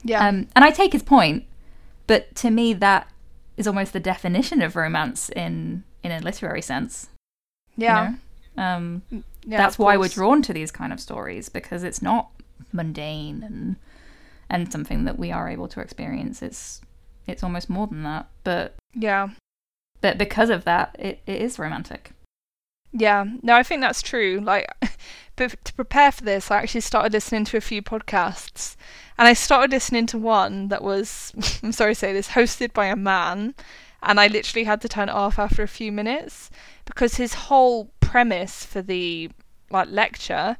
Yeah. 0.02 0.26
Um, 0.26 0.48
and 0.56 0.64
I 0.64 0.70
take 0.70 0.92
his 0.92 1.02
point, 1.02 1.44
but 2.06 2.34
to 2.36 2.50
me, 2.50 2.72
that 2.74 3.08
is 3.56 3.66
almost 3.66 3.92
the 3.92 4.00
definition 4.00 4.60
of 4.60 4.76
romance 4.76 5.28
in 5.30 5.84
in 6.02 6.12
a 6.12 6.20
literary 6.20 6.62
sense. 6.62 7.08
you 7.76 7.84
yeah. 7.84 8.14
know? 8.56 8.62
Um, 8.62 9.02
yeah. 9.44 9.58
that's 9.58 9.78
why 9.78 9.96
we're 9.96 10.08
drawn 10.08 10.40
to 10.42 10.52
these 10.52 10.70
kind 10.70 10.92
of 10.92 11.00
stories 11.00 11.48
because 11.48 11.82
it's 11.84 12.00
not 12.00 12.30
mundane 12.72 13.42
and 13.42 13.76
and 14.48 14.70
something 14.70 15.04
that 15.04 15.18
we 15.18 15.32
are 15.32 15.48
able 15.48 15.68
to 15.68 15.80
experience. 15.80 16.42
It's 16.42 16.80
it's 17.26 17.42
almost 17.42 17.68
more 17.68 17.86
than 17.86 18.02
that, 18.04 18.28
but 18.44 18.74
Yeah. 18.94 19.30
but 20.00 20.16
because 20.18 20.48
of 20.50 20.64
that, 20.64 20.94
it, 20.98 21.20
it 21.26 21.40
is 21.42 21.58
romantic. 21.58 22.12
Yeah, 22.92 23.24
no, 23.42 23.54
I 23.56 23.62
think 23.62 23.80
that's 23.82 24.00
true. 24.00 24.40
Like, 24.42 24.66
but 25.36 25.56
to 25.64 25.74
prepare 25.74 26.12
for 26.12 26.22
this, 26.24 26.50
I 26.50 26.58
actually 26.58 26.80
started 26.82 27.12
listening 27.12 27.44
to 27.46 27.56
a 27.56 27.60
few 27.60 27.82
podcasts, 27.82 28.76
and 29.18 29.26
I 29.28 29.32
started 29.34 29.72
listening 29.72 30.06
to 30.06 30.18
one 30.18 30.68
that 30.68 30.82
was, 30.82 31.32
I'm 31.62 31.72
sorry 31.72 31.94
to 31.94 31.98
say 31.98 32.12
this, 32.12 32.28
hosted 32.28 32.72
by 32.72 32.86
a 32.86 32.96
man, 32.96 33.54
and 34.02 34.20
I 34.20 34.28
literally 34.28 34.64
had 34.64 34.80
to 34.82 34.88
turn 34.88 35.08
it 35.08 35.12
off 35.14 35.38
after 35.38 35.62
a 35.62 35.68
few 35.68 35.90
minutes 35.90 36.48
because 36.84 37.16
his 37.16 37.34
whole 37.34 37.90
premise 38.00 38.64
for 38.64 38.80
the 38.80 39.30
like 39.70 39.88
lecture 39.90 40.56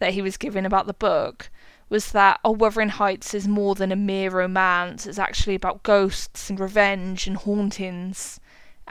that 0.00 0.12
he 0.12 0.20
was 0.20 0.36
giving 0.36 0.66
about 0.66 0.86
the 0.86 0.92
book 0.92 1.50
was 1.90 2.12
that 2.12 2.40
oh 2.44 2.52
Wuthering 2.52 2.88
Heights 2.88 3.34
is 3.34 3.46
more 3.46 3.74
than 3.74 3.92
a 3.92 3.96
mere 3.96 4.30
romance. 4.30 5.06
It's 5.06 5.18
actually 5.18 5.54
about 5.56 5.82
ghosts 5.82 6.48
and 6.48 6.58
revenge 6.58 7.26
and 7.26 7.36
hauntings. 7.36 8.40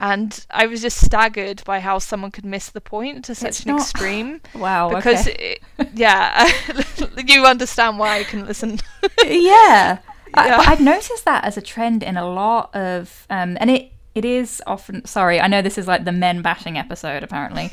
And 0.01 0.45
I 0.51 0.65
was 0.67 0.81
just 0.81 1.03
staggered 1.03 1.61
by 1.65 1.80
how 1.81 1.99
someone 1.99 2.31
could 2.31 2.45
miss 2.45 2.69
the 2.69 2.80
point 2.80 3.26
to 3.26 3.35
such 3.35 3.49
It's 3.49 3.59
an 3.65 3.71
not- 3.71 3.81
extreme. 3.81 4.39
Wow. 4.55 4.89
Because, 4.95 5.27
okay. 5.27 5.57
it, 5.77 5.89
yeah, 5.93 6.49
you 7.27 7.45
understand 7.45 7.99
why 7.99 8.19
I 8.19 8.23
can 8.23 8.45
listen. 8.45 8.80
yeah. 9.26 9.97
I, 10.34 10.45
Yeah. 10.47 10.57
but 10.57 10.67
I've 10.69 10.80
noticed 10.80 11.26
that 11.26 11.43
as 11.43 11.57
a 11.57 11.61
trend 11.61 12.03
in 12.03 12.15
a 12.15 12.26
lot 12.30 12.73
of, 12.76 13.26
um, 13.30 13.57
and 13.59 13.69
it 13.71 13.91
it 14.15 14.23
is 14.26 14.61
often. 14.65 15.05
Sorry, 15.05 15.39
I 15.39 15.47
know 15.47 15.61
this 15.61 15.77
is 15.77 15.88
like 15.88 16.05
the 16.05 16.11
men 16.11 16.41
bashing 16.41 16.77
episode. 16.77 17.21
Apparently, 17.23 17.69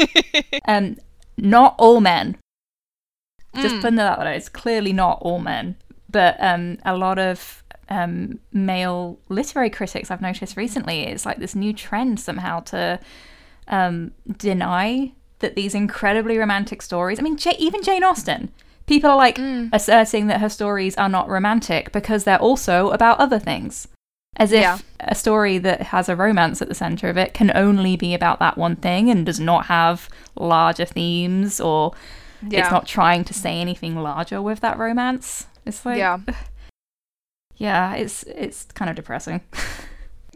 um, 0.66 0.96
not 1.36 1.74
all 1.78 2.00
men. 2.00 2.36
Just 3.56 3.76
Mm. 3.76 3.80
putting 3.80 3.96
that 3.96 4.18
out 4.18 4.26
it's 4.26 4.48
clearly 4.48 4.92
not 4.92 5.18
all 5.22 5.38
men, 5.38 5.76
but 6.10 6.36
um, 6.40 6.78
a 6.84 6.96
lot 6.96 7.18
of 7.18 7.62
um, 7.88 8.40
male 8.52 9.18
literary 9.28 9.70
critics 9.70 10.10
I've 10.10 10.20
noticed 10.20 10.56
recently. 10.56 11.02
It's 11.06 11.24
like 11.24 11.38
this 11.38 11.54
new 11.54 11.72
trend 11.72 12.18
somehow 12.18 12.60
to 12.60 12.98
um, 13.68 14.12
deny 14.38 15.12
that 15.38 15.54
these 15.54 15.74
incredibly 15.74 16.38
romantic 16.38 16.82
stories. 16.82 17.18
I 17.18 17.22
mean, 17.22 17.36
J- 17.36 17.56
even 17.58 17.82
Jane 17.82 18.02
Austen. 18.04 18.50
People 18.86 19.10
are 19.10 19.16
like 19.16 19.36
Mm. 19.36 19.68
asserting 19.72 20.28
that 20.28 20.40
her 20.40 20.48
stories 20.48 20.96
are 20.96 21.08
not 21.08 21.28
romantic 21.28 21.92
because 21.92 22.24
they're 22.24 22.38
also 22.38 22.90
about 22.90 23.18
other 23.18 23.38
things. 23.38 23.88
As 24.36 24.52
if 24.52 24.60
Yeah. 24.62 24.78
a 25.00 25.14
story 25.14 25.58
that 25.58 25.82
has 25.94 26.08
a 26.08 26.16
romance 26.16 26.60
at 26.62 26.68
the 26.68 26.74
center 26.74 27.08
of 27.08 27.16
it 27.16 27.34
can 27.34 27.50
only 27.56 27.96
be 27.96 28.14
about 28.14 28.38
that 28.38 28.56
one 28.58 28.76
thing 28.76 29.10
and 29.10 29.24
does 29.26 29.40
not 29.40 29.66
have 29.66 30.08
larger 30.36 30.84
themes 30.84 31.60
or 31.60 31.92
Yeah. 32.48 32.60
it's 32.60 32.70
not 32.70 32.86
trying 32.86 33.24
to 33.24 33.34
say 33.34 33.60
anything 33.60 33.96
larger 33.96 34.40
with 34.40 34.60
that 34.60 34.78
romance. 34.78 35.46
It's 35.64 35.84
like 35.84 35.98
yeah. 35.98 36.18
yeah, 37.56 37.94
it's 37.94 38.22
it's 38.24 38.64
kind 38.64 38.90
of 38.90 38.96
depressing. 38.96 39.40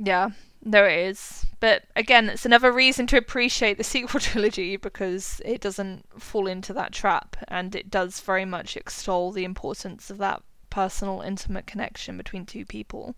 Yeah, 0.03 0.31
no, 0.65 0.85
it 0.85 0.99
is. 0.99 1.45
But 1.61 1.85
again, 1.95 2.31
it's 2.31 2.47
another 2.47 2.73
reason 2.73 3.07
to 3.09 3.19
appreciate 3.19 3.77
the 3.77 3.85
sequel 3.93 4.19
trilogy 4.19 4.77
because 4.77 5.41
it 5.45 5.61
doesn't 5.61 6.07
fall 6.19 6.47
into 6.47 6.73
that 6.73 6.93
trap 6.93 7.37
and 7.49 7.75
it 7.75 7.91
does 7.91 8.21
very 8.21 8.47
much 8.47 8.77
extol 8.77 9.31
the 9.31 9.45
importance 9.45 10.11
of 10.11 10.19
that 10.19 10.43
personal, 10.71 11.21
intimate 11.21 11.67
connection 11.67 12.17
between 12.17 12.47
two 12.47 12.65
people. 12.65 13.15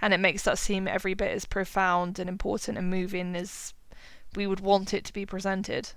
And 0.00 0.12
it 0.12 0.20
makes 0.20 0.42
that 0.42 0.58
seem 0.58 0.86
every 0.86 1.14
bit 1.14 1.30
as 1.30 1.46
profound 1.46 2.18
and 2.18 2.28
important 2.28 2.76
and 2.76 2.90
moving 2.90 3.34
as 3.34 3.72
we 4.34 4.46
would 4.46 4.60
want 4.60 4.92
it 4.92 5.04
to 5.06 5.12
be 5.12 5.24
presented. 5.24 5.92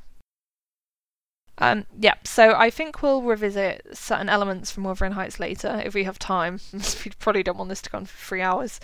Um, 1.62 1.86
yeah, 2.00 2.16
so 2.24 2.54
I 2.56 2.70
think 2.70 3.02
we'll 3.04 3.22
revisit 3.22 3.86
certain 3.94 4.30
elements 4.30 4.72
from 4.72 4.86
Wuthering 4.86 5.12
Heights 5.12 5.40
later 5.40 5.82
if 5.86 5.94
we 5.94 6.06
have 6.06 6.18
time. 6.18 6.60
we 6.74 7.12
probably 7.20 7.44
don't 7.44 7.58
want 7.58 7.70
this 7.70 7.82
to 7.84 7.90
go 7.90 7.98
on 7.98 8.06
for 8.06 8.18
three 8.18 8.42
hours. 8.42 8.80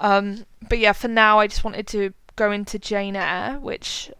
Um, 0.00 0.44
but 0.68 0.78
yeah, 0.78 0.92
for 0.92 1.08
now, 1.08 1.38
I 1.38 1.46
just 1.46 1.64
wanted 1.64 1.86
to 1.88 2.12
go 2.36 2.50
into 2.52 2.78
Jane 2.78 3.16
Eyre, 3.16 3.58
which 3.60 4.10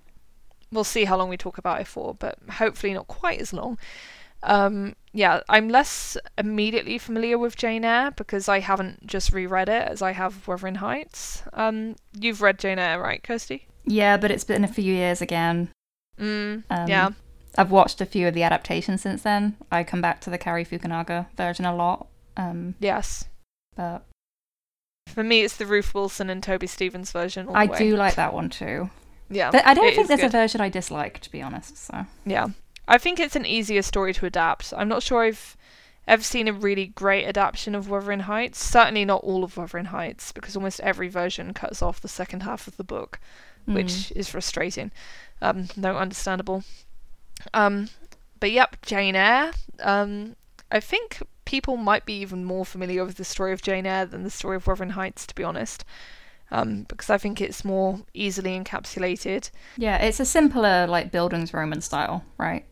we'll 0.73 0.85
see 0.85 1.05
how 1.07 1.17
long 1.17 1.29
we 1.29 1.37
talk 1.37 1.59
about 1.59 1.81
it 1.81 1.87
for, 1.87 2.15
but 2.15 2.39
hopefully 2.51 2.93
not 2.95 3.09
quite 3.09 3.41
as 3.41 3.53
long. 3.53 3.79
Um, 4.45 4.95
yeah, 5.13 5.41
I'm 5.49 5.69
less 5.69 6.17
immediately 6.37 6.99
familiar 6.99 7.39
with 7.39 7.57
Jane 7.57 7.85
Eyre 7.85 8.13
because 8.13 8.49
I 8.49 8.61
haven't 8.61 9.05
just 9.07 9.33
reread 9.33 9.69
it 9.69 9.89
as 9.89 10.03
I 10.03 10.13
have 10.13 10.47
Wuthering 10.47 10.77
Heights. 10.77 11.43
Um, 11.53 11.97
you've 12.13 12.43
read 12.43 12.59
Jane 12.61 12.79
Eyre, 12.79 13.01
right, 13.01 13.21
Kirsty? 13.23 13.67
yeah, 13.85 14.17
but 14.17 14.31
it's 14.31 14.45
been 14.45 14.63
a 14.65 14.69
few 14.69 14.93
years 14.95 15.21
again. 15.21 15.71
Mm, 16.21 16.63
Um, 16.71 16.89
yeah, 16.89 17.11
I've 17.57 17.71
watched 17.71 18.01
a 18.01 18.07
few 18.07 18.29
of 18.29 18.35
the 18.35 18.43
adaptations 18.43 19.03
since 19.03 19.23
then. 19.23 19.57
I 19.73 19.85
come 19.85 20.01
back 20.01 20.21
to 20.23 20.31
the 20.31 20.39
Cary 20.39 20.65
Fukunaga 20.65 21.27
version 21.37 21.65
a 21.65 21.75
lot. 21.75 22.07
Um, 22.37 22.75
yes. 22.79 23.25
but 23.77 24.05
For 25.09 25.25
me, 25.25 25.43
it's 25.43 25.57
the 25.57 25.67
Ruth 25.67 25.95
Wilson 25.95 26.31
and 26.31 26.43
Toby 26.43 26.67
Stephens 26.67 27.11
version. 27.11 27.49
All 27.49 27.55
the 27.55 27.61
I 27.61 27.67
do 27.67 27.97
like 27.97 28.15
that 28.15 28.33
one 28.33 28.51
too. 28.51 28.91
Yeah, 29.31 29.51
But 29.51 29.67
I 29.67 29.75
don't 29.75 29.95
think 29.95 30.09
there's 30.09 30.23
a 30.23 30.29
version 30.29 30.61
I 30.61 30.69
dislike, 30.69 31.19
to 31.21 31.31
be 31.31 31.43
honest. 31.43 31.77
So 31.77 32.07
Yeah. 32.25 32.49
I 32.87 32.97
think 32.97 33.21
it's 33.21 33.37
an 33.37 33.45
easier 33.45 33.83
story 33.83 34.15
to 34.15 34.27
adapt. 34.27 34.73
I'm 34.75 34.89
not 34.89 35.03
sure 35.03 35.23
I've 35.23 35.57
ever 36.07 36.23
seen 36.23 36.49
a 36.49 36.53
really 36.53 36.87
great 36.87 37.27
adaptation 37.27 37.75
of 37.75 37.91
Wuthering 37.91 38.21
Heights. 38.21 38.65
Certainly 38.65 39.05
not 39.05 39.23
all 39.23 39.45
of 39.45 39.59
Wuthering 39.59 39.87
Heights, 39.87 40.33
because 40.33 40.57
almost 40.57 40.81
every 40.81 41.09
version 41.09 41.53
cuts 41.53 41.83
off 41.83 42.01
the 42.01 42.09
second 42.09 42.45
half 42.45 42.67
of 42.67 42.79
the 42.79 42.85
book, 42.85 43.21
mm. 43.69 43.75
which 43.75 44.11
is 44.17 44.29
frustrating. 44.29 44.91
Um, 45.43 45.69
no, 45.77 45.99
understandable. 45.99 46.65
Um, 47.55 47.89
but 48.41 48.51
yep, 48.51 48.77
Jane 48.83 49.17
Eyre. 49.17 49.53
Um, 49.81 50.37
I 50.71 50.81
think 50.81 51.23
people 51.45 51.77
might 51.77 52.05
be 52.05 52.15
even 52.21 52.45
more 52.45 52.65
familiar 52.65 53.05
with 53.05 53.17
the 53.17 53.25
story 53.25 53.53
of 53.53 53.63
Jane 53.63 53.87
Eyre 53.87 54.07
than 54.07 54.23
the 54.23 54.31
story 54.31 54.57
of 54.57 54.67
Wuthering 54.67 54.91
Heights, 54.91 55.27
to 55.27 55.35
be 55.35 55.45
honest. 55.45 55.85
Um, 56.51 56.85
because 56.85 57.11
I 57.11 57.19
think 57.19 57.41
it's 57.41 57.65
more 57.65 58.01
easily 58.15 58.59
encapsulated. 58.59 59.51
yeah, 59.77 59.97
it's 59.99 60.21
a 60.21 60.25
simpler 60.25 60.87
like 60.87 61.13
Bildungsroman 61.13 61.83
style, 61.83 62.25
right? 62.39 62.65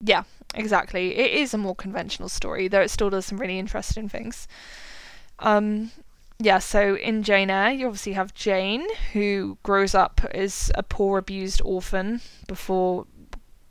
Yeah, 0.00 0.24
exactly. 0.54 1.16
It 1.16 1.30
is 1.30 1.54
a 1.54 1.58
more 1.58 1.74
conventional 1.74 2.28
story, 2.28 2.68
though 2.68 2.82
it 2.82 2.90
still 2.90 3.08
does 3.08 3.24
some 3.24 3.38
really 3.38 3.58
interesting 3.58 4.08
things. 4.08 4.46
Um, 5.38 5.92
yeah, 6.38 6.58
so 6.58 6.96
in 6.96 7.22
Jane 7.22 7.48
Eyre, 7.48 7.72
you 7.72 7.86
obviously 7.86 8.12
have 8.12 8.34
Jane, 8.34 8.86
who 9.12 9.56
grows 9.62 9.94
up 9.94 10.20
as 10.32 10.70
a 10.74 10.82
poor, 10.82 11.18
abused 11.18 11.62
orphan 11.64 12.20
before, 12.46 13.06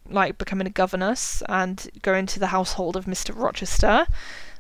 like, 0.10 0.38
becoming 0.38 0.68
a 0.68 0.72
governess 0.72 1.42
and 1.48 1.90
going 2.02 2.26
to 2.28 2.40
the 2.40 2.48
household 2.48 2.96
of 2.96 3.06
Mr. 3.06 3.36
Rochester, 3.36 4.06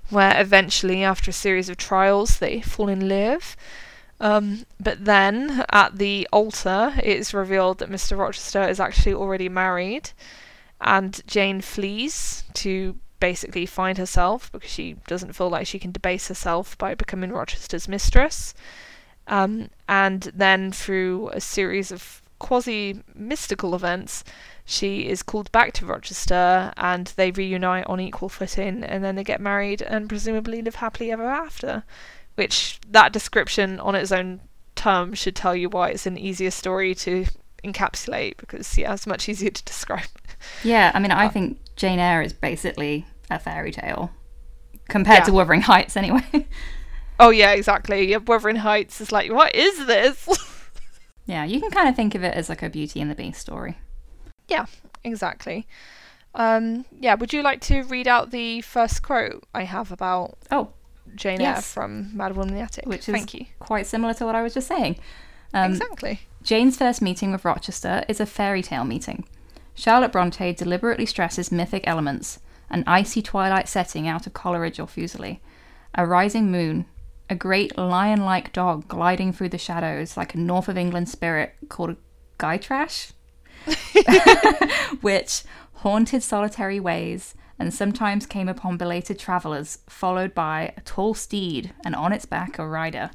where 0.09 0.39
eventually, 0.39 1.03
after 1.03 1.31
a 1.31 1.33
series 1.33 1.69
of 1.69 1.77
trials, 1.77 2.39
they 2.39 2.61
fall 2.61 2.89
in 2.89 3.07
love. 3.09 3.55
Um, 4.19 4.65
but 4.79 5.05
then, 5.05 5.65
at 5.71 5.97
the 5.97 6.27
altar, 6.31 6.93
it's 7.03 7.33
revealed 7.33 7.79
that 7.79 7.91
Mr. 7.91 8.17
Rochester 8.17 8.63
is 8.63 8.79
actually 8.79 9.13
already 9.13 9.49
married 9.49 10.11
and 10.81 11.21
Jane 11.27 11.61
flees 11.61 12.43
to 12.53 12.95
basically 13.19 13.65
find 13.65 13.97
herself 13.97 14.51
because 14.51 14.69
she 14.69 14.97
doesn't 15.07 15.33
feel 15.33 15.49
like 15.49 15.67
she 15.67 15.79
can 15.79 15.91
debase 15.91 16.27
herself 16.27 16.77
by 16.77 16.93
becoming 16.93 17.31
Rochester's 17.31 17.87
mistress. 17.87 18.53
Um, 19.27 19.69
and 19.87 20.31
then 20.35 20.71
through 20.71 21.29
a 21.33 21.41
series 21.41 21.91
of 21.91 22.21
quasi 22.39 23.01
mystical 23.15 23.73
events, 23.73 24.23
she 24.65 25.07
is 25.07 25.21
called 25.23 25.51
back 25.51 25.73
to 25.73 25.85
Rochester 25.85 26.73
and 26.77 27.07
they 27.15 27.31
reunite 27.31 27.85
on 27.87 27.99
equal 27.99 28.29
footing 28.29 28.83
and 28.83 29.03
then 29.03 29.15
they 29.15 29.23
get 29.23 29.39
married 29.39 29.81
and 29.81 30.09
presumably 30.09 30.61
live 30.61 30.75
happily 30.75 31.11
ever 31.11 31.25
after. 31.25 31.83
Which 32.35 32.79
that 32.89 33.13
description 33.13 33.79
on 33.79 33.95
its 33.95 34.11
own 34.11 34.41
term 34.75 35.13
should 35.13 35.35
tell 35.35 35.55
you 35.55 35.69
why 35.69 35.89
it's 35.89 36.05
an 36.05 36.17
easier 36.17 36.51
story 36.51 36.93
to 36.95 37.25
encapsulate 37.63 38.37
because 38.37 38.77
yeah, 38.77 38.93
it's 38.93 39.07
much 39.07 39.29
easier 39.29 39.49
to 39.51 39.63
describe. 39.63 40.07
Yeah, 40.63 40.91
I 40.93 40.99
mean, 40.99 41.11
I 41.11 41.27
Uh, 41.27 41.29
think 41.29 41.59
Jane 41.75 41.99
Eyre 41.99 42.21
is 42.21 42.33
basically 42.33 43.05
a 43.29 43.39
fairy 43.39 43.71
tale 43.71 44.11
compared 44.89 45.19
Yeah. 45.19 45.25
to 45.25 45.33
Wuthering 45.33 45.61
Heights, 45.61 45.95
anyway. 45.97 46.25
Oh 47.17 47.29
yeah, 47.29 47.51
exactly. 47.51 48.09
Yeah, 48.11 48.17
Wuthering 48.17 48.57
Heights 48.57 48.99
is 48.99 49.09
like, 49.11 49.31
what 49.31 49.55
is 49.55 49.85
this? 49.87 50.27
yeah, 51.25 51.45
you 51.45 51.61
can 51.61 51.71
kind 51.71 51.87
of 51.87 51.95
think 51.95 52.13
of 52.13 52.25
it 52.25 52.33
as 52.33 52.49
like 52.49 52.61
a 52.61 52.69
Beauty 52.69 52.99
and 52.99 53.09
the 53.09 53.15
Beast 53.15 53.39
story. 53.39 53.77
Exactly. 55.03 55.67
Um, 56.33 56.85
yeah, 56.99 57.15
would 57.15 57.31
you 57.33 57.41
like 57.41 57.61
to 57.61 57.83
read 57.83 58.07
out 58.07 58.31
the 58.31 58.61
first 58.61 59.01
quote 59.01 59.43
I 59.53 59.63
have 59.63 59.91
about 59.91 60.37
Oh, 60.51 60.69
Jane 61.15 61.41
Eyre 61.41 61.61
from 61.61 62.15
Mad 62.15 62.35
Woman 62.35 62.49
in 62.49 62.55
the 62.55 62.61
Attic? 62.61 62.85
Which 62.85 63.07
is- 63.07 63.13
Thank 63.15 63.33
you. 63.33 63.45
quite 63.59 63.87
similar 63.87 64.13
to 64.15 64.25
what 64.25 64.35
I 64.35 64.41
was 64.43 64.53
just 64.53 64.67
saying. 64.67 64.97
Um, 65.53 65.71
exactly. 65.71 66.21
Jane's 66.43 66.77
first 66.77 67.01
meeting 67.01 67.31
with 67.31 67.45
Rochester 67.45 68.03
is 68.09 68.19
a 68.19 68.25
fairy 68.25 68.61
tale 68.61 68.83
meeting. 68.83 69.23
Charlotte 69.73 70.11
Bronte 70.11 70.53
deliberately 70.53 71.05
stresses 71.05 71.51
mythic 71.51 71.83
elements 71.87 72.39
an 72.69 72.83
icy 72.87 73.21
twilight 73.21 73.69
setting 73.69 74.07
out 74.07 74.25
of 74.25 74.33
Coleridge 74.33 74.79
or 74.79 74.87
Fuseli, 74.87 75.39
a 75.93 76.05
rising 76.05 76.49
moon, 76.49 76.85
a 77.29 77.35
great 77.35 77.77
lion 77.77 78.25
like 78.25 78.51
dog 78.51 78.87
gliding 78.87 79.31
through 79.31 79.49
the 79.49 79.57
shadows 79.57 80.17
like 80.17 80.33
a 80.33 80.37
North 80.39 80.67
of 80.67 80.75
England 80.75 81.07
spirit 81.07 81.53
called 81.69 81.95
Gytrash, 82.39 83.11
which 85.01 85.43
haunted 85.75 86.23
solitary 86.23 86.79
ways 86.79 87.35
and 87.57 87.73
sometimes 87.73 88.25
came 88.25 88.49
upon 88.49 88.77
belated 88.77 89.17
travellers, 89.17 89.79
followed 89.87 90.33
by 90.33 90.73
a 90.75 90.81
tall 90.81 91.13
steed 91.13 91.73
and 91.85 91.95
on 91.95 92.11
its 92.11 92.25
back 92.25 92.59
a 92.59 92.67
rider. 92.67 93.11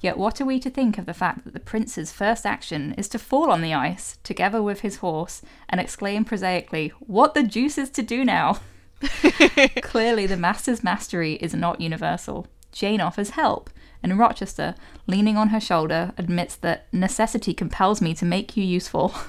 Yet 0.00 0.18
what 0.18 0.40
are 0.40 0.44
we 0.44 0.60
to 0.60 0.68
think 0.68 0.98
of 0.98 1.06
the 1.06 1.14
fact 1.14 1.44
that 1.44 1.54
the 1.54 1.60
prince's 1.60 2.12
first 2.12 2.44
action 2.44 2.94
is 2.98 3.08
to 3.08 3.18
fall 3.18 3.50
on 3.50 3.62
the 3.62 3.72
ice, 3.72 4.18
together 4.22 4.62
with 4.62 4.80
his 4.80 4.96
horse, 4.96 5.40
and 5.68 5.80
exclaim 5.80 6.24
prosaically, 6.26 6.92
What 7.00 7.32
the 7.32 7.42
deuce 7.42 7.78
is 7.78 7.88
to 7.90 8.02
do 8.02 8.24
now? 8.24 8.60
Clearly, 9.82 10.26
the 10.26 10.36
master's 10.36 10.84
mastery 10.84 11.34
is 11.34 11.54
not 11.54 11.80
universal. 11.80 12.46
Jane 12.70 13.00
offers 13.00 13.30
help, 13.30 13.70
and 14.02 14.18
Rochester, 14.18 14.74
leaning 15.06 15.38
on 15.38 15.48
her 15.48 15.60
shoulder, 15.60 16.12
admits 16.18 16.54
that 16.56 16.86
necessity 16.92 17.54
compels 17.54 18.02
me 18.02 18.12
to 18.14 18.26
make 18.26 18.56
you 18.56 18.62
useful. 18.62 19.14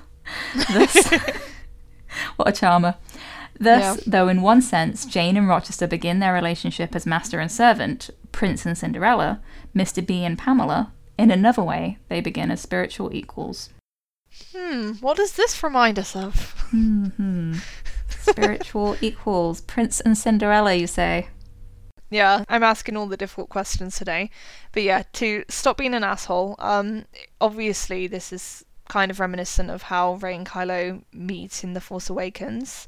Thus, 0.73 1.11
what 2.35 2.47
a 2.49 2.52
charmer. 2.52 2.95
Thus, 3.60 3.97
Yeah. 3.97 4.03
though 4.06 4.27
in 4.27 4.41
one 4.41 4.61
sense 4.61 5.06
Jane 5.06 5.38
and 5.38 5.47
Rochester 5.47 5.88
begin 5.88 6.19
their 6.19 6.34
relationship 6.34 6.95
as 6.95 7.06
master 7.06 7.39
and 7.39 7.52
servant, 7.52 8.10
Prince 8.31 8.65
and 8.65 8.77
Cinderella, 8.77 9.41
Mr. 9.76 10.06
B 10.06 10.26
and 10.26 10.38
Pamela, 10.38 10.91
in 11.18 11.31
another 11.31 11.64
way 11.64 11.97
they 12.10 12.19
begin 12.22 12.52
as 12.52 12.61
spiritual 12.61 13.14
equals. 13.15 13.69
Hmm, 14.53 14.93
what 14.99 15.15
does 15.18 15.34
this 15.38 15.64
remind 15.64 15.97
us 15.97 16.15
of? 16.15 16.52
hmm 16.72 17.56
Spiritual 18.10 18.97
equals. 19.02 19.61
Prince 19.61 20.02
and 20.02 20.18
Cinderella, 20.18 20.73
you 20.73 20.88
say? 20.88 21.30
Yeah, 22.10 22.43
I'm 22.49 22.64
asking 22.64 22.97
all 22.97 23.07
the 23.07 23.18
difficult 23.18 23.49
questions 23.49 23.97
today. 23.97 24.30
But 24.73 24.84
yeah, 24.84 25.03
to 25.14 25.43
stop 25.47 25.77
being 25.77 25.93
an 25.93 26.03
asshole, 26.03 26.56
um, 26.60 27.06
obviously 27.39 28.07
this 28.07 28.34
is 28.34 28.65
kind 28.88 29.12
of 29.12 29.20
reminiscent 29.20 29.70
of 29.70 29.84
how 29.84 30.16
Rey 30.16 30.36
and 30.36 30.45
Kylo 30.45 31.03
meet 31.12 31.64
in 31.64 31.74
The 31.74 31.82
Force 31.82 32.10
Awakens. 32.10 32.88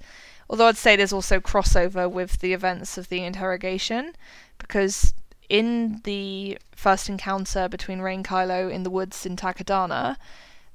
Although 0.49 0.67
I'd 0.67 0.77
say 0.77 0.95
there's 0.95 1.13
also 1.13 1.39
crossover 1.39 2.09
with 2.09 2.39
the 2.39 2.53
events 2.53 2.97
of 2.97 3.09
the 3.09 3.23
interrogation, 3.23 4.13
because 4.57 5.13
in 5.49 6.01
the 6.03 6.57
first 6.75 7.09
encounter 7.09 7.67
between 7.67 7.99
Rey 7.99 8.15
and 8.15 8.25
Kylo 8.25 8.71
in 8.71 8.83
the 8.83 8.89
woods 8.89 9.25
in 9.25 9.35
Takodana, 9.35 10.17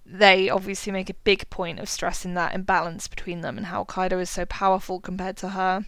they 0.05 0.51
obviously 0.51 0.93
make 0.93 1.09
a 1.09 1.15
big 1.15 1.49
point 1.49 1.78
of 1.78 1.89
stressing 1.89 2.35
that 2.35 2.55
imbalance 2.55 3.07
between 3.07 3.40
them 3.40 3.57
and 3.57 3.66
how 3.66 3.85
Kylo 3.85 4.20
is 4.20 4.31
so 4.31 4.44
powerful 4.47 5.01
compared 5.01 5.36
to 5.39 5.51
her. 5.51 5.86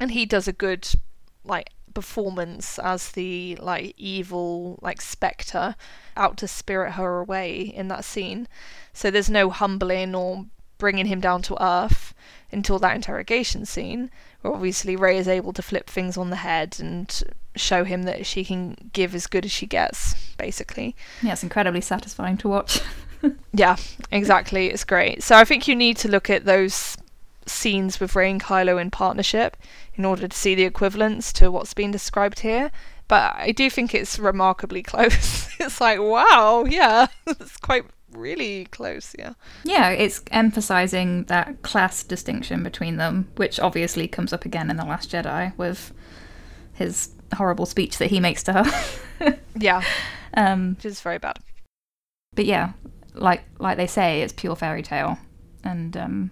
And 0.00 0.10
he 0.10 0.26
does 0.26 0.48
a 0.48 0.52
good 0.52 0.88
like 1.44 1.70
performance 1.94 2.78
as 2.78 3.10
the 3.10 3.56
like 3.56 3.94
evil 3.96 4.78
like 4.82 5.00
spectre 5.00 5.74
out 6.16 6.36
to 6.38 6.48
spirit 6.48 6.92
her 6.92 7.18
away 7.18 7.60
in 7.60 7.88
that 7.88 8.04
scene. 8.04 8.48
So 8.92 9.10
there's 9.10 9.30
no 9.30 9.50
humbling 9.50 10.14
or 10.14 10.46
bringing 10.78 11.06
him 11.06 11.20
down 11.20 11.42
to 11.42 11.62
earth 11.62 12.14
until 12.50 12.78
that 12.78 12.96
interrogation 12.96 13.66
scene 13.66 14.10
where 14.40 14.52
obviously 14.52 14.96
Rey 14.96 15.18
is 15.18 15.28
able 15.28 15.52
to 15.52 15.62
flip 15.62 15.90
things 15.90 16.16
on 16.16 16.30
the 16.30 16.36
head 16.36 16.76
and 16.78 17.22
show 17.56 17.84
him 17.84 18.04
that 18.04 18.24
she 18.24 18.44
can 18.44 18.76
give 18.92 19.14
as 19.14 19.26
good 19.26 19.44
as 19.44 19.50
she 19.50 19.66
gets 19.66 20.14
basically. 20.36 20.94
Yeah, 21.22 21.32
it's 21.32 21.42
incredibly 21.42 21.80
satisfying 21.80 22.36
to 22.38 22.48
watch. 22.48 22.80
Yeah, 23.52 23.76
exactly. 24.12 24.68
It's 24.68 24.84
great. 24.84 25.24
So 25.24 25.36
I 25.36 25.44
think 25.44 25.66
you 25.66 25.74
need 25.74 25.96
to 25.98 26.08
look 26.08 26.30
at 26.30 26.44
those 26.44 26.96
scenes 27.46 27.98
with 27.98 28.14
Rey 28.14 28.30
and 28.30 28.40
Kylo 28.42 28.80
in 28.80 28.90
partnership 28.90 29.56
in 29.98 30.04
order 30.04 30.28
to 30.28 30.36
see 30.36 30.54
the 30.54 30.62
equivalence 30.62 31.32
to 31.34 31.50
what's 31.50 31.74
been 31.74 31.90
described 31.90 32.40
here. 32.40 32.70
But 33.08 33.34
I 33.36 33.52
do 33.52 33.68
think 33.68 33.94
it's 33.94 34.18
remarkably 34.18 34.82
close. 34.92 35.48
it's 35.60 35.80
like, 35.80 35.98
wow, 35.98 36.64
yeah, 36.68 37.08
it's 37.26 37.56
quite 37.58 37.84
really 38.12 38.66
close, 38.66 39.14
yeah. 39.18 39.34
Yeah, 39.64 39.90
it's 39.90 40.22
emphasizing 40.30 41.24
that 41.24 41.62
class 41.62 42.02
distinction 42.02 42.62
between 42.62 42.96
them, 42.96 43.28
which 43.36 43.58
obviously 43.60 44.08
comes 44.08 44.32
up 44.32 44.44
again 44.44 44.70
in 44.70 44.76
The 44.76 44.84
Last 44.84 45.10
Jedi 45.10 45.56
with 45.58 45.92
his 46.74 47.10
horrible 47.34 47.66
speech 47.66 47.98
that 47.98 48.10
he 48.10 48.20
makes 48.20 48.42
to 48.44 48.52
her. 48.54 49.34
Yeah, 49.56 49.82
um, 50.34 50.76
which 50.76 50.84
is 50.84 51.00
very 51.00 51.18
bad. 51.18 51.40
but 52.36 52.44
yeah, 52.44 52.74
like 53.14 53.42
like 53.58 53.76
they 53.76 53.88
say, 53.88 54.22
it's 54.22 54.32
pure 54.32 54.54
fairy 54.54 54.82
tale, 54.84 55.18
and 55.64 55.96
um, 55.96 56.30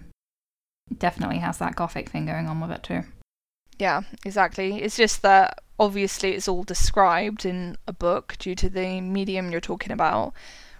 definitely 0.97 1.39
has 1.39 1.57
that 1.57 1.75
gothic 1.75 2.07
thing 2.07 2.25
going 2.25 2.47
on 2.47 2.61
with 2.61 2.71
it 2.71 2.83
too. 2.83 3.03
Yeah, 3.79 4.01
exactly. 4.25 4.81
It's 4.81 4.97
just 4.97 5.21
that 5.21 5.61
obviously 5.79 6.33
it's 6.33 6.47
all 6.47 6.63
described 6.63 7.45
in 7.45 7.77
a 7.87 7.93
book 7.93 8.35
due 8.39 8.55
to 8.55 8.69
the 8.69 9.01
medium 9.01 9.51
you're 9.51 9.61
talking 9.61 9.91
about, 9.91 10.33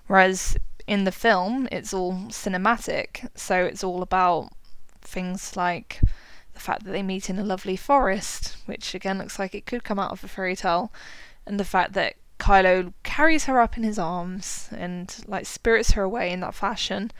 whereas 0.07 0.57
in 0.87 1.03
the 1.03 1.11
film 1.11 1.67
it's 1.71 1.93
all 1.93 2.13
cinematic, 2.29 3.29
so 3.35 3.63
it's 3.63 3.83
all 3.83 4.01
about 4.01 4.51
things 5.01 5.55
like 5.55 6.01
the 6.53 6.59
fact 6.59 6.83
that 6.85 6.91
they 6.91 7.03
meet 7.03 7.29
in 7.29 7.37
a 7.37 7.43
lovely 7.43 7.75
forest, 7.75 8.57
which 8.65 8.95
again 8.95 9.19
looks 9.19 9.37
like 9.37 9.53
it 9.53 9.67
could 9.67 9.83
come 9.83 9.99
out 9.99 10.11
of 10.11 10.23
a 10.23 10.27
fairy 10.27 10.55
tale, 10.55 10.91
and 11.45 11.59
the 11.59 11.65
fact 11.65 11.93
that 11.93 12.15
Kylo 12.39 12.93
carries 13.03 13.45
her 13.45 13.59
up 13.59 13.77
in 13.77 13.83
his 13.83 13.99
arms 13.99 14.69
and 14.75 15.23
like 15.27 15.45
spirits 15.45 15.91
her 15.91 16.01
away 16.01 16.31
in 16.31 16.39
that 16.39 16.55
fashion, 16.55 17.11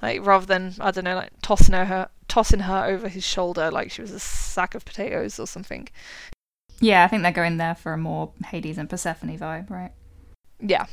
like 0.00 0.24
rather 0.24 0.46
than 0.46 0.74
I 0.80 0.90
don't 0.90 1.04
know, 1.04 1.16
like 1.16 1.32
tossing 1.42 1.74
her, 1.74 2.08
tossing 2.28 2.60
her 2.60 2.84
over 2.84 3.08
his 3.08 3.24
shoulder 3.24 3.70
like 3.70 3.90
she 3.90 4.02
was 4.02 4.12
a 4.12 4.20
sack 4.20 4.74
of 4.74 4.84
potatoes 4.84 5.38
or 5.38 5.46
something. 5.46 5.88
Yeah, 6.80 7.04
I 7.04 7.08
think 7.08 7.22
they're 7.22 7.32
going 7.32 7.56
there 7.56 7.74
for 7.74 7.92
a 7.92 7.98
more 7.98 8.30
Hades 8.46 8.78
and 8.78 8.88
Persephone 8.88 9.36
vibe, 9.36 9.68
right? 9.70 9.90
Yeah, 10.60 10.86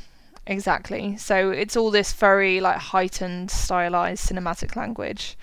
exactly. 0.46 1.16
So 1.16 1.50
it's 1.50 1.76
all 1.76 1.90
this 1.90 2.12
very 2.12 2.60
like 2.60 2.78
heightened, 2.78 3.50
stylized 3.50 4.28
cinematic 4.28 4.74
language, 4.74 5.36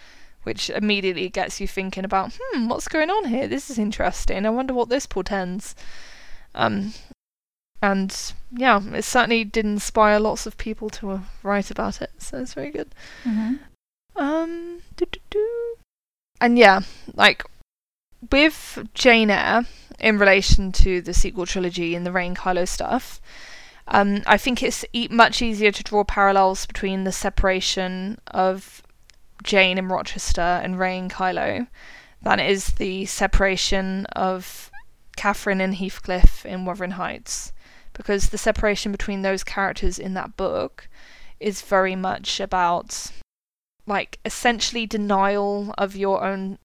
which 0.44 0.70
immediately 0.70 1.30
gets 1.30 1.61
you 1.61 1.68
thinking 1.68 2.03
about, 2.03 2.38
hmm, 2.38 2.68
what's 2.68 2.90
going 2.90 3.10
on 3.10 3.26
here? 3.26 3.48
This 3.48 3.70
is 3.70 3.80
interesting. 3.80 4.45
I 4.45 4.49
wonder 4.49 4.74
what 4.74 4.90
this 4.90 5.06
portends. 5.06 5.76
Um, 6.53 6.94
and 7.82 8.34
yeah, 8.52 8.82
it 8.94 9.03
certainly 9.03 9.44
did 9.44 9.65
inspire 9.65 10.20
lots 10.20 10.45
of 10.45 10.57
people 10.57 10.90
to 10.91 11.11
uh, 11.11 11.20
write 11.41 11.72
about 11.72 12.02
it. 12.02 12.11
So 12.18 12.40
it's 12.40 12.53
very 12.53 12.72
good. 12.72 12.94
Mm-hmm. 13.24 13.56
Um, 14.15 14.82
doo-doo-doo. 14.95 15.76
And 16.44 16.60
yeah, 16.60 16.82
like 17.14 17.45
with 18.30 18.86
Jane 18.94 19.30
Eyre 19.30 19.65
in 19.98 20.20
relation 20.20 20.74
to 20.74 20.99
the 20.99 21.14
sequel 21.14 21.45
trilogy 21.45 21.95
and 21.95 22.06
the 22.06 22.11
Rain 22.11 22.36
Kylo 22.36 22.68
stuff, 22.68 23.22
um, 23.88 24.24
I 24.28 24.36
think 24.36 24.61
it's 24.61 24.84
e- 24.91 25.07
much 25.10 25.41
easier 25.41 25.72
to 25.72 25.84
draw 25.84 26.03
parallels 26.03 26.65
between 26.65 27.06
the 27.06 27.14
separation 27.14 28.20
of 28.28 28.84
Jane 29.41 29.78
and 29.78 29.90
Rochester 29.90 30.41
and 30.41 30.78
Rey 30.78 30.98
and 30.99 31.10
Kylo 31.10 31.68
than 32.22 32.41
it 32.41 32.52
is 32.52 32.74
the 32.74 33.06
separation 33.06 34.06
of 34.07 34.70
Catherine 35.15 35.61
and 35.61 35.76
Heathcliff 35.76 36.45
in 36.45 36.65
Wuthering 36.65 36.91
Heights, 36.91 37.53
because 37.94 38.30
the 38.30 38.38
separation 38.38 38.91
between 38.91 39.22
those 39.22 39.45
characters 39.45 39.98
in 39.98 40.14
that 40.15 40.36
book 40.36 40.90
is 41.40 41.61
very 41.61 41.95
much 41.95 42.41
about 42.41 43.14
like 43.85 44.19
essentially 44.26 44.85
denial 44.85 45.73
of 45.77 45.95
your 45.95 46.23
own 46.23 46.60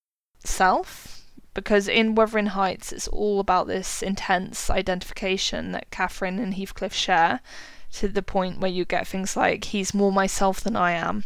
self? 0.45 1.25
Because 1.55 1.89
in 1.89 2.15
Wuthering 2.15 2.47
Heights 2.47 2.93
it's 2.93 3.09
all 3.09 3.41
about 3.41 3.67
this 3.67 4.03
intense 4.03 4.71
identification 4.71 5.73
that 5.73 5.91
Catherine 5.91 6.39
and 6.39 6.55
Heathcliff 6.55 6.95
share 6.95 7.41
to 7.95 8.09
the 8.09 8.23
point 8.23 8.61
where 8.61 8.71
you 8.71 8.85
get 8.85 9.07
things 9.07 9.37
like 9.37 9.65
he's 9.65 9.95
more 9.95 10.13
myself 10.13 10.61
than 10.61 10.77
I 10.77 10.93
am 10.93 11.25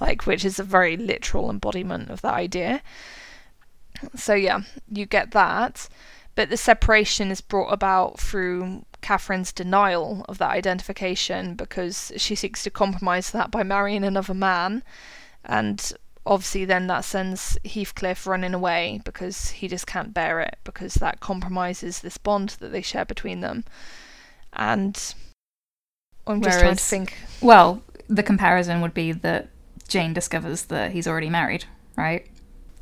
like 0.00 0.26
which 0.26 0.44
is 0.44 0.58
a 0.58 0.64
very 0.64 0.96
literal 0.96 1.50
embodiment 1.50 2.10
of 2.10 2.22
that 2.22 2.34
idea. 2.34 2.82
So 4.16 4.34
yeah 4.34 4.62
you 4.90 5.06
get 5.06 5.30
that. 5.32 5.88
But 6.34 6.48
the 6.48 6.56
separation 6.56 7.30
is 7.30 7.40
brought 7.40 7.72
about 7.72 8.18
through 8.18 8.84
Catherine's 9.02 9.52
denial 9.52 10.24
of 10.28 10.38
that 10.38 10.50
identification 10.50 11.54
because 11.54 12.12
she 12.16 12.34
seeks 12.34 12.62
to 12.62 12.70
compromise 12.70 13.30
that 13.32 13.50
by 13.50 13.62
marrying 13.62 14.04
another 14.04 14.34
man 14.34 14.82
and 15.44 15.92
obviously 16.24 16.64
then 16.64 16.86
that 16.86 17.04
sends 17.04 17.58
Heathcliff 17.64 18.26
running 18.26 18.54
away 18.54 19.00
because 19.04 19.50
he 19.50 19.68
just 19.68 19.86
can't 19.86 20.14
bear 20.14 20.40
it 20.40 20.56
because 20.64 20.94
that 20.94 21.20
compromises 21.20 22.00
this 22.00 22.16
bond 22.16 22.50
that 22.60 22.70
they 22.72 22.82
share 22.82 23.04
between 23.04 23.40
them. 23.40 23.64
And 24.52 25.14
I'm 26.26 26.40
just 26.42 26.60
trying 26.60 26.76
to 26.76 26.82
think. 26.82 27.14
Well, 27.40 27.82
the 28.08 28.22
comparison 28.22 28.80
would 28.82 28.94
be 28.94 29.12
that 29.12 29.48
Jane 29.88 30.12
discovers 30.12 30.66
that 30.66 30.92
he's 30.92 31.08
already 31.08 31.30
married, 31.30 31.64
right? 31.96 32.26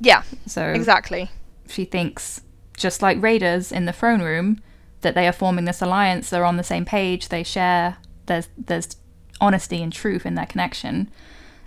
Yeah, 0.00 0.22
So 0.46 0.66
exactly. 0.68 1.30
she 1.68 1.84
thinks, 1.84 2.40
just 2.76 3.02
like 3.02 3.22
Raiders 3.22 3.70
in 3.72 3.84
the 3.84 3.92
throne 3.92 4.22
room, 4.22 4.60
that 5.00 5.14
they 5.14 5.26
are 5.26 5.32
forming 5.32 5.64
this 5.64 5.82
alliance. 5.82 6.30
They're 6.30 6.44
on 6.44 6.56
the 6.56 6.64
same 6.64 6.84
page. 6.84 7.28
They 7.28 7.42
share. 7.42 7.96
There's 8.26 8.48
there's 8.56 8.96
honesty 9.40 9.82
and 9.82 9.92
truth 9.92 10.26
in 10.26 10.34
their 10.34 10.46
connection, 10.46 11.10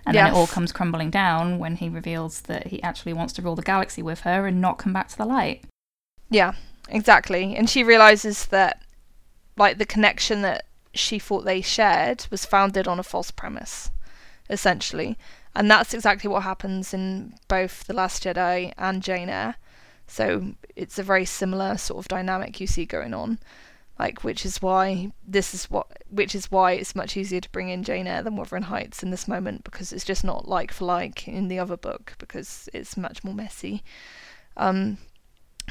and 0.06 0.16
then 0.16 0.28
it 0.28 0.34
all 0.34 0.46
comes 0.46 0.72
crumbling 0.72 1.10
down 1.10 1.58
when 1.58 1.76
he 1.76 1.88
reveals 1.88 2.42
that 2.42 2.68
he 2.68 2.82
actually 2.82 3.12
wants 3.12 3.32
to 3.34 3.42
rule 3.42 3.56
the 3.56 3.62
galaxy 3.62 4.02
with 4.02 4.20
her 4.20 4.46
and 4.46 4.60
not 4.60 4.78
come 4.78 4.92
back 4.92 5.08
to 5.08 5.18
the 5.18 5.26
light. 5.26 5.64
Yeah, 6.30 6.52
exactly. 6.88 7.54
And 7.56 7.68
she 7.68 7.82
realizes 7.82 8.46
that, 8.46 8.82
like, 9.56 9.78
the 9.78 9.86
connection 9.86 10.42
that 10.42 10.66
she 10.94 11.18
thought 11.18 11.44
they 11.44 11.60
shared 11.60 12.26
was 12.30 12.44
founded 12.44 12.86
on 12.86 12.98
a 12.98 13.02
false 13.02 13.30
premise, 13.30 13.90
essentially. 14.48 15.18
And 15.54 15.70
that's 15.70 15.94
exactly 15.94 16.28
what 16.28 16.42
happens 16.42 16.94
in 16.94 17.34
both 17.48 17.86
The 17.86 17.94
Last 17.94 18.24
Jedi 18.24 18.72
and 18.78 19.02
Jane 19.02 19.28
Eyre. 19.28 19.56
So 20.06 20.54
it's 20.76 20.98
a 20.98 21.02
very 21.02 21.24
similar 21.24 21.76
sort 21.76 22.04
of 22.04 22.08
dynamic 22.08 22.60
you 22.60 22.66
see 22.66 22.84
going 22.84 23.14
on. 23.14 23.38
Like, 23.96 24.24
which 24.24 24.44
is 24.44 24.60
why 24.60 25.12
this 25.24 25.54
is 25.54 25.70
what, 25.70 25.86
which 26.10 26.34
is 26.34 26.50
why 26.50 26.72
it's 26.72 26.96
much 26.96 27.16
easier 27.16 27.40
to 27.40 27.50
bring 27.50 27.68
in 27.68 27.84
Jane 27.84 28.08
Eyre 28.08 28.24
than 28.24 28.34
Wuthering 28.34 28.64
Heights 28.64 29.04
in 29.04 29.10
this 29.10 29.28
moment 29.28 29.62
because 29.62 29.92
it's 29.92 30.04
just 30.04 30.24
not 30.24 30.48
like 30.48 30.72
for 30.72 30.84
like 30.84 31.28
in 31.28 31.46
the 31.46 31.60
other 31.60 31.76
book 31.76 32.14
because 32.18 32.68
it's 32.74 32.96
much 32.96 33.22
more 33.22 33.34
messy. 33.34 33.84
Um, 34.56 34.98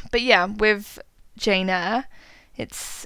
but 0.09 0.21
yeah, 0.21 0.45
with 0.45 0.99
Jane 1.37 1.69
Eyre, 1.69 2.05
it's 2.55 3.05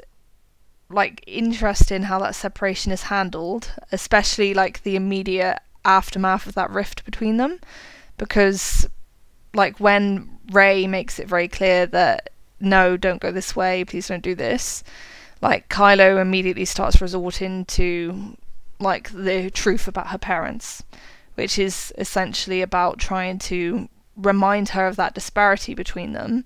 like 0.90 1.24
interesting 1.26 2.04
how 2.04 2.20
that 2.20 2.36
separation 2.36 2.92
is 2.92 3.04
handled, 3.04 3.72
especially 3.92 4.54
like 4.54 4.84
the 4.84 4.96
immediate 4.96 5.60
aftermath 5.84 6.46
of 6.46 6.54
that 6.56 6.70
rift 6.70 7.06
between 7.06 7.38
them, 7.38 7.60
because 8.18 8.88
like 9.54 9.80
when 9.80 10.37
Rey 10.52 10.88
makes 10.88 11.20
it 11.20 11.28
very 11.28 11.48
clear 11.48 11.86
that 11.88 12.30
no, 12.60 12.98
don't 12.98 13.22
go 13.22 13.32
this 13.32 13.56
way, 13.56 13.86
please 13.86 14.08
don't 14.08 14.24
do 14.24 14.36
this. 14.36 14.84
Like 15.42 15.70
Kylo 15.70 16.20
immediately 16.20 16.66
starts 16.66 17.02
resorting 17.02 17.66
to 17.66 18.36
like 18.80 19.12
the 19.12 19.50
truth 19.52 19.88
about 19.88 20.08
her 20.08 20.18
parents, 20.18 20.84
which 21.36 21.60
is 21.60 21.94
essentially 21.98 22.62
about 22.62 22.98
trying 22.98 23.40
to 23.40 23.90
remind 24.16 24.70
her 24.70 24.88
of 24.88 24.96
that 24.96 25.14
disparity 25.14 25.74
between 25.76 26.14
them, 26.14 26.44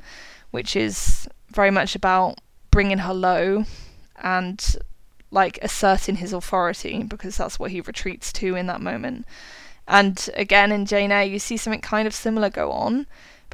which 0.51 0.75
is 0.75 1.27
very 1.49 1.71
much 1.71 1.95
about 1.95 2.39
bringing 2.69 2.99
her 2.99 3.13
low 3.13 3.65
and 4.21 4.77
like 5.29 5.57
asserting 5.61 6.17
his 6.17 6.33
authority 6.33 7.03
because 7.03 7.37
that's 7.37 7.57
what 7.57 7.71
he 7.71 7.79
retreats 7.79 8.33
to 8.33 8.55
in 8.55 8.67
that 8.67 8.81
moment. 8.81 9.25
And 9.87 10.29
again 10.35 10.71
in 10.71 10.85
Jane 10.85 11.11
Eyre 11.11 11.23
you 11.23 11.39
see 11.39 11.57
something 11.57 11.81
kind 11.81 12.07
of 12.07 12.13
similar 12.13 12.49
go 12.49 12.71
on 12.71 13.07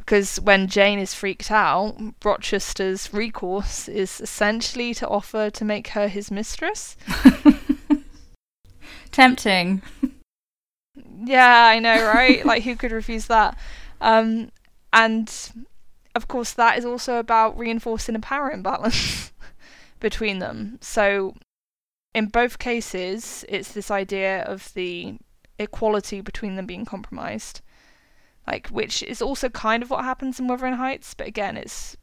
because 0.08 0.40
when 0.40 0.70
Jane 0.70 1.00
is 1.00 1.14
freaked 1.14 1.52
out, 1.52 1.98
Rochester's 2.24 3.14
recourse 3.14 3.90
is 3.90 4.22
essentially 4.22 4.94
to 4.94 5.08
offer 5.10 5.50
to 5.50 5.66
make 5.66 5.90
her 5.90 6.08
his 6.08 6.32
mistress. 6.32 6.96
Tempting. 9.12 9.82
Yeah, 11.26 11.66
I 11.66 11.80
know, 11.80 12.06
right? 12.06 12.46
like 12.46 12.64
who 12.64 12.78
could 12.78 12.94
refuse 12.94 13.28
that? 13.28 13.58
Um, 14.00 14.50
and 14.94 15.30
of 16.16 16.30
course 16.30 16.54
that 16.54 16.78
is 16.78 16.86
also 16.86 17.18
about 17.18 17.58
reinforcing 17.58 18.16
a 18.16 18.22
power 18.22 18.50
imbalance 18.50 19.34
between 20.00 20.40
them. 20.40 20.78
So 20.80 21.36
in 22.14 22.28
both 22.28 22.60
cases, 22.60 23.44
it's 23.50 23.74
this 23.74 23.92
idea 23.92 24.44
of 24.44 24.74
the 24.74 25.18
equality 25.60 26.22
between 26.22 26.56
them 26.56 26.66
being 26.66 26.86
compromised. 26.86 27.60
Like 28.48 28.68
which 28.70 29.04
is 29.04 29.22
also 29.22 29.50
kind 29.50 29.84
of 29.84 29.90
what 29.90 30.04
happens 30.06 30.40
in 30.40 30.48
Wuthering 30.48 30.76
Heights, 30.76 31.14
but 31.14 31.28
again 31.28 31.58
it's 31.58 31.98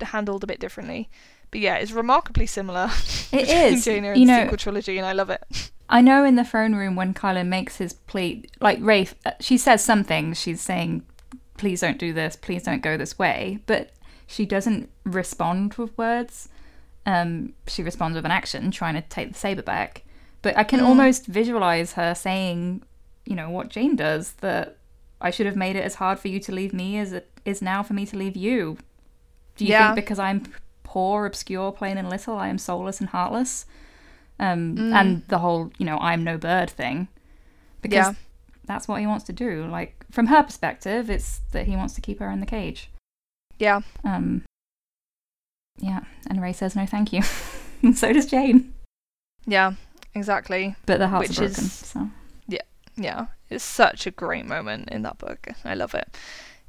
handled 0.00 0.42
a 0.44 0.46
bit 0.46 0.60
differently. 0.60 1.08
But 1.52 1.60
yeah, 1.60 1.76
it's 1.76 1.92
remarkably 1.92 2.46
similar. 2.46 2.90
It 3.32 3.48
is. 3.48 3.84
Jane 3.84 4.04
Eyre 4.04 4.14
you 4.14 4.20
and 4.22 4.28
know, 4.28 4.36
the 4.36 4.42
sequel 4.44 4.56
trilogy, 4.58 4.98
and 4.98 5.06
I 5.06 5.12
love 5.12 5.30
it. 5.30 5.70
I 5.88 6.00
know 6.00 6.24
in 6.24 6.34
the 6.36 6.44
throne 6.44 6.74
room 6.74 6.96
when 6.96 7.12
Kylo 7.14 7.46
makes 7.46 7.76
his 7.76 7.92
plea, 7.92 8.44
like 8.60 8.78
Rafe, 8.80 9.14
uh, 9.24 9.32
she 9.40 9.56
says 9.58 9.84
something. 9.84 10.32
She's 10.34 10.60
saying, 10.60 11.04
"Please 11.56 11.80
don't 11.80 11.98
do 11.98 12.12
this. 12.12 12.34
Please 12.36 12.62
don't 12.64 12.82
go 12.82 12.96
this 12.96 13.18
way." 13.18 13.60
But 13.66 13.90
she 14.26 14.44
doesn't 14.46 14.90
respond 15.04 15.74
with 15.74 15.96
words. 15.98 16.48
Um, 17.04 17.52
she 17.68 17.82
responds 17.84 18.16
with 18.16 18.24
an 18.24 18.30
action, 18.32 18.70
trying 18.72 18.94
to 18.94 19.00
take 19.02 19.28
the 19.32 19.38
saber 19.38 19.62
back. 19.62 20.02
But 20.42 20.56
I 20.56 20.64
can 20.64 20.80
Mm. 20.80 20.86
almost 20.86 21.26
visualize 21.26 21.92
her 21.92 22.14
saying, 22.14 22.82
you 23.24 23.36
know, 23.36 23.50
what 23.50 23.68
Jane 23.68 23.94
does. 23.96 24.32
That 24.40 24.76
I 25.20 25.30
should 25.30 25.46
have 25.46 25.56
made 25.56 25.76
it 25.76 25.84
as 25.84 25.96
hard 25.96 26.18
for 26.18 26.28
you 26.28 26.38
to 26.40 26.52
leave 26.52 26.72
me 26.72 26.98
as 26.98 27.12
it 27.12 27.30
is 27.44 27.62
now 27.62 27.82
for 27.82 27.94
me 27.94 28.04
to 28.06 28.16
leave 28.16 28.36
you. 28.36 28.76
Do 29.56 29.64
you 29.64 29.70
Yeah. 29.72 29.94
think 29.94 30.04
because 30.04 30.18
I'm 30.18 30.44
poor, 30.82 31.24
obscure, 31.26 31.72
plain 31.72 31.96
and 31.98 32.08
little, 32.10 32.36
I 32.36 32.48
am 32.48 32.58
soulless 32.58 33.00
and 33.00 33.08
heartless? 33.10 33.66
um, 34.38 34.76
Mm. 34.76 34.92
and 34.94 35.22
the 35.28 35.38
whole 35.38 35.70
you 35.78 35.86
know 35.86 35.96
I'm 35.98 36.22
no 36.22 36.36
bird 36.36 36.68
thing, 36.68 37.08
because 37.80 38.08
Yeah. 38.08 38.14
that's 38.66 38.86
what 38.86 39.00
he 39.00 39.06
wants 39.06 39.24
to 39.24 39.32
do. 39.32 39.66
Like 39.66 40.04
from 40.10 40.26
her 40.26 40.42
perspective, 40.42 41.08
it's 41.08 41.40
that 41.52 41.64
he 41.66 41.74
wants 41.74 41.94
to 41.94 42.02
keep 42.02 42.18
her 42.20 42.30
in 42.30 42.40
the 42.40 42.46
cage. 42.46 42.90
Yeah. 43.58 43.80
Um, 44.04 44.42
yeah, 45.78 46.00
and 46.28 46.42
Rey 46.42 46.52
says 46.52 46.76
no, 46.76 46.84
thank 46.84 47.14
you. 47.14 47.22
and 47.82 47.96
so 48.02 48.12
does 48.12 48.26
Jane. 48.26 48.74
Yeah, 49.46 49.72
exactly. 50.14 50.76
But 50.84 50.98
the 50.98 51.08
hearts 51.08 51.30
Which 51.30 51.38
are 51.38 51.46
broken. 51.48 51.64
is- 51.64 51.72
So 51.72 52.10
Yeah, 52.96 53.26
it's 53.50 53.64
such 53.64 54.06
a 54.06 54.10
great 54.10 54.46
moment 54.46 54.88
in 54.90 55.02
that 55.02 55.18
book. 55.18 55.48
I 55.64 55.74
love 55.74 55.94
it. 55.94 56.16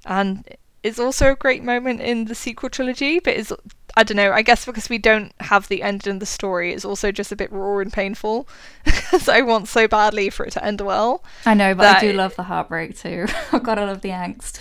And 0.06 0.48
it's 0.84 1.00
also 1.00 1.32
a 1.32 1.36
great 1.36 1.64
moment 1.64 2.02
in 2.02 2.26
the 2.26 2.36
sequel 2.36 2.70
trilogy, 2.70 3.20
but 3.20 3.36
it's 3.36 3.52
I 3.96 4.04
don't 4.04 4.18
know, 4.18 4.32
I 4.32 4.44
guess 4.44 4.66
because 4.66 4.90
we 4.90 5.00
don't 5.00 5.34
have 5.40 5.68
the 5.70 5.82
end 5.82 6.06
in 6.06 6.20
the 6.20 6.26
story, 6.26 6.72
it's 6.72 6.86
also 6.86 7.12
just 7.12 7.32
a 7.32 7.36
bit 7.36 7.52
raw 7.52 7.80
and 7.80 7.92
painful. 7.92 8.48
Because 8.86 9.28
I 9.30 9.42
want 9.42 9.68
so 9.68 9.88
badly 9.88 10.30
for 10.30 10.46
it 10.46 10.52
to 10.52 10.64
end 10.64 10.82
well. 10.82 11.24
I 11.46 11.54
know, 11.54 11.74
but 11.74 11.98
I 11.98 12.00
do 12.00 12.14
love 12.14 12.36
the 12.36 12.44
heartbreak 12.44 12.98
too. 12.98 13.26
I've 13.52 13.64
got 13.64 13.76
to 13.76 13.86
love 13.86 14.02
the 14.02 14.10
angst. 14.10 14.60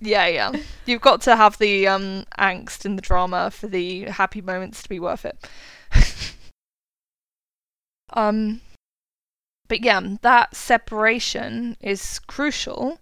Yeah, 0.00 0.26
yeah. 0.26 0.52
You've 0.84 1.00
got 1.00 1.20
to 1.22 1.36
have 1.36 1.58
the 1.58 1.86
um 1.86 2.24
angst 2.38 2.84
and 2.84 2.98
the 2.98 3.02
drama 3.02 3.50
for 3.50 3.66
the 3.66 4.02
happy 4.04 4.40
moments 4.40 4.82
to 4.82 4.88
be 4.88 4.98
worth 4.98 5.24
it. 5.24 5.48
um 8.12 8.60
but 9.68 9.80
yeah, 9.82 10.00
that 10.22 10.54
separation 10.54 11.76
is 11.80 12.18
crucial 12.20 13.00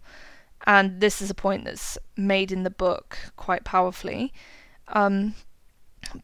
and 0.66 1.00
this 1.00 1.20
is 1.20 1.30
a 1.30 1.34
point 1.34 1.64
that's 1.64 1.98
made 2.16 2.50
in 2.50 2.62
the 2.62 2.70
book 2.70 3.18
quite 3.36 3.64
powerfully. 3.64 4.32
Um 4.88 5.34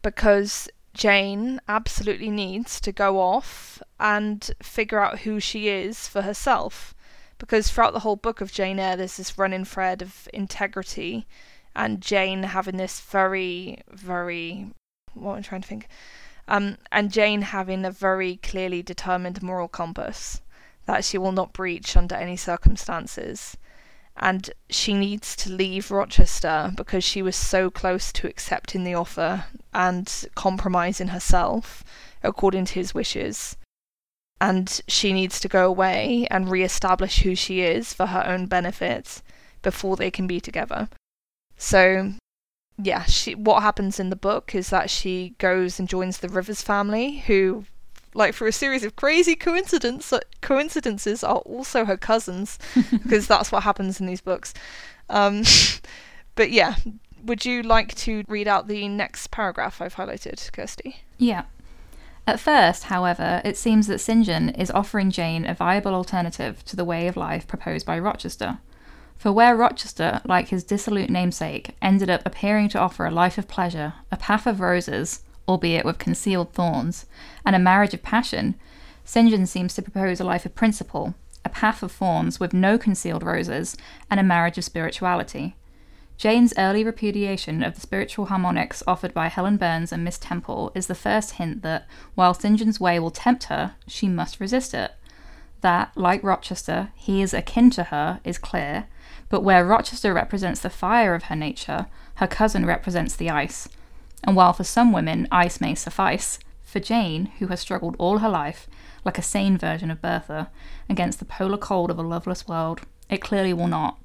because 0.01 0.69
Jane 0.93 1.59
absolutely 1.67 2.29
needs 2.29 2.79
to 2.81 2.91
go 2.91 3.19
off 3.19 3.81
and 3.99 4.51
figure 4.61 4.99
out 4.99 5.19
who 5.19 5.39
she 5.39 5.69
is 5.69 6.07
for 6.07 6.21
herself 6.21 6.93
because 7.41 7.71
throughout 7.71 7.93
the 7.93 8.01
whole 8.01 8.15
book 8.15 8.39
of 8.39 8.51
Jane 8.51 8.77
Eyre, 8.77 8.95
there's 8.95 9.17
this 9.17 9.35
running 9.35 9.65
thread 9.65 10.03
of 10.03 10.29
integrity, 10.31 11.25
and 11.75 11.99
Jane 11.99 12.43
having 12.43 12.77
this 12.77 13.01
very, 13.01 13.81
very, 13.89 14.67
what 15.15 15.31
I'm 15.31 15.39
I 15.39 15.41
trying 15.41 15.61
to 15.61 15.67
think? 15.67 15.87
Um, 16.51 16.77
and 16.91 17.11
Jane 17.11 17.43
having 17.43 17.85
a 17.85 17.91
very 17.91 18.35
clearly 18.35 18.83
determined 18.83 19.41
moral 19.41 19.69
compass 19.69 20.41
that 20.85 21.05
she 21.05 21.17
will 21.17 21.31
not 21.31 21.53
breach 21.53 21.95
under 21.95 22.15
any 22.15 22.35
circumstances. 22.35 23.55
And 24.17 24.51
she 24.69 24.93
needs 24.93 25.35
to 25.37 25.51
leave 25.51 25.89
Rochester 25.89 26.73
because 26.75 27.05
she 27.05 27.21
was 27.21 27.37
so 27.37 27.69
close 27.69 28.11
to 28.11 28.27
accepting 28.27 28.83
the 28.83 28.93
offer 28.93 29.45
and 29.73 30.25
compromising 30.35 31.07
herself 31.07 31.83
according 32.21 32.65
to 32.65 32.73
his 32.73 32.93
wishes 32.93 33.55
and 34.41 34.81
she 34.87 35.13
needs 35.13 35.39
to 35.39 35.47
go 35.47 35.67
away 35.67 36.27
and 36.31 36.49
re-establish 36.49 37.21
who 37.21 37.35
she 37.35 37.61
is 37.61 37.93
for 37.93 38.07
her 38.07 38.25
own 38.25 38.47
benefit 38.47 39.21
before 39.61 39.95
they 39.95 40.09
can 40.09 40.25
be 40.25 40.41
together. 40.41 40.89
So, 41.57 42.13
yeah, 42.81 43.03
she 43.03 43.35
what 43.35 43.61
happens 43.63 43.99
in 43.99 44.09
the 44.09 44.15
book 44.15 44.55
is 44.55 44.69
that 44.69 44.89
she 44.89 45.35
goes 45.37 45.79
and 45.79 45.87
joins 45.87 46.17
the 46.17 46.29
Rivers 46.29 46.61
family, 46.61 47.19
who, 47.19 47.65
like, 48.13 48.33
for 48.33 48.47
a 48.47 48.51
series 48.51 48.83
of 48.83 48.95
crazy 48.95 49.35
coincidence 49.35 50.13
coincidences, 50.41 51.23
are 51.23 51.37
also 51.37 51.85
her 51.85 51.97
cousins, 51.97 52.57
because 52.91 53.27
that's 53.27 53.51
what 53.51 53.63
happens 53.63 53.99
in 53.99 54.07
these 54.07 54.21
books. 54.21 54.53
Um, 55.09 55.43
but 56.35 56.51
yeah, 56.51 56.75
would 57.23 57.45
you 57.45 57.63
like 57.63 57.93
to 57.95 58.23
read 58.27 58.47
out 58.47 58.67
the 58.67 58.87
next 58.87 59.31
paragraph 59.31 59.81
I've 59.81 59.95
highlighted, 59.95 60.51
Kirsty? 60.51 60.97
Yeah. 61.17 61.43
At 62.27 62.39
first, 62.39 62.83
however, 62.83 63.41
it 63.43 63.57
seems 63.57 63.87
that 63.87 63.99
St. 63.99 64.25
John 64.25 64.49
is 64.49 64.71
offering 64.71 65.11
Jane 65.11 65.45
a 65.45 65.55
viable 65.55 65.95
alternative 65.95 66.63
to 66.65 66.75
the 66.75 66.85
way 66.85 67.07
of 67.07 67.17
life 67.17 67.47
proposed 67.47 67.85
by 67.85 67.97
Rochester. 67.97 68.59
For 69.21 69.31
where 69.31 69.55
Rochester, 69.55 70.19
like 70.25 70.47
his 70.47 70.63
dissolute 70.63 71.11
namesake, 71.11 71.75
ended 71.79 72.09
up 72.09 72.23
appearing 72.25 72.69
to 72.69 72.79
offer 72.79 73.05
a 73.05 73.11
life 73.11 73.37
of 73.37 73.47
pleasure, 73.47 73.93
a 74.11 74.17
path 74.17 74.47
of 74.47 74.59
roses, 74.59 75.21
albeit 75.47 75.85
with 75.85 75.99
concealed 75.99 76.53
thorns, 76.53 77.05
and 77.45 77.55
a 77.55 77.59
marriage 77.59 77.93
of 77.93 78.01
passion, 78.01 78.55
St. 79.05 79.29
John 79.29 79.45
seems 79.45 79.75
to 79.75 79.83
propose 79.83 80.19
a 80.19 80.23
life 80.23 80.47
of 80.47 80.55
principle, 80.55 81.13
a 81.45 81.49
path 81.49 81.83
of 81.83 81.91
thorns 81.91 82.39
with 82.39 82.51
no 82.51 82.79
concealed 82.79 83.21
roses, 83.21 83.77
and 84.09 84.19
a 84.19 84.23
marriage 84.23 84.57
of 84.57 84.63
spirituality. 84.63 85.55
Jane's 86.17 86.55
early 86.57 86.83
repudiation 86.83 87.61
of 87.61 87.75
the 87.75 87.81
spiritual 87.81 88.25
harmonics 88.25 88.81
offered 88.87 89.13
by 89.13 89.27
Helen 89.27 89.57
Burns 89.57 89.91
and 89.91 90.03
Miss 90.03 90.17
Temple 90.17 90.71
is 90.73 90.87
the 90.87 90.95
first 90.95 91.33
hint 91.33 91.61
that, 91.61 91.85
while 92.15 92.33
St. 92.33 92.57
John's 92.57 92.79
way 92.79 92.99
will 92.99 93.11
tempt 93.11 93.43
her, 93.43 93.75
she 93.85 94.07
must 94.07 94.39
resist 94.39 94.73
it. 94.73 94.93
That, 95.61 95.91
like 95.95 96.23
Rochester, 96.23 96.89
he 96.95 97.21
is 97.21 97.35
akin 97.35 97.69
to 97.69 97.83
her 97.83 98.19
is 98.23 98.39
clear, 98.39 98.87
but 99.31 99.43
where 99.43 99.65
Rochester 99.65 100.13
represents 100.13 100.59
the 100.59 100.69
fire 100.69 101.15
of 101.15 101.23
her 101.23 101.35
nature, 101.35 101.87
her 102.15 102.27
cousin 102.27 102.65
represents 102.65 103.15
the 103.15 103.29
ice. 103.29 103.69
And 104.25 104.35
while 104.35 104.51
for 104.51 104.65
some 104.65 104.91
women 104.91 105.27
ice 105.31 105.61
may 105.61 105.73
suffice, 105.73 106.37
for 106.61 106.81
Jane, 106.81 107.27
who 107.39 107.47
has 107.47 107.61
struggled 107.61 107.95
all 107.97 108.19
her 108.19 108.29
life, 108.29 108.67
like 109.05 109.17
a 109.17 109.23
sane 109.23 109.57
version 109.57 109.89
of 109.89 110.01
Bertha, 110.01 110.51
against 110.89 111.19
the 111.19 111.25
polar 111.25 111.57
cold 111.57 111.89
of 111.89 111.97
a 111.97 112.03
loveless 112.03 112.45
world, 112.45 112.81
it 113.09 113.21
clearly 113.21 113.53
will 113.53 113.67
not. 113.67 113.97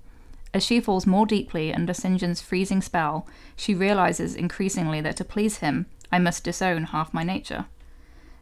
As 0.54 0.64
she 0.64 0.80
falls 0.80 1.06
more 1.06 1.26
deeply 1.26 1.74
under 1.74 1.92
St. 1.92 2.20
John's 2.20 2.40
freezing 2.40 2.80
spell, 2.80 3.26
she 3.56 3.74
realizes 3.74 4.36
increasingly 4.36 5.00
that 5.00 5.16
to 5.16 5.24
please 5.24 5.58
him, 5.58 5.86
I 6.10 6.20
must 6.20 6.44
disown 6.44 6.84
half 6.84 7.12
my 7.12 7.24
nature. 7.24 7.66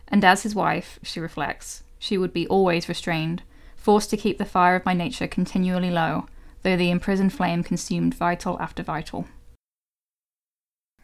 And 0.08 0.22
as 0.22 0.42
his 0.42 0.54
wife, 0.54 0.98
she 1.02 1.18
reflects, 1.18 1.82
she 1.98 2.18
would 2.18 2.34
be 2.34 2.46
always 2.46 2.90
restrained, 2.90 3.42
forced 3.74 4.10
to 4.10 4.18
keep 4.18 4.36
the 4.36 4.44
fire 4.44 4.76
of 4.76 4.84
my 4.84 4.92
nature 4.92 5.26
continually 5.26 5.90
low, 5.90 6.26
though 6.64 6.76
the 6.76 6.90
imprisoned 6.90 7.32
flame 7.32 7.62
consumed 7.62 8.14
vital 8.14 8.58
after 8.60 8.82
vital. 8.82 9.26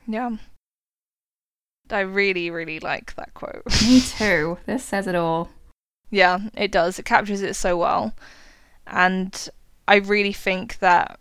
Yeah. 0.09 0.37
I 1.91 2.01
really, 2.01 2.51
really 2.51 2.81
like 2.81 3.15
that 3.15 3.35
quote. 3.35 3.63
Me 3.83 4.01
too. 4.01 4.59
This 4.67 4.85
says 4.85 5.07
it 5.07 5.15
all. 5.15 5.51
Yeah, 6.11 6.41
it 6.55 6.73
does. 6.73 6.99
It 6.99 7.05
captures 7.05 7.43
it 7.43 7.55
so 7.55 7.77
well. 7.77 8.15
And 8.87 9.49
I 9.87 9.97
really 9.97 10.33
think 10.33 10.79
that 10.79 11.21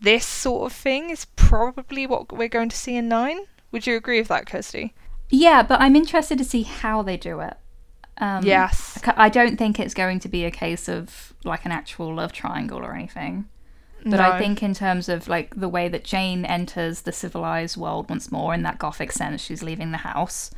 this 0.00 0.24
sort 0.24 0.70
of 0.70 0.76
thing 0.76 1.10
is 1.10 1.24
probably 1.36 2.06
what 2.06 2.32
we're 2.32 2.48
going 2.48 2.68
to 2.68 2.76
see 2.76 2.96
in 2.96 3.08
9. 3.08 3.40
Would 3.72 3.86
you 3.86 3.96
agree 3.96 4.20
with 4.20 4.28
that, 4.28 4.46
Kirsty? 4.46 4.94
Yeah, 5.30 5.62
but 5.62 5.80
I'm 5.80 5.96
interested 5.96 6.38
to 6.38 6.44
see 6.44 6.62
how 6.62 7.02
they 7.02 7.16
do 7.16 7.40
it. 7.40 7.54
Um, 8.18 8.44
yes. 8.44 8.98
I 9.16 9.28
don't 9.28 9.56
think 9.56 9.80
it's 9.80 9.94
going 9.94 10.20
to 10.20 10.28
be 10.28 10.44
a 10.44 10.50
case 10.50 10.88
of 10.88 11.32
like 11.44 11.64
an 11.64 11.72
actual 11.72 12.14
love 12.14 12.32
triangle 12.32 12.78
or 12.78 12.94
anything. 12.94 13.46
But 14.04 14.16
No. 14.18 14.30
I 14.30 14.38
think 14.38 14.62
in 14.62 14.74
terms 14.74 15.08
of 15.08 15.28
like 15.28 15.54
the 15.54 15.68
way 15.68 15.88
that 15.88 16.04
Jane 16.04 16.44
enters 16.44 17.02
the 17.02 17.12
civilized 17.12 17.76
world 17.76 18.08
once 18.08 18.30
more 18.32 18.54
in 18.54 18.62
that 18.62 18.78
gothic 18.78 19.12
sense, 19.12 19.40
she's 19.42 19.62
leaving 19.62 19.90
the 19.92 19.98
house. 19.98 20.50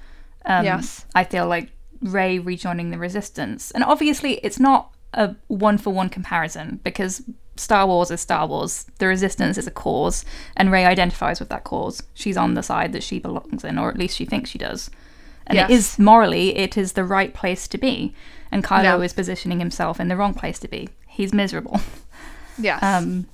Um, 0.44 0.64
Yes. 0.64 1.04
I 1.14 1.24
feel 1.24 1.46
like 1.46 1.70
Rey 2.00 2.38
rejoining 2.38 2.90
the 2.90 2.98
resistance, 2.98 3.70
and 3.70 3.84
obviously 3.84 4.34
it's 4.42 4.58
not 4.58 4.90
a 5.14 5.34
one 5.48 5.78
for 5.78 5.90
one 5.90 6.08
comparison 6.08 6.80
because 6.82 7.22
Star 7.56 7.86
Wars 7.86 8.10
is 8.10 8.20
Star 8.20 8.46
Wars. 8.46 8.86
The 8.98 9.06
resistance 9.06 9.58
is 9.58 9.66
a 9.66 9.70
cause, 9.70 10.24
and 10.56 10.72
Rey 10.72 10.84
identifies 10.86 11.38
with 11.38 11.48
that 11.50 11.64
cause. 11.64 12.02
She's 12.14 12.36
on 12.36 12.54
the 12.54 12.62
side 12.62 12.92
that 12.92 13.02
she 13.02 13.18
belongs 13.18 13.62
in, 13.62 13.78
or 13.78 13.88
at 13.90 13.98
least 13.98 14.16
she 14.16 14.24
thinks 14.24 14.50
she 14.50 14.58
does. 14.58 14.90
And 15.46 15.58
it 15.58 15.68
Yes. 15.68 15.70
is 15.70 15.98
morally, 15.98 16.56
it 16.56 16.76
is 16.78 16.92
the 16.92 17.04
right 17.04 17.34
place 17.34 17.68
to 17.68 17.76
be. 17.78 18.14
And 18.50 18.64
Kylo 18.64 19.04
is 19.04 19.12
positioning 19.12 19.58
himself 19.60 20.00
in 20.00 20.08
the 20.08 20.16
wrong 20.16 20.34
place 20.34 20.58
to 20.60 20.68
be. 20.68 20.88
He's 21.06 21.32
miserable. 21.32 21.80
Yes. 22.58 22.82
Um, 22.82 23.26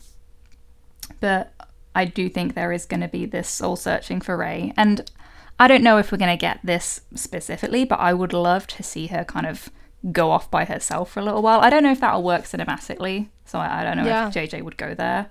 but 1.20 1.53
I 1.95 2.05
do 2.05 2.28
think 2.28 2.55
there 2.55 2.73
is 2.73 2.86
going 2.86 3.01
to 3.01 3.09
be 3.09 3.27
this 3.27 3.49
soul 3.49 3.77
searching 3.77 4.20
for 4.20 4.36
Rey. 4.36 4.73
And 4.77 5.11
I 5.59 5.66
don't 5.69 5.82
know 5.82 5.99
if 5.99 6.12
we're 6.12 6.19
going 6.19 6.36
to 6.36 6.40
get 6.40 6.61
this 6.62 7.01
specifically, 7.15 7.85
but 7.85 7.99
I 7.99 8.12
would 8.15 8.32
love 8.32 8.66
to 8.69 8.82
see 8.82 9.09
her 9.09 9.24
kind 9.24 9.47
of 9.47 9.69
go 10.12 10.31
off 10.31 10.51
by 10.51 10.65
herself 10.65 11.11
for 11.12 11.20
a 11.20 11.24
little 11.24 11.43
while. 11.43 11.61
I 11.61 11.70
don't 11.70 11.82
know 11.82 11.90
if 11.90 12.01
that'll 12.01 12.23
work 12.23 12.45
cinematically, 12.45 13.28
so 13.45 13.59
I, 13.59 13.81
I 13.81 13.85
don't 13.85 13.97
know 13.97 14.05
Yeah. 14.07 14.28
if 14.28 14.35
JJ 14.35 14.62
would 14.62 14.77
go 14.77 14.95
there. 14.95 15.28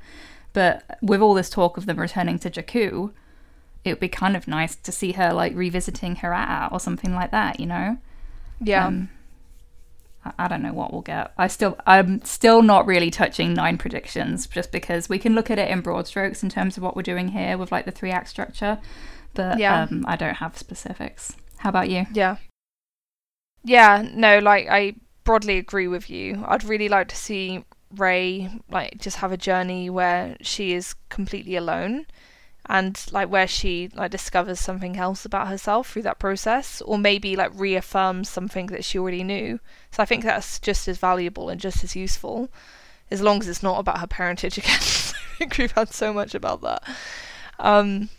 But 0.53 0.97
with 1.01 1.21
all 1.21 1.33
this 1.33 1.49
talk 1.49 1.77
of 1.77 1.85
them 1.85 1.99
returning 1.99 2.39
to 2.39 2.49
Jakku, 2.49 3.11
it 3.85 3.91
would 3.91 3.99
be 3.99 4.09
kind 4.09 4.35
of 4.35 4.47
nice 4.47 4.75
to 4.75 4.91
see 4.91 5.13
her 5.13 5.31
like 5.31 5.55
revisiting 5.55 6.15
Herat 6.15 6.71
or 6.73 6.79
something 6.79 7.13
like 7.13 7.31
that, 7.31 7.59
you 7.59 7.65
know? 7.67 7.97
yeah. 8.59 8.87
Um, 8.87 9.09
I- 10.37 10.47
don't 10.47 10.61
know 10.61 10.73
what 10.73 10.91
we'll 10.93 11.01
get. 11.01 11.31
I 11.37 11.47
still, 11.47 11.77
I'm 11.85 12.23
still 12.23 12.61
not 12.61 12.85
really 12.85 13.09
touching 13.11 13.53
nine 13.53 13.77
predictions, 13.77 14.47
just 14.47 14.71
because 14.71 15.09
we 15.09 15.19
can 15.19 15.35
look 15.35 15.49
at 15.51 15.59
it 15.59 15.69
in 15.69 15.81
broad 15.81 16.07
strokes 16.07 16.41
in 16.43 16.49
terms 16.49 16.77
of 16.77 16.83
what 16.83 16.95
we're 16.95 17.01
doing 17.01 17.29
here 17.29 17.57
with 17.57 17.71
like 17.71 17.85
the 17.85 17.91
three 17.91 18.11
act 18.11 18.29
structure, 18.29 18.79
but 19.33 19.59
Yeah. 19.59 19.83
um, 19.83 20.03
I 20.07 20.15
don't 20.15 20.35
have 20.35 20.57
specifics. 20.57 21.35
How 21.57 21.69
about 21.69 21.89
you? 21.89 22.05
Yeah. 22.13 22.37
Yeah, 23.63 24.07
no, 24.13 24.39
like 24.39 24.67
I 24.69 24.95
broadly 25.23 25.57
agree 25.57 25.87
with 25.87 26.09
you. 26.09 26.43
I'd 26.47 26.63
really 26.63 26.87
like 26.89 27.09
to 27.09 27.15
see 27.15 27.63
Rey 27.95 28.49
like 28.69 28.97
just 28.99 29.17
have 29.17 29.31
a 29.31 29.37
journey 29.37 29.89
where 29.89 30.37
she 30.41 30.73
is 30.73 30.93
completely 31.09 31.55
alone 31.55 32.05
and 32.69 33.05
like 33.11 33.29
where 33.29 33.47
she 33.47 33.89
like 33.93 34.11
discovers 34.11 34.59
something 34.59 34.97
else 34.97 35.25
about 35.25 35.47
herself 35.47 35.91
through 35.91 36.01
that 36.01 36.19
process 36.19 36.81
or 36.81 36.97
maybe 36.97 37.35
like 37.35 37.51
reaffirms 37.55 38.29
something 38.29 38.67
that 38.67 38.83
she 38.83 38.99
already 38.99 39.23
knew. 39.23 39.59
So 39.91 40.03
I 40.03 40.05
think 40.05 40.23
that's 40.23 40.59
just 40.59 40.87
as 40.87 40.97
valuable 40.97 41.49
and 41.49 41.61
just 41.61 41.83
as 41.83 41.95
useful 41.95 42.49
as 43.09 43.21
long 43.21 43.39
as 43.39 43.47
it's 43.47 43.63
not 43.63 43.79
about 43.79 43.99
her 43.99 44.07
parentage 44.07 44.57
again. 44.57 44.75
I 44.75 45.37
think 45.37 45.57
we've 45.57 45.71
had 45.71 45.93
so 45.93 46.13
much 46.13 46.35
about 46.35 46.61
that. 46.61 46.83
Um 47.59 48.09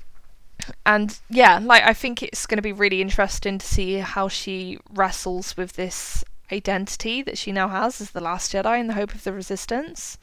and 0.85 1.19
yeah, 1.31 1.61
like 1.63 1.85
I 1.85 1.93
think 1.93 2.23
it's 2.23 2.47
going 2.47 2.57
to 2.57 2.63
be 2.63 2.73
really 2.73 3.01
interesting 3.01 3.59
to 3.59 3.67
see 3.67 3.95
how 3.95 4.29
she 4.29 4.79
wrestles 4.91 5.57
with 5.57 5.75
this 5.75 6.25
identity 6.51 7.23
that 7.23 7.39
she 7.39 7.53
now 7.53 7.69
has 7.69 8.01
as 8.01 8.11
the 8.11 8.21
last 8.21 8.53
Jedi 8.53 8.81
in 8.81 8.89
the 8.89 8.95
hope 8.95 9.15
of 9.15 9.25
the 9.25 9.33
Resistance, 9.33 10.19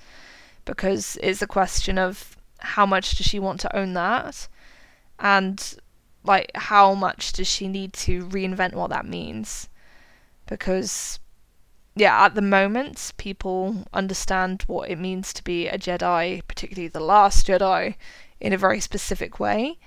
because 0.66 1.18
it's 1.22 1.42
a 1.42 1.48
question 1.48 1.98
of 1.98 2.36
how 2.60 2.86
much 2.86 3.16
does 3.16 3.26
she 3.26 3.40
want 3.40 3.60
to 3.62 3.76
own 3.76 3.94
that, 3.94 4.48
and 5.20 5.76
like 6.24 6.52
how 6.56 6.94
much 6.94 7.34
does 7.34 7.48
she 7.48 7.68
need 7.68 7.94
to 7.94 8.26
reinvent 8.26 8.74
what 8.74 8.90
that 8.90 9.06
means, 9.06 9.70
because 10.48 11.20
yeah, 11.96 12.26
at 12.26 12.36
the 12.36 12.42
moment 12.42 13.14
people 13.18 13.86
understand 13.94 14.64
what 14.68 14.90
it 14.90 15.00
means 15.00 15.32
to 15.34 15.44
be 15.44 15.68
a 15.68 15.78
Jedi, 15.78 16.42
particularly 16.48 16.90
the 16.90 17.00
last 17.00 17.48
Jedi, 17.48 17.96
in 18.42 18.52
a 18.52 18.58
very 18.58 18.82
specific 18.82 19.40
way. 19.40 19.78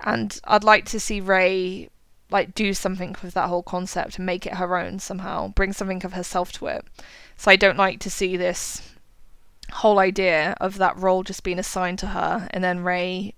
And 0.00 0.38
I'd 0.44 0.62
like 0.62 0.84
to 0.86 1.00
see 1.00 1.20
Rey 1.20 1.88
like 2.30 2.54
do 2.54 2.74
something 2.74 3.16
with 3.22 3.34
that 3.34 3.48
whole 3.48 3.62
concept 3.62 4.16
and 4.16 4.26
make 4.26 4.46
it 4.46 4.54
her 4.54 4.76
own 4.76 4.98
somehow, 4.98 5.48
bring 5.48 5.72
something 5.72 6.04
of 6.04 6.12
herself 6.12 6.52
to 6.52 6.66
it. 6.66 6.84
So 7.36 7.50
I 7.50 7.56
don't 7.56 7.78
like 7.78 7.98
to 8.00 8.10
see 8.10 8.36
this 8.36 8.94
whole 9.70 9.98
idea 9.98 10.56
of 10.60 10.78
that 10.78 10.96
role 10.96 11.22
just 11.22 11.42
being 11.42 11.58
assigned 11.58 11.98
to 11.98 12.08
her 12.08 12.48
and 12.50 12.62
then 12.62 12.80
Rey 12.80 13.34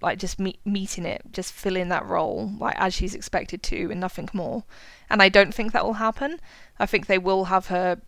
like 0.00 0.18
just 0.18 0.38
meet, 0.38 0.60
meeting 0.64 1.04
it, 1.04 1.22
just 1.32 1.52
filling 1.52 1.88
that 1.88 2.06
role 2.06 2.52
like 2.58 2.76
as 2.78 2.94
she's 2.94 3.14
expected 3.14 3.62
to 3.64 3.90
and 3.90 4.00
nothing 4.00 4.28
more. 4.32 4.64
And 5.10 5.22
I 5.22 5.28
don't 5.28 5.54
think 5.54 5.72
that 5.72 5.84
will 5.84 5.94
happen. 5.94 6.40
I 6.78 6.86
think 6.86 7.06
they 7.06 7.18
will 7.18 7.46
have 7.46 7.66
her 7.66 8.00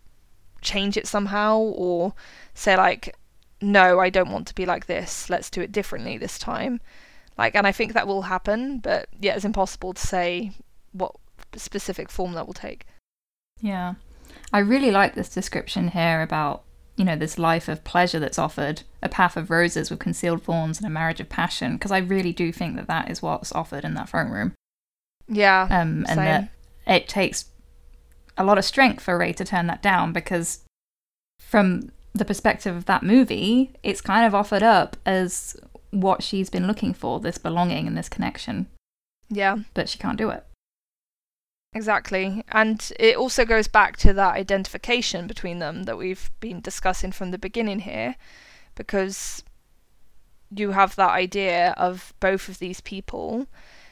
change 0.61 0.95
it 0.95 1.07
somehow 1.07 1.57
or 1.57 2.13
say 2.53 2.77
like 2.77 3.15
no, 3.61 3.99
I 3.99 4.09
don't 4.09 4.31
want 4.31 4.47
to 4.47 4.55
be 4.55 4.65
like 4.65 4.87
this. 4.87 5.29
Let's 5.29 5.49
do 5.49 5.61
it 5.61 5.71
differently 5.71 6.17
this 6.17 6.39
time. 6.39 6.81
Like, 7.37 7.55
and 7.55 7.65
I 7.65 7.71
think 7.71 7.93
that 7.93 8.07
will 8.07 8.23
happen, 8.23 8.79
but 8.79 9.07
yeah, 9.19 9.35
it's 9.35 9.45
impossible 9.45 9.93
to 9.93 10.01
say 10.01 10.51
what 10.91 11.15
specific 11.55 12.09
form 12.09 12.33
that 12.33 12.47
will 12.47 12.53
take. 12.53 12.85
Yeah. 13.59 13.95
I 14.51 14.59
really 14.59 14.91
like 14.91 15.15
this 15.15 15.29
description 15.29 15.89
here 15.89 16.21
about, 16.21 16.63
you 17.01 17.05
know, 17.05 17.15
this 17.15 17.39
life 17.39 17.67
of 17.67 17.83
pleasure 17.83 18.19
that's 18.19 18.37
offered, 18.37 18.83
a 19.01 19.09
path 19.09 19.35
of 19.35 19.49
roses 19.49 19.89
with 19.89 19.97
concealed 19.97 20.43
thorns 20.43 20.77
and 20.77 20.85
a 20.85 20.89
marriage 20.91 21.19
of 21.19 21.27
passion, 21.27 21.73
because 21.73 21.91
I 21.91 21.97
really 21.97 22.31
do 22.31 22.51
think 22.51 22.75
that 22.75 22.85
that 22.85 23.09
is 23.09 23.23
what's 23.23 23.51
offered 23.53 23.83
in 23.83 23.95
that 23.95 24.07
throne 24.07 24.29
room. 24.29 24.53
Yeah. 25.27 25.63
Um, 25.63 26.05
and 26.07 26.09
Same. 26.09 26.17
that 26.17 26.49
it 26.85 27.07
takes 27.07 27.45
a 28.37 28.43
lot 28.43 28.59
of 28.59 28.65
strength 28.65 29.01
for 29.01 29.17
Rey 29.17 29.33
to 29.33 29.43
turn 29.43 29.65
that 29.65 29.81
down 29.81 30.13
because, 30.13 30.59
from 31.39 31.89
the 32.13 32.23
perspective 32.23 32.75
of 32.75 32.85
that 32.85 33.01
movie, 33.01 33.73
it's 33.81 33.99
kind 33.99 34.23
of 34.23 34.35
offered 34.35 34.61
up 34.61 34.95
as 35.03 35.55
what 35.89 36.21
she's 36.21 36.51
been 36.51 36.67
looking 36.67 36.93
for 36.93 37.19
this 37.19 37.39
belonging 37.39 37.87
and 37.87 37.97
this 37.97 38.09
connection, 38.09 38.67
yeah. 39.27 39.57
but 39.73 39.89
she 39.89 39.97
can't 39.97 40.19
do 40.19 40.29
it. 40.29 40.45
Exactly. 41.73 42.43
And 42.49 42.91
it 42.99 43.15
also 43.15 43.45
goes 43.45 43.67
back 43.67 43.95
to 43.97 44.13
that 44.13 44.35
identification 44.35 45.25
between 45.25 45.59
them 45.59 45.83
that 45.83 45.97
we've 45.97 46.29
been 46.41 46.59
discussing 46.59 47.11
from 47.13 47.31
the 47.31 47.37
beginning 47.37 47.79
here, 47.79 48.15
because 48.75 49.43
you 50.53 50.71
have 50.71 50.95
that 50.97 51.11
idea 51.11 51.73
of 51.77 52.13
both 52.19 52.49
of 52.49 52.59
these 52.59 52.81
people 52.81 53.47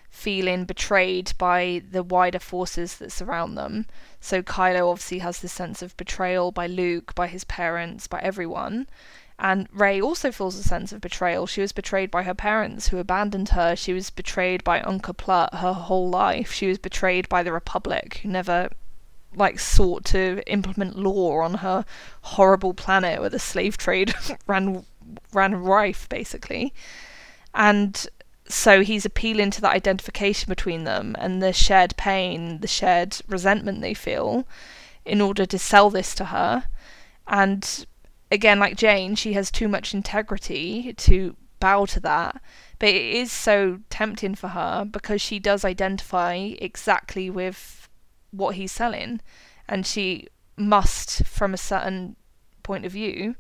feeling 0.10 0.66
betrayed 0.66 1.32
by 1.38 1.82
the 1.90 2.04
wider 2.04 2.40
forces 2.40 2.98
that 2.98 3.12
surround 3.12 3.58
them. 3.58 3.86
So 4.20 4.42
Kylo 4.42 4.90
obviously 4.92 5.20
has 5.20 5.40
this 5.40 5.54
sense 5.54 5.82
of 5.82 5.96
betrayal 5.96 6.52
by 6.52 6.68
Luke, 6.68 7.16
by 7.16 7.28
his 7.28 7.46
parents, 7.46 8.08
by 8.08 8.20
everyone. 8.20 8.88
And 9.42 9.70
Rey 9.72 10.02
also 10.02 10.34
feels 10.34 10.58
a 10.58 10.64
sense 10.64 10.92
of 10.92 11.00
betrayal. 11.00 11.48
She 11.48 11.62
was 11.62 11.72
betrayed 11.72 12.12
by 12.12 12.24
her 12.24 12.34
parents 12.34 12.90
who 12.90 12.98
abandoned 12.98 13.50
her. 13.50 13.74
She 13.74 13.94
was 13.94 14.10
betrayed 14.10 14.66
by 14.66 14.82
Unkar 14.82 15.16
Plutt 15.16 15.56
her 15.56 15.72
whole 15.72 16.10
life. 16.10 16.52
She 16.52 16.68
was 16.68 16.78
betrayed 16.78 17.30
by 17.30 17.42
the 17.42 17.54
Republic 17.54 18.20
who 18.22 18.30
never 18.30 18.70
like 19.34 19.58
sought 19.58 20.04
to 20.06 20.44
implement 20.48 20.98
law 20.98 21.40
on 21.40 21.56
her 21.56 21.86
horrible 22.22 22.74
planet 22.74 23.22
where 23.22 23.30
the 23.30 23.40
slave 23.40 23.78
trade 23.78 24.14
ran 24.48 24.86
ran 25.32 25.56
rife 25.56 26.10
basically. 26.10 26.74
And 27.54 28.08
so 28.50 28.82
he's 28.82 29.06
appealing 29.06 29.52
to 29.52 29.62
that 29.62 29.76
identification 29.76 30.50
between 30.50 30.84
them 30.84 31.16
and 31.18 31.42
the 31.42 31.54
shared 31.54 31.96
pain, 31.96 32.60
the 32.60 32.68
shared 32.68 33.16
resentment 33.30 33.80
they 33.80 33.94
feel 33.94 34.46
in 35.06 35.22
order 35.22 35.46
to 35.46 35.58
sell 35.58 35.90
this 35.90 36.14
to 36.16 36.26
her. 36.26 36.66
And 37.26 37.86
again, 38.32 38.60
like 38.60 38.76
Jane, 38.76 39.16
she 39.16 39.34
has 39.34 39.52
too 39.52 39.68
much 39.68 39.94
integrity 39.94 40.94
to 40.94 41.36
bow 41.60 41.86
to 41.86 42.00
that. 42.02 42.42
But 42.80 42.90
it 42.90 43.16
is 43.16 43.32
so 43.32 43.80
tempting 43.90 44.36
for 44.36 44.50
her 44.50 44.86
because 44.86 45.22
she 45.22 45.40
does 45.40 45.66
identify 45.66 46.34
exactly 46.60 47.30
with 47.30 47.90
what 48.32 48.56
he's 48.56 48.72
selling. 48.72 49.22
And 49.68 49.86
she 49.86 50.28
must, 50.56 51.26
from 51.26 51.54
a 51.54 51.58
certain 51.58 52.16
point 52.64 52.86
of 52.86 52.92
view, 52.92 53.36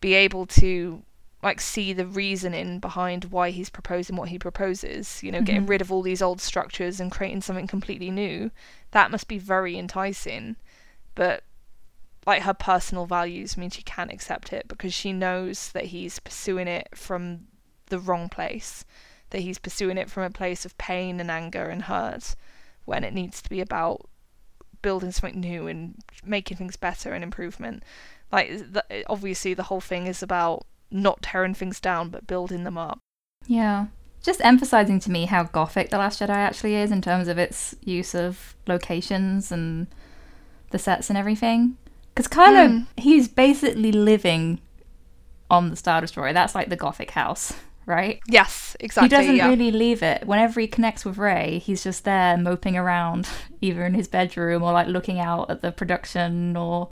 be 0.00 0.14
able 0.14 0.46
to 0.46 1.02
like 1.42 1.60
see 1.60 1.92
the 1.94 2.06
reasoning 2.06 2.78
behind 2.80 3.24
why 3.26 3.48
he's 3.50 3.70
proposing 3.70 4.14
what 4.14 4.28
he 4.28 4.38
proposes 4.38 5.22
you 5.22 5.32
know 5.32 5.40
getting 5.40 5.64
Mhm. 5.64 5.70
rid 5.70 5.80
of 5.80 5.90
all 5.90 6.02
these 6.02 6.20
old 6.20 6.38
structures 6.38 7.00
and 7.00 7.10
creating 7.10 7.40
something 7.40 7.66
completely 7.66 8.10
new 8.10 8.50
that 8.90 9.10
must 9.10 9.26
be 9.26 9.38
very 9.38 9.78
enticing 9.78 10.56
but 11.14 11.42
like 12.30 12.42
her 12.42 12.54
personal 12.54 13.06
values 13.06 13.56
mean 13.56 13.70
she 13.70 13.82
can't 13.82 14.12
accept 14.12 14.52
it 14.52 14.68
because 14.68 14.94
she 14.94 15.12
knows 15.12 15.72
that 15.72 15.86
he's 15.86 16.20
pursuing 16.20 16.68
it 16.68 16.86
from 16.94 17.40
the 17.86 17.98
wrong 17.98 18.28
place 18.28 18.84
that 19.30 19.40
he's 19.40 19.58
pursuing 19.58 19.98
it 19.98 20.08
from 20.08 20.22
a 20.22 20.30
place 20.30 20.64
of 20.64 20.78
pain 20.78 21.18
and 21.18 21.28
anger 21.28 21.64
and 21.64 21.82
hurt 21.82 22.36
when 22.84 23.02
it 23.02 23.12
needs 23.12 23.42
to 23.42 23.50
be 23.50 23.60
about 23.60 24.08
building 24.80 25.10
something 25.10 25.40
new 25.40 25.66
and 25.66 25.96
making 26.24 26.56
things 26.56 26.76
better 26.76 27.12
and 27.12 27.24
improvement. 27.24 27.82
Like 28.30 28.62
obviously 29.08 29.52
the 29.52 29.64
whole 29.64 29.80
thing 29.80 30.06
is 30.06 30.22
about 30.22 30.64
not 30.88 31.22
tearing 31.22 31.54
things 31.54 31.80
down 31.80 32.10
but 32.10 32.28
building 32.28 32.62
them 32.62 32.78
up. 32.78 33.00
Yeah. 33.48 33.86
Just 34.22 34.40
emphasizing 34.44 35.00
to 35.00 35.10
me 35.10 35.24
how 35.24 35.42
gothic 35.42 35.90
The 35.90 35.98
Last 35.98 36.20
Jedi 36.20 36.30
actually 36.30 36.76
is 36.76 36.92
in 36.92 37.02
terms 37.02 37.26
of 37.26 37.38
its 37.38 37.74
use 37.82 38.14
of 38.14 38.54
locations 38.68 39.50
and 39.50 39.88
the 40.70 40.78
sets 40.78 41.10
and 41.10 41.18
everything. 41.18 41.76
Because 42.14 42.28
Kylo, 42.28 42.68
Mm. 42.68 42.86
he's 42.96 43.28
basically 43.28 43.92
living 43.92 44.60
on 45.50 45.70
the 45.70 45.76
Star 45.76 46.00
Destroyer. 46.00 46.32
That's 46.32 46.54
like 46.54 46.68
the 46.68 46.76
gothic 46.76 47.12
house, 47.12 47.52
right? 47.86 48.20
Yes, 48.28 48.76
exactly. 48.80 49.06
he 49.06 49.08
doesn't 49.10 49.36
yeah. 49.36 49.48
really 49.48 49.70
leave 49.70 50.02
it. 50.02 50.26
Whenever 50.26 50.60
he 50.60 50.66
connects 50.66 51.04
with 51.04 51.18
Rey, 51.18 51.58
he's 51.58 51.82
just 51.82 52.04
there 52.04 52.36
moping 52.36 52.76
around, 52.76 53.28
either 53.60 53.84
in 53.84 53.94
his 53.94 54.08
bedroom 54.08 54.62
or 54.62 54.72
like 54.72 54.86
looking 54.88 55.18
out 55.18 55.50
at 55.50 55.62
the 55.62 55.72
production 55.72 56.56
or 56.56 56.90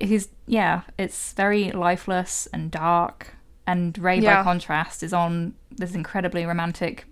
he's 0.00 0.28
yeah, 0.46 0.82
it's 0.98 1.32
very 1.34 1.70
lifeless 1.70 2.46
and 2.52 2.70
dark. 2.70 3.34
And 3.66 3.96
Rey 3.98 4.20
by 4.20 4.42
contrast 4.42 5.02
is 5.02 5.12
on 5.12 5.54
this 5.70 5.94
incredibly 5.94 6.46
romantic 6.46 7.04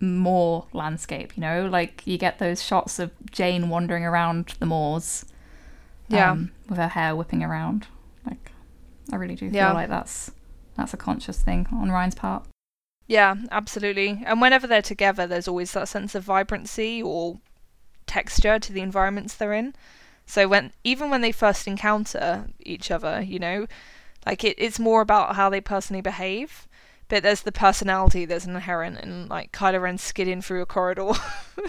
moor 0.00 0.66
landscape, 0.72 1.36
you 1.36 1.40
know? 1.40 1.66
Like 1.66 2.06
you 2.06 2.16
get 2.16 2.38
those 2.38 2.62
shots 2.62 2.98
of 2.98 3.10
Jane 3.30 3.68
wandering 3.68 4.04
around 4.04 4.54
the 4.60 4.66
moors. 4.66 5.24
Yeah. 6.10 6.30
um, 6.32 6.50
with 6.68 6.78
her 6.78 6.88
hair 6.88 7.14
whipping 7.16 7.42
around. 7.42 7.86
Like 8.26 8.52
I 9.12 9.16
really 9.16 9.34
do 9.36 9.48
feel 9.48 9.56
Yeah. 9.56 9.72
like 9.72 9.88
that's 9.88 10.30
that's 10.76 10.94
a 10.94 10.96
conscious 10.96 11.42
thing 11.42 11.66
on 11.72 11.90
Rian's 11.90 12.14
part. 12.14 12.46
Yeah, 13.06 13.34
absolutely. 13.50 14.22
And 14.24 14.40
whenever 14.40 14.66
they're 14.66 14.82
together, 14.82 15.26
there's 15.26 15.48
always 15.48 15.72
that 15.72 15.88
sense 15.88 16.14
of 16.14 16.22
vibrancy 16.24 17.02
or 17.02 17.38
texture 18.06 18.58
to 18.58 18.72
the 18.72 18.80
environments 18.80 19.34
they're 19.34 19.52
in. 19.52 19.74
So 20.26 20.46
when 20.46 20.72
even 20.84 21.10
when 21.10 21.20
they 21.20 21.32
first 21.32 21.66
encounter 21.66 22.46
each 22.60 22.90
other, 22.90 23.20
you 23.20 23.38
know, 23.40 23.66
like 24.26 24.44
it, 24.44 24.54
it's 24.58 24.78
more 24.78 25.00
about 25.00 25.34
how 25.36 25.50
they 25.50 25.60
personally 25.60 26.02
behave. 26.02 26.68
But 27.08 27.24
there's 27.24 27.42
the 27.42 27.50
personality 27.50 28.24
that's 28.24 28.44
inherent 28.46 29.00
in 29.00 29.26
like 29.26 29.50
Kylo 29.50 29.82
Ren 29.82 29.98
skidding 29.98 30.40
through 30.40 30.62
a 30.62 30.66
corridor, 30.66 31.10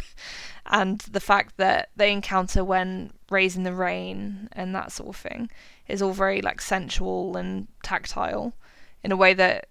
and 0.67 0.99
the 1.01 1.19
fact 1.19 1.57
that 1.57 1.89
they 1.95 2.11
encounter 2.11 2.63
when 2.63 3.13
Rey's 3.31 3.55
in 3.55 3.63
the 3.63 3.73
rain 3.73 4.49
and 4.51 4.75
that 4.75 4.91
sort 4.91 5.09
of 5.09 5.15
thing 5.15 5.49
is 5.87 6.01
all 6.01 6.13
very 6.13 6.41
like 6.41 6.61
sensual 6.61 7.37
and 7.37 7.67
tactile, 7.83 8.53
in 9.03 9.11
a 9.11 9.17
way 9.17 9.33
that 9.33 9.67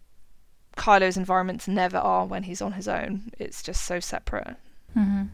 Kylo's 0.77 1.17
environments 1.17 1.69
never 1.69 1.99
are 1.99 2.27
when 2.27 2.45
he's 2.45 2.63
on 2.63 2.73
his 2.73 2.89
own. 2.89 3.33
It's 3.39 3.63
just 3.63 3.85
so 3.85 4.01
separate. 4.01 4.57
Mm-hmm. 4.97 5.25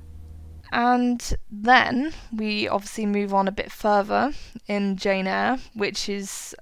And 0.72 1.36
then 1.50 2.12
we 2.32 2.68
obviously 2.68 3.06
move 3.06 3.32
on 3.32 3.46
a 3.46 3.52
bit 3.52 3.70
further 3.70 4.32
in 4.66 4.96
Jane 4.96 5.26
Eyre, 5.26 5.58
which 5.74 6.08
is 6.08 6.54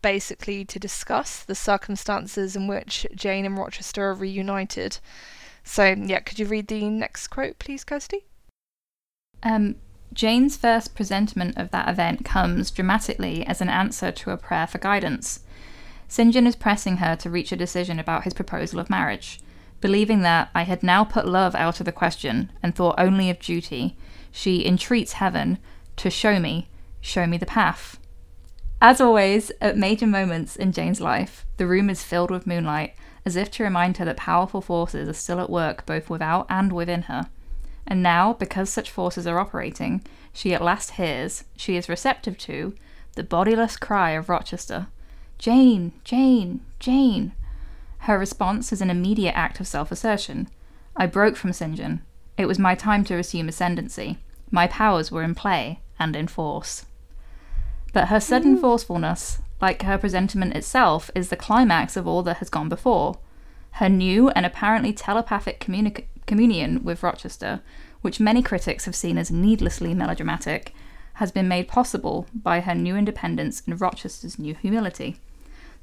basically 0.00 0.64
to 0.64 0.78
discuss 0.78 1.44
the 1.44 1.54
circumstances 1.54 2.56
in 2.56 2.66
which 2.66 3.06
Jane 3.14 3.44
and 3.44 3.56
Rochester 3.56 4.10
are 4.10 4.14
reunited. 4.14 4.98
So, 5.62 5.94
yeah, 5.96 6.20
could 6.20 6.38
you 6.38 6.46
read 6.46 6.66
the 6.66 6.88
next 6.88 7.28
quote, 7.28 7.58
please, 7.58 7.84
Kirsty? 7.84 8.24
Um, 9.42 9.76
Jane's 10.12 10.56
first 10.56 10.94
presentiment 10.94 11.56
of 11.56 11.70
that 11.70 11.88
event 11.88 12.24
comes 12.24 12.70
dramatically 12.70 13.46
as 13.46 13.60
an 13.60 13.68
answer 13.68 14.12
to 14.12 14.30
a 14.30 14.36
prayer 14.36 14.66
for 14.66 14.78
guidance. 14.78 15.40
St. 16.08 16.34
John 16.34 16.46
is 16.46 16.56
pressing 16.56 16.98
her 16.98 17.16
to 17.16 17.30
reach 17.30 17.52
a 17.52 17.56
decision 17.56 17.98
about 17.98 18.24
his 18.24 18.34
proposal 18.34 18.78
of 18.78 18.90
marriage. 18.90 19.40
Believing 19.80 20.20
that 20.20 20.50
I 20.54 20.62
had 20.62 20.82
now 20.82 21.04
put 21.04 21.26
love 21.26 21.54
out 21.54 21.80
of 21.80 21.86
the 21.86 21.92
question 21.92 22.52
and 22.62 22.74
thought 22.74 22.96
only 22.98 23.30
of 23.30 23.40
duty, 23.40 23.96
she 24.30 24.66
entreats 24.66 25.14
heaven 25.14 25.58
to 25.96 26.10
show 26.10 26.38
me, 26.38 26.68
show 27.00 27.26
me 27.26 27.36
the 27.36 27.46
path. 27.46 27.98
As 28.80 29.00
always, 29.00 29.50
at 29.60 29.78
major 29.78 30.06
moments 30.06 30.56
in 30.56 30.72
Jane's 30.72 31.00
life, 31.00 31.46
the 31.56 31.66
room 31.66 31.88
is 31.88 32.04
filled 32.04 32.30
with 32.30 32.46
moonlight, 32.46 32.94
as 33.24 33.36
if 33.36 33.50
to 33.52 33.64
remind 33.64 33.96
her 33.96 34.04
that 34.04 34.16
powerful 34.16 34.60
forces 34.60 35.08
are 35.08 35.12
still 35.12 35.40
at 35.40 35.50
work 35.50 35.86
both 35.86 36.10
without 36.10 36.46
and 36.50 36.72
within 36.72 37.02
her. 37.02 37.30
And 37.86 38.02
now, 38.02 38.34
because 38.34 38.70
such 38.70 38.90
forces 38.90 39.26
are 39.26 39.38
operating, 39.38 40.02
she 40.32 40.54
at 40.54 40.62
last 40.62 40.92
hears, 40.92 41.44
she 41.56 41.76
is 41.76 41.88
receptive 41.88 42.38
to, 42.38 42.74
the 43.14 43.22
bodiless 43.22 43.76
cry 43.76 44.10
of 44.12 44.28
Rochester 44.28 44.86
Jane, 45.38 45.92
Jane, 46.04 46.60
Jane. 46.78 47.32
Her 47.98 48.18
response 48.18 48.72
is 48.72 48.80
an 48.80 48.90
immediate 48.90 49.36
act 49.36 49.60
of 49.60 49.66
self 49.66 49.90
assertion. 49.90 50.48
I 50.96 51.06
broke 51.06 51.36
from 51.36 51.52
St. 51.52 51.76
John. 51.76 52.02
It 52.36 52.46
was 52.46 52.58
my 52.58 52.74
time 52.74 53.04
to 53.04 53.18
assume 53.18 53.48
ascendancy. 53.48 54.18
My 54.50 54.66
powers 54.66 55.10
were 55.10 55.22
in 55.22 55.34
play 55.34 55.80
and 55.98 56.14
in 56.14 56.28
force. 56.28 56.86
But 57.92 58.08
her 58.08 58.20
sudden 58.20 58.54
hmm. 58.54 58.60
forcefulness, 58.60 59.38
like 59.60 59.82
her 59.82 59.98
presentiment 59.98 60.54
itself, 60.54 61.10
is 61.14 61.28
the 61.28 61.36
climax 61.36 61.96
of 61.96 62.06
all 62.06 62.22
that 62.22 62.38
has 62.38 62.50
gone 62.50 62.68
before. 62.68 63.18
Her 63.72 63.88
new 63.88 64.28
and 64.30 64.44
apparently 64.44 64.92
telepathic 64.92 65.60
communi- 65.60 66.04
communion 66.32 66.82
with 66.82 67.02
Rochester, 67.02 67.60
which 68.00 68.18
many 68.18 68.40
critics 68.40 68.86
have 68.86 68.96
seen 68.96 69.18
as 69.18 69.30
needlessly 69.30 69.92
melodramatic, 69.92 70.74
has 71.20 71.30
been 71.30 71.46
made 71.46 71.68
possible 71.68 72.26
by 72.34 72.60
her 72.60 72.74
new 72.74 72.96
independence 72.96 73.62
and 73.66 73.78
Rochester's 73.78 74.38
new 74.38 74.54
humility. 74.54 75.18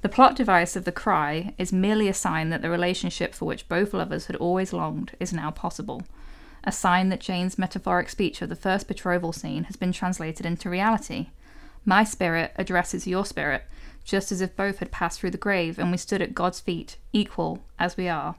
The 0.01 0.09
plot 0.09 0.35
device 0.35 0.75
of 0.75 0.85
the 0.85 0.91
cry 0.91 1.53
is 1.59 1.71
merely 1.71 2.07
a 2.07 2.15
sign 2.15 2.49
that 2.49 2.63
the 2.63 2.69
relationship 2.71 3.35
for 3.35 3.45
which 3.45 3.69
both 3.69 3.93
lovers 3.93 4.25
had 4.25 4.37
always 4.37 4.73
longed 4.73 5.11
is 5.19 5.31
now 5.31 5.51
possible. 5.51 6.01
A 6.63 6.71
sign 6.71 7.09
that 7.09 7.19
Jane's 7.19 7.59
metaphoric 7.59 8.09
speech 8.09 8.41
of 8.41 8.49
the 8.49 8.55
first 8.55 8.87
betrothal 8.87 9.31
scene 9.33 9.65
has 9.65 9.75
been 9.75 9.91
translated 9.91 10.47
into 10.47 10.67
reality. 10.67 11.27
My 11.85 12.03
spirit 12.03 12.53
addresses 12.55 13.05
your 13.05 13.23
spirit, 13.23 13.65
just 14.03 14.31
as 14.31 14.41
if 14.41 14.55
both 14.55 14.79
had 14.79 14.89
passed 14.89 15.19
through 15.19 15.29
the 15.29 15.37
grave 15.37 15.77
and 15.77 15.91
we 15.91 15.97
stood 15.97 16.23
at 16.23 16.33
God's 16.33 16.59
feet, 16.59 16.97
equal 17.13 17.63
as 17.77 17.97
we 17.97 18.09
are. 18.09 18.33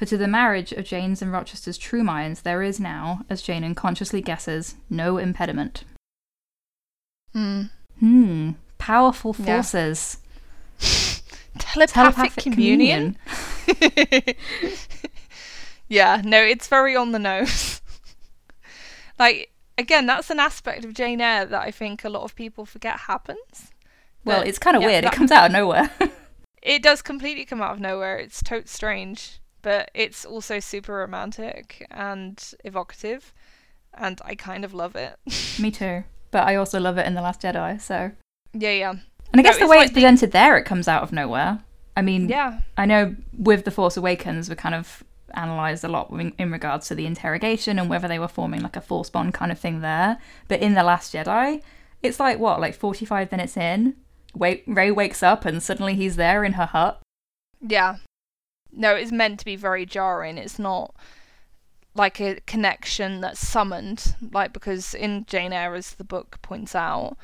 For 0.00 0.06
to 0.06 0.16
the 0.16 0.26
marriage 0.26 0.72
of 0.72 0.86
Jane's 0.86 1.20
and 1.20 1.30
Rochester's 1.30 1.76
true 1.76 2.02
minds 2.02 2.40
there 2.40 2.62
is 2.62 2.80
now, 2.80 3.20
as 3.28 3.42
Jane 3.42 3.62
unconsciously 3.62 4.22
guesses, 4.22 4.76
no 4.88 5.18
impediment. 5.18 5.84
Hmm. 7.34 7.64
Hmm, 7.98 8.52
powerful 8.78 9.36
Yeah. 9.38 9.44
forces. 9.44 10.16
Telepathic, 11.58 11.92
Telepathic 11.92 12.42
communion? 12.42 13.18
yeah, 15.90 16.22
no, 16.24 16.40
it's 16.42 16.66
very 16.66 16.96
on 16.96 17.12
the 17.12 17.18
nose. 17.18 17.82
like, 19.18 19.52
again, 19.76 20.06
that's 20.06 20.30
an 20.30 20.40
aspect 20.40 20.86
of 20.86 20.94
Jane 20.94 21.20
Eyre 21.20 21.44
that 21.44 21.60
I 21.60 21.70
think 21.70 22.04
a 22.06 22.08
lot 22.08 22.22
of 22.22 22.34
people 22.34 22.64
forget 22.64 23.00
happens. 23.00 23.70
Well, 24.24 24.38
But, 24.40 24.48
it's 24.48 24.58
kind 24.58 24.78
of 24.78 24.82
yeah, 24.82 24.88
weird. 24.88 25.04
that- 25.04 25.12
It 25.12 25.16
comes 25.18 25.30
out 25.30 25.44
of 25.44 25.52
nowhere. 25.52 25.90
It 26.62 26.82
does 26.82 27.02
completely 27.02 27.44
come 27.44 27.60
out 27.60 27.72
of 27.72 27.80
nowhere. 27.80 28.16
It's 28.16 28.42
totes 28.42 28.72
strange, 28.72 29.40
but 29.62 29.90
it's 29.94 30.24
also 30.24 30.60
super 30.60 30.94
romantic 30.94 31.86
and 31.90 32.42
evocative, 32.64 33.32
and 33.94 34.20
I 34.24 34.34
kind 34.34 34.64
of 34.64 34.72
love 34.74 34.96
it. 34.96 35.16
Me 35.60 35.70
too. 35.80 36.04
But 36.30 36.46
I 36.46 36.54
also 36.56 36.78
love 36.78 36.96
it 36.98 37.06
in 37.06 37.14
The 37.14 37.22
Last 37.22 37.42
Jedi, 37.42 37.80
so. 37.80 38.12
yeah, 38.52 38.70
yeah, 38.70 38.90
And 38.90 39.00
I 39.34 39.36
No, 39.38 39.42
guess 39.42 39.56
the 39.56 39.62
it's 39.64 39.70
way 39.70 39.76
like 39.78 39.86
it's 39.86 39.94
the- 39.94 40.00
presented 40.00 40.32
there, 40.32 40.56
it 40.56 40.64
comes 40.64 40.86
out 40.88 41.02
of 41.02 41.12
nowhere. 41.12 41.60
I 41.96 42.02
mean, 42.02 42.28
yeah, 42.28 42.60
I 42.76 42.86
know 42.86 43.16
with 43.36 43.64
The 43.64 43.70
Force 43.72 43.96
Awakens, 43.96 44.48
we 44.48 44.54
kind 44.54 44.74
of 44.76 45.02
analysed 45.34 45.84
a 45.84 45.88
lot 45.88 46.10
in, 46.10 46.32
in 46.38 46.50
regards 46.52 46.88
to 46.88 46.94
the 46.94 47.06
interrogation 47.06 47.78
and 47.78 47.88
whether 47.90 48.08
they 48.08 48.18
were 48.18 48.28
forming 48.28 48.62
like 48.62 48.76
a 48.76 48.80
force 48.80 49.10
bond 49.10 49.34
kind 49.34 49.52
of 49.52 49.58
thing 49.58 49.80
there. 49.80 50.18
But 50.48 50.60
in 50.60 50.74
The 50.74 50.82
Last 50.84 51.12
Jedi, 51.14 51.62
it's 52.02 52.18
like 52.20 52.38
what, 52.38 52.60
like 52.60 52.74
45 52.74 53.30
minutes 53.32 53.56
in? 53.56 53.96
Wait, 54.34 54.62
Rey 54.66 54.90
wakes 54.92 55.22
up 55.22 55.44
and 55.44 55.60
suddenly 55.62 55.94
he's 55.96 56.14
there 56.16 56.44
in 56.44 56.52
her 56.54 56.66
hut. 56.66 57.00
yeah. 57.60 57.96
No, 58.72 58.94
it's 58.94 59.12
meant 59.12 59.38
to 59.40 59.44
be 59.44 59.56
very 59.56 59.86
jarring. 59.86 60.38
It's 60.38 60.58
not 60.58 60.94
like 61.94 62.20
a 62.20 62.40
connection 62.46 63.20
that's 63.20 63.46
summoned, 63.46 64.14
like 64.32 64.52
because 64.52 64.94
in 64.94 65.24
Jane 65.26 65.52
Eyre, 65.52 65.74
as 65.74 65.92
the 65.94 66.04
book 66.04 66.40
points 66.42 66.74
out, 66.74 67.16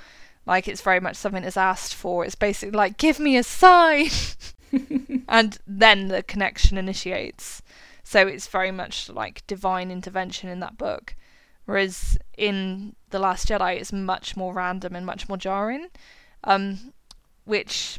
like 0.44 0.68
it's 0.68 0.80
very 0.80 1.00
much 1.00 1.16
something 1.16 1.42
that's 1.42 1.56
asked 1.56 1.94
for. 1.94 2.24
It's 2.24 2.34
basically 2.34 2.76
like, 2.76 2.98
give 2.98 3.18
me 3.18 3.36
a 3.36 3.42
sign. 3.42 4.08
and 5.28 5.58
then 5.66 6.08
the 6.08 6.22
connection 6.22 6.78
initiates. 6.78 7.62
So 8.02 8.26
it's 8.26 8.46
very 8.46 8.70
much 8.70 9.08
like 9.08 9.46
divine 9.46 9.90
intervention 9.90 10.48
in 10.48 10.60
that 10.60 10.78
book. 10.78 11.16
Whereas 11.64 12.16
in 12.38 12.94
The 13.10 13.18
Last 13.18 13.48
Jedi, 13.48 13.76
it's 13.76 13.92
much 13.92 14.36
more 14.36 14.54
random 14.54 14.94
and 14.94 15.04
much 15.04 15.28
more 15.28 15.36
jarring, 15.36 15.88
um, 16.44 16.92
which, 17.44 17.98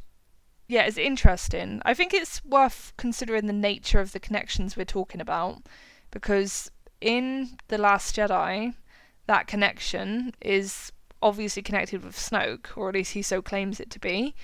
yeah, 0.67 0.85
is 0.85 0.97
interesting. 0.97 1.81
I 1.85 1.93
think 1.93 2.13
it's 2.13 2.43
worth 2.43 2.93
considering 2.97 3.47
the 3.47 3.53
nature 3.53 3.99
of 3.99 4.11
the 4.11 4.19
connections 4.19 4.75
we're 4.75 4.85
talking 4.85 5.21
about, 5.21 5.63
because 6.11 6.71
in 6.99 7.57
The 7.69 7.77
Last 7.77 8.15
Jedi, 8.15 8.73
that 9.27 9.47
connection 9.47 10.33
is 10.41 10.91
obviously 11.21 11.61
connected 11.61 12.03
with 12.03 12.17
Snoke, 12.17 12.75
or 12.75 12.89
at 12.89 12.95
least 12.95 13.13
he 13.13 13.21
so 13.21 13.41
claims 13.41 13.79
it 13.79 13.89
to 13.91 13.99
be. 13.99 14.35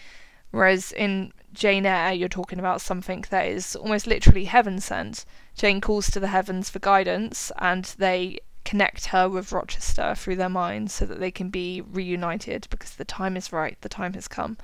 Whereas 0.52 0.92
in 0.92 1.34
Jane 1.52 1.86
Eyre, 1.86 2.14
you're 2.14 2.30
talking 2.30 2.60
about 2.60 2.80
something 2.80 3.26
that 3.30 3.48
is 3.48 3.76
almost 3.76 4.08
literally 4.08 4.46
heaven 4.46 4.80
sent. 4.80 5.26
Jane 5.58 5.82
calls 5.82 6.10
to 6.12 6.20
the 6.20 6.28
heavens 6.28 6.70
for 6.70 6.80
guidance, 6.80 7.52
and 7.58 7.86
they 7.98 8.40
connect 8.64 9.08
her 9.08 9.28
with 9.28 9.52
Rochester 9.52 10.16
through 10.16 10.38
their 10.38 10.50
minds 10.50 10.94
so 10.94 11.06
that 11.06 11.20
they 11.20 11.32
can 11.32 11.50
be 11.50 11.82
reunited 11.82 12.68
because 12.70 12.96
the 12.96 13.04
time 13.04 13.36
is 13.36 13.52
right, 13.52 13.78
the 13.82 13.90
time 13.90 14.14
has 14.14 14.28
come. 14.28 14.58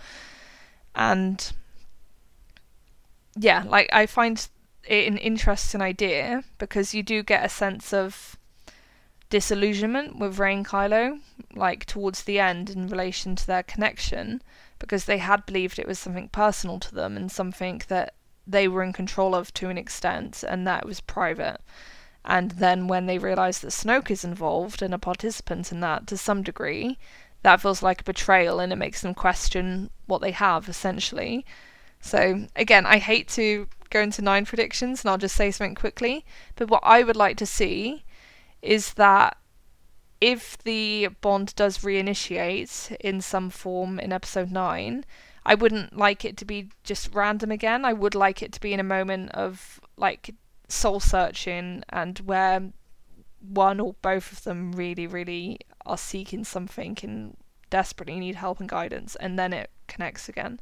And 0.95 1.51
yeah, 3.35 3.63
like 3.65 3.89
I 3.93 4.05
find 4.05 4.47
it 4.83 5.07
an 5.07 5.17
interesting 5.17 5.81
idea 5.81 6.43
because 6.57 6.93
you 6.93 7.03
do 7.03 7.23
get 7.23 7.45
a 7.45 7.49
sense 7.49 7.93
of 7.93 8.37
disillusionment 9.29 10.17
with 10.17 10.39
Rey 10.39 10.55
and 10.55 10.65
Kylo, 10.65 11.19
like 11.55 11.85
towards 11.85 12.23
the 12.23 12.39
end 12.39 12.69
in 12.69 12.87
relation 12.87 13.35
to 13.35 13.45
their 13.45 13.63
connection, 13.63 14.41
because 14.79 15.05
they 15.05 15.19
had 15.19 15.45
believed 15.45 15.77
it 15.77 15.87
was 15.87 15.99
something 15.99 16.29
personal 16.29 16.79
to 16.79 16.95
them 16.95 17.15
and 17.15 17.31
something 17.31 17.81
that 17.87 18.15
they 18.47 18.67
were 18.67 18.81
in 18.81 18.93
control 18.93 19.35
of 19.35 19.53
to 19.53 19.69
an 19.69 19.77
extent, 19.77 20.43
and 20.47 20.65
that 20.65 20.85
was 20.85 20.99
private. 21.01 21.61
And 22.25 22.51
then 22.51 22.87
when 22.87 23.05
they 23.05 23.19
realise 23.19 23.59
that 23.59 23.69
Snoke 23.69 24.09
is 24.09 24.23
involved 24.23 24.81
and 24.81 24.93
a 24.93 24.99
participant 24.99 25.71
in 25.71 25.79
that 25.81 26.07
to 26.07 26.17
some 26.17 26.41
degree, 26.41 26.97
that 27.43 27.61
feels 27.61 27.81
like 27.81 28.01
a 28.01 28.05
betrayal 28.05 28.59
and 28.59 28.73
it 28.73 28.77
makes 28.77 29.01
them 29.01 29.13
question 29.13 29.89
what 30.05 30.21
they 30.21 30.31
have 30.31 30.67
essentially. 30.67 31.45
So 32.01 32.47
again, 32.55 32.85
I 32.85 32.97
hate 32.97 33.27
to 33.29 33.67
go 33.89 34.01
into 34.01 34.21
nine 34.21 34.45
predictions 34.45 35.03
and 35.03 35.11
I'll 35.11 35.17
just 35.17 35.35
say 35.35 35.51
something 35.51 35.75
quickly, 35.75 36.25
but 36.55 36.69
what 36.69 36.83
I 36.83 37.03
would 37.03 37.15
like 37.15 37.37
to 37.37 37.45
see 37.45 38.03
is 38.61 38.93
that 38.95 39.37
if 40.21 40.57
the 40.59 41.09
bond 41.21 41.55
does 41.55 41.79
reinitiate 41.79 42.95
in 42.99 43.21
some 43.21 43.49
form 43.49 43.99
in 43.99 44.11
episode 44.11 44.51
9, 44.51 45.05
I 45.45 45.55
wouldn't 45.55 45.95
like 45.95 46.25
it 46.25 46.35
to 46.37 46.45
be 46.45 46.69
just 46.83 47.13
random 47.13 47.51
again. 47.51 47.85
I 47.85 47.93
would 47.93 48.15
like 48.15 48.43
it 48.43 48.51
to 48.53 48.59
be 48.59 48.73
in 48.73 48.79
a 48.79 48.83
moment 48.83 49.31
of 49.31 49.79
like 49.95 50.35
soul 50.67 50.99
searching 50.99 51.83
and 51.89 52.19
where 52.19 52.71
one 53.39 53.79
or 53.79 53.95
both 54.01 54.31
of 54.31 54.43
them 54.43 54.73
really, 54.73 55.07
really 55.07 55.59
are 55.89 55.97
seeking 55.97 56.43
something 56.43 56.97
and 57.03 57.35
desperately 57.69 58.19
need 58.19 58.35
help 58.35 58.59
and 58.59 58.69
guidance, 58.69 59.15
and 59.15 59.37
then 59.37 59.53
it 59.53 59.69
connects 59.87 60.29
again. 60.29 60.59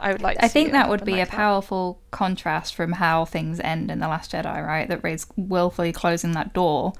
I 0.00 0.12
would 0.12 0.22
like. 0.22 0.36
I 0.40 0.48
think 0.48 0.72
that 0.72 0.88
would 0.88 1.04
be 1.04 1.12
like 1.12 1.28
a 1.28 1.30
that. 1.30 1.36
powerful 1.36 2.02
contrast 2.10 2.74
from 2.74 2.92
how 2.92 3.24
things 3.24 3.60
end 3.60 3.90
in 3.90 4.00
the 4.00 4.08
Last 4.08 4.32
Jedi, 4.32 4.66
right? 4.66 4.88
That 4.88 5.04
Rey's 5.04 5.26
willfully 5.36 5.92
closing 5.92 6.32
that 6.32 6.52
door, 6.52 6.94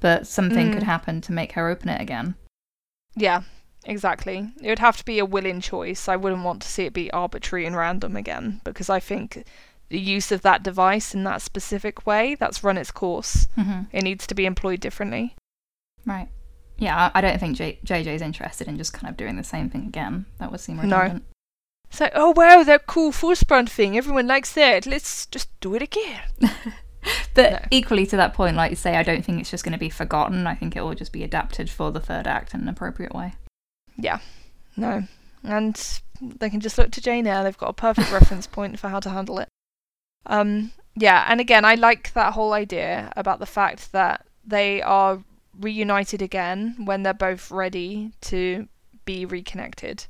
but 0.00 0.26
something 0.26 0.70
mm. 0.70 0.72
could 0.74 0.82
happen 0.82 1.20
to 1.22 1.32
make 1.32 1.52
her 1.52 1.68
open 1.68 1.88
it 1.88 2.00
again. 2.00 2.34
Yeah, 3.14 3.42
exactly. 3.84 4.52
It 4.60 4.68
would 4.68 4.80
have 4.80 4.96
to 4.96 5.04
be 5.04 5.20
a 5.20 5.24
willing 5.24 5.60
choice. 5.60 6.08
I 6.08 6.16
wouldn't 6.16 6.42
want 6.42 6.62
to 6.62 6.68
see 6.68 6.84
it 6.84 6.92
be 6.92 7.10
arbitrary 7.12 7.66
and 7.66 7.76
random 7.76 8.16
again 8.16 8.60
because 8.64 8.90
I 8.90 8.98
think 8.98 9.44
the 9.90 10.00
use 10.00 10.32
of 10.32 10.42
that 10.42 10.64
device 10.64 11.14
in 11.14 11.22
that 11.24 11.42
specific 11.42 12.04
way 12.04 12.34
that's 12.34 12.64
run 12.64 12.78
its 12.78 12.90
course. 12.90 13.46
Mm-hmm. 13.56 13.82
It 13.92 14.02
needs 14.02 14.26
to 14.26 14.34
be 14.34 14.46
employed 14.46 14.80
differently. 14.80 15.36
Right. 16.04 16.28
Yeah, 16.78 17.10
I 17.14 17.20
don't 17.20 17.38
think 17.38 17.56
J- 17.56 17.78
JJ's 17.84 18.22
interested 18.22 18.66
in 18.66 18.76
just 18.76 18.92
kind 18.92 19.08
of 19.08 19.16
doing 19.16 19.36
the 19.36 19.44
same 19.44 19.70
thing 19.70 19.86
again. 19.86 20.26
That 20.38 20.50
would 20.50 20.60
seem 20.60 20.80
redundant. 20.80 21.22
No. 21.22 21.34
It's 21.88 22.00
like, 22.00 22.12
oh 22.14 22.34
wow, 22.36 22.64
that 22.64 22.86
cool 22.86 23.12
force 23.12 23.44
brand 23.44 23.70
thing. 23.70 23.96
Everyone 23.96 24.26
likes 24.26 24.52
that. 24.54 24.84
Let's 24.86 25.26
just 25.26 25.48
do 25.60 25.74
it 25.76 25.82
again. 25.82 26.22
but 27.34 27.52
no. 27.52 27.58
equally 27.70 28.06
to 28.06 28.16
that 28.16 28.34
point, 28.34 28.56
like 28.56 28.70
you 28.70 28.76
say, 28.76 28.96
I 28.96 29.04
don't 29.04 29.24
think 29.24 29.40
it's 29.40 29.50
just 29.50 29.62
going 29.62 29.74
to 29.74 29.78
be 29.78 29.90
forgotten. 29.90 30.46
I 30.46 30.56
think 30.56 30.74
it 30.74 30.82
will 30.82 30.94
just 30.94 31.12
be 31.12 31.22
adapted 31.22 31.70
for 31.70 31.92
the 31.92 32.00
third 32.00 32.26
act 32.26 32.52
in 32.52 32.62
an 32.62 32.68
appropriate 32.68 33.14
way. 33.14 33.34
Yeah, 33.96 34.18
no, 34.76 35.04
and 35.44 36.00
they 36.20 36.50
can 36.50 36.58
just 36.58 36.78
look 36.78 36.90
to 36.92 37.00
Jane 37.00 37.28
Eyre. 37.28 37.44
They've 37.44 37.56
got 37.56 37.70
a 37.70 37.74
perfect 37.74 38.10
reference 38.12 38.48
point 38.48 38.80
for 38.80 38.88
how 38.88 38.98
to 38.98 39.10
handle 39.10 39.38
it. 39.38 39.48
Um, 40.26 40.72
yeah, 40.96 41.26
and 41.28 41.40
again, 41.40 41.64
I 41.64 41.76
like 41.76 42.12
that 42.14 42.32
whole 42.32 42.52
idea 42.52 43.12
about 43.16 43.38
the 43.38 43.46
fact 43.46 43.92
that 43.92 44.26
they 44.44 44.82
are 44.82 45.22
reunited 45.58 46.22
again 46.22 46.76
when 46.84 47.02
they're 47.02 47.14
both 47.14 47.50
ready 47.50 48.12
to 48.22 48.68
be 49.04 49.24
reconnected, 49.24 50.06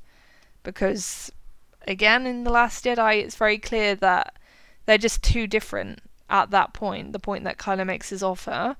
because 0.63 1.31
again 1.87 2.27
in 2.27 2.45
the 2.45 2.51
Last 2.51 2.85
Jedi, 2.85 3.23
it's 3.23 3.37
very 3.37 3.59
clear 3.59 3.95
that 3.97 4.37
they're 4.87 4.99
just 4.99 5.23
too 5.23 5.47
different 5.47 6.01
at 6.31 6.51
that 6.51 6.73
point, 6.73 7.13
the 7.13 7.19
point 7.19 7.45
that 7.45 7.59
Kylo 7.59 7.87
makes 7.87 8.09
his 8.09 8.23
offer, 8.23 8.77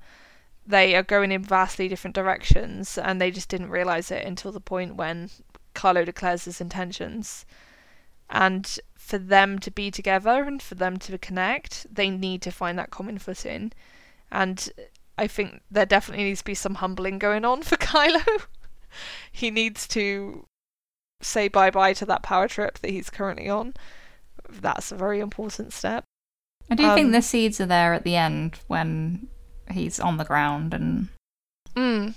they 0.67 0.95
are 0.95 1.03
going 1.03 1.31
in 1.31 1.43
vastly 1.43 1.87
different 1.87 2.15
directions, 2.15 2.97
and 2.97 3.21
they 3.21 3.31
just 3.31 3.49
didn't 3.49 3.69
realize 3.69 4.09
it 4.09 4.25
until 4.25 4.51
the 4.51 4.59
point 4.59 4.95
when 4.95 5.29
Kylo 5.75 6.03
declares 6.05 6.45
his 6.45 6.59
intentions. 6.59 7.45
And 8.29 8.79
for 8.97 9.19
them 9.19 9.59
to 9.59 9.69
be 9.69 9.91
together 9.91 10.43
and 10.43 10.61
for 10.61 10.73
them 10.73 10.97
to 10.97 11.17
connect, 11.19 11.85
they 11.93 12.09
need 12.09 12.41
to 12.41 12.51
find 12.51 12.79
that 12.79 12.89
common 12.89 13.19
footing. 13.19 13.73
And 14.31 14.69
I 15.17 15.27
think 15.27 15.61
there 15.71 15.85
definitely 15.85 16.25
needs 16.25 16.39
to 16.39 16.45
be 16.45 16.55
some 16.55 16.75
humbling 16.75 17.19
going 17.19 17.45
on 17.45 17.63
for 17.63 17.75
Kylo. 17.77 18.45
he 19.31 19.51
needs 19.51 19.87
to 19.89 20.45
say 21.21 21.47
bye 21.47 21.71
bye 21.71 21.93
to 21.93 22.05
that 22.05 22.23
power 22.23 22.47
trip 22.47 22.79
that 22.79 22.91
he's 22.91 23.09
currently 23.09 23.49
on. 23.49 23.73
That's 24.49 24.91
a 24.91 24.95
very 24.95 25.19
important 25.19 25.73
step. 25.73 26.03
I 26.69 26.75
do 26.75 26.85
um, 26.85 26.95
think 26.95 27.11
the 27.11 27.21
seeds 27.21 27.61
are 27.61 27.65
there 27.65 27.93
at 27.93 28.03
the 28.03 28.15
end 28.15 28.59
when 28.67 29.27
he's 29.71 29.99
on 29.99 30.17
the 30.17 30.25
ground 30.25 30.73
and. 30.73 31.09
Mm, 31.75 32.15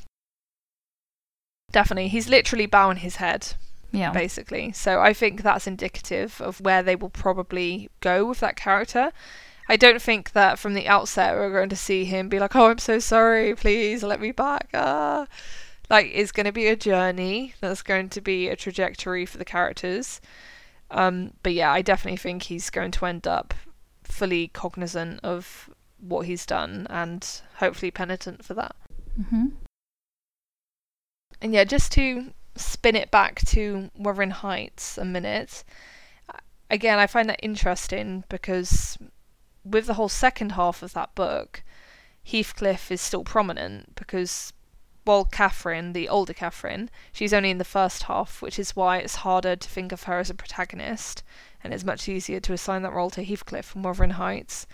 definitely. 1.72 2.08
He's 2.08 2.28
literally 2.28 2.66
bowing 2.66 2.98
his 2.98 3.16
head. 3.16 3.54
Yeah. 3.90 4.12
Basically. 4.12 4.72
So 4.72 5.00
I 5.00 5.14
think 5.14 5.42
that's 5.42 5.66
indicative 5.66 6.40
of 6.42 6.60
where 6.60 6.82
they 6.82 6.94
will 6.94 7.08
probably 7.08 7.88
go 8.00 8.26
with 8.26 8.40
that 8.40 8.56
character. 8.56 9.12
I 9.68 9.76
don't 9.76 10.00
think 10.00 10.32
that 10.32 10.58
from 10.58 10.74
the 10.74 10.88
outset 10.88 11.34
we're 11.34 11.52
going 11.52 11.68
to 11.68 11.76
see 11.76 12.04
him 12.04 12.28
be 12.28 12.38
like, 12.38 12.56
"Oh, 12.56 12.70
I'm 12.70 12.78
so 12.78 12.98
sorry. 12.98 13.54
Please 13.54 14.02
let 14.02 14.20
me 14.20 14.32
back." 14.32 14.68
Ah. 14.74 15.26
Like 15.90 16.10
it's 16.12 16.32
going 16.32 16.46
to 16.46 16.52
be 16.52 16.68
a 16.68 16.76
journey. 16.76 17.54
That's 17.60 17.82
going 17.82 18.08
to 18.10 18.20
be 18.20 18.48
a 18.48 18.56
trajectory 18.56 19.24
for 19.26 19.38
the 19.38 19.44
characters. 19.44 20.20
Um, 20.90 21.32
but 21.42 21.54
yeah, 21.54 21.72
I 21.72 21.82
definitely 21.82 22.18
think 22.18 22.44
he's 22.44 22.70
going 22.70 22.90
to 22.92 23.06
end 23.06 23.26
up 23.26 23.54
fully 24.04 24.48
cognizant 24.48 25.20
of 25.22 25.70
what 26.00 26.26
he's 26.26 26.46
done 26.46 26.86
and 26.88 27.26
hopefully 27.56 27.90
penitent 27.90 28.44
for 28.44 28.54
that. 28.54 28.74
Mm-hmm. 29.20 29.46
And 31.40 31.54
yeah, 31.54 31.64
just 31.64 31.92
to 31.92 32.32
spin 32.56 32.96
it 32.96 33.10
back 33.10 33.40
to 33.46 33.90
Wuthering 33.96 34.30
Heights 34.30 34.98
a 34.98 35.04
minute, 35.04 35.64
again, 36.70 36.98
I 36.98 37.06
find 37.06 37.28
that 37.28 37.40
interesting 37.42 38.24
because 38.28 38.98
with 39.70 39.86
the 39.86 39.94
whole 39.94 40.08
second 40.08 40.52
half 40.52 40.82
of 40.82 40.92
that 40.94 41.14
book, 41.14 41.62
Heathcliff 42.24 42.90
is 42.90 43.00
still 43.00 43.24
prominent 43.24 43.94
because 43.94 44.52
while 45.04 45.24
Catherine, 45.24 45.94
the 45.94 46.08
older 46.08 46.34
Catherine, 46.34 46.90
she's 47.12 47.32
only 47.32 47.50
in 47.50 47.58
the 47.58 47.64
first 47.64 48.04
half, 48.04 48.42
which 48.42 48.58
is 48.58 48.76
why 48.76 48.98
it's 48.98 49.16
harder 49.16 49.56
to 49.56 49.68
think 49.68 49.90
of 49.90 50.02
her 50.02 50.18
as 50.18 50.28
a 50.28 50.34
protagonist 50.34 51.22
and 51.62 51.72
it's 51.72 51.84
much 51.84 52.08
easier 52.08 52.40
to 52.40 52.52
assign 52.52 52.82
that 52.82 52.92
role 52.92 53.10
to 53.10 53.24
Heathcliff 53.24 53.64
from 53.64 53.82
Wuthering 53.82 54.10
Heights. 54.10 54.66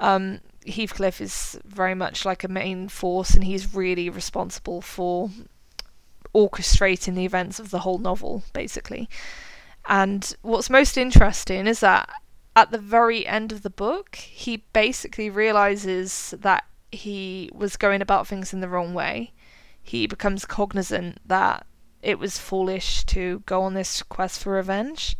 Um, 0.00 0.40
Heathcliff 0.66 1.20
is 1.20 1.58
very 1.64 1.94
much 1.94 2.24
like 2.24 2.42
a 2.42 2.48
main 2.48 2.88
force, 2.88 3.34
and 3.34 3.44
he's 3.44 3.74
really 3.74 4.08
responsible 4.08 4.80
for 4.80 5.30
orchestrating 6.34 7.14
the 7.14 7.24
events 7.24 7.58
of 7.58 7.70
the 7.70 7.80
whole 7.80 7.98
novel, 7.98 8.42
basically. 8.52 9.08
And 9.88 10.34
what's 10.42 10.70
most 10.70 10.96
interesting 10.96 11.66
is 11.66 11.80
that 11.80 12.08
at 12.56 12.70
the 12.70 12.78
very 12.78 13.26
end 13.26 13.52
of 13.52 13.62
the 13.62 13.70
book, 13.70 14.16
he 14.16 14.58
basically 14.72 15.30
realizes 15.30 16.34
that 16.38 16.64
he 16.92 17.50
was 17.52 17.76
going 17.76 18.02
about 18.02 18.26
things 18.26 18.52
in 18.52 18.60
the 18.60 18.68
wrong 18.68 18.94
way. 18.94 19.32
He 19.82 20.06
becomes 20.06 20.44
cognizant 20.44 21.18
that 21.26 21.66
it 22.02 22.18
was 22.18 22.38
foolish 22.38 23.04
to 23.04 23.42
go 23.46 23.62
on 23.62 23.74
this 23.74 24.02
quest 24.02 24.42
for 24.42 24.52
revenge 24.54 25.16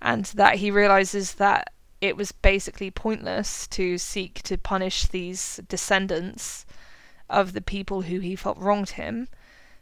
and 0.00 0.26
that 0.26 0.56
he 0.56 0.70
realizes 0.70 1.34
that 1.34 1.72
it 2.00 2.16
was 2.16 2.32
basically 2.32 2.90
pointless 2.90 3.66
to 3.68 3.98
seek 3.98 4.42
to 4.42 4.56
punish 4.56 5.06
these 5.06 5.60
descendants 5.68 6.64
of 7.28 7.52
the 7.52 7.60
people 7.60 8.02
who 8.02 8.20
he 8.20 8.34
felt 8.34 8.58
wronged 8.58 8.90
him 8.90 9.28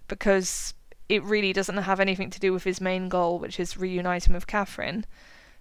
because 0.09 0.75
it 1.09 1.23
really 1.23 1.53
doesn't 1.53 1.77
have 1.77 2.01
anything 2.01 2.31
to 2.31 2.41
do 2.41 2.53
with 2.53 2.65
his 2.65 2.81
main 2.81 3.09
goal, 3.09 3.39
which 3.39 3.59
is 3.59 3.77
reuniting 3.77 4.35
with 4.35 4.47
Catherine. 4.47 5.07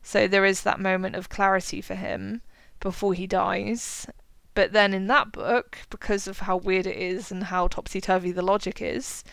So 0.08 0.26
there 0.26 0.46
is 0.46 0.62
that 0.62 0.80
moment 0.80 1.18
of 1.18 1.28
clarity 1.28 1.82
for 1.82 1.96
him 1.96 2.42
before 2.80 3.14
he 3.14 3.28
dies. 3.28 4.08
But 4.54 4.72
then 4.72 4.94
in 4.94 5.08
that 5.08 5.34
book, 5.34 5.80
because 5.90 6.28
of 6.28 6.40
how 6.40 6.56
weird 6.56 6.88
it 6.88 6.96
is 6.96 7.30
and 7.30 7.44
how 7.44 7.68
topsy 7.68 8.00
turvy 8.00 8.32
the 8.32 8.42
logic 8.42 8.82
is, 8.82 9.26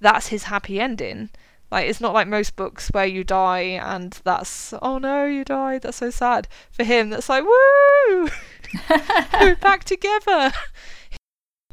that's 0.00 0.28
his 0.28 0.44
happy 0.44 0.80
ending. 0.80 1.28
Like 1.70 1.86
it's 1.86 2.00
not 2.00 2.14
like 2.14 2.28
most 2.28 2.56
books 2.56 2.88
where 2.92 3.04
you 3.04 3.24
die 3.24 3.76
and 3.78 4.18
that's 4.24 4.72
oh 4.80 4.96
no 4.96 5.26
you 5.26 5.44
died 5.44 5.82
that's 5.82 5.98
so 5.98 6.08
sad. 6.08 6.48
For 6.70 6.84
him 6.84 7.10
that's 7.10 7.28
like 7.28 7.44
woo 7.44 8.30
we're 9.38 9.56
back 9.56 9.84
together. 9.84 10.50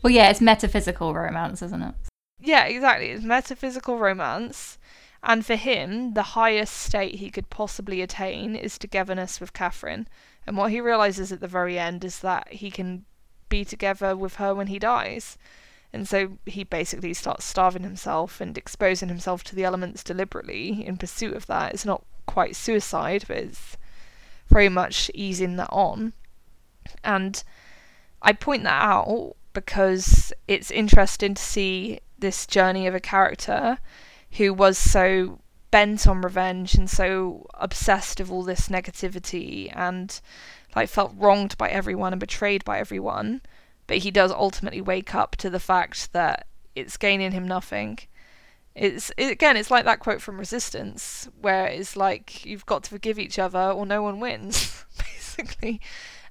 Well, 0.03 0.11
yeah, 0.11 0.29
it's 0.29 0.41
metaphysical 0.41 1.13
romance, 1.13 1.61
isn't 1.61 1.81
it? 1.81 1.95
Yeah, 2.41 2.65
exactly. 2.65 3.11
It's 3.11 3.23
metaphysical 3.23 3.97
romance, 3.97 4.77
And 5.23 5.45
for 5.45 5.55
him, 5.55 6.13
the 6.13 6.33
highest 6.33 6.73
state 6.73 7.15
he 7.15 7.29
could 7.29 7.49
possibly 7.49 8.01
attain 8.01 8.55
is 8.55 8.77
togetherness 8.77 9.39
with 9.39 9.53
Catherine. 9.53 10.07
And 10.47 10.55
what 10.57 10.71
he 10.71 10.79
realizes 10.79 11.31
at 11.31 11.41
the 11.41 11.47
very 11.47 11.77
end 11.77 12.05
is 12.05 12.19
that 12.19 12.47
he 12.53 12.71
can 12.71 13.05
be 13.49 13.65
together 13.65 14.15
with 14.15 14.35
her 14.35 14.55
when 14.55 14.67
he 14.67 14.79
dies. 14.79 15.37
And 15.91 16.07
so 16.07 16.37
he 16.45 16.63
basically 16.63 17.13
starts 17.13 17.45
starving 17.45 17.83
himself 17.83 18.39
and 18.39 18.57
exposing 18.57 19.09
himself 19.09 19.43
to 19.45 19.55
the 19.55 19.63
elements 19.63 20.03
deliberately 20.03 20.85
in 20.85 20.97
pursuit 20.97 21.35
of 21.35 21.47
that. 21.47 21.73
It's 21.73 21.85
not 21.85 22.03
quite 22.25 22.55
suicide, 22.55 23.25
but 23.27 23.37
it's 23.37 23.77
very 24.47 24.69
much 24.69 25.09
easing 25.13 25.55
that 25.57 25.69
on. 25.71 26.13
And 27.03 27.43
I 28.21 28.33
point 28.33 28.63
that 28.63 28.81
out 28.81 29.35
because 29.53 30.31
it's 30.47 30.71
interesting 30.71 31.33
to 31.33 31.41
see 31.41 31.99
this 32.19 32.45
journey 32.45 32.85
of 32.87 32.93
a 32.93 32.99
character 32.99 33.79
who 34.31 34.53
was 34.53 34.77
so 34.77 35.39
bent 35.71 36.07
on 36.07 36.21
revenge 36.21 36.75
and 36.75 36.89
so 36.89 37.45
obsessed 37.55 38.19
with 38.19 38.31
all 38.31 38.43
this 38.43 38.69
negativity 38.69 39.71
and 39.75 40.19
like 40.75 40.89
felt 40.89 41.13
wronged 41.15 41.57
by 41.57 41.69
everyone 41.69 42.13
and 42.13 42.19
betrayed 42.19 42.63
by 42.65 42.79
everyone. 42.79 43.41
But 43.87 43.97
he 43.97 44.11
does 44.11 44.31
ultimately 44.31 44.81
wake 44.81 45.15
up 45.15 45.35
to 45.37 45.49
the 45.49 45.59
fact 45.59 46.13
that 46.13 46.47
it's 46.75 46.97
gaining 46.97 47.31
him 47.31 47.47
nothing. 47.47 47.99
It's 48.75 49.11
it, 49.17 49.31
again 49.31 49.57
it's 49.57 49.71
like 49.71 49.85
that 49.85 49.99
quote 49.99 50.21
from 50.21 50.37
resistance 50.37 51.27
where 51.41 51.65
it's 51.67 51.97
like 51.97 52.45
you've 52.45 52.65
got 52.65 52.83
to 52.83 52.89
forgive 52.91 53.19
each 53.19 53.39
other 53.39 53.59
or 53.71 53.85
no 53.85 54.01
one 54.01 54.19
wins 54.19 54.85
basically. 54.97 55.81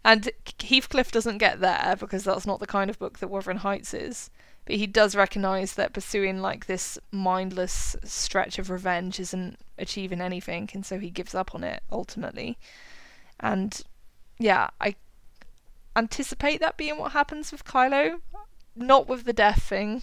And 0.05 0.31
heathcliff 0.63 1.11
doesn't 1.11 1.39
get 1.39 1.61
there 1.61 1.97
because 1.99 2.25
that's 2.25 2.47
not 2.47 2.61
the 2.61 2.67
kind 2.67 2.89
of 2.89 2.99
book 2.99 3.19
that 3.19 3.29
wuthering 3.29 3.59
heights 3.59 3.93
is 3.93 4.31
but 4.69 4.77
he 4.77 4.87
does 4.87 5.17
recognize 5.17 5.73
that 5.73 5.95
pursuing 5.95 6.43
like 6.43 6.67
this 6.67 6.99
mindless 7.11 7.97
stretch 8.05 8.59
of 8.59 8.69
revenge 8.69 9.19
isn't 9.19 9.59
achieving 9.79 10.21
anything 10.21 10.69
and 10.75 10.85
so 10.85 10.99
he 10.99 11.09
gives 11.09 11.35
up 11.35 11.55
on 11.55 11.65
it 11.65 11.83
ultimately. 11.91 12.59
And 13.41 13.81
yeah 14.39 14.69
i 14.79 14.95
anticipate 15.97 16.61
that 16.61 16.77
being 16.77 16.99
what 16.99 17.13
happens 17.13 17.51
with 17.51 17.65
kylo. 17.65 18.21
Not 18.77 19.09
with 19.09 19.25
the 19.25 19.33
death 19.33 19.63
thing 19.63 20.03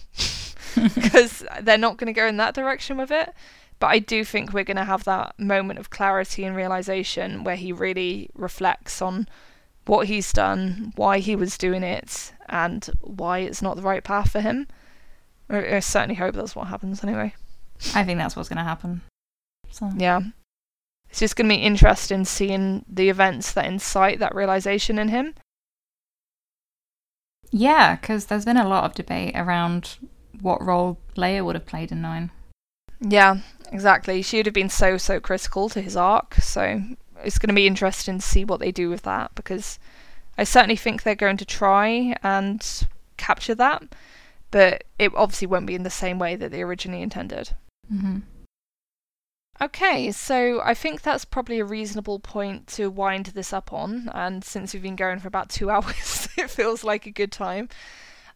because 0.96 1.44
they're 1.62 1.78
not 1.78 1.96
going 1.96 2.12
to 2.12 2.20
go 2.20 2.26
in 2.26 2.36
that 2.38 2.54
direction 2.54 2.96
with 2.96 3.12
it. 3.12 3.32
But 3.78 3.86
i 3.86 4.00
do 4.00 4.24
think 4.24 4.52
we're 4.52 4.64
going 4.64 4.78
to 4.78 4.84
have 4.84 5.04
that 5.04 5.38
moment 5.38 5.78
of 5.78 5.90
clarity 5.90 6.42
and 6.42 6.56
realization 6.56 7.44
where 7.44 7.54
he 7.54 7.70
really 7.70 8.30
reflects 8.34 9.00
on 9.00 9.28
what 9.84 10.08
he's 10.08 10.32
done, 10.32 10.92
why 10.96 11.20
he 11.20 11.36
was 11.36 11.56
doing 11.56 11.84
it, 11.84 12.32
and 12.48 12.88
why 13.00 13.40
it's 13.40 13.62
not 13.62 13.76
the 13.76 13.82
right 13.82 14.04
path 14.04 14.30
for 14.30 14.40
him. 14.40 14.66
I, 15.48 15.76
I 15.76 15.80
certainly 15.80 16.14
hope 16.14 16.34
that's 16.34 16.56
what 16.56 16.68
happens 16.68 17.02
anyway. 17.02 17.34
I 17.94 18.04
think 18.04 18.18
that's 18.18 18.36
what's 18.36 18.48
going 18.48 18.58
to 18.58 18.64
happen. 18.64 19.02
So. 19.70 19.90
Yeah. 19.96 20.20
It's 21.10 21.20
just 21.20 21.36
going 21.36 21.48
to 21.48 21.54
be 21.54 21.62
interesting 21.62 22.24
seeing 22.24 22.84
the 22.88 23.08
events 23.08 23.52
that 23.52 23.66
incite 23.66 24.18
that 24.18 24.34
realization 24.34 24.98
in 24.98 25.08
him. 25.08 25.34
Yeah, 27.50 27.96
because 27.96 28.26
there's 28.26 28.44
been 28.44 28.56
a 28.56 28.68
lot 28.68 28.84
of 28.84 28.94
debate 28.94 29.32
around 29.36 29.98
what 30.40 30.64
role 30.64 30.98
Leia 31.16 31.44
would 31.44 31.54
have 31.54 31.66
played 31.66 31.92
in 31.92 32.02
Nine. 32.02 32.30
Yeah, 33.00 33.38
exactly. 33.70 34.22
She 34.22 34.38
would 34.38 34.46
have 34.46 34.54
been 34.54 34.68
so, 34.68 34.96
so 34.96 35.20
critical 35.20 35.68
to 35.70 35.80
his 35.80 35.96
arc, 35.96 36.34
so 36.34 36.82
it's 37.22 37.38
going 37.38 37.48
to 37.48 37.54
be 37.54 37.66
interesting 37.66 38.18
to 38.18 38.26
see 38.26 38.44
what 38.44 38.60
they 38.60 38.72
do 38.72 38.88
with 38.88 39.02
that 39.02 39.34
because 39.34 39.78
I 40.38 40.44
certainly 40.44 40.76
think 40.76 41.02
they're 41.02 41.14
going 41.14 41.38
to 41.38 41.44
try 41.44 42.14
and 42.22 42.86
capture 43.16 43.54
that, 43.54 43.82
but 44.50 44.84
it 44.98 45.12
obviously 45.14 45.46
won't 45.46 45.66
be 45.66 45.74
in 45.74 45.82
the 45.82 45.90
same 45.90 46.18
way 46.18 46.36
that 46.36 46.50
they 46.50 46.62
originally 46.62 47.02
intended. 47.02 47.50
Mm-hmm. 47.92 48.18
Okay, 49.60 50.12
so 50.12 50.60
I 50.62 50.74
think 50.74 51.00
that's 51.00 51.24
probably 51.24 51.60
a 51.60 51.64
reasonable 51.64 52.18
point 52.18 52.66
to 52.68 52.90
wind 52.90 53.26
this 53.26 53.54
up 53.54 53.72
on, 53.72 54.10
and 54.12 54.44
since 54.44 54.74
we've 54.74 54.82
been 54.82 54.96
going 54.96 55.18
for 55.18 55.28
about 55.28 55.48
two 55.48 55.70
hours, 55.70 56.28
it 56.36 56.50
feels 56.50 56.84
like 56.84 57.06
a 57.06 57.10
good 57.10 57.32
time. 57.32 57.68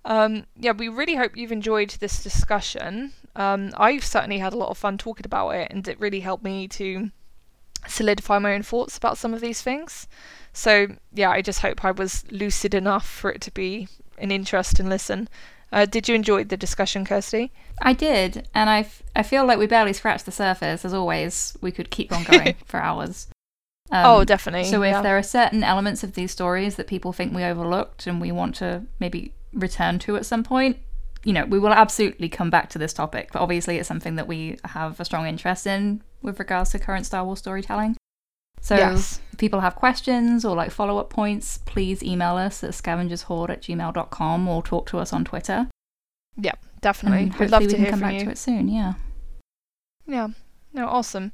Um, 0.06 0.46
yeah, 0.56 0.72
we 0.72 0.88
really 0.88 1.16
hope 1.16 1.36
you've 1.36 1.52
enjoyed 1.52 1.90
this 1.90 2.22
discussion. 2.22 3.12
Um, 3.36 3.72
I've 3.76 4.04
certainly 4.04 4.38
had 4.38 4.54
a 4.54 4.56
lot 4.56 4.70
of 4.70 4.78
fun 4.78 4.96
talking 4.96 5.26
about 5.26 5.50
it, 5.50 5.70
and 5.70 5.86
it 5.86 6.00
really 6.00 6.20
helped 6.20 6.42
me 6.42 6.66
to 6.68 7.10
solidify 7.86 8.38
my 8.38 8.54
own 8.54 8.62
thoughts 8.62 8.96
about 8.96 9.18
some 9.18 9.34
of 9.34 9.42
these 9.42 9.60
things. 9.60 10.08
So, 10.52 10.88
yeah, 11.12 11.30
I 11.30 11.42
just 11.42 11.60
hope 11.60 11.84
I 11.84 11.90
was 11.90 12.24
lucid 12.30 12.74
enough 12.74 13.08
for 13.08 13.30
it 13.30 13.40
to 13.42 13.50
be 13.50 13.88
an 14.18 14.30
interesting 14.30 14.88
listen. 14.88 15.28
Uh, 15.72 15.86
did 15.86 16.08
you 16.08 16.14
enjoy 16.14 16.44
the 16.44 16.56
discussion, 16.56 17.04
Kirsty? 17.04 17.52
I 17.80 17.92
did, 17.92 18.48
and 18.54 18.68
I, 18.68 18.80
f- 18.80 19.02
I 19.14 19.22
feel 19.22 19.46
like 19.46 19.58
we 19.58 19.66
barely 19.66 19.92
scratched 19.92 20.26
the 20.26 20.32
surface. 20.32 20.84
As 20.84 20.92
always, 20.92 21.56
we 21.60 21.70
could 21.70 21.90
keep 21.90 22.12
on 22.12 22.24
going 22.24 22.56
for 22.64 22.80
hours. 22.80 23.28
Um, 23.92 24.06
oh, 24.06 24.24
definitely. 24.24 24.68
So, 24.68 24.82
if 24.82 24.92
yeah. 24.92 25.02
there 25.02 25.16
are 25.16 25.22
certain 25.22 25.62
elements 25.62 26.02
of 26.02 26.14
these 26.14 26.32
stories 26.32 26.76
that 26.76 26.88
people 26.88 27.12
think 27.12 27.32
we 27.32 27.44
overlooked 27.44 28.06
and 28.06 28.20
we 28.20 28.32
want 28.32 28.56
to 28.56 28.82
maybe 28.98 29.32
return 29.52 29.98
to 30.00 30.16
at 30.16 30.26
some 30.26 30.42
point, 30.42 30.78
you 31.24 31.32
know, 31.32 31.44
we 31.44 31.58
will 31.58 31.72
absolutely 31.72 32.28
come 32.28 32.50
back 32.50 32.70
to 32.70 32.78
this 32.78 32.92
topic. 32.92 33.30
But 33.32 33.40
obviously, 33.42 33.78
it's 33.78 33.88
something 33.88 34.16
that 34.16 34.26
we 34.26 34.58
have 34.64 34.98
a 34.98 35.04
strong 35.04 35.26
interest 35.26 35.66
in 35.66 36.02
with 36.22 36.38
regards 36.38 36.70
to 36.70 36.78
current 36.78 37.06
Star 37.06 37.24
Wars 37.24 37.38
storytelling. 37.38 37.96
So 38.60 38.76
yes. 38.76 39.20
if 39.32 39.38
people 39.38 39.60
have 39.60 39.74
questions 39.74 40.44
or 40.44 40.54
like 40.54 40.70
follow 40.70 40.98
up 40.98 41.10
points, 41.10 41.58
please 41.58 42.02
email 42.02 42.36
us 42.36 42.62
at 42.62 42.70
scavengershoard 42.70 43.50
at 43.50 43.62
gmail.com 43.62 44.48
or 44.48 44.62
talk 44.62 44.86
to 44.90 44.98
us 44.98 45.12
on 45.12 45.24
Twitter. 45.24 45.68
Yeah, 46.36 46.54
definitely. 46.80 47.24
And 47.24 47.36
We'd 47.36 47.50
love 47.50 47.62
we 47.62 47.68
to 47.68 47.74
can 47.74 47.82
hear 47.82 47.90
come 47.90 48.00
from 48.00 48.08
back 48.08 48.18
you. 48.18 48.24
to 48.26 48.30
it 48.30 48.38
soon, 48.38 48.68
yeah. 48.68 48.94
Yeah. 50.06 50.28
No, 50.72 50.86
awesome. 50.86 51.32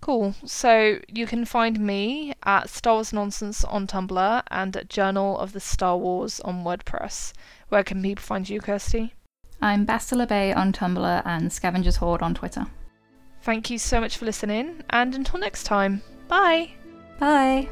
Cool. 0.00 0.34
So 0.44 1.00
you 1.08 1.26
can 1.26 1.44
find 1.44 1.80
me 1.80 2.34
at 2.44 2.70
Star 2.70 2.94
Wars 2.94 3.12
Nonsense 3.12 3.64
on 3.64 3.86
Tumblr 3.86 4.42
and 4.50 4.76
at 4.76 4.88
Journal 4.88 5.38
of 5.38 5.52
the 5.52 5.60
Star 5.60 5.96
Wars 5.96 6.38
on 6.40 6.64
WordPress. 6.64 7.32
Where 7.68 7.82
can 7.82 8.02
people 8.02 8.22
find 8.22 8.48
you, 8.48 8.60
Kirsty? 8.60 9.14
I'm 9.60 9.86
Bastila 9.86 10.28
Bay 10.28 10.52
on 10.52 10.72
Tumblr 10.72 11.22
and 11.24 11.52
Scavengers 11.52 11.96
Hoard 11.96 12.22
on 12.22 12.34
Twitter. 12.34 12.66
Thank 13.42 13.70
you 13.70 13.78
so 13.78 14.00
much 14.00 14.16
for 14.16 14.26
listening, 14.26 14.82
and 14.90 15.14
until 15.14 15.40
next 15.40 15.64
time, 15.64 16.02
bye! 16.28 16.70
Bye! 17.18 17.68